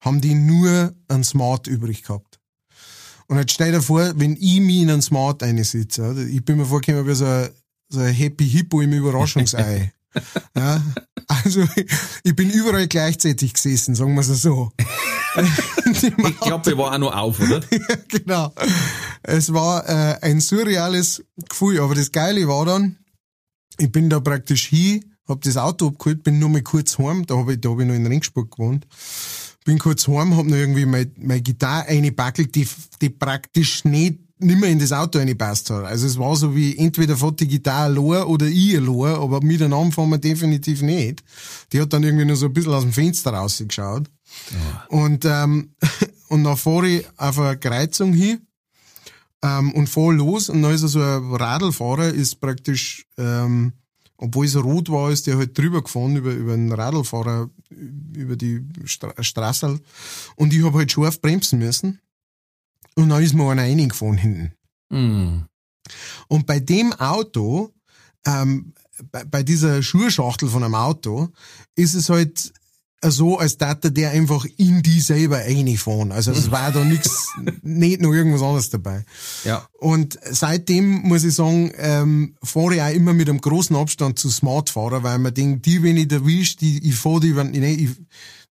haben 0.00 0.20
die 0.20 0.34
nur 0.34 0.94
einen 1.08 1.24
Smart 1.24 1.66
übrig 1.66 2.02
gehabt. 2.02 2.40
Und 3.28 3.38
jetzt 3.38 3.52
stell 3.52 3.72
dir 3.72 3.82
vor, 3.82 4.12
wenn 4.16 4.36
ich 4.36 4.60
mich 4.60 4.82
in 4.82 4.90
einen 4.90 5.02
Smart 5.02 5.42
einsitze, 5.42 6.28
ich 6.28 6.44
bin 6.44 6.56
mir 6.56 6.66
vorgekommen 6.66 7.06
wie 7.06 7.14
so 7.14 7.24
ein, 7.24 7.50
so 7.88 8.00
ein 8.00 8.12
Happy 8.12 8.48
Hippo 8.48 8.80
im 8.80 8.92
Überraschungsei. 8.98 9.92
Ja, 10.56 10.82
also 11.26 11.64
ich 12.22 12.36
bin 12.36 12.50
überall 12.50 12.86
gleichzeitig 12.88 13.54
gesessen, 13.54 13.94
sagen 13.94 14.14
wir 14.14 14.20
es 14.20 14.42
so. 14.42 14.72
Die 15.86 16.32
Klappe 16.40 16.76
war 16.76 16.94
auch 16.94 16.98
noch 16.98 17.14
auf, 17.14 17.40
oder? 17.40 17.60
ja, 17.70 17.96
genau. 18.08 18.52
Es 19.22 19.52
war 19.52 19.88
äh, 19.88 20.18
ein 20.22 20.40
surreales 20.40 21.24
Gefühl, 21.48 21.80
aber 21.80 21.94
das 21.94 22.12
Geile 22.12 22.46
war 22.48 22.66
dann, 22.66 22.98
ich 23.78 23.90
bin 23.90 24.10
da 24.10 24.20
praktisch 24.20 24.66
hin, 24.66 25.04
hab 25.26 25.40
das 25.42 25.56
Auto 25.56 25.88
abgeholt, 25.88 26.22
bin 26.22 26.38
nur 26.38 26.50
mal 26.50 26.62
kurz 26.62 26.98
heim, 26.98 27.24
da 27.26 27.36
habe 27.36 27.54
ich, 27.54 27.60
da 27.60 27.70
hab 27.70 27.80
ich 27.80 27.86
noch 27.86 27.94
in 27.94 28.06
Ringsburg 28.06 28.50
gewohnt, 28.50 28.86
bin 29.64 29.78
kurz 29.78 30.06
heim, 30.08 30.36
hab 30.36 30.44
noch 30.44 30.56
irgendwie 30.56 30.86
meine 30.86 31.10
mein 31.18 31.42
Gitarre 31.42 31.86
eingebackelt, 31.88 32.54
die, 32.54 32.68
die 33.00 33.10
praktisch 33.10 33.84
nicht 33.84 34.18
nimmer 34.42 34.66
in 34.66 34.78
das 34.78 34.92
Auto 34.92 35.18
reingepasst 35.18 35.70
hat. 35.70 35.84
Also 35.84 36.06
es 36.06 36.18
war 36.18 36.36
so 36.36 36.54
wie 36.54 36.76
entweder 36.76 37.16
die 37.40 37.48
Gitarre 37.48 37.98
allein 37.98 38.26
oder 38.26 38.46
ich 38.46 38.76
allein, 38.76 39.16
aber 39.16 39.42
miteinander 39.42 39.92
fahren 39.92 40.10
wir 40.10 40.18
definitiv 40.18 40.82
nicht. 40.82 41.22
Die 41.72 41.80
hat 41.80 41.92
dann 41.92 42.02
irgendwie 42.02 42.24
nur 42.24 42.36
so 42.36 42.46
ein 42.46 42.52
bisschen 42.52 42.72
aus 42.72 42.82
dem 42.82 42.92
Fenster 42.92 43.32
rausgeschaut. 43.32 44.10
Ja. 44.50 44.86
Und, 44.88 45.24
ähm, 45.24 45.74
und 46.28 46.44
dann 46.44 46.56
fahre 46.56 46.88
ich 46.88 47.06
auf 47.16 47.38
eine 47.38 47.58
Kreuzung 47.58 48.12
hin 48.12 48.46
ähm, 49.42 49.72
und 49.72 49.88
fahre 49.88 50.12
los 50.12 50.48
und 50.48 50.62
dann 50.62 50.72
ist 50.72 50.80
so 50.82 51.00
ein 51.00 51.34
Radlfahrer, 51.34 52.08
ist 52.08 52.40
praktisch, 52.40 53.06
ähm, 53.18 53.72
obwohl 54.16 54.46
es 54.46 54.56
rot 54.56 54.88
war, 54.90 55.10
ist 55.10 55.26
der 55.26 55.36
halt 55.36 55.58
drüber 55.58 55.82
gefahren 55.82 56.16
über, 56.16 56.32
über 56.32 56.54
einen 56.54 56.72
Radlfahrer, 56.72 57.50
über 57.70 58.36
die 58.36 58.64
Stra 58.84 59.12
Straße 59.20 59.80
und 60.36 60.54
ich 60.54 60.64
habe 60.64 60.78
halt 60.78 60.92
scharf 60.92 61.20
bremsen 61.20 61.58
müssen. 61.58 62.00
Und 62.94 63.08
dann 63.08 63.22
ist 63.22 63.34
mir 63.34 63.50
einer 63.50 63.62
reingefahren 63.62 64.18
hinten. 64.18 64.52
Mm. 64.90 65.46
Und 66.28 66.46
bei 66.46 66.60
dem 66.60 66.92
Auto, 66.92 67.72
ähm, 68.26 68.74
bei, 69.10 69.24
bei 69.24 69.42
dieser 69.42 69.82
Schuhschachtel 69.82 70.48
von 70.48 70.62
einem 70.62 70.74
Auto, 70.74 71.28
ist 71.74 71.94
es 71.94 72.08
halt 72.08 72.52
so, 73.04 73.38
als 73.38 73.58
dachte 73.58 73.90
der 73.90 74.10
einfach 74.10 74.46
in 74.58 74.82
die 74.82 75.00
selber 75.00 75.38
reinfahren. 75.38 76.12
Also 76.12 76.30
es 76.30 76.50
war 76.50 76.70
da 76.70 76.84
nichts, 76.84 77.30
nicht 77.62 78.00
noch 78.00 78.12
irgendwas 78.12 78.42
anderes 78.42 78.70
dabei. 78.70 79.04
Ja. 79.44 79.66
Und 79.78 80.18
seitdem 80.30 81.02
muss 81.02 81.24
ich 81.24 81.34
sagen, 81.34 81.72
ähm, 81.76 82.36
fahre 82.42 82.76
ich 82.76 82.82
auch 82.82 82.94
immer 82.94 83.12
mit 83.12 83.28
einem 83.28 83.40
großen 83.40 83.74
Abstand 83.74 84.18
zu 84.18 84.30
Smartfahrer, 84.30 85.02
weil 85.02 85.18
man 85.18 85.34
denkt, 85.34 85.66
die, 85.66 85.82
wenn 85.82 85.96
ich 85.96 86.12
erwischt, 86.12 86.60
die, 86.60 86.88
ich 86.88 86.94
fahre 86.94 87.20
die, 87.20 87.34
wenn, 87.34 87.54
ich, 87.54 87.82
ich, 87.82 87.90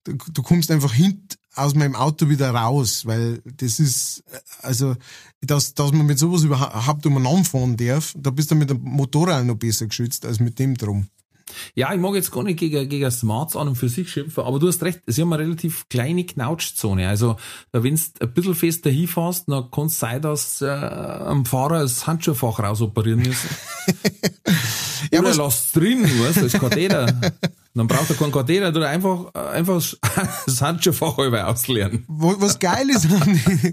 du, 0.05 0.15
du 0.33 0.43
kommst 0.43 0.71
einfach 0.71 0.93
hint, 0.93 1.39
aus 1.55 1.75
meinem 1.75 1.97
Auto 1.97 2.29
wieder 2.29 2.51
raus, 2.51 3.07
weil 3.07 3.43
das 3.45 3.81
ist, 3.81 4.23
also, 4.63 4.95
dass, 5.41 5.75
dass 5.75 5.93
man 5.93 6.07
mit 6.07 6.19
sowas 6.19 6.43
überhaupt 6.43 7.05
umeinander 7.07 7.45
fahren 7.45 7.77
darf, 7.77 8.15
da 8.17 8.31
bist 8.31 8.51
du 8.51 8.55
mit 8.55 8.71
dem 8.71 8.81
Motorrad 8.83 9.45
noch 9.45 9.57
besser 9.57 9.87
geschützt 9.87 10.25
als 10.25 10.41
mit 10.41 10.59
dem 10.59 10.77
drum. 10.77 11.09
Ja, 11.75 11.93
ich 11.93 12.01
mag 12.01 12.15
jetzt 12.15 12.31
gar 12.31 12.45
nicht 12.45 12.59
gegen, 12.59 12.89
gegen 12.89 13.11
Smarts 13.11 13.57
an 13.57 13.69
und 13.69 13.75
für 13.75 13.89
sich 13.89 14.11
schimpfen, 14.11 14.45
aber 14.45 14.59
du 14.59 14.69
hast 14.69 14.83
recht, 14.83 15.01
sie 15.07 15.23
haben 15.23 15.33
eine 15.33 15.43
relativ 15.43 15.89
kleine 15.89 16.25
Knautschzone. 16.25 17.09
Also, 17.09 17.37
wenn 17.73 17.97
du 17.97 18.01
ein 18.21 18.35
bisschen 18.35 18.55
fester 18.55 18.91
hinfährst, 18.91 19.49
dann 19.49 19.71
kann 19.71 19.87
es 19.87 19.99
sein, 19.99 20.23
dass 20.23 20.63
äh, 20.63 20.69
am 20.69 21.45
Fahrer 21.45 21.81
das 21.81 22.07
Handschuhfach 22.07 22.61
rausoperieren 22.61 23.23
müssen. 23.23 23.49
ja, 25.11 25.19
Oder 25.21 25.35
lasst 25.35 25.75
drin, 25.75 26.03
weißt 26.03 26.37
du, 26.39 26.43
als 26.43 26.53
Katheter. 26.53 27.21
Dann 27.73 27.87
braucht 27.87 28.11
er 28.11 28.17
keinen 28.17 28.33
Katheter, 28.33 28.71
oder 28.71 28.89
einfach, 28.89 29.33
einfach 29.35 29.81
das 30.45 30.61
Handschuhfach 30.61 31.17
halber 31.17 31.47
ausleeren. 31.47 32.05
Was 32.09 32.59
geil 32.59 32.91
ist 32.91 33.07
an 33.13 33.33
die, 33.33 33.71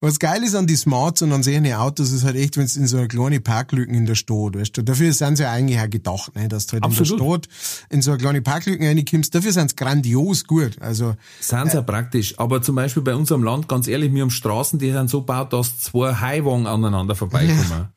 was 0.00 0.18
geil 0.18 0.42
ist 0.42 0.56
an 0.56 0.66
die 0.66 0.74
Smarts 0.74 1.22
und 1.22 1.32
an 1.32 1.44
solchen 1.44 1.72
Autos 1.72 2.10
ist 2.10 2.24
halt 2.24 2.34
echt, 2.34 2.56
wenn 2.56 2.64
es 2.64 2.76
in 2.76 2.88
so 2.88 2.96
eine 2.96 3.06
kleine 3.06 3.40
Parklücken 3.40 3.94
in 3.94 4.04
der 4.04 4.16
Stadt, 4.16 4.56
weißt 4.56 4.76
du. 4.76 4.82
Dafür 4.82 5.12
sind 5.12 5.36
sie 5.36 5.44
ja 5.44 5.52
eigentlich 5.52 5.78
auch 5.78 5.88
gedacht, 5.88 6.34
ne, 6.34 6.48
dass 6.48 6.66
du 6.66 6.72
halt 6.72 6.82
Absolut. 6.82 7.12
in 7.12 7.18
der 7.18 7.24
Stadt 7.24 7.48
in 7.90 8.02
so 8.02 8.10
eine 8.10 8.20
kleine 8.20 8.42
Parklücken 8.42 8.84
reinkommst. 8.84 9.32
Dafür 9.32 9.52
sind 9.52 9.70
sie 9.70 9.76
grandios 9.76 10.44
gut. 10.44 10.80
Also. 10.80 11.14
Sind 11.40 11.70
sie 11.70 11.76
äh, 11.76 11.80
ja 11.80 11.82
praktisch. 11.82 12.36
Aber 12.40 12.62
zum 12.62 12.74
Beispiel 12.74 13.04
bei 13.04 13.14
unserem 13.14 13.44
Land, 13.44 13.68
ganz 13.68 13.86
ehrlich, 13.86 14.12
wir 14.12 14.22
haben 14.22 14.30
Straßen, 14.30 14.80
die 14.80 14.90
sind 14.90 15.08
so 15.08 15.20
gebaut, 15.20 15.52
dass 15.52 15.78
zwei 15.78 16.14
Highwagen 16.14 16.66
aneinander 16.66 17.14
vorbeikommen. 17.14 17.90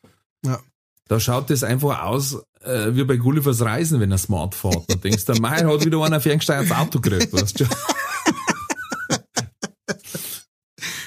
Ja. 0.45 0.59
Da 1.07 1.19
schaut 1.19 1.49
das 1.49 1.63
einfach 1.63 2.03
aus, 2.03 2.37
äh, 2.63 2.95
wie 2.95 3.03
bei 3.03 3.17
Gullivers 3.17 3.61
Reisen, 3.61 3.99
wenn 3.99 4.11
er 4.11 4.17
smart 4.17 4.55
fährt. 4.55 4.85
Da 4.87 4.95
denkst 4.95 5.25
du, 5.25 5.33
mein 5.33 5.67
hat 5.67 5.85
wieder 5.85 6.03
einer 6.03 6.19
ferngesteuertes 6.19 6.71
Auto 6.71 6.99
gekriegt, 6.99 7.33
weißt 7.33 7.59
du 7.59 7.65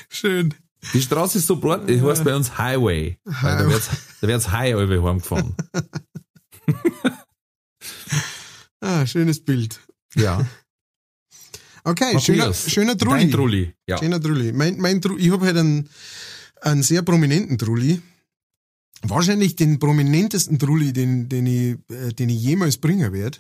Schön. 0.09 0.55
Die 0.94 1.03
Straße 1.03 1.38
ist 1.38 1.46
so 1.46 1.57
breit, 1.57 1.88
das 1.88 2.00
heißt 2.00 2.24
bei 2.24 2.34
uns 2.34 2.59
Highway. 2.59 3.18
Weil 3.24 3.59
da 3.59 3.68
wird's, 3.68 3.88
da 4.20 4.28
wird's 4.28 4.50
High 4.50 4.74
über 4.74 5.03
heimgefahren. 5.03 5.55
ah, 8.80 9.07
schönes 9.07 9.44
Bild. 9.44 9.80
Ja. 10.14 10.44
Okay, 11.84 12.18
schöner, 12.20 12.55
schöner 12.55 12.96
Trulli. 12.96 13.30
Trulli, 13.30 13.74
ja. 13.88 13.98
Schöner 13.98 14.20
Trulli. 14.20 14.53
Mein, 14.53 14.78
mein 14.78 15.00
Trulli, 15.00 15.26
ich 15.26 15.32
habe 15.32 15.46
halt 15.46 15.57
einen, 15.57 15.88
einen 16.61 16.82
sehr 16.82 17.03
prominenten 17.03 17.59
Trulli 17.59 18.00
wahrscheinlich 19.03 19.57
den 19.57 19.78
prominentesten 19.78 20.59
Trulli, 20.59 20.92
den, 20.92 21.28
den, 21.28 21.46
ich, 21.46 21.78
äh, 21.90 22.12
den 22.12 22.28
ich 22.28 22.42
jemals 22.42 22.78
bringen 22.78 23.12
werde. 23.12 23.38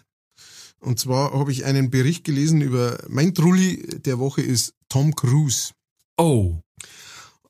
Und 0.80 0.98
zwar 0.98 1.32
habe 1.32 1.52
ich 1.52 1.64
einen 1.64 1.90
Bericht 1.90 2.24
gelesen 2.24 2.60
über, 2.60 2.98
mein 3.08 3.34
Trulli 3.34 4.00
der 4.00 4.18
Woche 4.18 4.42
ist 4.42 4.74
Tom 4.88 5.14
Cruise. 5.14 5.70
Oh. 6.16 6.56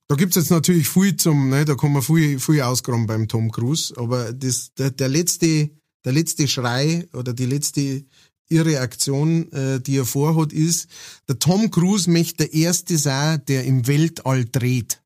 Da 0.06 0.16
gibt's 0.16 0.36
jetzt 0.36 0.50
natürlich 0.50 0.88
viel 0.88 1.16
zum, 1.16 1.48
ne, 1.48 1.64
da 1.64 1.74
kann 1.74 1.92
man 1.92 2.02
viel, 2.02 2.38
viel 2.38 2.60
ausgraben 2.60 3.06
beim 3.06 3.28
Tom 3.28 3.50
Cruise, 3.50 3.94
aber 3.96 4.32
das, 4.34 4.74
der, 4.74 4.90
der 4.90 5.08
letzte, 5.08 5.70
der 6.04 6.12
letzte 6.12 6.46
Schrei 6.46 7.08
oder 7.14 7.32
die 7.32 7.46
letzte 7.46 8.04
ihre 8.50 8.80
Aktion, 8.80 9.50
äh, 9.52 9.80
die 9.80 9.96
er 9.96 10.04
vorhat, 10.04 10.52
ist, 10.52 10.88
der 11.28 11.38
Tom 11.38 11.70
Cruise 11.70 12.10
möchte 12.10 12.44
der 12.44 12.52
Erste 12.52 12.98
sein, 12.98 13.42
der 13.48 13.64
im 13.64 13.86
Weltall 13.86 14.44
dreht. 14.44 15.01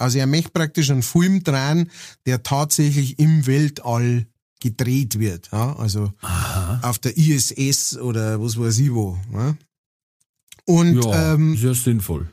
Also 0.00 0.18
er 0.18 0.26
möchte 0.26 0.50
praktisch 0.50 0.90
einen 0.90 1.02
Film 1.02 1.42
drehen, 1.42 1.90
der 2.26 2.42
tatsächlich 2.42 3.18
im 3.18 3.46
Weltall 3.46 4.26
gedreht 4.60 5.18
wird. 5.18 5.50
Ja? 5.52 5.76
Also 5.76 6.12
Aha. 6.20 6.80
auf 6.82 6.98
der 6.98 7.16
ISS 7.16 7.96
oder 7.98 8.40
was 8.40 8.58
weiß 8.58 8.78
ich 8.78 8.92
wo. 8.92 9.18
Ja? 9.32 9.56
Und, 10.66 11.04
ja, 11.04 11.34
ähm, 11.34 11.56
sehr 11.56 11.74
sinnvoll. 11.74 12.28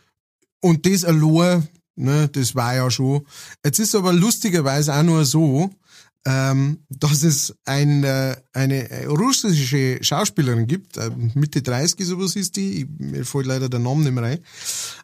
Und 0.60 0.86
das 0.86 1.04
allein, 1.04 1.68
ne, 1.96 2.30
das 2.30 2.56
war 2.56 2.76
ja 2.76 2.90
schon. 2.92 3.26
Jetzt 3.64 3.80
ist 3.80 3.96
aber 3.96 4.14
lustigerweise 4.14 4.94
auch 4.94 5.04
nur 5.04 5.26
so, 5.26 5.70
ähm, 6.26 6.80
dass 6.90 7.22
es 7.24 7.56
ein, 7.66 8.04
äh, 8.04 8.36
eine 8.54 9.08
russische 9.08 10.00
Schauspielerin 10.02 10.66
gibt, 10.68 10.98
äh, 10.98 11.10
Mitte 11.36 11.62
30 11.62 12.06
sowas 12.06 12.36
ist 12.36 12.58
die, 12.58 12.82
ich, 12.82 12.88
mir 12.98 13.24
fällt 13.24 13.46
leider 13.46 13.70
der 13.70 13.80
Name 13.80 14.04
nicht 14.04 14.14
mehr 14.14 14.24
rein. 14.24 14.40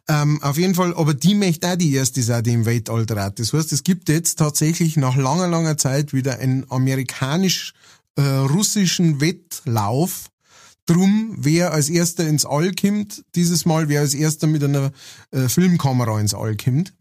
Ähm, 0.08 0.42
auf 0.42 0.58
jeden 0.58 0.74
Fall, 0.74 0.94
aber 0.94 1.14
die 1.14 1.34
möchte 1.34 1.70
auch 1.70 1.76
die 1.76 1.94
erste 1.94 2.22
sein, 2.22 2.44
die 2.44 2.52
im 2.52 2.66
Weltall 2.66 3.06
hat. 3.14 3.38
Das 3.38 3.52
heißt, 3.52 3.72
es 3.72 3.84
gibt 3.84 4.10
jetzt 4.10 4.38
tatsächlich 4.38 4.96
nach 4.96 5.16
langer, 5.16 5.48
langer 5.48 5.76
Zeit 5.78 6.12
wieder 6.12 6.38
einen 6.38 6.70
amerikanisch-russischen 6.70 9.20
Wettlauf 9.20 10.30
drum, 10.86 11.34
wer 11.38 11.72
als 11.72 11.88
erster 11.88 12.26
ins 12.26 12.44
All 12.44 12.72
kommt, 12.74 13.24
dieses 13.34 13.64
Mal 13.64 13.88
wer 13.88 14.00
als 14.00 14.14
erster 14.14 14.46
mit 14.46 14.62
einer 14.62 14.92
äh, 15.30 15.48
Filmkamera 15.48 16.20
ins 16.20 16.34
All 16.34 16.56
kommt. 16.56 16.92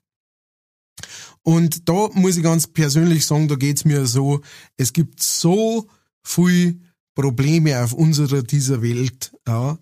Und 1.44 1.90
da 1.90 2.10
muss 2.14 2.38
ich 2.38 2.44
ganz 2.44 2.68
persönlich 2.68 3.26
sagen, 3.26 3.48
da 3.48 3.56
geht's 3.56 3.86
mir 3.86 4.06
so, 4.06 4.42
es 4.78 4.94
gibt 4.94 5.22
so 5.22 5.88
viel 6.24 6.80
Probleme 7.16 7.84
auf 7.84 7.94
unserer 7.94 8.44
dieser 8.44 8.82
Welt, 8.82 9.36
ja, 9.48 9.78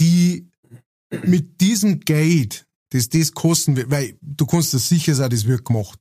die 0.00 0.48
mit 1.24 1.60
diesem 1.60 2.00
Geld, 2.00 2.66
das 2.90 3.08
das 3.08 3.32
kosten 3.32 3.76
wird, 3.76 3.90
weil 3.90 4.16
du 4.20 4.46
kannst 4.46 4.74
das 4.74 4.88
sicher 4.88 5.14
sein, 5.14 5.30
das 5.30 5.46
wird 5.46 5.64
gemacht. 5.64 5.98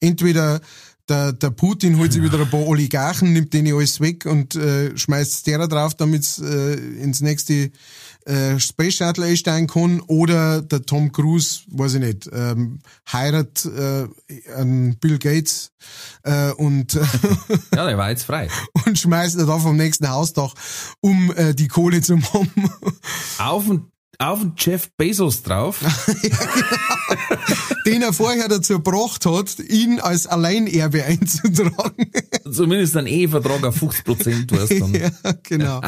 Entweder 0.00 0.60
der, 1.08 1.32
der 1.32 1.50
Putin 1.50 1.98
holt 1.98 2.12
sich 2.12 2.22
wieder 2.22 2.40
ein 2.40 2.50
paar 2.50 2.66
Oligarchen, 2.66 3.32
nimmt 3.32 3.52
denen 3.52 3.74
alles 3.74 4.00
weg 4.00 4.24
und 4.26 4.54
äh, 4.56 4.96
schmeißt 4.96 5.46
derer 5.46 5.68
drauf, 5.68 5.94
damit 5.94 6.38
äh, 6.38 6.74
ins 6.74 7.20
nächste 7.20 7.70
äh, 8.24 8.58
Space 8.58 8.94
Shuttle 8.94 9.26
einsteigen 9.26 9.66
kann. 9.66 10.00
Oder 10.00 10.62
der 10.62 10.82
Tom 10.82 11.12
Cruise, 11.12 11.60
weiß 11.68 11.94
ich 11.94 12.00
nicht, 12.00 12.30
ähm, 12.32 12.78
heirat 13.12 13.66
äh, 13.66 14.08
einen 14.56 14.96
Bill 14.98 15.18
Gates 15.18 15.72
äh, 16.22 16.52
und, 16.52 16.94
Ja, 17.74 17.86
der 17.86 17.98
war 17.98 18.10
jetzt 18.10 18.24
frei. 18.24 18.48
und 18.86 18.98
schmeißt 18.98 19.38
ihn 19.38 19.46
da 19.46 19.58
vom 19.58 19.76
nächsten 19.76 20.08
Hausdach, 20.08 20.54
um 21.00 21.32
äh, 21.36 21.54
die 21.54 21.68
Kohle 21.68 22.00
zu 22.00 22.16
machen. 22.32 22.50
Auf 23.38 23.66
den, 23.66 23.90
auf 24.30 24.40
den 24.40 24.54
Jeff 24.56 24.90
Bezos 24.96 25.42
drauf. 25.42 25.80
den 27.86 28.02
er 28.02 28.12
vorher 28.12 28.48
dazu 28.48 28.74
gebracht 28.74 29.26
hat, 29.26 29.58
ihn 29.58 30.00
als 30.00 30.26
Alleinerbe 30.26 31.04
einzutragen. 31.04 32.10
Zumindest 32.50 32.96
ein 32.96 33.06
Ehevertrag 33.06 33.64
auf 33.64 33.76
50 33.76 34.04
Prozent, 34.04 34.52
weißt 34.52 34.70
du 34.70 34.78
dann. 34.80 34.94
ja, 34.94 35.10
genau. 35.42 35.80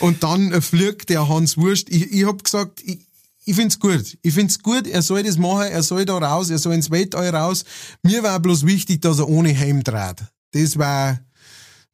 Und 0.00 0.22
dann 0.22 0.60
fliegt 0.60 1.08
der 1.10 1.28
Hans 1.28 1.56
Wurst. 1.56 1.88
Ich, 1.90 2.12
ich 2.12 2.26
hab 2.26 2.42
gesagt, 2.42 2.82
ich, 2.84 2.98
ich 3.44 3.54
find's 3.54 3.78
gut. 3.78 4.16
Ich 4.22 4.34
find's 4.34 4.58
gut, 4.58 4.86
er 4.86 5.02
soll 5.02 5.22
das 5.22 5.38
machen, 5.38 5.70
er 5.70 5.82
soll 5.82 6.04
da 6.04 6.18
raus, 6.18 6.50
er 6.50 6.58
soll 6.58 6.74
ins 6.74 6.90
Weltall 6.90 7.28
raus. 7.30 7.64
Mir 8.02 8.22
war 8.22 8.40
bloß 8.40 8.66
wichtig, 8.66 9.02
dass 9.02 9.18
er 9.18 9.28
ohne 9.28 9.56
Heim 9.56 9.84
trat. 9.84 10.24
Das 10.52 10.78
war, 10.78 11.20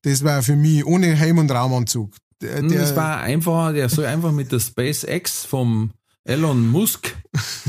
das 0.02 0.24
war 0.24 0.42
für 0.42 0.56
mich 0.56 0.84
ohne 0.86 1.18
Heim- 1.18 1.38
und 1.38 1.50
Raumanzug. 1.50 2.14
Der, 2.42 2.62
Es 2.64 2.68
der, 2.72 2.96
war 2.96 3.20
einfach, 3.20 3.72
der 3.72 3.88
soll 3.88 4.06
einfach 4.06 4.32
mit 4.32 4.50
der 4.52 4.60
SpaceX 4.60 5.44
vom 5.44 5.90
Elon 6.24 6.68
Musk, 6.68 7.16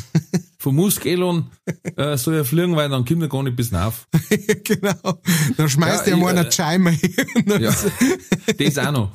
vom 0.57 0.75
Musk 0.75 1.05
Elon, 1.05 1.49
äh, 1.95 2.17
soll 2.17 2.35
er 2.35 2.45
fliegen, 2.45 2.75
weil 2.75 2.89
dann 2.89 3.05
kommt 3.05 3.21
er 3.21 3.27
gar 3.29 3.43
nicht 3.43 3.55
bis 3.55 3.73
auf. 3.73 4.07
genau. 4.63 5.19
Dann 5.57 5.69
schmeißt 5.69 6.07
Ja, 6.07 6.13
er 6.13 6.17
mal 6.17 6.37
äh, 6.37 6.51
Scheimer 6.51 6.91
hin. 6.91 7.11
Ja, 7.59 7.73
das 8.57 8.77
auch 8.77 8.91
noch. 8.91 9.11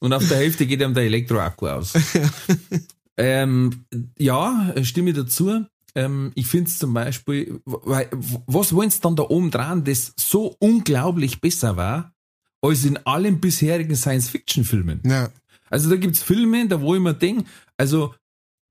Und 0.00 0.12
auf 0.12 0.26
der 0.28 0.36
Hälfte 0.38 0.66
geht 0.66 0.80
ihm 0.80 0.94
der 0.94 1.04
Elektroakku 1.04 1.66
aus. 1.66 1.94
ähm, 3.16 3.84
ja, 4.16 4.72
stimme 4.82 5.10
ich 5.10 5.16
dazu. 5.16 5.64
Ähm, 5.94 6.30
ich 6.36 6.46
finde 6.46 6.70
es 6.70 6.78
zum 6.78 6.94
Beispiel, 6.94 7.60
weil, 7.64 8.08
was 8.46 8.72
wollen 8.74 8.90
sie 8.90 9.00
dann 9.00 9.16
da 9.16 9.24
oben 9.24 9.50
dran, 9.50 9.82
das 9.82 10.12
so 10.16 10.54
unglaublich 10.60 11.40
besser 11.40 11.76
war, 11.76 12.12
als 12.60 12.84
in 12.84 12.96
allen 12.98 13.40
bisherigen 13.40 13.96
Science-Fiction-Filmen. 13.96 15.00
Ja. 15.04 15.30
Also 15.70 15.90
da 15.90 15.96
gibt's 15.96 16.22
Filme, 16.22 16.66
da 16.68 16.80
wo 16.80 16.94
ich 16.94 17.00
mir 17.00 17.14
denke, 17.14 17.44
also 17.76 18.14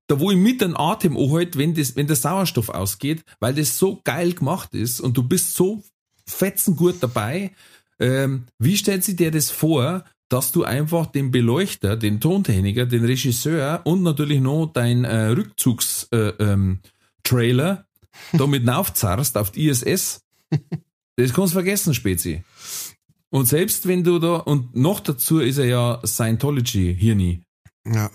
da 0.08 0.18
wo 0.18 0.30
ich 0.30 0.36
mit 0.36 0.60
den 0.60 0.76
Atem 0.76 1.16
anhalte, 1.16 1.58
wenn, 1.58 1.74
das, 1.74 1.94
wenn 1.94 2.06
der 2.06 2.16
Sauerstoff 2.16 2.70
ausgeht, 2.70 3.22
weil 3.40 3.54
das 3.54 3.78
so 3.78 4.00
geil 4.04 4.32
gemacht 4.32 4.74
ist 4.74 5.00
und 5.00 5.16
du 5.16 5.22
bist 5.22 5.54
so 5.54 5.82
fetzengut 6.26 6.96
dabei. 7.00 7.52
Ähm, 8.00 8.44
wie 8.58 8.76
stellt 8.76 9.04
sich 9.04 9.16
dir 9.16 9.30
das 9.30 9.50
vor, 9.50 10.04
dass 10.28 10.52
du 10.52 10.64
einfach 10.64 11.06
den 11.06 11.30
Beleuchter, 11.30 11.96
den 11.96 12.20
Tontechniker, 12.20 12.86
den 12.86 13.04
Regisseur 13.04 13.80
und 13.84 14.02
natürlich 14.02 14.40
noch 14.40 14.66
dein 14.66 15.04
äh, 15.04 15.28
Rückzugs-Trailer 15.28 16.40
äh, 16.40 16.52
ähm, 16.52 16.80
Trailer 17.22 17.86
damit 18.32 18.68
aufzarrst 18.68 19.36
auf 19.36 19.50
die 19.50 19.68
ISS? 19.68 20.22
Das 21.16 21.32
kannst 21.32 21.52
du 21.52 21.56
vergessen, 21.56 21.94
Spezi. 21.94 22.44
Und 23.30 23.46
selbst 23.46 23.86
wenn 23.86 24.04
du 24.04 24.18
da, 24.18 24.36
und 24.36 24.74
noch 24.74 25.00
dazu 25.00 25.38
ist 25.40 25.58
er 25.58 25.66
ja 25.66 26.00
Scientology-Hirni. 26.04 27.42
ja. 27.86 28.10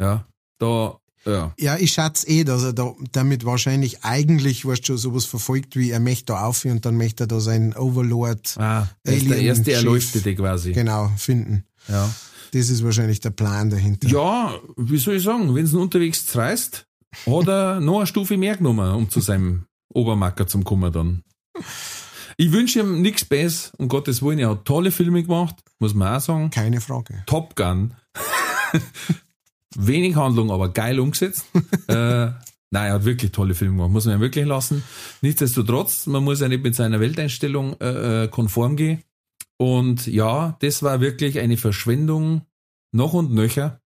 Ja, 0.00 0.26
da, 0.58 0.96
ja. 1.24 1.52
Ja, 1.58 1.76
ich 1.76 1.90
schätze 1.92 2.28
eh, 2.28 2.44
dass 2.44 2.62
er 2.62 2.72
da 2.72 2.94
damit 3.10 3.44
wahrscheinlich 3.44 4.04
eigentlich, 4.04 4.64
weißt 4.64 4.82
du, 4.82 4.86
schon 4.86 4.98
sowas 4.98 5.24
verfolgt, 5.24 5.74
wie 5.74 5.90
er 5.90 5.98
möchte 5.98 6.26
da 6.26 6.44
auf 6.46 6.64
und 6.64 6.86
dann 6.86 6.96
möchte 6.96 7.24
er 7.24 7.26
da 7.26 7.40
seinen 7.40 7.74
Overlord 7.74 8.56
Ah, 8.58 8.86
er 9.02 9.14
ist 9.14 9.26
der 9.26 9.32
Alien 9.38 9.46
erste. 9.56 9.72
Erleuchtete 9.72 10.34
quasi. 10.36 10.72
genau 10.72 11.10
finden. 11.16 11.64
Ja. 11.88 12.08
Das 12.52 12.68
ist 12.70 12.84
wahrscheinlich 12.84 13.18
der 13.20 13.30
Plan 13.30 13.70
dahinter. 13.70 14.08
ja, 14.08 14.54
wie 14.76 14.98
soll 14.98 15.16
ich 15.16 15.24
sagen, 15.24 15.52
wenn 15.54 15.64
es 15.64 15.72
ihn 15.72 15.78
unterwegs 15.80 16.24
zerreißt, 16.26 16.86
hat 17.26 17.48
er 17.48 17.80
noch 17.80 17.98
eine 17.98 18.06
Stufe 18.06 18.36
mehr 18.36 18.56
genommen, 18.56 18.94
um 18.94 19.10
zu 19.10 19.18
seinem 19.20 19.64
Obermacker 19.92 20.46
zu 20.46 20.60
kommen 20.60 20.92
dann. 20.92 21.22
Ich 22.40 22.52
wünsche 22.52 22.78
ihm 22.78 23.02
nichts 23.02 23.24
Besseres, 23.24 23.72
um 23.78 23.88
Gottes 23.88 24.22
Willen, 24.22 24.38
er 24.38 24.50
hat 24.50 24.64
tolle 24.64 24.92
Filme 24.92 25.24
gemacht, 25.24 25.56
muss 25.80 25.92
man 25.92 26.14
auch 26.14 26.20
sagen. 26.20 26.50
Keine 26.50 26.80
Frage. 26.80 27.24
Top 27.26 27.56
Gun. 27.56 27.94
Wenig 29.76 30.14
Handlung, 30.14 30.52
aber 30.52 30.68
geil 30.68 31.00
umgesetzt. 31.00 31.46
äh, 31.88 31.94
nein, 31.94 32.38
er 32.70 32.92
hat 32.92 33.04
wirklich 33.04 33.32
tolle 33.32 33.56
Filme 33.56 33.74
gemacht, 33.74 33.90
muss 33.90 34.04
man 34.04 34.18
ihm 34.18 34.20
wirklich 34.20 34.46
lassen. 34.46 34.84
Nichtsdestotrotz, 35.20 36.06
man 36.06 36.22
muss 36.22 36.40
ja 36.40 36.46
nicht 36.46 36.62
mit 36.62 36.76
seiner 36.76 37.00
Welteinstellung 37.00 37.74
äh, 37.80 38.24
äh, 38.24 38.28
konform 38.28 38.76
gehen. 38.76 39.02
Und 39.56 40.06
ja, 40.06 40.56
das 40.60 40.84
war 40.84 41.00
wirklich 41.00 41.40
eine 41.40 41.56
Verschwendung 41.56 42.42
noch 42.92 43.14
und 43.14 43.32
nöcher. 43.34 43.80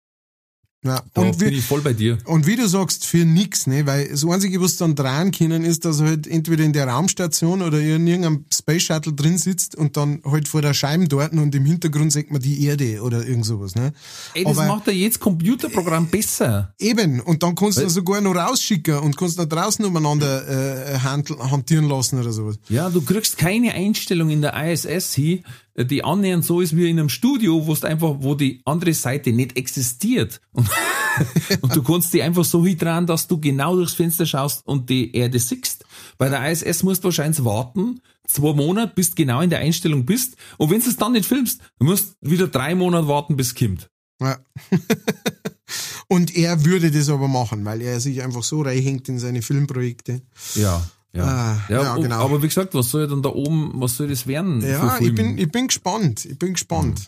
Ja. 0.82 1.02
Und, 1.14 1.36
bin 1.38 1.50
wie, 1.50 1.58
ich 1.58 1.64
voll 1.66 1.82
bei 1.82 1.92
dir. 1.92 2.16
und 2.24 2.46
wie 2.46 2.56
du 2.56 2.66
sagst, 2.66 3.04
für 3.04 3.26
nix, 3.26 3.66
ne? 3.66 3.84
Weil 3.86 4.08
das 4.08 4.24
Einzige, 4.26 4.62
was 4.62 4.78
dann 4.78 4.94
dran 4.94 5.30
können, 5.30 5.62
ist, 5.62 5.84
dass 5.84 6.00
er 6.00 6.06
halt 6.06 6.26
entweder 6.26 6.64
in 6.64 6.72
der 6.72 6.86
Raumstation 6.88 7.60
oder 7.60 7.78
in 7.78 8.06
irgendeinem 8.06 8.46
Space 8.50 8.84
Shuttle 8.84 9.12
drin 9.12 9.36
sitzt 9.36 9.76
und 9.76 9.98
dann 9.98 10.22
halt 10.24 10.48
vor 10.48 10.62
der 10.62 10.72
Scheibe 10.72 11.06
dort 11.06 11.32
und 11.32 11.54
im 11.54 11.66
Hintergrund 11.66 12.12
sieht 12.12 12.30
man 12.30 12.40
die 12.40 12.64
Erde 12.64 13.02
oder 13.02 13.26
irgend 13.26 13.44
sowas, 13.44 13.74
ne? 13.74 13.92
Ey, 14.32 14.44
das 14.44 14.56
Aber- 14.56 14.68
macht 14.68 14.86
ja 14.86 14.94
jetzt 14.94 15.20
Computerprogramm 15.20 16.06
besser. 16.06 16.72
Eben, 16.78 17.20
und 17.20 17.42
dann 17.42 17.54
kannst 17.54 17.76
du 17.76 17.82
Weil- 17.82 17.90
sogar 17.90 18.20
noch 18.22 18.34
rausschicken 18.34 19.00
und 19.00 19.18
kannst 19.18 19.38
da 19.38 19.44
draußen 19.44 19.84
umeinander 19.84 20.48
äh, 20.94 20.96
handl- 20.96 21.38
hantieren 21.50 21.88
lassen 21.90 22.18
oder 22.18 22.32
sowas. 22.32 22.56
Ja, 22.70 22.88
du 22.88 23.02
kriegst 23.02 23.36
keine 23.36 23.74
Einstellung 23.74 24.30
in 24.30 24.40
der 24.40 24.54
ISS 24.54 25.12
hin, 25.12 25.44
die 25.76 26.04
annähernd 26.04 26.44
so 26.44 26.60
ist 26.60 26.76
wie 26.76 26.90
in 26.90 26.98
einem 26.98 27.08
Studio, 27.08 27.66
wo 27.66 27.72
es 27.72 27.84
einfach, 27.84 28.16
wo 28.20 28.34
die 28.34 28.60
andere 28.64 28.94
Seite 28.94 29.32
nicht 29.32 29.56
existiert. 29.56 30.40
Und, 30.52 30.68
und 31.60 31.74
du 31.74 31.82
kannst 31.82 32.12
die 32.12 32.22
einfach 32.22 32.44
so 32.44 32.64
dran, 32.64 33.06
dass 33.06 33.26
du 33.26 33.40
genau 33.40 33.76
durchs 33.76 33.94
Fenster 33.94 34.26
schaust 34.26 34.66
und 34.66 34.90
die 34.90 35.14
Erde 35.14 35.38
siehst. 35.38 35.84
Bei 36.18 36.28
der 36.28 36.50
ISS 36.50 36.82
musst 36.82 37.02
du 37.02 37.06
wahrscheinlich 37.06 37.44
warten, 37.44 38.00
zwei 38.26 38.52
Monate, 38.52 38.92
bis 38.94 39.10
du 39.10 39.16
genau 39.16 39.40
in 39.40 39.50
der 39.50 39.60
Einstellung 39.60 40.06
bist. 40.06 40.36
Und 40.58 40.70
wenn 40.70 40.80
du 40.80 40.88
es 40.88 40.96
dann 40.96 41.12
nicht 41.12 41.26
filmst, 41.26 41.60
du 41.78 41.86
musst 41.86 42.16
wieder 42.20 42.48
drei 42.48 42.74
Monate 42.74 43.08
warten, 43.08 43.36
bis 43.36 43.48
es 43.48 43.54
kommt. 43.54 43.90
Ja. 44.20 44.38
und 46.08 46.36
er 46.36 46.64
würde 46.64 46.90
das 46.90 47.08
aber 47.08 47.28
machen, 47.28 47.64
weil 47.64 47.80
er 47.80 48.00
sich 48.00 48.22
einfach 48.22 48.42
so 48.42 48.62
reinhängt 48.62 49.08
in 49.08 49.18
seine 49.18 49.42
Filmprojekte. 49.42 50.22
Ja. 50.54 50.86
Ja, 51.12 51.24
Ah, 51.24 51.58
ja, 51.68 51.94
und- 51.94 52.02
genau. 52.02 52.24
Aber 52.24 52.40
wie 52.42 52.48
gesagt, 52.48 52.72
was 52.74 52.90
soll 52.90 53.06
dann 53.08 53.22
da 53.22 53.30
oben, 53.30 53.72
was 53.74 53.96
soll 53.96 54.08
das 54.08 54.26
werden? 54.26 54.60
Ja, 54.62 54.98
ich 55.00 55.14
bin, 55.14 55.38
ich 55.38 55.50
bin 55.50 55.66
gespannt. 55.66 56.24
Ich 56.24 56.38
bin 56.38 56.52
gespannt. 56.52 57.06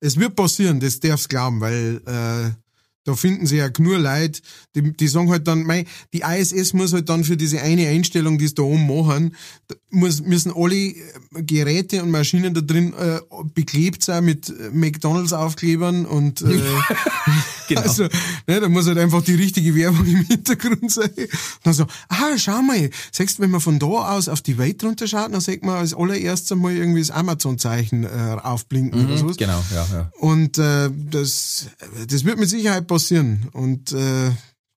Es 0.00 0.16
wird 0.18 0.34
passieren, 0.34 0.80
das 0.80 0.98
darfst 0.98 1.28
glauben, 1.28 1.60
weil 1.60 2.00
äh, 2.06 2.50
da 3.04 3.14
finden 3.14 3.46
sie 3.46 3.56
ja 3.56 3.68
nur 3.78 3.98
Leute, 3.98 4.40
die, 4.74 4.92
die 4.92 5.08
sagen 5.08 5.30
halt 5.30 5.48
dann, 5.48 5.62
mei, 5.62 5.86
die 6.12 6.22
ISS 6.22 6.72
muss 6.74 6.92
halt 6.92 7.08
dann 7.08 7.24
für 7.24 7.36
diese 7.36 7.60
eine 7.60 7.88
Einstellung, 7.88 8.38
die 8.38 8.48
sie 8.48 8.54
da 8.54 8.62
oben 8.62 8.86
machen, 8.86 9.34
muss, 9.90 10.22
müssen 10.22 10.52
alle 10.54 10.76
äh, 10.76 10.94
Geräte 11.42 12.02
und 12.02 12.10
Maschinen 12.10 12.54
da 12.54 12.60
drin 12.60 12.92
äh, 12.92 13.20
beklebt 13.54 14.04
sein 14.04 14.24
mit 14.24 14.48
äh, 14.50 14.70
McDonalds-Aufklebern 14.72 16.04
und 16.04 16.42
äh, 16.42 16.60
Genau. 17.70 17.82
also, 17.82 18.08
ne, 18.48 18.60
da 18.60 18.68
muss 18.68 18.86
halt 18.86 18.98
einfach 18.98 19.22
die 19.22 19.34
richtige 19.34 19.74
Werbung 19.76 20.04
im 20.04 20.24
Hintergrund 20.24 20.90
sein. 20.90 21.10
Und 21.16 21.28
dann 21.62 21.72
so, 21.72 21.86
ah, 22.08 22.36
schau 22.36 22.62
mal, 22.62 22.88
du, 22.88 23.24
wenn 23.38 23.50
man 23.50 23.60
von 23.60 23.78
da 23.78 23.86
aus 23.86 24.28
auf 24.28 24.40
die 24.40 24.58
Welt 24.58 24.82
runterschaut, 24.82 25.32
dann 25.32 25.40
sieht 25.40 25.64
man 25.64 25.76
als 25.76 25.94
allererstes 25.94 26.50
einmal 26.50 26.74
irgendwie 26.74 26.98
das 27.00 27.12
Amazon-Zeichen 27.12 28.04
äh, 28.04 28.36
aufblinken 28.42 29.06
oder 29.06 29.16
sowas. 29.16 29.36
Genau, 29.36 29.62
ja, 29.72 29.86
ja. 29.92 30.12
Und 30.18 30.58
äh, 30.58 30.90
das, 31.10 31.66
das 32.08 32.24
wird 32.24 32.40
mit 32.40 32.48
Sicherheit 32.48 32.88
passieren. 32.90 33.48
Und 33.52 33.92
äh, 33.92 34.32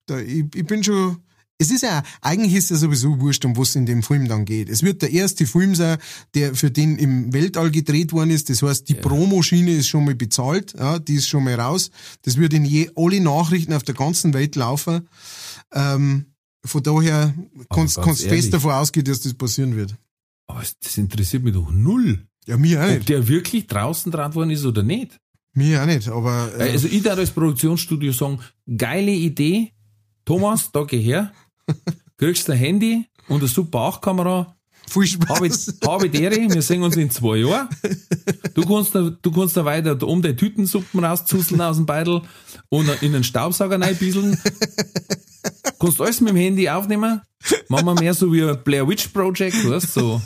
da, 0.05 0.19
ich, 0.19 0.45
ich 0.53 0.65
bin 0.67 0.83
schon, 0.83 1.17
es 1.57 1.71
ist 1.71 1.81
ja, 1.81 2.03
eigentlich 2.21 2.53
ist 2.53 2.69
ja 2.69 2.75
sowieso 2.75 3.19
wurscht, 3.19 3.43
um 3.43 3.57
was 3.57 3.75
in 3.75 3.87
dem 3.87 4.03
Film 4.03 4.27
dann 4.27 4.45
geht. 4.45 4.69
Es 4.69 4.83
wird 4.83 5.01
der 5.01 5.11
erste 5.11 5.47
Film 5.47 5.73
sein, 5.73 5.97
der 6.35 6.53
für 6.53 6.69
den 6.69 6.97
im 6.99 7.33
Weltall 7.33 7.71
gedreht 7.71 8.13
worden 8.13 8.29
ist. 8.29 8.51
Das 8.51 8.61
heißt, 8.61 8.87
die 8.87 8.93
Promoschiene 8.93 9.71
ist 9.71 9.87
schon 9.87 10.05
mal 10.05 10.13
bezahlt, 10.13 10.75
ja, 10.77 10.99
die 10.99 11.15
ist 11.15 11.27
schon 11.27 11.43
mal 11.43 11.59
raus. 11.59 11.89
Das 12.21 12.37
wird 12.37 12.53
in 12.53 12.65
je, 12.65 12.91
alle 12.95 13.19
Nachrichten 13.19 13.73
auf 13.73 13.83
der 13.83 13.95
ganzen 13.95 14.33
Welt 14.35 14.55
laufen. 14.55 15.09
Ähm, 15.73 16.25
von 16.63 16.83
daher 16.83 17.33
kannst 17.69 17.97
ehrlich. 17.97 18.25
fest 18.27 18.53
davon 18.53 18.73
ausgehen, 18.73 19.05
dass 19.05 19.21
das 19.21 19.33
passieren 19.33 19.75
wird. 19.75 19.95
Aber 20.45 20.61
das 20.83 20.97
interessiert 20.97 21.43
mich 21.43 21.53
doch 21.53 21.71
null. 21.71 22.27
Ja, 22.45 22.57
mir 22.57 22.83
auch 22.83 22.95
Ob 22.95 23.05
der 23.07 23.27
wirklich 23.27 23.65
draußen 23.67 24.11
dran 24.11 24.35
worden 24.35 24.51
ist 24.51 24.65
oder 24.65 24.83
nicht. 24.83 25.17
Mir 25.53 25.81
auch 25.81 25.85
nicht, 25.85 26.07
aber 26.07 26.51
äh, 26.57 26.71
Also 26.71 26.87
ich 26.87 27.03
darf 27.03 27.17
als 27.17 27.31
Produktionsstudio 27.31 28.11
sagen, 28.11 28.39
geile 28.77 29.11
Idee, 29.11 29.71
Thomas, 30.25 30.71
da 30.71 30.83
geh 30.83 30.99
her, 31.01 31.31
kriegst 32.17 32.49
ein 32.49 32.57
Handy 32.57 33.05
und 33.27 33.39
eine 33.39 33.47
super 33.47 33.69
Bauchkamera, 33.71 34.55
viel 34.89 35.05
Spaß. 35.05 35.29
habe 35.29 35.47
ich, 35.47 35.53
hab 35.85 36.03
ich 36.03 36.11
dere, 36.11 36.35
wir 36.53 36.61
sehen 36.61 36.83
uns 36.83 36.97
in 36.97 37.09
zwei 37.09 37.37
Jahren. 37.37 37.69
Du 38.53 38.65
kannst 38.65 38.93
da, 38.95 39.09
du 39.09 39.31
kannst 39.31 39.55
da 39.55 39.63
weiter 39.65 40.01
um 40.07 40.21
die 40.21 40.35
Tütensuppen 40.35 41.03
rauszuseln 41.03 41.61
aus 41.61 41.77
dem 41.77 41.85
Beitel 41.85 42.21
und 42.69 42.89
in 43.01 43.13
den 43.13 43.23
Staubsauger 43.23 43.79
reinbieseln. 43.79 44.37
Kannst 45.79 46.01
alles 46.01 46.21
mit 46.21 46.31
dem 46.31 46.37
Handy 46.37 46.69
aufnehmen. 46.69 47.21
Machen 47.69 47.85
wir 47.85 47.95
mehr 47.95 48.13
so 48.13 48.31
wie 48.33 48.43
ein 48.43 48.63
Blair 48.63 48.87
Witch 48.87 49.07
Project, 49.09 49.69
weißt 49.69 49.93
so 49.93 50.21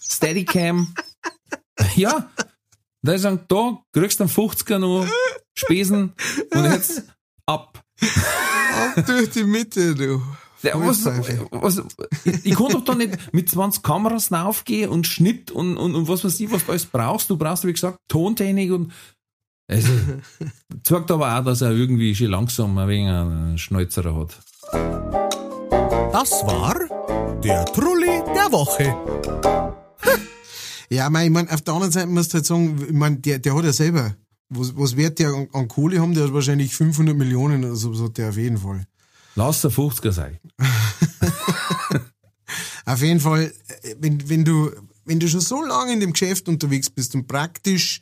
Steadicam. 0.00 0.94
Ja, 1.96 2.30
da 3.02 3.12
ist 3.12 3.22
sagen, 3.22 3.40
da 3.48 3.78
kriegst 3.92 4.20
du 4.20 4.24
einen 4.24 4.32
50er 4.32 4.78
noch 4.78 5.06
Spesen 5.54 6.12
und 6.54 6.64
jetzt 6.64 7.04
ab. 7.46 7.82
Ab 8.00 9.06
durch 9.06 9.30
die 9.30 9.44
Mitte, 9.44 9.94
du. 9.94 10.22
Ja, 10.62 10.72
was, 10.74 11.04
was, 11.04 11.82
ich, 12.24 12.46
ich 12.46 12.54
kann 12.56 12.68
doch 12.70 12.82
da 12.82 12.94
nicht 12.94 13.32
mit 13.32 13.48
20 13.48 13.82
Kameras 13.82 14.32
aufgehen 14.32 14.90
und 14.90 15.06
Schnitt 15.06 15.52
und, 15.52 15.76
und, 15.76 15.94
und 15.94 16.08
was 16.08 16.24
weiß 16.24 16.40
ich, 16.40 16.50
was 16.50 16.64
du 16.64 16.72
alles 16.72 16.86
brauchst. 16.86 17.30
Du 17.30 17.36
brauchst, 17.36 17.64
wie 17.64 17.72
gesagt, 17.72 17.98
Tontechnik 18.08 18.72
und 18.72 18.92
also, 19.70 19.92
zeigt 20.82 21.10
aber 21.10 21.38
auch, 21.38 21.44
dass 21.44 21.60
er 21.60 21.72
irgendwie 21.72 22.14
schon 22.14 22.28
langsam 22.28 22.76
ein 22.78 22.88
wenig 22.88 23.10
einen 23.10 23.58
Schnäuzerer 23.58 24.16
hat. 24.16 24.38
Das 26.12 26.30
war 26.44 26.74
der 27.42 27.64
Trulli 27.66 28.22
der 28.34 28.50
Woche. 28.50 28.96
Ja, 30.90 31.10
mein, 31.10 31.26
ich 31.26 31.32
mein, 31.32 31.48
auf 31.50 31.60
der 31.62 31.74
anderen 31.74 31.92
Seite 31.92 32.06
musst 32.06 32.32
du 32.32 32.36
halt 32.36 32.46
sagen, 32.46 32.84
ich 32.86 32.92
mein, 32.92 33.20
der, 33.22 33.38
der 33.38 33.54
hat 33.54 33.64
ja 33.64 33.72
selber, 33.72 34.14
was, 34.48 34.76
was 34.76 34.96
wird 34.96 35.18
der 35.18 35.28
an, 35.28 35.48
an 35.52 35.68
Kohle 35.68 36.00
haben? 36.00 36.14
Der 36.14 36.24
hat 36.24 36.32
wahrscheinlich 36.32 36.74
500 36.74 37.16
Millionen 37.16 37.64
oder 37.64 37.76
so, 37.76 37.92
so 37.92 38.04
hat 38.06 38.18
der 38.18 38.30
auf 38.30 38.36
jeden 38.36 38.58
Fall. 38.58 38.86
Lass 39.34 39.60
der 39.60 39.70
50er 39.70 40.12
sein. 40.12 40.38
Auf 42.88 43.02
jeden 43.02 43.20
Fall, 43.20 43.52
äh, 43.82 43.94
wenn, 44.00 44.28
wenn 44.30 44.44
du, 44.44 44.70
wenn 45.04 45.20
du 45.20 45.28
schon 45.28 45.40
so 45.40 45.62
lange 45.62 45.92
in 45.92 46.00
dem 46.00 46.12
Geschäft 46.12 46.48
unterwegs 46.48 46.88
bist 46.88 47.14
und 47.14 47.26
praktisch 47.26 48.00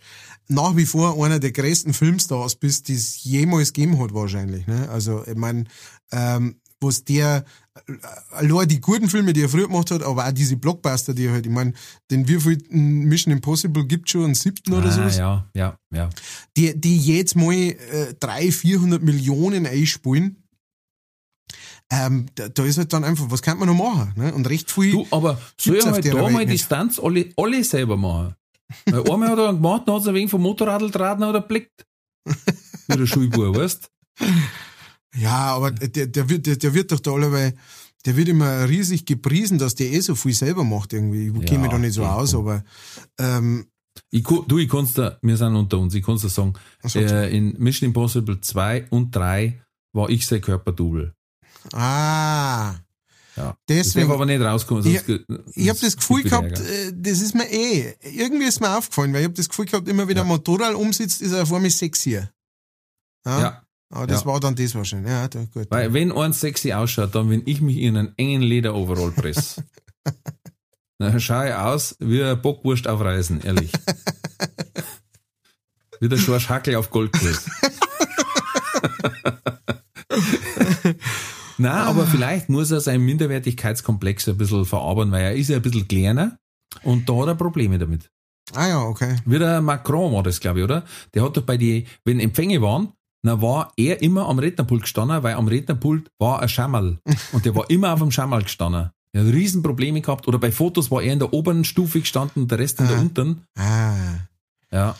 nach 0.49 0.77
wie 0.77 0.87
vor 0.87 1.23
einer 1.25 1.41
der 1.41 1.51
größten 1.51 1.93
Filmstars 1.93 2.55
bist, 2.55 2.87
die 2.87 2.95
es 2.95 3.25
jemals 3.25 3.73
gegeben 3.73 3.99
hat, 3.99 4.15
wahrscheinlich, 4.15 4.67
ne? 4.69 4.89
Also, 4.89 5.25
ich 5.27 5.35
mein, 5.35 5.69
ähm, 6.13 6.61
was 6.81 7.03
der, 7.03 7.45
allein 8.31 8.69
die 8.69 8.81
guten 8.81 9.09
Filme, 9.09 9.33
die 9.33 9.43
er 9.43 9.49
früher 9.49 9.67
gemacht 9.67 9.91
hat, 9.91 10.03
aber 10.03 10.27
auch 10.27 10.33
diese 10.33 10.57
Blockbuster, 10.57 11.15
die 11.15 11.27
er 11.27 11.33
halt, 11.33 11.47
ich 11.47 11.53
mein, 11.53 11.75
den 12.11 12.27
wievielten 12.29 13.05
Mission 13.05 13.33
Impossible 13.33 13.87
gibt 13.87 14.11
schon, 14.11 14.25
einen 14.25 14.35
siebten 14.35 14.73
oder 14.73 14.89
Ah, 14.89 14.93
sowas? 14.93 15.17
ja, 15.17 15.49
ja, 15.55 15.79
ja. 15.93 16.11
die, 16.57 16.79
die 16.81 16.99
jetzt 16.99 17.37
mal 17.37 17.53
äh, 17.53 18.15
300, 18.21 18.55
400 18.55 19.03
Millionen 19.03 19.67
einspielen, 19.67 20.43
ähm, 21.91 22.27
da, 22.35 22.49
da 22.49 22.65
ist 22.65 22.79
halt 22.79 22.93
dann 22.93 23.05
einfach, 23.05 23.31
was 23.31 23.43
kann 23.43 23.59
man 23.59 23.69
noch 23.69 23.77
machen? 23.77 24.13
Ne? 24.17 24.35
Und 24.35 24.49
recht 24.49 24.71
viel. 24.71 24.91
Du, 24.93 25.07
aber 25.11 25.41
soll 25.59 25.79
auf 25.79 25.93
halt 25.93 26.05
da 26.07 26.15
Welt 26.15 26.33
mal 26.33 26.45
die 26.47 26.53
nicht. 26.53 26.65
Stunts 26.65 26.99
alle, 26.99 27.33
alle 27.37 27.63
selber 27.63 27.97
machen. 27.97 28.35
Weil 28.87 29.01
einmal 29.11 29.29
hat 29.31 29.39
er 29.39 29.49
einen 29.51 29.59
gemacht, 29.63 29.83
dann 29.87 29.95
hat 29.95 30.07
er 30.07 30.15
wegen 30.15 30.29
vom 30.29 30.43
Motorradl 30.43 30.91
draht 30.91 31.19
oder 31.19 31.41
blickt. 31.41 31.87
Wie 32.89 32.97
der 32.97 33.07
Schulbub, 33.07 33.57
weißt 33.57 33.89
ja, 35.17 35.55
aber 35.55 35.71
der, 35.73 36.07
der, 36.07 36.29
wird, 36.29 36.47
der, 36.47 36.57
der 36.57 36.75
wird 36.75 36.93
doch 36.93 37.01
da 37.01 37.13
alle, 37.13 37.31
weil 37.33 37.55
der 38.05 38.17
wird 38.17 38.29
immer 38.29 38.69
riesig 38.69 39.05
gepriesen, 39.07 39.59
dass 39.59 39.75
der 39.75 39.91
eh 39.93 40.01
so 40.01 40.15
viel 40.15 40.33
selber 40.35 40.63
macht 40.65 40.93
irgendwie. 40.93 41.27
Ich 41.41 41.47
kenne 41.47 41.63
mich 41.63 41.71
da 41.71 41.79
nicht 41.79 41.95
so 41.95 42.03
ja, 42.03 42.15
aus, 42.15 42.35
aber 42.35 42.63
ähm, 43.19 43.67
Ich, 44.11 44.23
du, 44.25 44.59
ich 44.59 44.69
kann's 44.69 44.93
da, 44.93 45.19
wir 45.23 45.37
sind 45.37 45.57
unter 45.57 45.79
uns, 45.79 45.95
ich 45.95 46.05
kann's 46.05 46.23
dir 46.23 46.29
sagen, 46.29 46.53
so, 46.85 46.99
äh, 47.01 47.37
in 47.37 47.55
Mission 47.59 47.89
Impossible 47.89 48.41
2 48.41 48.87
und 48.91 49.15
3 49.15 49.61
war 49.93 50.09
ich 50.11 50.27
sein 50.27 50.41
Körperdouble. 50.41 51.15
ah, 51.73 52.75
Ja. 53.37 53.55
Deswegen. 53.69 54.11
aber 54.11 54.25
nicht 54.25 54.41
rauskommen. 54.41 54.87
Ich- 54.87 55.03
Ich 55.55 55.69
habe 55.69 55.79
das 55.81 55.97
Gefühl 55.97 56.23
gehabt, 56.23 56.53
Ärger. 56.59 56.71
äh, 56.71 56.93
das 56.95 57.21
ist 57.21 57.35
mir 57.35 57.51
eh, 57.51 57.95
irgendwie 58.03 58.47
ist 58.47 58.61
mir 58.61 58.77
aufgefallen, 58.77 59.13
weil 59.13 59.21
ich 59.21 59.25
habe 59.27 59.35
das 59.35 59.49
Gefühl 59.49 59.67
gehabt, 59.67 59.89
immer 59.89 60.07
wenn 60.09 60.17
er 60.17 60.25
Motorrad 60.25 60.75
umsitzt, 60.75 61.21
ist 61.21 61.33
er 61.33 61.45
vor 61.45 61.61
mir 61.61 61.71
sexier. 61.71 62.31
Ja. 63.27 63.41
Ja, 63.41 63.63
Aber 63.97 64.07
das 64.07 64.21
ja. 64.21 64.27
war 64.27 64.41
dann 64.41 64.55
das 64.55 64.75
wahrscheinlich. 64.75 65.11
Ja, 65.11 65.27
da, 65.27 65.45
gut. 65.45 65.71
weil 65.71 65.95
wenn 65.95 66.13
eins 66.13 66.41
sexy 66.41 66.75
ausschaut, 66.75 67.15
dann 67.15 67.31
wenn 67.31 67.43
ich 67.47 67.63
mich 67.63 67.79
in 67.79 67.97
einen 67.97 68.13
engen 68.19 68.43
Lederoverall 68.43 69.11
press. 69.11 69.63
dann 70.99 71.19
schaue 71.27 71.49
ich 71.49 71.55
aus 71.55 71.97
wie 71.99 72.23
ein 72.23 72.41
Bockwurst 72.43 72.87
auf 72.89 73.01
Reisen, 73.01 73.41
ehrlich. 73.41 73.73
wie 76.01 76.11
der 76.11 76.19
Schorsch 76.19 76.51
Hackel 76.51 76.77
auf 76.77 76.91
Goldkurs. 76.91 77.47
Na, 81.59 81.85
aber 81.85 82.07
vielleicht 82.07 82.51
muss 82.51 82.71
er 82.71 82.81
seinen 82.81 83.07
Minderwertigkeitskomplex 83.07 84.29
ein 84.29 84.37
bisschen 84.37 84.67
verarbeiten, 84.67 85.11
weil 85.11 85.25
er 85.25 85.35
ist 85.35 85.49
ja 85.49 85.57
ein 85.57 85.63
bisschen 85.63 85.89
kleiner 85.89 86.39
und 86.83 87.09
da 87.09 87.15
hat 87.15 87.29
er 87.29 87.35
Probleme 87.35 87.79
damit. 87.79 88.11
Ah 88.55 88.69
ja, 88.69 88.83
okay. 88.83 89.17
Wie 89.25 89.39
der 89.39 89.63
Macron 89.63 90.13
war 90.13 90.23
das, 90.23 90.39
glaube 90.39 90.59
ich, 90.59 90.65
oder? 90.65 90.85
Der 91.15 91.23
hat 91.23 91.35
doch 91.35 91.43
bei 91.43 91.57
die, 91.57 91.87
wenn 92.05 92.21
Empfänge 92.21 92.61
waren, 92.61 92.93
dann 93.27 93.43
war 93.43 93.73
er 93.77 94.03
immer 94.03 94.29
am 94.29 94.39
Rednerpult 94.39 94.83
gestanden, 94.83 95.23
weil 95.23 95.35
am 95.35 95.49
Rednerpult 95.49 96.11
war 96.19 96.41
ein 96.41 96.49
Schammerl. 96.49 96.99
Und 97.33 97.45
der 97.45 97.55
war 97.55 97.69
immer 97.71 97.93
auf 97.93 98.01
dem 98.01 98.11
Schammerl 98.11 98.43
gestanden. 98.43 98.91
Er 99.13 99.25
hat 99.25 99.33
Riesenprobleme 99.33 100.01
gehabt. 100.01 100.29
Oder 100.29 100.39
bei 100.39 100.53
Fotos 100.53 100.91
war 100.91 101.03
er 101.03 101.13
in 101.13 101.19
der 101.19 101.33
oberen 101.33 101.65
Stufe 101.65 102.01
gestanden 102.01 102.43
und 102.43 102.51
der 102.51 102.59
Rest 102.59 102.81
in 102.81 102.89
der 102.89 102.97
Ah. 102.97 103.01
unteren. 103.01 103.43
Ah. 103.59 103.95
Ja, 104.71 104.97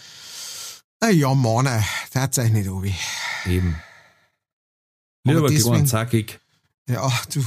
Ah 1.01 1.11
ja, 1.11 1.35
Mann, 1.35 1.69
das 2.15 2.39
euch 2.39 2.51
nicht, 2.53 2.71
Obi. 2.71 2.95
eben. 3.45 3.77
Aber 5.27 5.35
Lieber 5.35 5.49
deswegen- 5.49 5.87
zackig, 5.87 6.41
Ja, 6.89 7.11
du, 7.33 7.45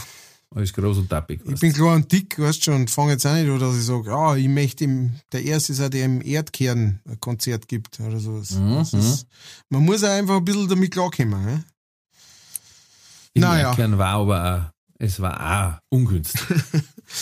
alles 0.55 0.73
groß 0.73 0.97
und 0.97 1.09
tappig. 1.09 1.41
ich 1.45 1.59
bin 1.59 1.73
klar 1.73 1.95
und 1.95 2.11
dick, 2.11 2.39
weißt 2.39 2.63
schon, 2.63 2.73
und 2.75 2.89
fange 2.89 3.11
jetzt 3.11 3.25
auch 3.27 3.33
nicht 3.35 3.47
an, 3.49 3.59
dass 3.59 3.77
ich 3.77 3.85
sage, 3.85 4.11
ah, 4.11 4.35
ich 4.35 4.47
möchte 4.47 4.83
im, 4.85 5.11
der 5.31 5.43
erste 5.43 5.73
ist 5.73 5.81
auch, 5.81 5.89
der 5.89 6.05
im 6.05 6.21
Erdkern 6.25 6.99
ein 7.07 7.19
Konzert 7.19 7.67
gibt 7.67 7.99
oder 7.99 8.19
sowas. 8.19 8.51
Mhm, 8.51 8.75
Das 8.75 8.93
ist, 8.93 9.27
man 9.69 9.85
muss 9.85 10.03
auch 10.03 10.09
einfach 10.09 10.37
ein 10.37 10.45
bisschen 10.45 10.67
damit 10.67 10.91
klarkommen, 10.91 11.45
ne? 11.45 11.63
Im 13.33 13.41
naja. 13.43 13.69
Erdkern 13.69 13.97
war 13.99 14.07
aber 14.15 14.55
auch, 14.55 14.73
es 14.97 15.19
war 15.19 15.79
auch 15.79 15.79
ungünstig. 15.89 16.41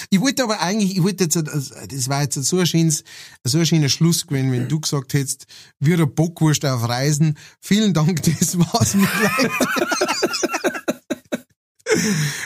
Ich 0.09 0.19
wollte 0.19 0.43
aber 0.43 0.59
eigentlich, 0.59 0.97
ich 0.97 1.01
wollte 1.03 1.23
jetzt, 1.23 1.37
also, 1.37 1.73
das 1.87 2.09
war 2.09 2.21
jetzt 2.21 2.33
so 2.43 2.59
ein 2.59 2.65
schönes, 2.65 3.05
so 3.45 3.57
ein 3.59 3.65
schöner 3.65 3.87
Schluss 3.87 4.27
gewesen, 4.27 4.51
wenn 4.51 4.67
du 4.67 4.81
gesagt 4.81 5.13
hättest, 5.13 5.45
wir 5.79 5.95
der 5.95 6.07
Bockwurst 6.07 6.65
auf 6.65 6.89
Reisen. 6.89 7.37
Vielen 7.61 7.93
Dank, 7.93 8.21
das 8.39 8.59
war's 8.59 8.95
mit 8.95 9.07
leid. 9.23 9.51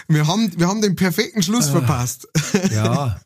Wir 0.07 0.27
haben, 0.27 0.51
wir 0.59 0.67
haben 0.67 0.81
den 0.81 0.95
perfekten 0.95 1.41
Schluss 1.43 1.67
Ah. 1.69 1.71
verpasst. 1.71 2.27
Ja. 2.71 3.19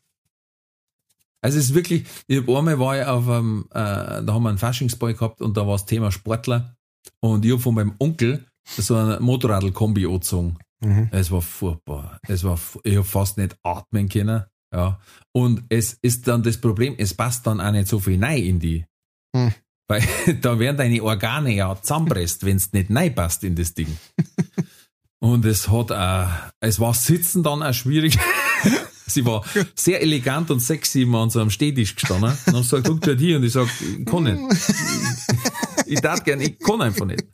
Also 1.42 1.58
es 1.58 1.66
ist 1.66 1.74
wirklich, 1.74 2.04
ich 2.26 2.38
hab 2.38 2.48
einmal 2.48 2.78
war 2.80 2.98
ich 3.00 3.06
auf 3.06 3.28
einem, 3.28 3.66
äh, 3.70 3.74
da 3.74 4.26
haben 4.28 4.42
wir 4.42 4.48
einen 4.48 4.58
Faschingsball 4.58 5.14
gehabt 5.14 5.40
und 5.42 5.56
da 5.56 5.66
war 5.66 5.74
das 5.74 5.86
Thema 5.86 6.10
Sportler 6.10 6.74
und 7.20 7.44
ich 7.44 7.52
hab 7.52 7.60
von 7.60 7.74
meinem 7.74 7.94
Onkel 8.00 8.44
so 8.66 8.96
ein 8.96 9.22
Motorradl-Kombi 9.22 10.06
angezogen. 10.06 10.58
Mhm. 10.80 11.08
Es 11.12 11.30
war 11.30 11.42
furchtbar. 11.42 12.18
Es 12.26 12.42
war, 12.42 12.58
ich 12.82 12.96
hab 12.96 13.06
fast 13.06 13.38
nicht 13.38 13.56
atmen 13.62 14.08
können. 14.08 14.44
Ja. 14.74 14.98
Und 15.32 15.62
es 15.68 15.96
ist 16.02 16.26
dann 16.26 16.42
das 16.42 16.60
Problem, 16.60 16.94
es 16.98 17.14
passt 17.14 17.46
dann 17.46 17.60
auch 17.60 17.70
nicht 17.70 17.86
so 17.86 18.00
viel 18.00 18.22
rein 18.22 18.42
in 18.42 18.58
die. 18.58 18.84
Hm. 19.34 19.52
Weil 19.88 20.02
da 20.40 20.58
werden 20.58 20.76
deine 20.78 21.02
Organe 21.02 21.54
ja 21.54 21.80
zusammenpresst, 21.80 22.44
wenn 22.44 22.56
es 22.56 22.72
nicht 22.72 22.90
passt 23.14 23.44
in 23.44 23.54
das 23.54 23.72
Ding. 23.72 23.96
Und 25.18 25.44
es 25.44 25.68
hat, 25.68 25.90
äh, 25.90 26.26
es 26.60 26.78
war 26.78 26.94
sitzen 26.94 27.42
dann 27.42 27.62
auch 27.62 27.72
schwierig. 27.72 28.18
Sie 29.08 29.24
war 29.24 29.44
sehr 29.74 30.02
elegant 30.02 30.50
und 30.50 30.60
sexy 30.60 31.02
immer 31.02 31.20
an 31.20 31.30
so 31.30 31.40
einem 31.40 31.50
Stehtisch 31.50 31.94
gestanden. 31.94 32.36
Und 32.46 32.54
dann 32.54 32.62
sagt, 32.64 32.88
guck 32.88 33.00
dir 33.02 33.16
hier 33.16 33.36
und 33.36 33.44
ich 33.44 33.52
sag, 33.52 33.68
ich 33.80 34.04
kann 34.04 34.24
nicht. 34.24 34.38
Ich, 35.86 35.86
ich 35.86 36.00
darf 36.00 36.24
gerne, 36.24 36.42
ich 36.42 36.58
kann 36.58 36.82
einfach 36.82 37.06
nicht. 37.06 37.24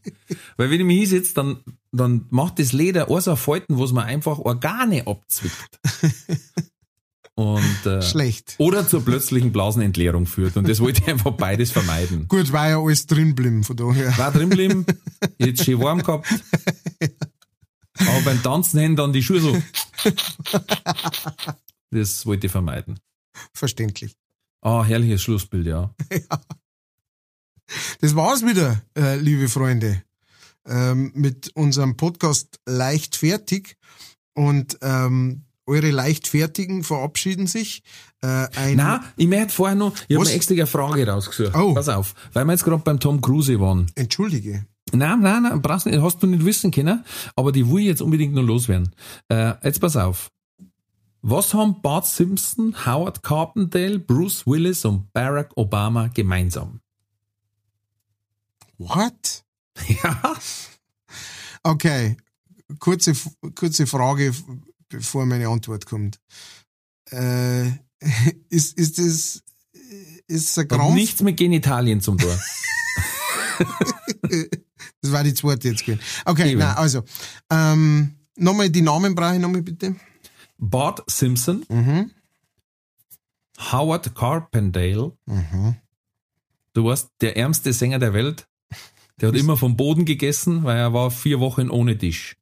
Weil 0.56 0.70
wenn 0.70 0.80
ich 0.80 0.86
mich 0.86 0.98
hinsetze, 0.98 1.34
dann, 1.34 1.56
dann 1.90 2.26
macht 2.30 2.58
das 2.58 2.72
Leder 2.72 3.10
auch 3.10 3.20
so 3.20 3.36
Falten, 3.36 3.78
wo 3.78 3.84
es 3.84 3.92
mir 3.92 4.04
einfach 4.04 4.38
Organe 4.38 5.06
abzwickt. 5.06 5.80
Und, 7.34 7.86
äh, 7.86 8.02
Schlecht. 8.02 8.56
oder 8.58 8.86
zur 8.86 9.02
plötzlichen 9.02 9.52
Blasenentleerung 9.52 10.26
führt. 10.26 10.58
Und 10.58 10.68
das 10.68 10.80
wollte 10.80 11.00
ich 11.02 11.08
einfach 11.08 11.32
beides 11.32 11.70
vermeiden. 11.70 12.28
Gut, 12.28 12.52
war 12.52 12.68
ja 12.68 12.78
alles 12.78 13.06
drin 13.06 13.64
von 13.64 13.74
daher. 13.74 14.16
War 14.18 14.30
drin 14.30 14.84
jetzt 15.38 15.64
schön 15.64 15.80
warm 15.80 16.02
gehabt. 16.02 16.28
Aber 18.22 18.30
beim 18.30 18.42
Tanzen 18.42 18.78
hängen 18.78 18.96
dann 18.96 19.12
die 19.12 19.22
Schuhe 19.22 19.40
so. 19.40 19.62
Das 21.90 22.24
wollte 22.24 22.46
ich 22.46 22.52
vermeiden. 22.52 22.98
Verständlich. 23.52 24.16
Ah, 24.60 24.84
herrliches 24.84 25.22
Schlussbild, 25.22 25.66
ja. 25.66 25.94
Das 28.00 28.14
war's 28.14 28.44
wieder, 28.44 28.82
äh, 28.96 29.16
liebe 29.16 29.48
Freunde, 29.48 30.02
ähm, 30.66 31.10
mit 31.14 31.50
unserem 31.54 31.96
Podcast 31.96 32.60
Leichtfertig. 32.66 33.76
Und 34.34 34.78
ähm, 34.82 35.44
eure 35.66 35.90
Leichtfertigen 35.90 36.84
verabschieden 36.84 37.46
sich. 37.46 37.82
Äh, 38.22 38.48
ein 38.56 38.76
Na, 38.76 39.04
ich 39.16 39.26
möchte 39.26 39.52
vorher 39.52 39.76
noch, 39.76 39.94
ich 40.08 40.16
habe 40.16 40.26
mir 40.26 40.32
extra 40.34 40.54
eine 40.54 40.66
Frage 40.66 41.06
rausgesucht. 41.06 41.54
Oh. 41.54 41.74
Pass 41.74 41.88
auf, 41.88 42.14
weil 42.32 42.44
wir 42.44 42.52
jetzt 42.52 42.64
gerade 42.64 42.82
beim 42.82 43.00
Tom 43.00 43.20
Cruise 43.20 43.58
waren. 43.60 43.90
Entschuldige. 43.94 44.64
Nein, 44.92 45.20
nein, 45.20 45.42
nein, 45.42 45.62
brauchst 45.62 45.86
nicht, 45.86 46.00
hast 46.00 46.22
du 46.22 46.26
nicht 46.26 46.44
wissen 46.44 46.70
können, 46.70 47.04
aber 47.36 47.52
die 47.52 47.68
will 47.68 47.80
ich 47.80 47.86
jetzt 47.86 48.02
unbedingt 48.02 48.34
noch 48.34 48.42
loswerden. 48.42 48.94
Äh, 49.28 49.54
jetzt 49.64 49.80
pass 49.80 49.96
auf. 49.96 50.30
Was 51.22 51.54
haben 51.54 51.80
Bart 51.82 52.06
Simpson, 52.06 52.74
Howard 52.84 53.22
Carpendale, 53.22 53.98
Bruce 54.00 54.46
Willis 54.46 54.84
und 54.84 55.12
Barack 55.12 55.50
Obama 55.56 56.08
gemeinsam? 56.08 56.80
What? 58.78 59.44
Ja. 60.04 60.34
Okay, 61.62 62.16
kurze, 62.78 63.14
kurze 63.54 63.86
Frage, 63.86 64.34
bevor 64.90 65.24
meine 65.24 65.48
Antwort 65.48 65.86
kommt. 65.86 66.20
Äh, 67.10 67.68
ist, 68.50 68.76
ist 68.76 68.98
das, 68.98 69.42
ist 70.26 70.58
ein 70.58 70.62
Hat 70.64 70.68
Krampf? 70.68 70.94
nichts 70.94 71.22
mit 71.22 71.38
Genitalien 71.38 72.00
zum 72.02 72.18
Tor. 72.18 72.38
Das 75.02 75.10
war 75.12 75.24
die 75.24 75.34
zweite 75.34 75.68
jetzt 75.68 75.84
gehen. 75.84 76.00
Okay, 76.24 76.54
na 76.54 76.74
also, 76.74 77.02
ähm, 77.50 78.14
nochmal 78.36 78.70
die 78.70 78.82
Namen 78.82 79.14
brauche 79.14 79.34
ich 79.34 79.40
nochmal 79.40 79.62
bitte. 79.62 79.96
Bart 80.58 81.02
Simpson, 81.10 81.64
Mhm. 81.68 82.10
Howard 83.72 84.14
Carpendale, 84.14 85.12
Mhm. 85.26 85.76
du 86.72 86.84
warst 86.84 87.10
der 87.20 87.36
ärmste 87.36 87.72
Sänger 87.72 87.98
der 87.98 88.12
Welt. 88.14 88.46
Der 89.20 89.28
hat 89.28 89.36
immer 89.36 89.56
vom 89.56 89.76
Boden 89.76 90.04
gegessen, 90.04 90.64
weil 90.64 90.78
er 90.78 90.92
war 90.94 91.10
vier 91.10 91.38
Wochen 91.40 91.68
ohne 91.68 91.98
Tisch. 91.98 92.36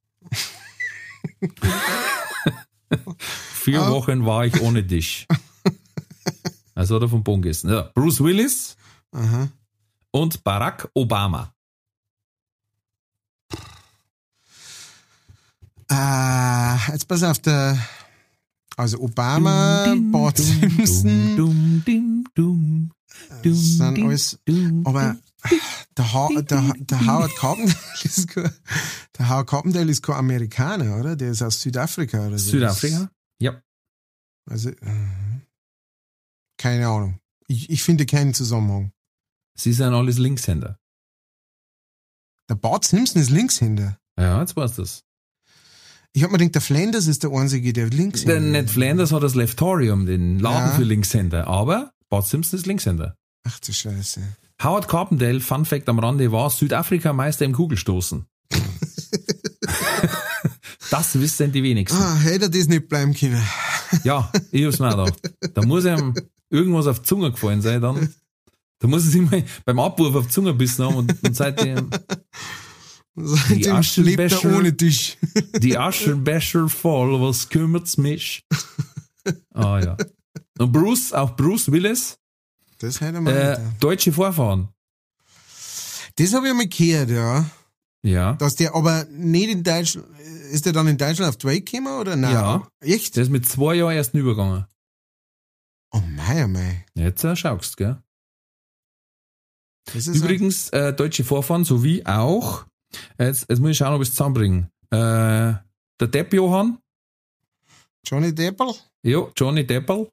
vier 3.52 3.82
Ah. 3.82 3.90
Wochen 3.90 4.24
war 4.26 4.44
ich 4.46 4.60
ohne 4.60 4.86
Tisch. 4.86 5.26
Also 6.74 6.94
hat 6.96 7.02
er 7.02 7.08
vom 7.08 7.22
Boden 7.22 7.42
gegessen. 7.42 7.70
Ja, 7.70 7.90
Bruce 7.94 8.20
Willis 8.22 8.76
Aha. 9.12 9.48
und 10.12 10.42
Barack 10.44 10.88
Obama. 10.94 11.52
Äh, 15.90 16.92
jetzt 16.92 17.08
pass 17.08 17.22
auf, 17.24 17.38
der, 17.40 17.76
also 18.76 19.00
Obama, 19.00 19.92
Bart 20.12 20.38
Simpson, 20.38 21.36
Dum, 21.36 21.82
dum, 21.84 22.24
dum, 22.34 22.90
dum, 23.42 23.54
sind 23.54 23.96
dum, 23.96 24.06
alles, 24.06 24.38
dum, 24.44 24.86
aber 24.86 25.16
der, 25.96 26.12
ha 26.12 26.28
der, 26.42 26.74
der 26.78 27.06
Howard 27.06 27.34
Carpendale 27.34 27.74
ist 28.04 28.28
kein, 28.28 28.52
der 29.18 29.28
Howard 29.28 29.48
Carpendale 29.48 29.90
ist 29.90 30.02
kein 30.02 30.16
Amerikaner, 30.16 30.96
oder? 30.96 31.16
Der 31.16 31.32
ist 31.32 31.42
aus 31.42 31.60
Südafrika 31.60 32.26
oder 32.26 32.38
so. 32.38 32.52
Südafrika? 32.52 33.10
Ja. 33.40 33.60
Also, 34.48 34.70
äh, 34.70 35.40
keine 36.56 36.86
Ahnung. 36.86 37.18
Ich, 37.48 37.68
ich 37.68 37.82
finde 37.82 38.06
keinen 38.06 38.32
Zusammenhang. 38.32 38.92
Sie 39.56 39.72
sind 39.72 39.92
alles 39.92 40.18
Linkshänder. 40.18 40.78
Der 42.48 42.54
Bart 42.54 42.84
Simpson 42.84 43.20
ist 43.20 43.30
Linkshänder. 43.30 43.98
Ja, 44.16 44.40
jetzt 44.40 44.56
du 44.56 44.60
das. 44.60 45.04
Ich 46.12 46.24
hab 46.24 46.32
mir 46.32 46.38
gedacht, 46.38 46.56
der 46.56 46.62
Flanders 46.62 47.06
ist 47.06 47.22
der 47.22 47.30
einzige, 47.30 47.72
der 47.72 47.88
Linkshänder 47.88 48.32
Der 48.34 48.40
Ned 48.40 48.68
Flanders 48.70 49.12
hat 49.12 49.22
das 49.22 49.34
Leftorium, 49.36 50.06
den 50.06 50.38
Laden 50.40 50.70
Ja. 50.70 50.74
für 50.76 50.82
Linkshänder, 50.82 51.46
aber 51.46 51.92
Bart 52.08 52.26
Simpson 52.26 52.58
ist 52.58 52.66
Linkshänder. 52.66 53.16
Ach 53.46 53.58
du 53.60 53.72
Scheiße. 53.72 54.20
Howard 54.62 54.88
Carpendale, 54.88 55.40
Fun 55.40 55.64
Fact 55.64 55.88
am 55.88 55.98
Rande, 56.00 56.32
war 56.32 56.50
Südafrika-Meister 56.50 57.44
im 57.44 57.52
Kugelstoßen. 57.52 58.26
das 60.90 61.18
wissen 61.18 61.52
die 61.52 61.62
wenigsten. 61.62 61.96
Ah, 61.96 62.16
hätte 62.16 62.46
er 62.46 62.50
das 62.50 62.66
nicht 62.66 62.88
bleiben 62.88 63.14
können. 63.14 63.40
Ja, 64.04 64.30
ich 64.50 64.64
hab's 64.66 64.78
mir 64.80 64.88
auch 64.88 65.04
gedacht. 65.06 65.32
Da 65.54 65.62
muss 65.62 65.84
ihm 65.84 66.14
irgendwas 66.50 66.86
auf 66.88 66.98
die 67.00 67.06
Zunge 67.06 67.30
gefallen 67.30 67.62
sein, 67.62 67.80
dann. 67.80 68.12
Da 68.80 68.88
muss 68.88 69.06
es 69.06 69.14
immer 69.14 69.30
beim 69.64 69.78
Abwurf 69.78 70.14
auf 70.16 70.26
die 70.26 70.32
Zunge 70.32 70.54
bissen 70.54 70.84
haben 70.84 70.96
und, 70.96 71.14
und 71.22 71.36
seitdem 71.36 71.90
Seitdem 73.16 74.04
lebt 74.04 74.32
er 74.32 74.44
ohne 74.44 74.76
Tisch. 74.76 75.16
die 75.58 75.76
Aschenbecher 75.76 76.68
voll, 76.68 77.20
was 77.20 77.48
kümmert's 77.48 77.96
mich? 77.96 78.46
Ah 79.52 79.78
ja. 79.78 79.98
Und 80.58 80.72
Bruce, 80.72 81.12
auch 81.12 81.36
Bruce 81.36 81.70
Willis, 81.70 82.16
Das 82.78 83.02
hätte 83.02 83.20
man 83.20 83.34
äh, 83.36 83.60
deutsche 83.78 84.12
Vorfahren. 84.12 84.70
Das 86.16 86.32
habe 86.32 86.48
ich 86.48 86.54
mal 86.54 86.66
gehört, 86.66 87.10
ja. 87.10 87.44
Ja. 88.02 88.32
Dass 88.34 88.56
der 88.56 88.74
aber 88.74 89.04
nicht 89.10 89.50
in 89.50 89.62
Deutschland, 89.62 90.08
ist 90.50 90.64
der 90.64 90.72
dann 90.72 90.88
in 90.88 90.96
Deutschland 90.96 91.28
auf 91.28 91.36
die 91.36 91.46
Welt 91.46 91.66
gekommen 91.66 92.00
oder 92.00 92.16
nein? 92.16 92.32
Ja. 92.32 92.68
Echt? 92.80 93.16
Der 93.16 93.24
ist 93.24 93.30
mit 93.30 93.46
zwei 93.46 93.74
Jahren 93.74 93.94
erst 93.94 94.14
übergegangen. 94.14 94.64
Oh 95.92 96.00
mei, 96.00 96.44
oh 96.44 96.48
mei. 96.48 96.86
Jetzt 96.94 97.22
äh, 97.22 97.36
schaust, 97.36 97.76
gell? 97.76 98.02
Das 99.84 100.06
ist 100.06 100.16
Übrigens, 100.16 100.70
äh, 100.70 100.92
deutsche 100.92 101.24
Vorfahren 101.24 101.64
sowie 101.64 102.06
auch, 102.06 102.64
jetzt, 103.18 103.46
jetzt 103.48 103.58
muss 103.60 103.70
ich 103.70 103.76
schauen, 103.76 103.94
ob 103.94 104.02
ich 104.02 104.08
es 104.08 104.14
zusammenbringe. 104.14 104.70
Äh, 104.90 104.96
der 106.00 106.08
Depp 106.08 106.32
Johann, 106.34 106.78
Johnny 108.06 108.34
Deppel? 108.34 108.68
ja, 109.02 109.26
Johnny 109.36 109.66
Deppel. 109.66 110.08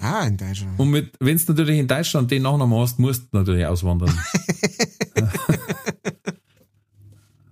Ah, 0.00 0.24
in 0.26 0.36
Deutschland. 0.36 0.80
Und 0.80 0.90
mit, 0.90 1.14
wenn 1.20 1.36
du 1.36 1.44
natürlich 1.52 1.78
in 1.78 1.86
Deutschland 1.86 2.30
den 2.30 2.42
Nachnamen 2.42 2.78
hast, 2.80 2.98
musst 2.98 3.24
du 3.32 3.38
natürlich 3.38 3.64
auswandern. 3.66 4.18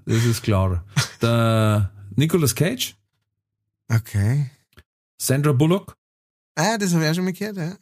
das 0.07 0.25
ist 0.25 0.43
klar. 0.43 0.85
Der 1.23 1.91
Nicolas 2.17 2.55
Cage, 2.55 2.97
Okay. 3.93 4.49
Sandra 5.21 5.51
Bullock. 5.53 5.97
Ah, 6.55 6.79
das 6.79 6.95
habe 6.95 7.05
ich 7.05 7.11
auch 7.11 7.15
schon 7.15 7.25
mal 7.25 7.33
gehört, 7.33 7.57
ja. 7.57 7.75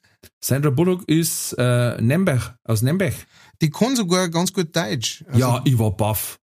Sandra 0.42 0.70
Bullock 0.70 1.06
ist 1.06 1.52
äh, 1.58 2.00
Nembech, 2.00 2.42
aus 2.64 2.80
Nembech. 2.80 3.14
Die 3.60 3.68
kann 3.70 3.94
sogar 3.94 4.28
ganz 4.30 4.50
gut 4.52 4.74
Deutsch. 4.74 5.22
Also 5.28 5.38
ja, 5.38 5.60
ich 5.64 5.78
war 5.78 5.90
baff. 5.94 6.38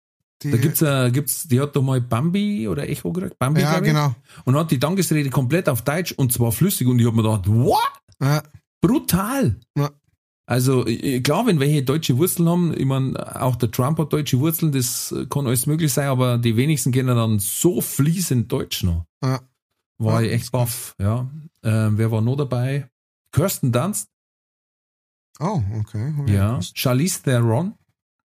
Die, 0.43 0.51
Da 0.51 0.57
gibt's, 0.57 0.83
äh, 0.83 1.11
gibt's, 1.11 1.49
die 1.49 1.61
hat 1.61 1.77
doch 1.77 1.83
mal 1.83 2.01
Bambi 2.01 2.69
oder 2.69 2.89
Echo 2.89 3.13
gekriegt, 3.13 3.39
Bambi, 3.39 3.61
Ja, 3.61 3.81
genau. 3.81 4.15
Und 4.45 4.57
hat 4.57 4.71
die 4.71 4.79
Dankesrede 4.79 5.31
komplett 5.31 5.69
auf 5.69 5.83
Deutsch 5.83 6.13
und 6.13 6.33
zwar 6.33 6.53
flüssig 6.53 6.87
und 6.87 6.99
ich 6.99 7.07
hab 7.07 7.15
mir 7.15 7.23
gedacht, 7.23 7.49
what? 7.49 7.79
Ja, 8.21 8.43
Brutal. 8.81 9.57
Ja. 9.77 9.91
Also 10.47 10.85
klar, 11.23 11.47
wenn 11.47 11.61
welche 11.61 11.83
deutsche 11.83 12.17
Wurzeln 12.19 12.49
haben, 12.49 12.75
ich 12.77 12.85
meine, 12.85 13.41
auch 13.41 13.55
der 13.57 13.71
Trump 13.71 13.99
hat 13.99 14.13
deutsche 14.13 14.41
Wurzeln, 14.41 14.73
das 14.73 15.15
kann 15.29 15.47
alles 15.47 15.67
möglich 15.67 15.93
sein, 15.93 16.09
aber 16.09 16.39
die 16.39 16.57
wenigsten 16.57 16.91
kennen 16.91 17.15
dann 17.15 17.39
so 17.39 17.81
fließend 17.81 18.51
Deutsch 18.51 18.83
noch. 18.83 19.05
ja. 19.23 19.41
War 19.99 20.23
ich 20.23 20.33
echt 20.33 20.51
baff, 20.51 20.95
ja. 20.99 21.29
Ähm, 21.63 21.99
wer 21.99 22.11
war 22.11 22.23
noch 22.23 22.37
dabei? 22.37 22.89
Kirsten 23.33 23.71
Dunst, 23.71 24.09
Oh, 25.41 25.63
okay. 25.79 26.13
Ich 26.27 26.33
ja. 26.33 26.61
Charlize 26.75 27.23
Theron, 27.23 27.75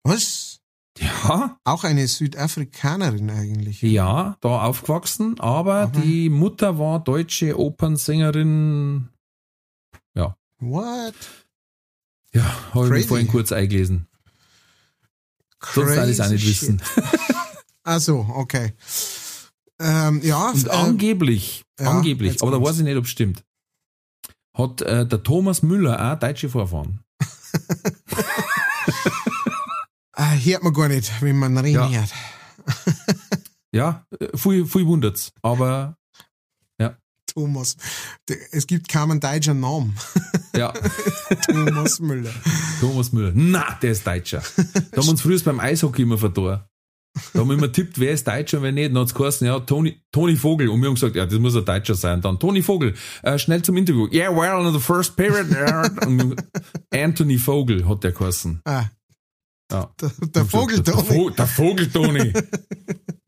Was? 0.04 0.60
Ja. 0.98 1.58
Auch 1.64 1.84
eine 1.84 2.06
Südafrikanerin 2.06 3.30
eigentlich. 3.30 3.82
Ja, 3.82 4.36
da 4.40 4.62
aufgewachsen, 4.62 5.40
aber 5.40 5.74
Aha. 5.74 5.86
die 5.86 6.28
Mutter 6.28 6.78
war 6.78 7.00
deutsche 7.00 7.58
Opernsängerin. 7.58 9.08
What? 10.60 11.14
Ja, 12.32 12.42
habe 12.72 12.86
ich 12.86 12.92
Crazy. 12.92 13.08
vorhin 13.08 13.28
kurz 13.28 13.52
eingelesen. 13.52 14.06
Sonst 15.62 15.88
würde 15.88 16.10
ich 16.10 16.18
es 16.18 16.20
auch 16.20 16.30
nicht 16.30 16.44
Crazy 16.44 16.62
wissen. 16.62 16.82
Ach 17.84 18.00
so, 18.00 18.26
okay. 18.34 18.74
Ähm, 19.78 20.20
ja, 20.22 20.50
Und 20.50 20.66
äh, 20.66 20.70
angeblich, 20.70 21.64
ja, 21.78 21.90
angeblich, 21.90 22.42
aber 22.42 22.52
da 22.52 22.62
weiß 22.62 22.78
ich 22.78 22.84
nicht, 22.84 22.96
ob 22.96 23.04
es 23.04 23.10
stimmt, 23.10 23.44
hat 24.56 24.80
äh, 24.82 25.06
der 25.06 25.22
Thomas 25.22 25.62
Müller 25.62 26.12
auch 26.12 26.18
deutsche 26.18 26.48
Vorfahren. 26.48 27.00
äh, 30.16 30.38
hört 30.44 30.62
man 30.62 30.72
gar 30.72 30.88
nicht, 30.88 31.10
wenn 31.20 31.38
man 31.38 31.56
reden 31.58 31.74
Ja. 31.74 31.88
hört. 31.90 32.12
Ja, 33.72 34.06
äh, 34.20 34.36
viel, 34.36 34.66
viel 34.66 34.86
wundert's. 34.86 35.32
Aber 35.42 35.96
Thomas. 37.34 37.76
Der- 38.28 38.36
Es 38.52 38.64
gibt 38.68 38.86
keinen 38.88 39.18
deutschen 39.18 39.58
Namen. 39.58 39.96
ja, 40.54 40.72
Thomas 41.48 41.98
Müller. 41.98 42.30
Thomas 42.80 43.10
Müller. 43.12 43.32
Na, 43.34 43.76
der 43.82 43.90
ist 43.90 44.06
Deutscher. 44.06 44.40
Da 44.92 44.98
haben 44.98 45.06
wir 45.06 45.08
uns 45.10 45.22
früher 45.22 45.40
beim 45.40 45.58
Eishockey 45.58 46.02
immer 46.02 46.16
vertan. 46.18 46.62
Da 47.32 47.40
haben 47.40 47.48
wir 47.48 47.54
immer 47.56 47.72
tippt, 47.72 47.98
wer 47.98 48.12
ist 48.12 48.28
Deutscher 48.28 48.58
und 48.58 48.62
wer 48.62 48.70
nicht. 48.70 48.90
Dann 48.94 48.98
hat's 49.02 49.14
geheißen, 49.14 49.44
ja, 49.48 49.58
Toni, 49.58 50.00
Toni 50.12 50.36
Vogel. 50.36 50.68
Und 50.68 50.80
wir 50.80 50.86
haben 50.86 50.94
gesagt, 50.94 51.16
ja, 51.16 51.26
das 51.26 51.38
muss 51.40 51.56
ein 51.56 51.64
Deutscher 51.64 51.96
sein. 51.96 52.20
Dann 52.20 52.38
Toni 52.38 52.62
Vogel, 52.62 52.94
äh, 53.24 53.36
schnell 53.36 53.62
zum 53.62 53.76
Interview. 53.78 54.06
Yeah, 54.12 54.30
well, 54.30 54.64
in 54.64 54.72
the 54.72 54.78
first 54.78 55.16
period. 55.16 55.46
Anthony 56.92 57.38
Vogel 57.38 57.88
hat 57.88 58.04
der 58.04 58.12
geheißen. 58.12 58.60
Ah, 58.64 58.84
Ja. 59.74 59.94
der, 60.00 60.12
der 60.28 60.44
Vogel 60.46 60.82
der, 60.82 60.94
Toni. 60.94 61.08
Vo- 61.08 61.30
der 61.34 61.46
Vogel 61.46 61.90
Toni. 61.90 62.32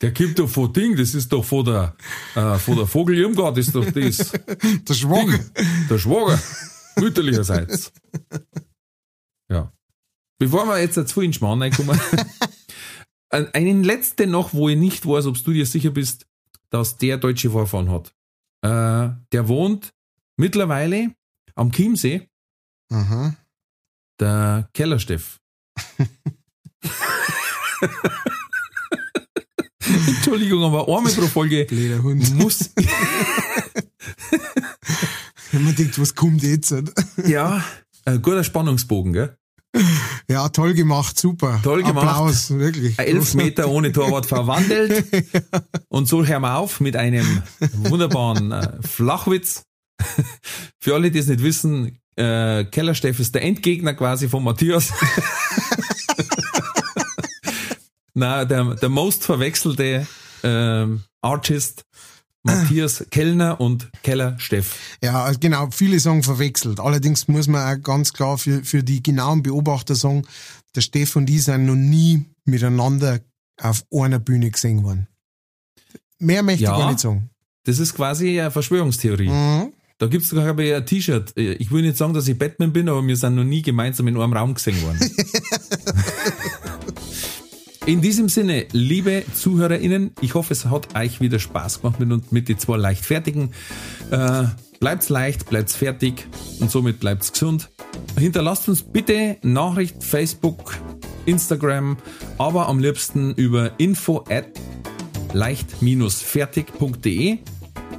Der 0.01 0.13
kommt 0.13 0.39
doch 0.39 0.49
von 0.49 0.73
Ding, 0.73 0.97
das 0.97 1.15
ist 1.15 1.33
doch 1.33 1.45
von 1.45 1.65
der, 1.65 1.97
äh, 2.35 2.59
von 2.59 2.77
der 2.77 2.87
Vogel 2.87 3.17
Irmgard, 3.19 3.57
ist 3.59 3.75
doch 3.75 3.85
das. 3.91 4.33
Der 4.89 4.95
Schwager. 4.95 5.39
Ding, 5.39 5.89
der 5.89 5.99
Schwager, 5.99 6.39
mütterlicherseits. 6.97 7.93
Ja. 9.51 9.73
Bevor 10.39 10.67
wir 10.67 10.79
jetzt 10.81 11.09
zu 11.09 11.21
in 11.23 11.33
Schmarrn 11.33 11.63
reinkommen, 11.63 11.99
ein- 13.31 13.49
einen 13.55 13.85
letzten 13.85 14.31
noch, 14.31 14.53
wo 14.53 14.69
ich 14.69 14.77
nicht 14.77 15.07
weiß, 15.07 15.27
ob 15.27 15.43
du 15.43 15.53
dir 15.53 15.65
sicher 15.67 15.91
bist, 15.91 16.27
dass 16.71 16.97
der 16.99 17.17
deutsche 17.17 17.51
Vorfahren 17.51 17.91
hat. 17.91 18.15
Äh, 18.63 19.15
der 19.33 19.49
wohnt 19.49 19.95
mittlerweile 20.37 21.15
am 21.55 21.73
Chiemsee, 21.73 22.29
Aha. 22.93 23.35
der 24.21 24.69
Kellersteff. 24.75 25.41
Entschuldigung, 30.07 30.65
aber 30.65 30.89
einmal 30.89 31.13
pro 31.13 31.27
Folge 31.27 31.65
Blöder 31.65 32.03
Hund. 32.03 32.35
muss, 32.35 32.71
Wenn 35.53 35.65
man 35.65 35.75
denkt, 35.75 35.99
was 36.01 36.15
kommt 36.15 36.43
jetzt? 36.43 36.75
ja, 37.27 37.63
ein 38.05 38.23
guter 38.23 38.45
Spannungsbogen, 38.45 39.13
gell? 39.13 39.37
Ja, 40.29 40.49
toll 40.49 40.75
gemacht, 40.75 41.19
super. 41.19 41.61
Toll 41.63 41.83
gemacht. 41.83 42.09
Applaus, 42.09 42.51
wirklich. 42.51 42.99
Ein 42.99 43.07
Elfmeter 43.07 43.69
ohne 43.69 43.93
Torwart 43.93 44.27
verwandelt. 44.27 45.05
Und 45.89 46.09
so 46.09 46.25
hören 46.25 46.43
wir 46.43 46.57
auf 46.57 46.81
mit 46.81 46.97
einem 46.97 47.43
wunderbaren 47.73 48.53
äh, 48.53 48.73
Flachwitz. 48.83 49.63
Für 50.79 50.95
alle, 50.95 51.11
die 51.11 51.19
es 51.19 51.27
nicht 51.27 51.43
wissen, 51.43 51.99
äh, 52.17 52.65
Kellersteff 52.65 53.21
ist 53.21 53.35
der 53.35 53.43
Endgegner 53.43 53.95
quasi 53.95 54.29
von 54.29 54.45
Matthias. 54.45 54.93
Na, 58.19 58.47
der, 58.47 58.75
der 58.77 58.89
most 58.89 59.25
verwechselte 59.25 60.07
ähm, 60.43 61.03
Artist 61.21 61.85
Matthias 62.43 63.05
Kellner 63.11 63.61
und 63.61 63.91
Keller 64.03 64.39
Steff. 64.39 64.75
Ja, 65.03 65.25
also 65.25 65.39
genau, 65.39 65.71
viele 65.71 66.01
sagen 66.01 66.23
verwechselt. 66.23 66.81
Allerdings 66.81 67.29
muss 67.29 67.47
man 67.47 67.63
auch 67.79 67.83
ganz 67.83 68.15
klar 68.15 68.39
für, 68.39 68.65
für 68.65 68.83
die 68.83 69.03
genauen 69.03 69.43
Beobachter 69.43 69.95
sagen, 69.95 70.23
der 70.75 70.81
Steff 70.81 71.15
und 71.17 71.29
ich 71.29 71.45
sind 71.45 71.67
noch 71.67 71.75
nie 71.75 72.25
miteinander 72.47 73.21
auf 73.61 73.85
einer 73.93 74.19
Bühne 74.19 74.51
gesehen 74.51 74.83
worden. 74.83 75.09
Mehr 76.19 76.43
möchte 76.43 76.65
Ja. 76.65 76.73
ich 76.73 76.79
gar 76.79 76.89
nicht 76.89 77.01
sagen. 77.01 77.29
Das 77.65 77.79
ist 77.79 77.93
quasi 77.95 78.41
eine 78.41 78.51
Verschwörungstheorie. 78.51 79.29
Mhm. 79.29 79.73
Da 79.99 80.07
gibt's 80.07 80.29
sogar 80.29 80.45
glaube 80.45 80.65
ich, 80.65 80.75
ein 80.75 80.87
T-Shirt. 80.87 81.33
Ich 81.37 81.71
will 81.71 81.83
nicht 81.83 81.97
sagen, 81.99 82.15
dass 82.15 82.29
ich 82.29 82.39
Batman 82.39 82.73
bin, 82.73 82.89
aber 82.89 83.07
wir 83.07 83.17
sind 83.17 83.35
noch 83.35 83.45
nie 83.45 83.61
gemeinsam 83.63 84.07
in 84.09 84.17
einem 84.19 84.33
Raum 84.33 84.55
gesehen 84.55 84.81
worden. 84.83 85.01
in 87.87 88.01
diesem 88.01 88.29
Sinne, 88.29 88.67
liebe 88.73 89.23
ZuhörerInnen, 89.33 90.11
ich 90.21 90.35
hoffe, 90.35 90.53
es 90.53 90.67
hat 90.67 90.97
euch 90.97 91.21
wieder 91.21 91.39
Spaß 91.39 91.83
gemacht 91.83 92.01
mit, 92.01 92.33
mit 92.33 92.49
die 92.49 92.57
zwei 92.57 92.77
Leichtfertigen. 92.77 93.53
Äh, 94.11 94.47
bleibt's 94.81 95.09
leicht, 95.09 95.49
bleibt's 95.49 95.77
fertig 95.77 96.27
und 96.59 96.69
somit 96.71 96.99
bleibt's 96.99 97.31
gesund. 97.33 97.71
Hinterlasst 98.19 98.69
uns 98.69 98.83
bitte 98.83 99.37
Nachricht, 99.43 100.03
Facebook, 100.03 100.77
Instagram, 101.27 101.97
aber 102.39 102.69
am 102.69 102.81
liebsten 102.81 103.35
über 103.35 103.71
info 103.79 104.25
at 104.29 104.49
leicht-fertig.de. 105.33 107.39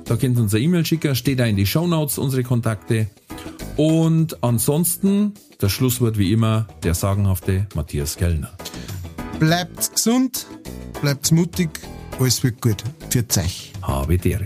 Da 0.04 0.18
könnt 0.18 0.38
ihr 0.38 0.44
uns 0.44 0.54
eine 0.54 0.64
E-Mail 0.64 0.86
schicken, 0.86 1.16
steht 1.16 1.40
da 1.40 1.46
in 1.46 1.56
die 1.56 1.66
Shownotes 1.66 2.18
unsere 2.18 2.44
Kontakte. 2.44 3.08
Und 3.78 4.44
ansonsten, 4.44 5.34
das 5.60 5.72
Schlusswort 5.72 6.18
wie 6.18 6.34
immer, 6.34 6.68
der 6.84 6.94
sagenhafte 6.94 7.68
Matthias 7.74 8.18
Kellner. 8.18 8.52
Bleibt 9.40 9.94
gesund, 9.94 10.48
bleibt 11.02 11.32
mutig, 11.32 11.70
alles 12.20 12.44
wird 12.44 12.60
gut. 12.60 12.84
Für 13.10 13.24
euch. 13.40 13.72
Habe 13.84 14.18
Dere. 14.18 14.46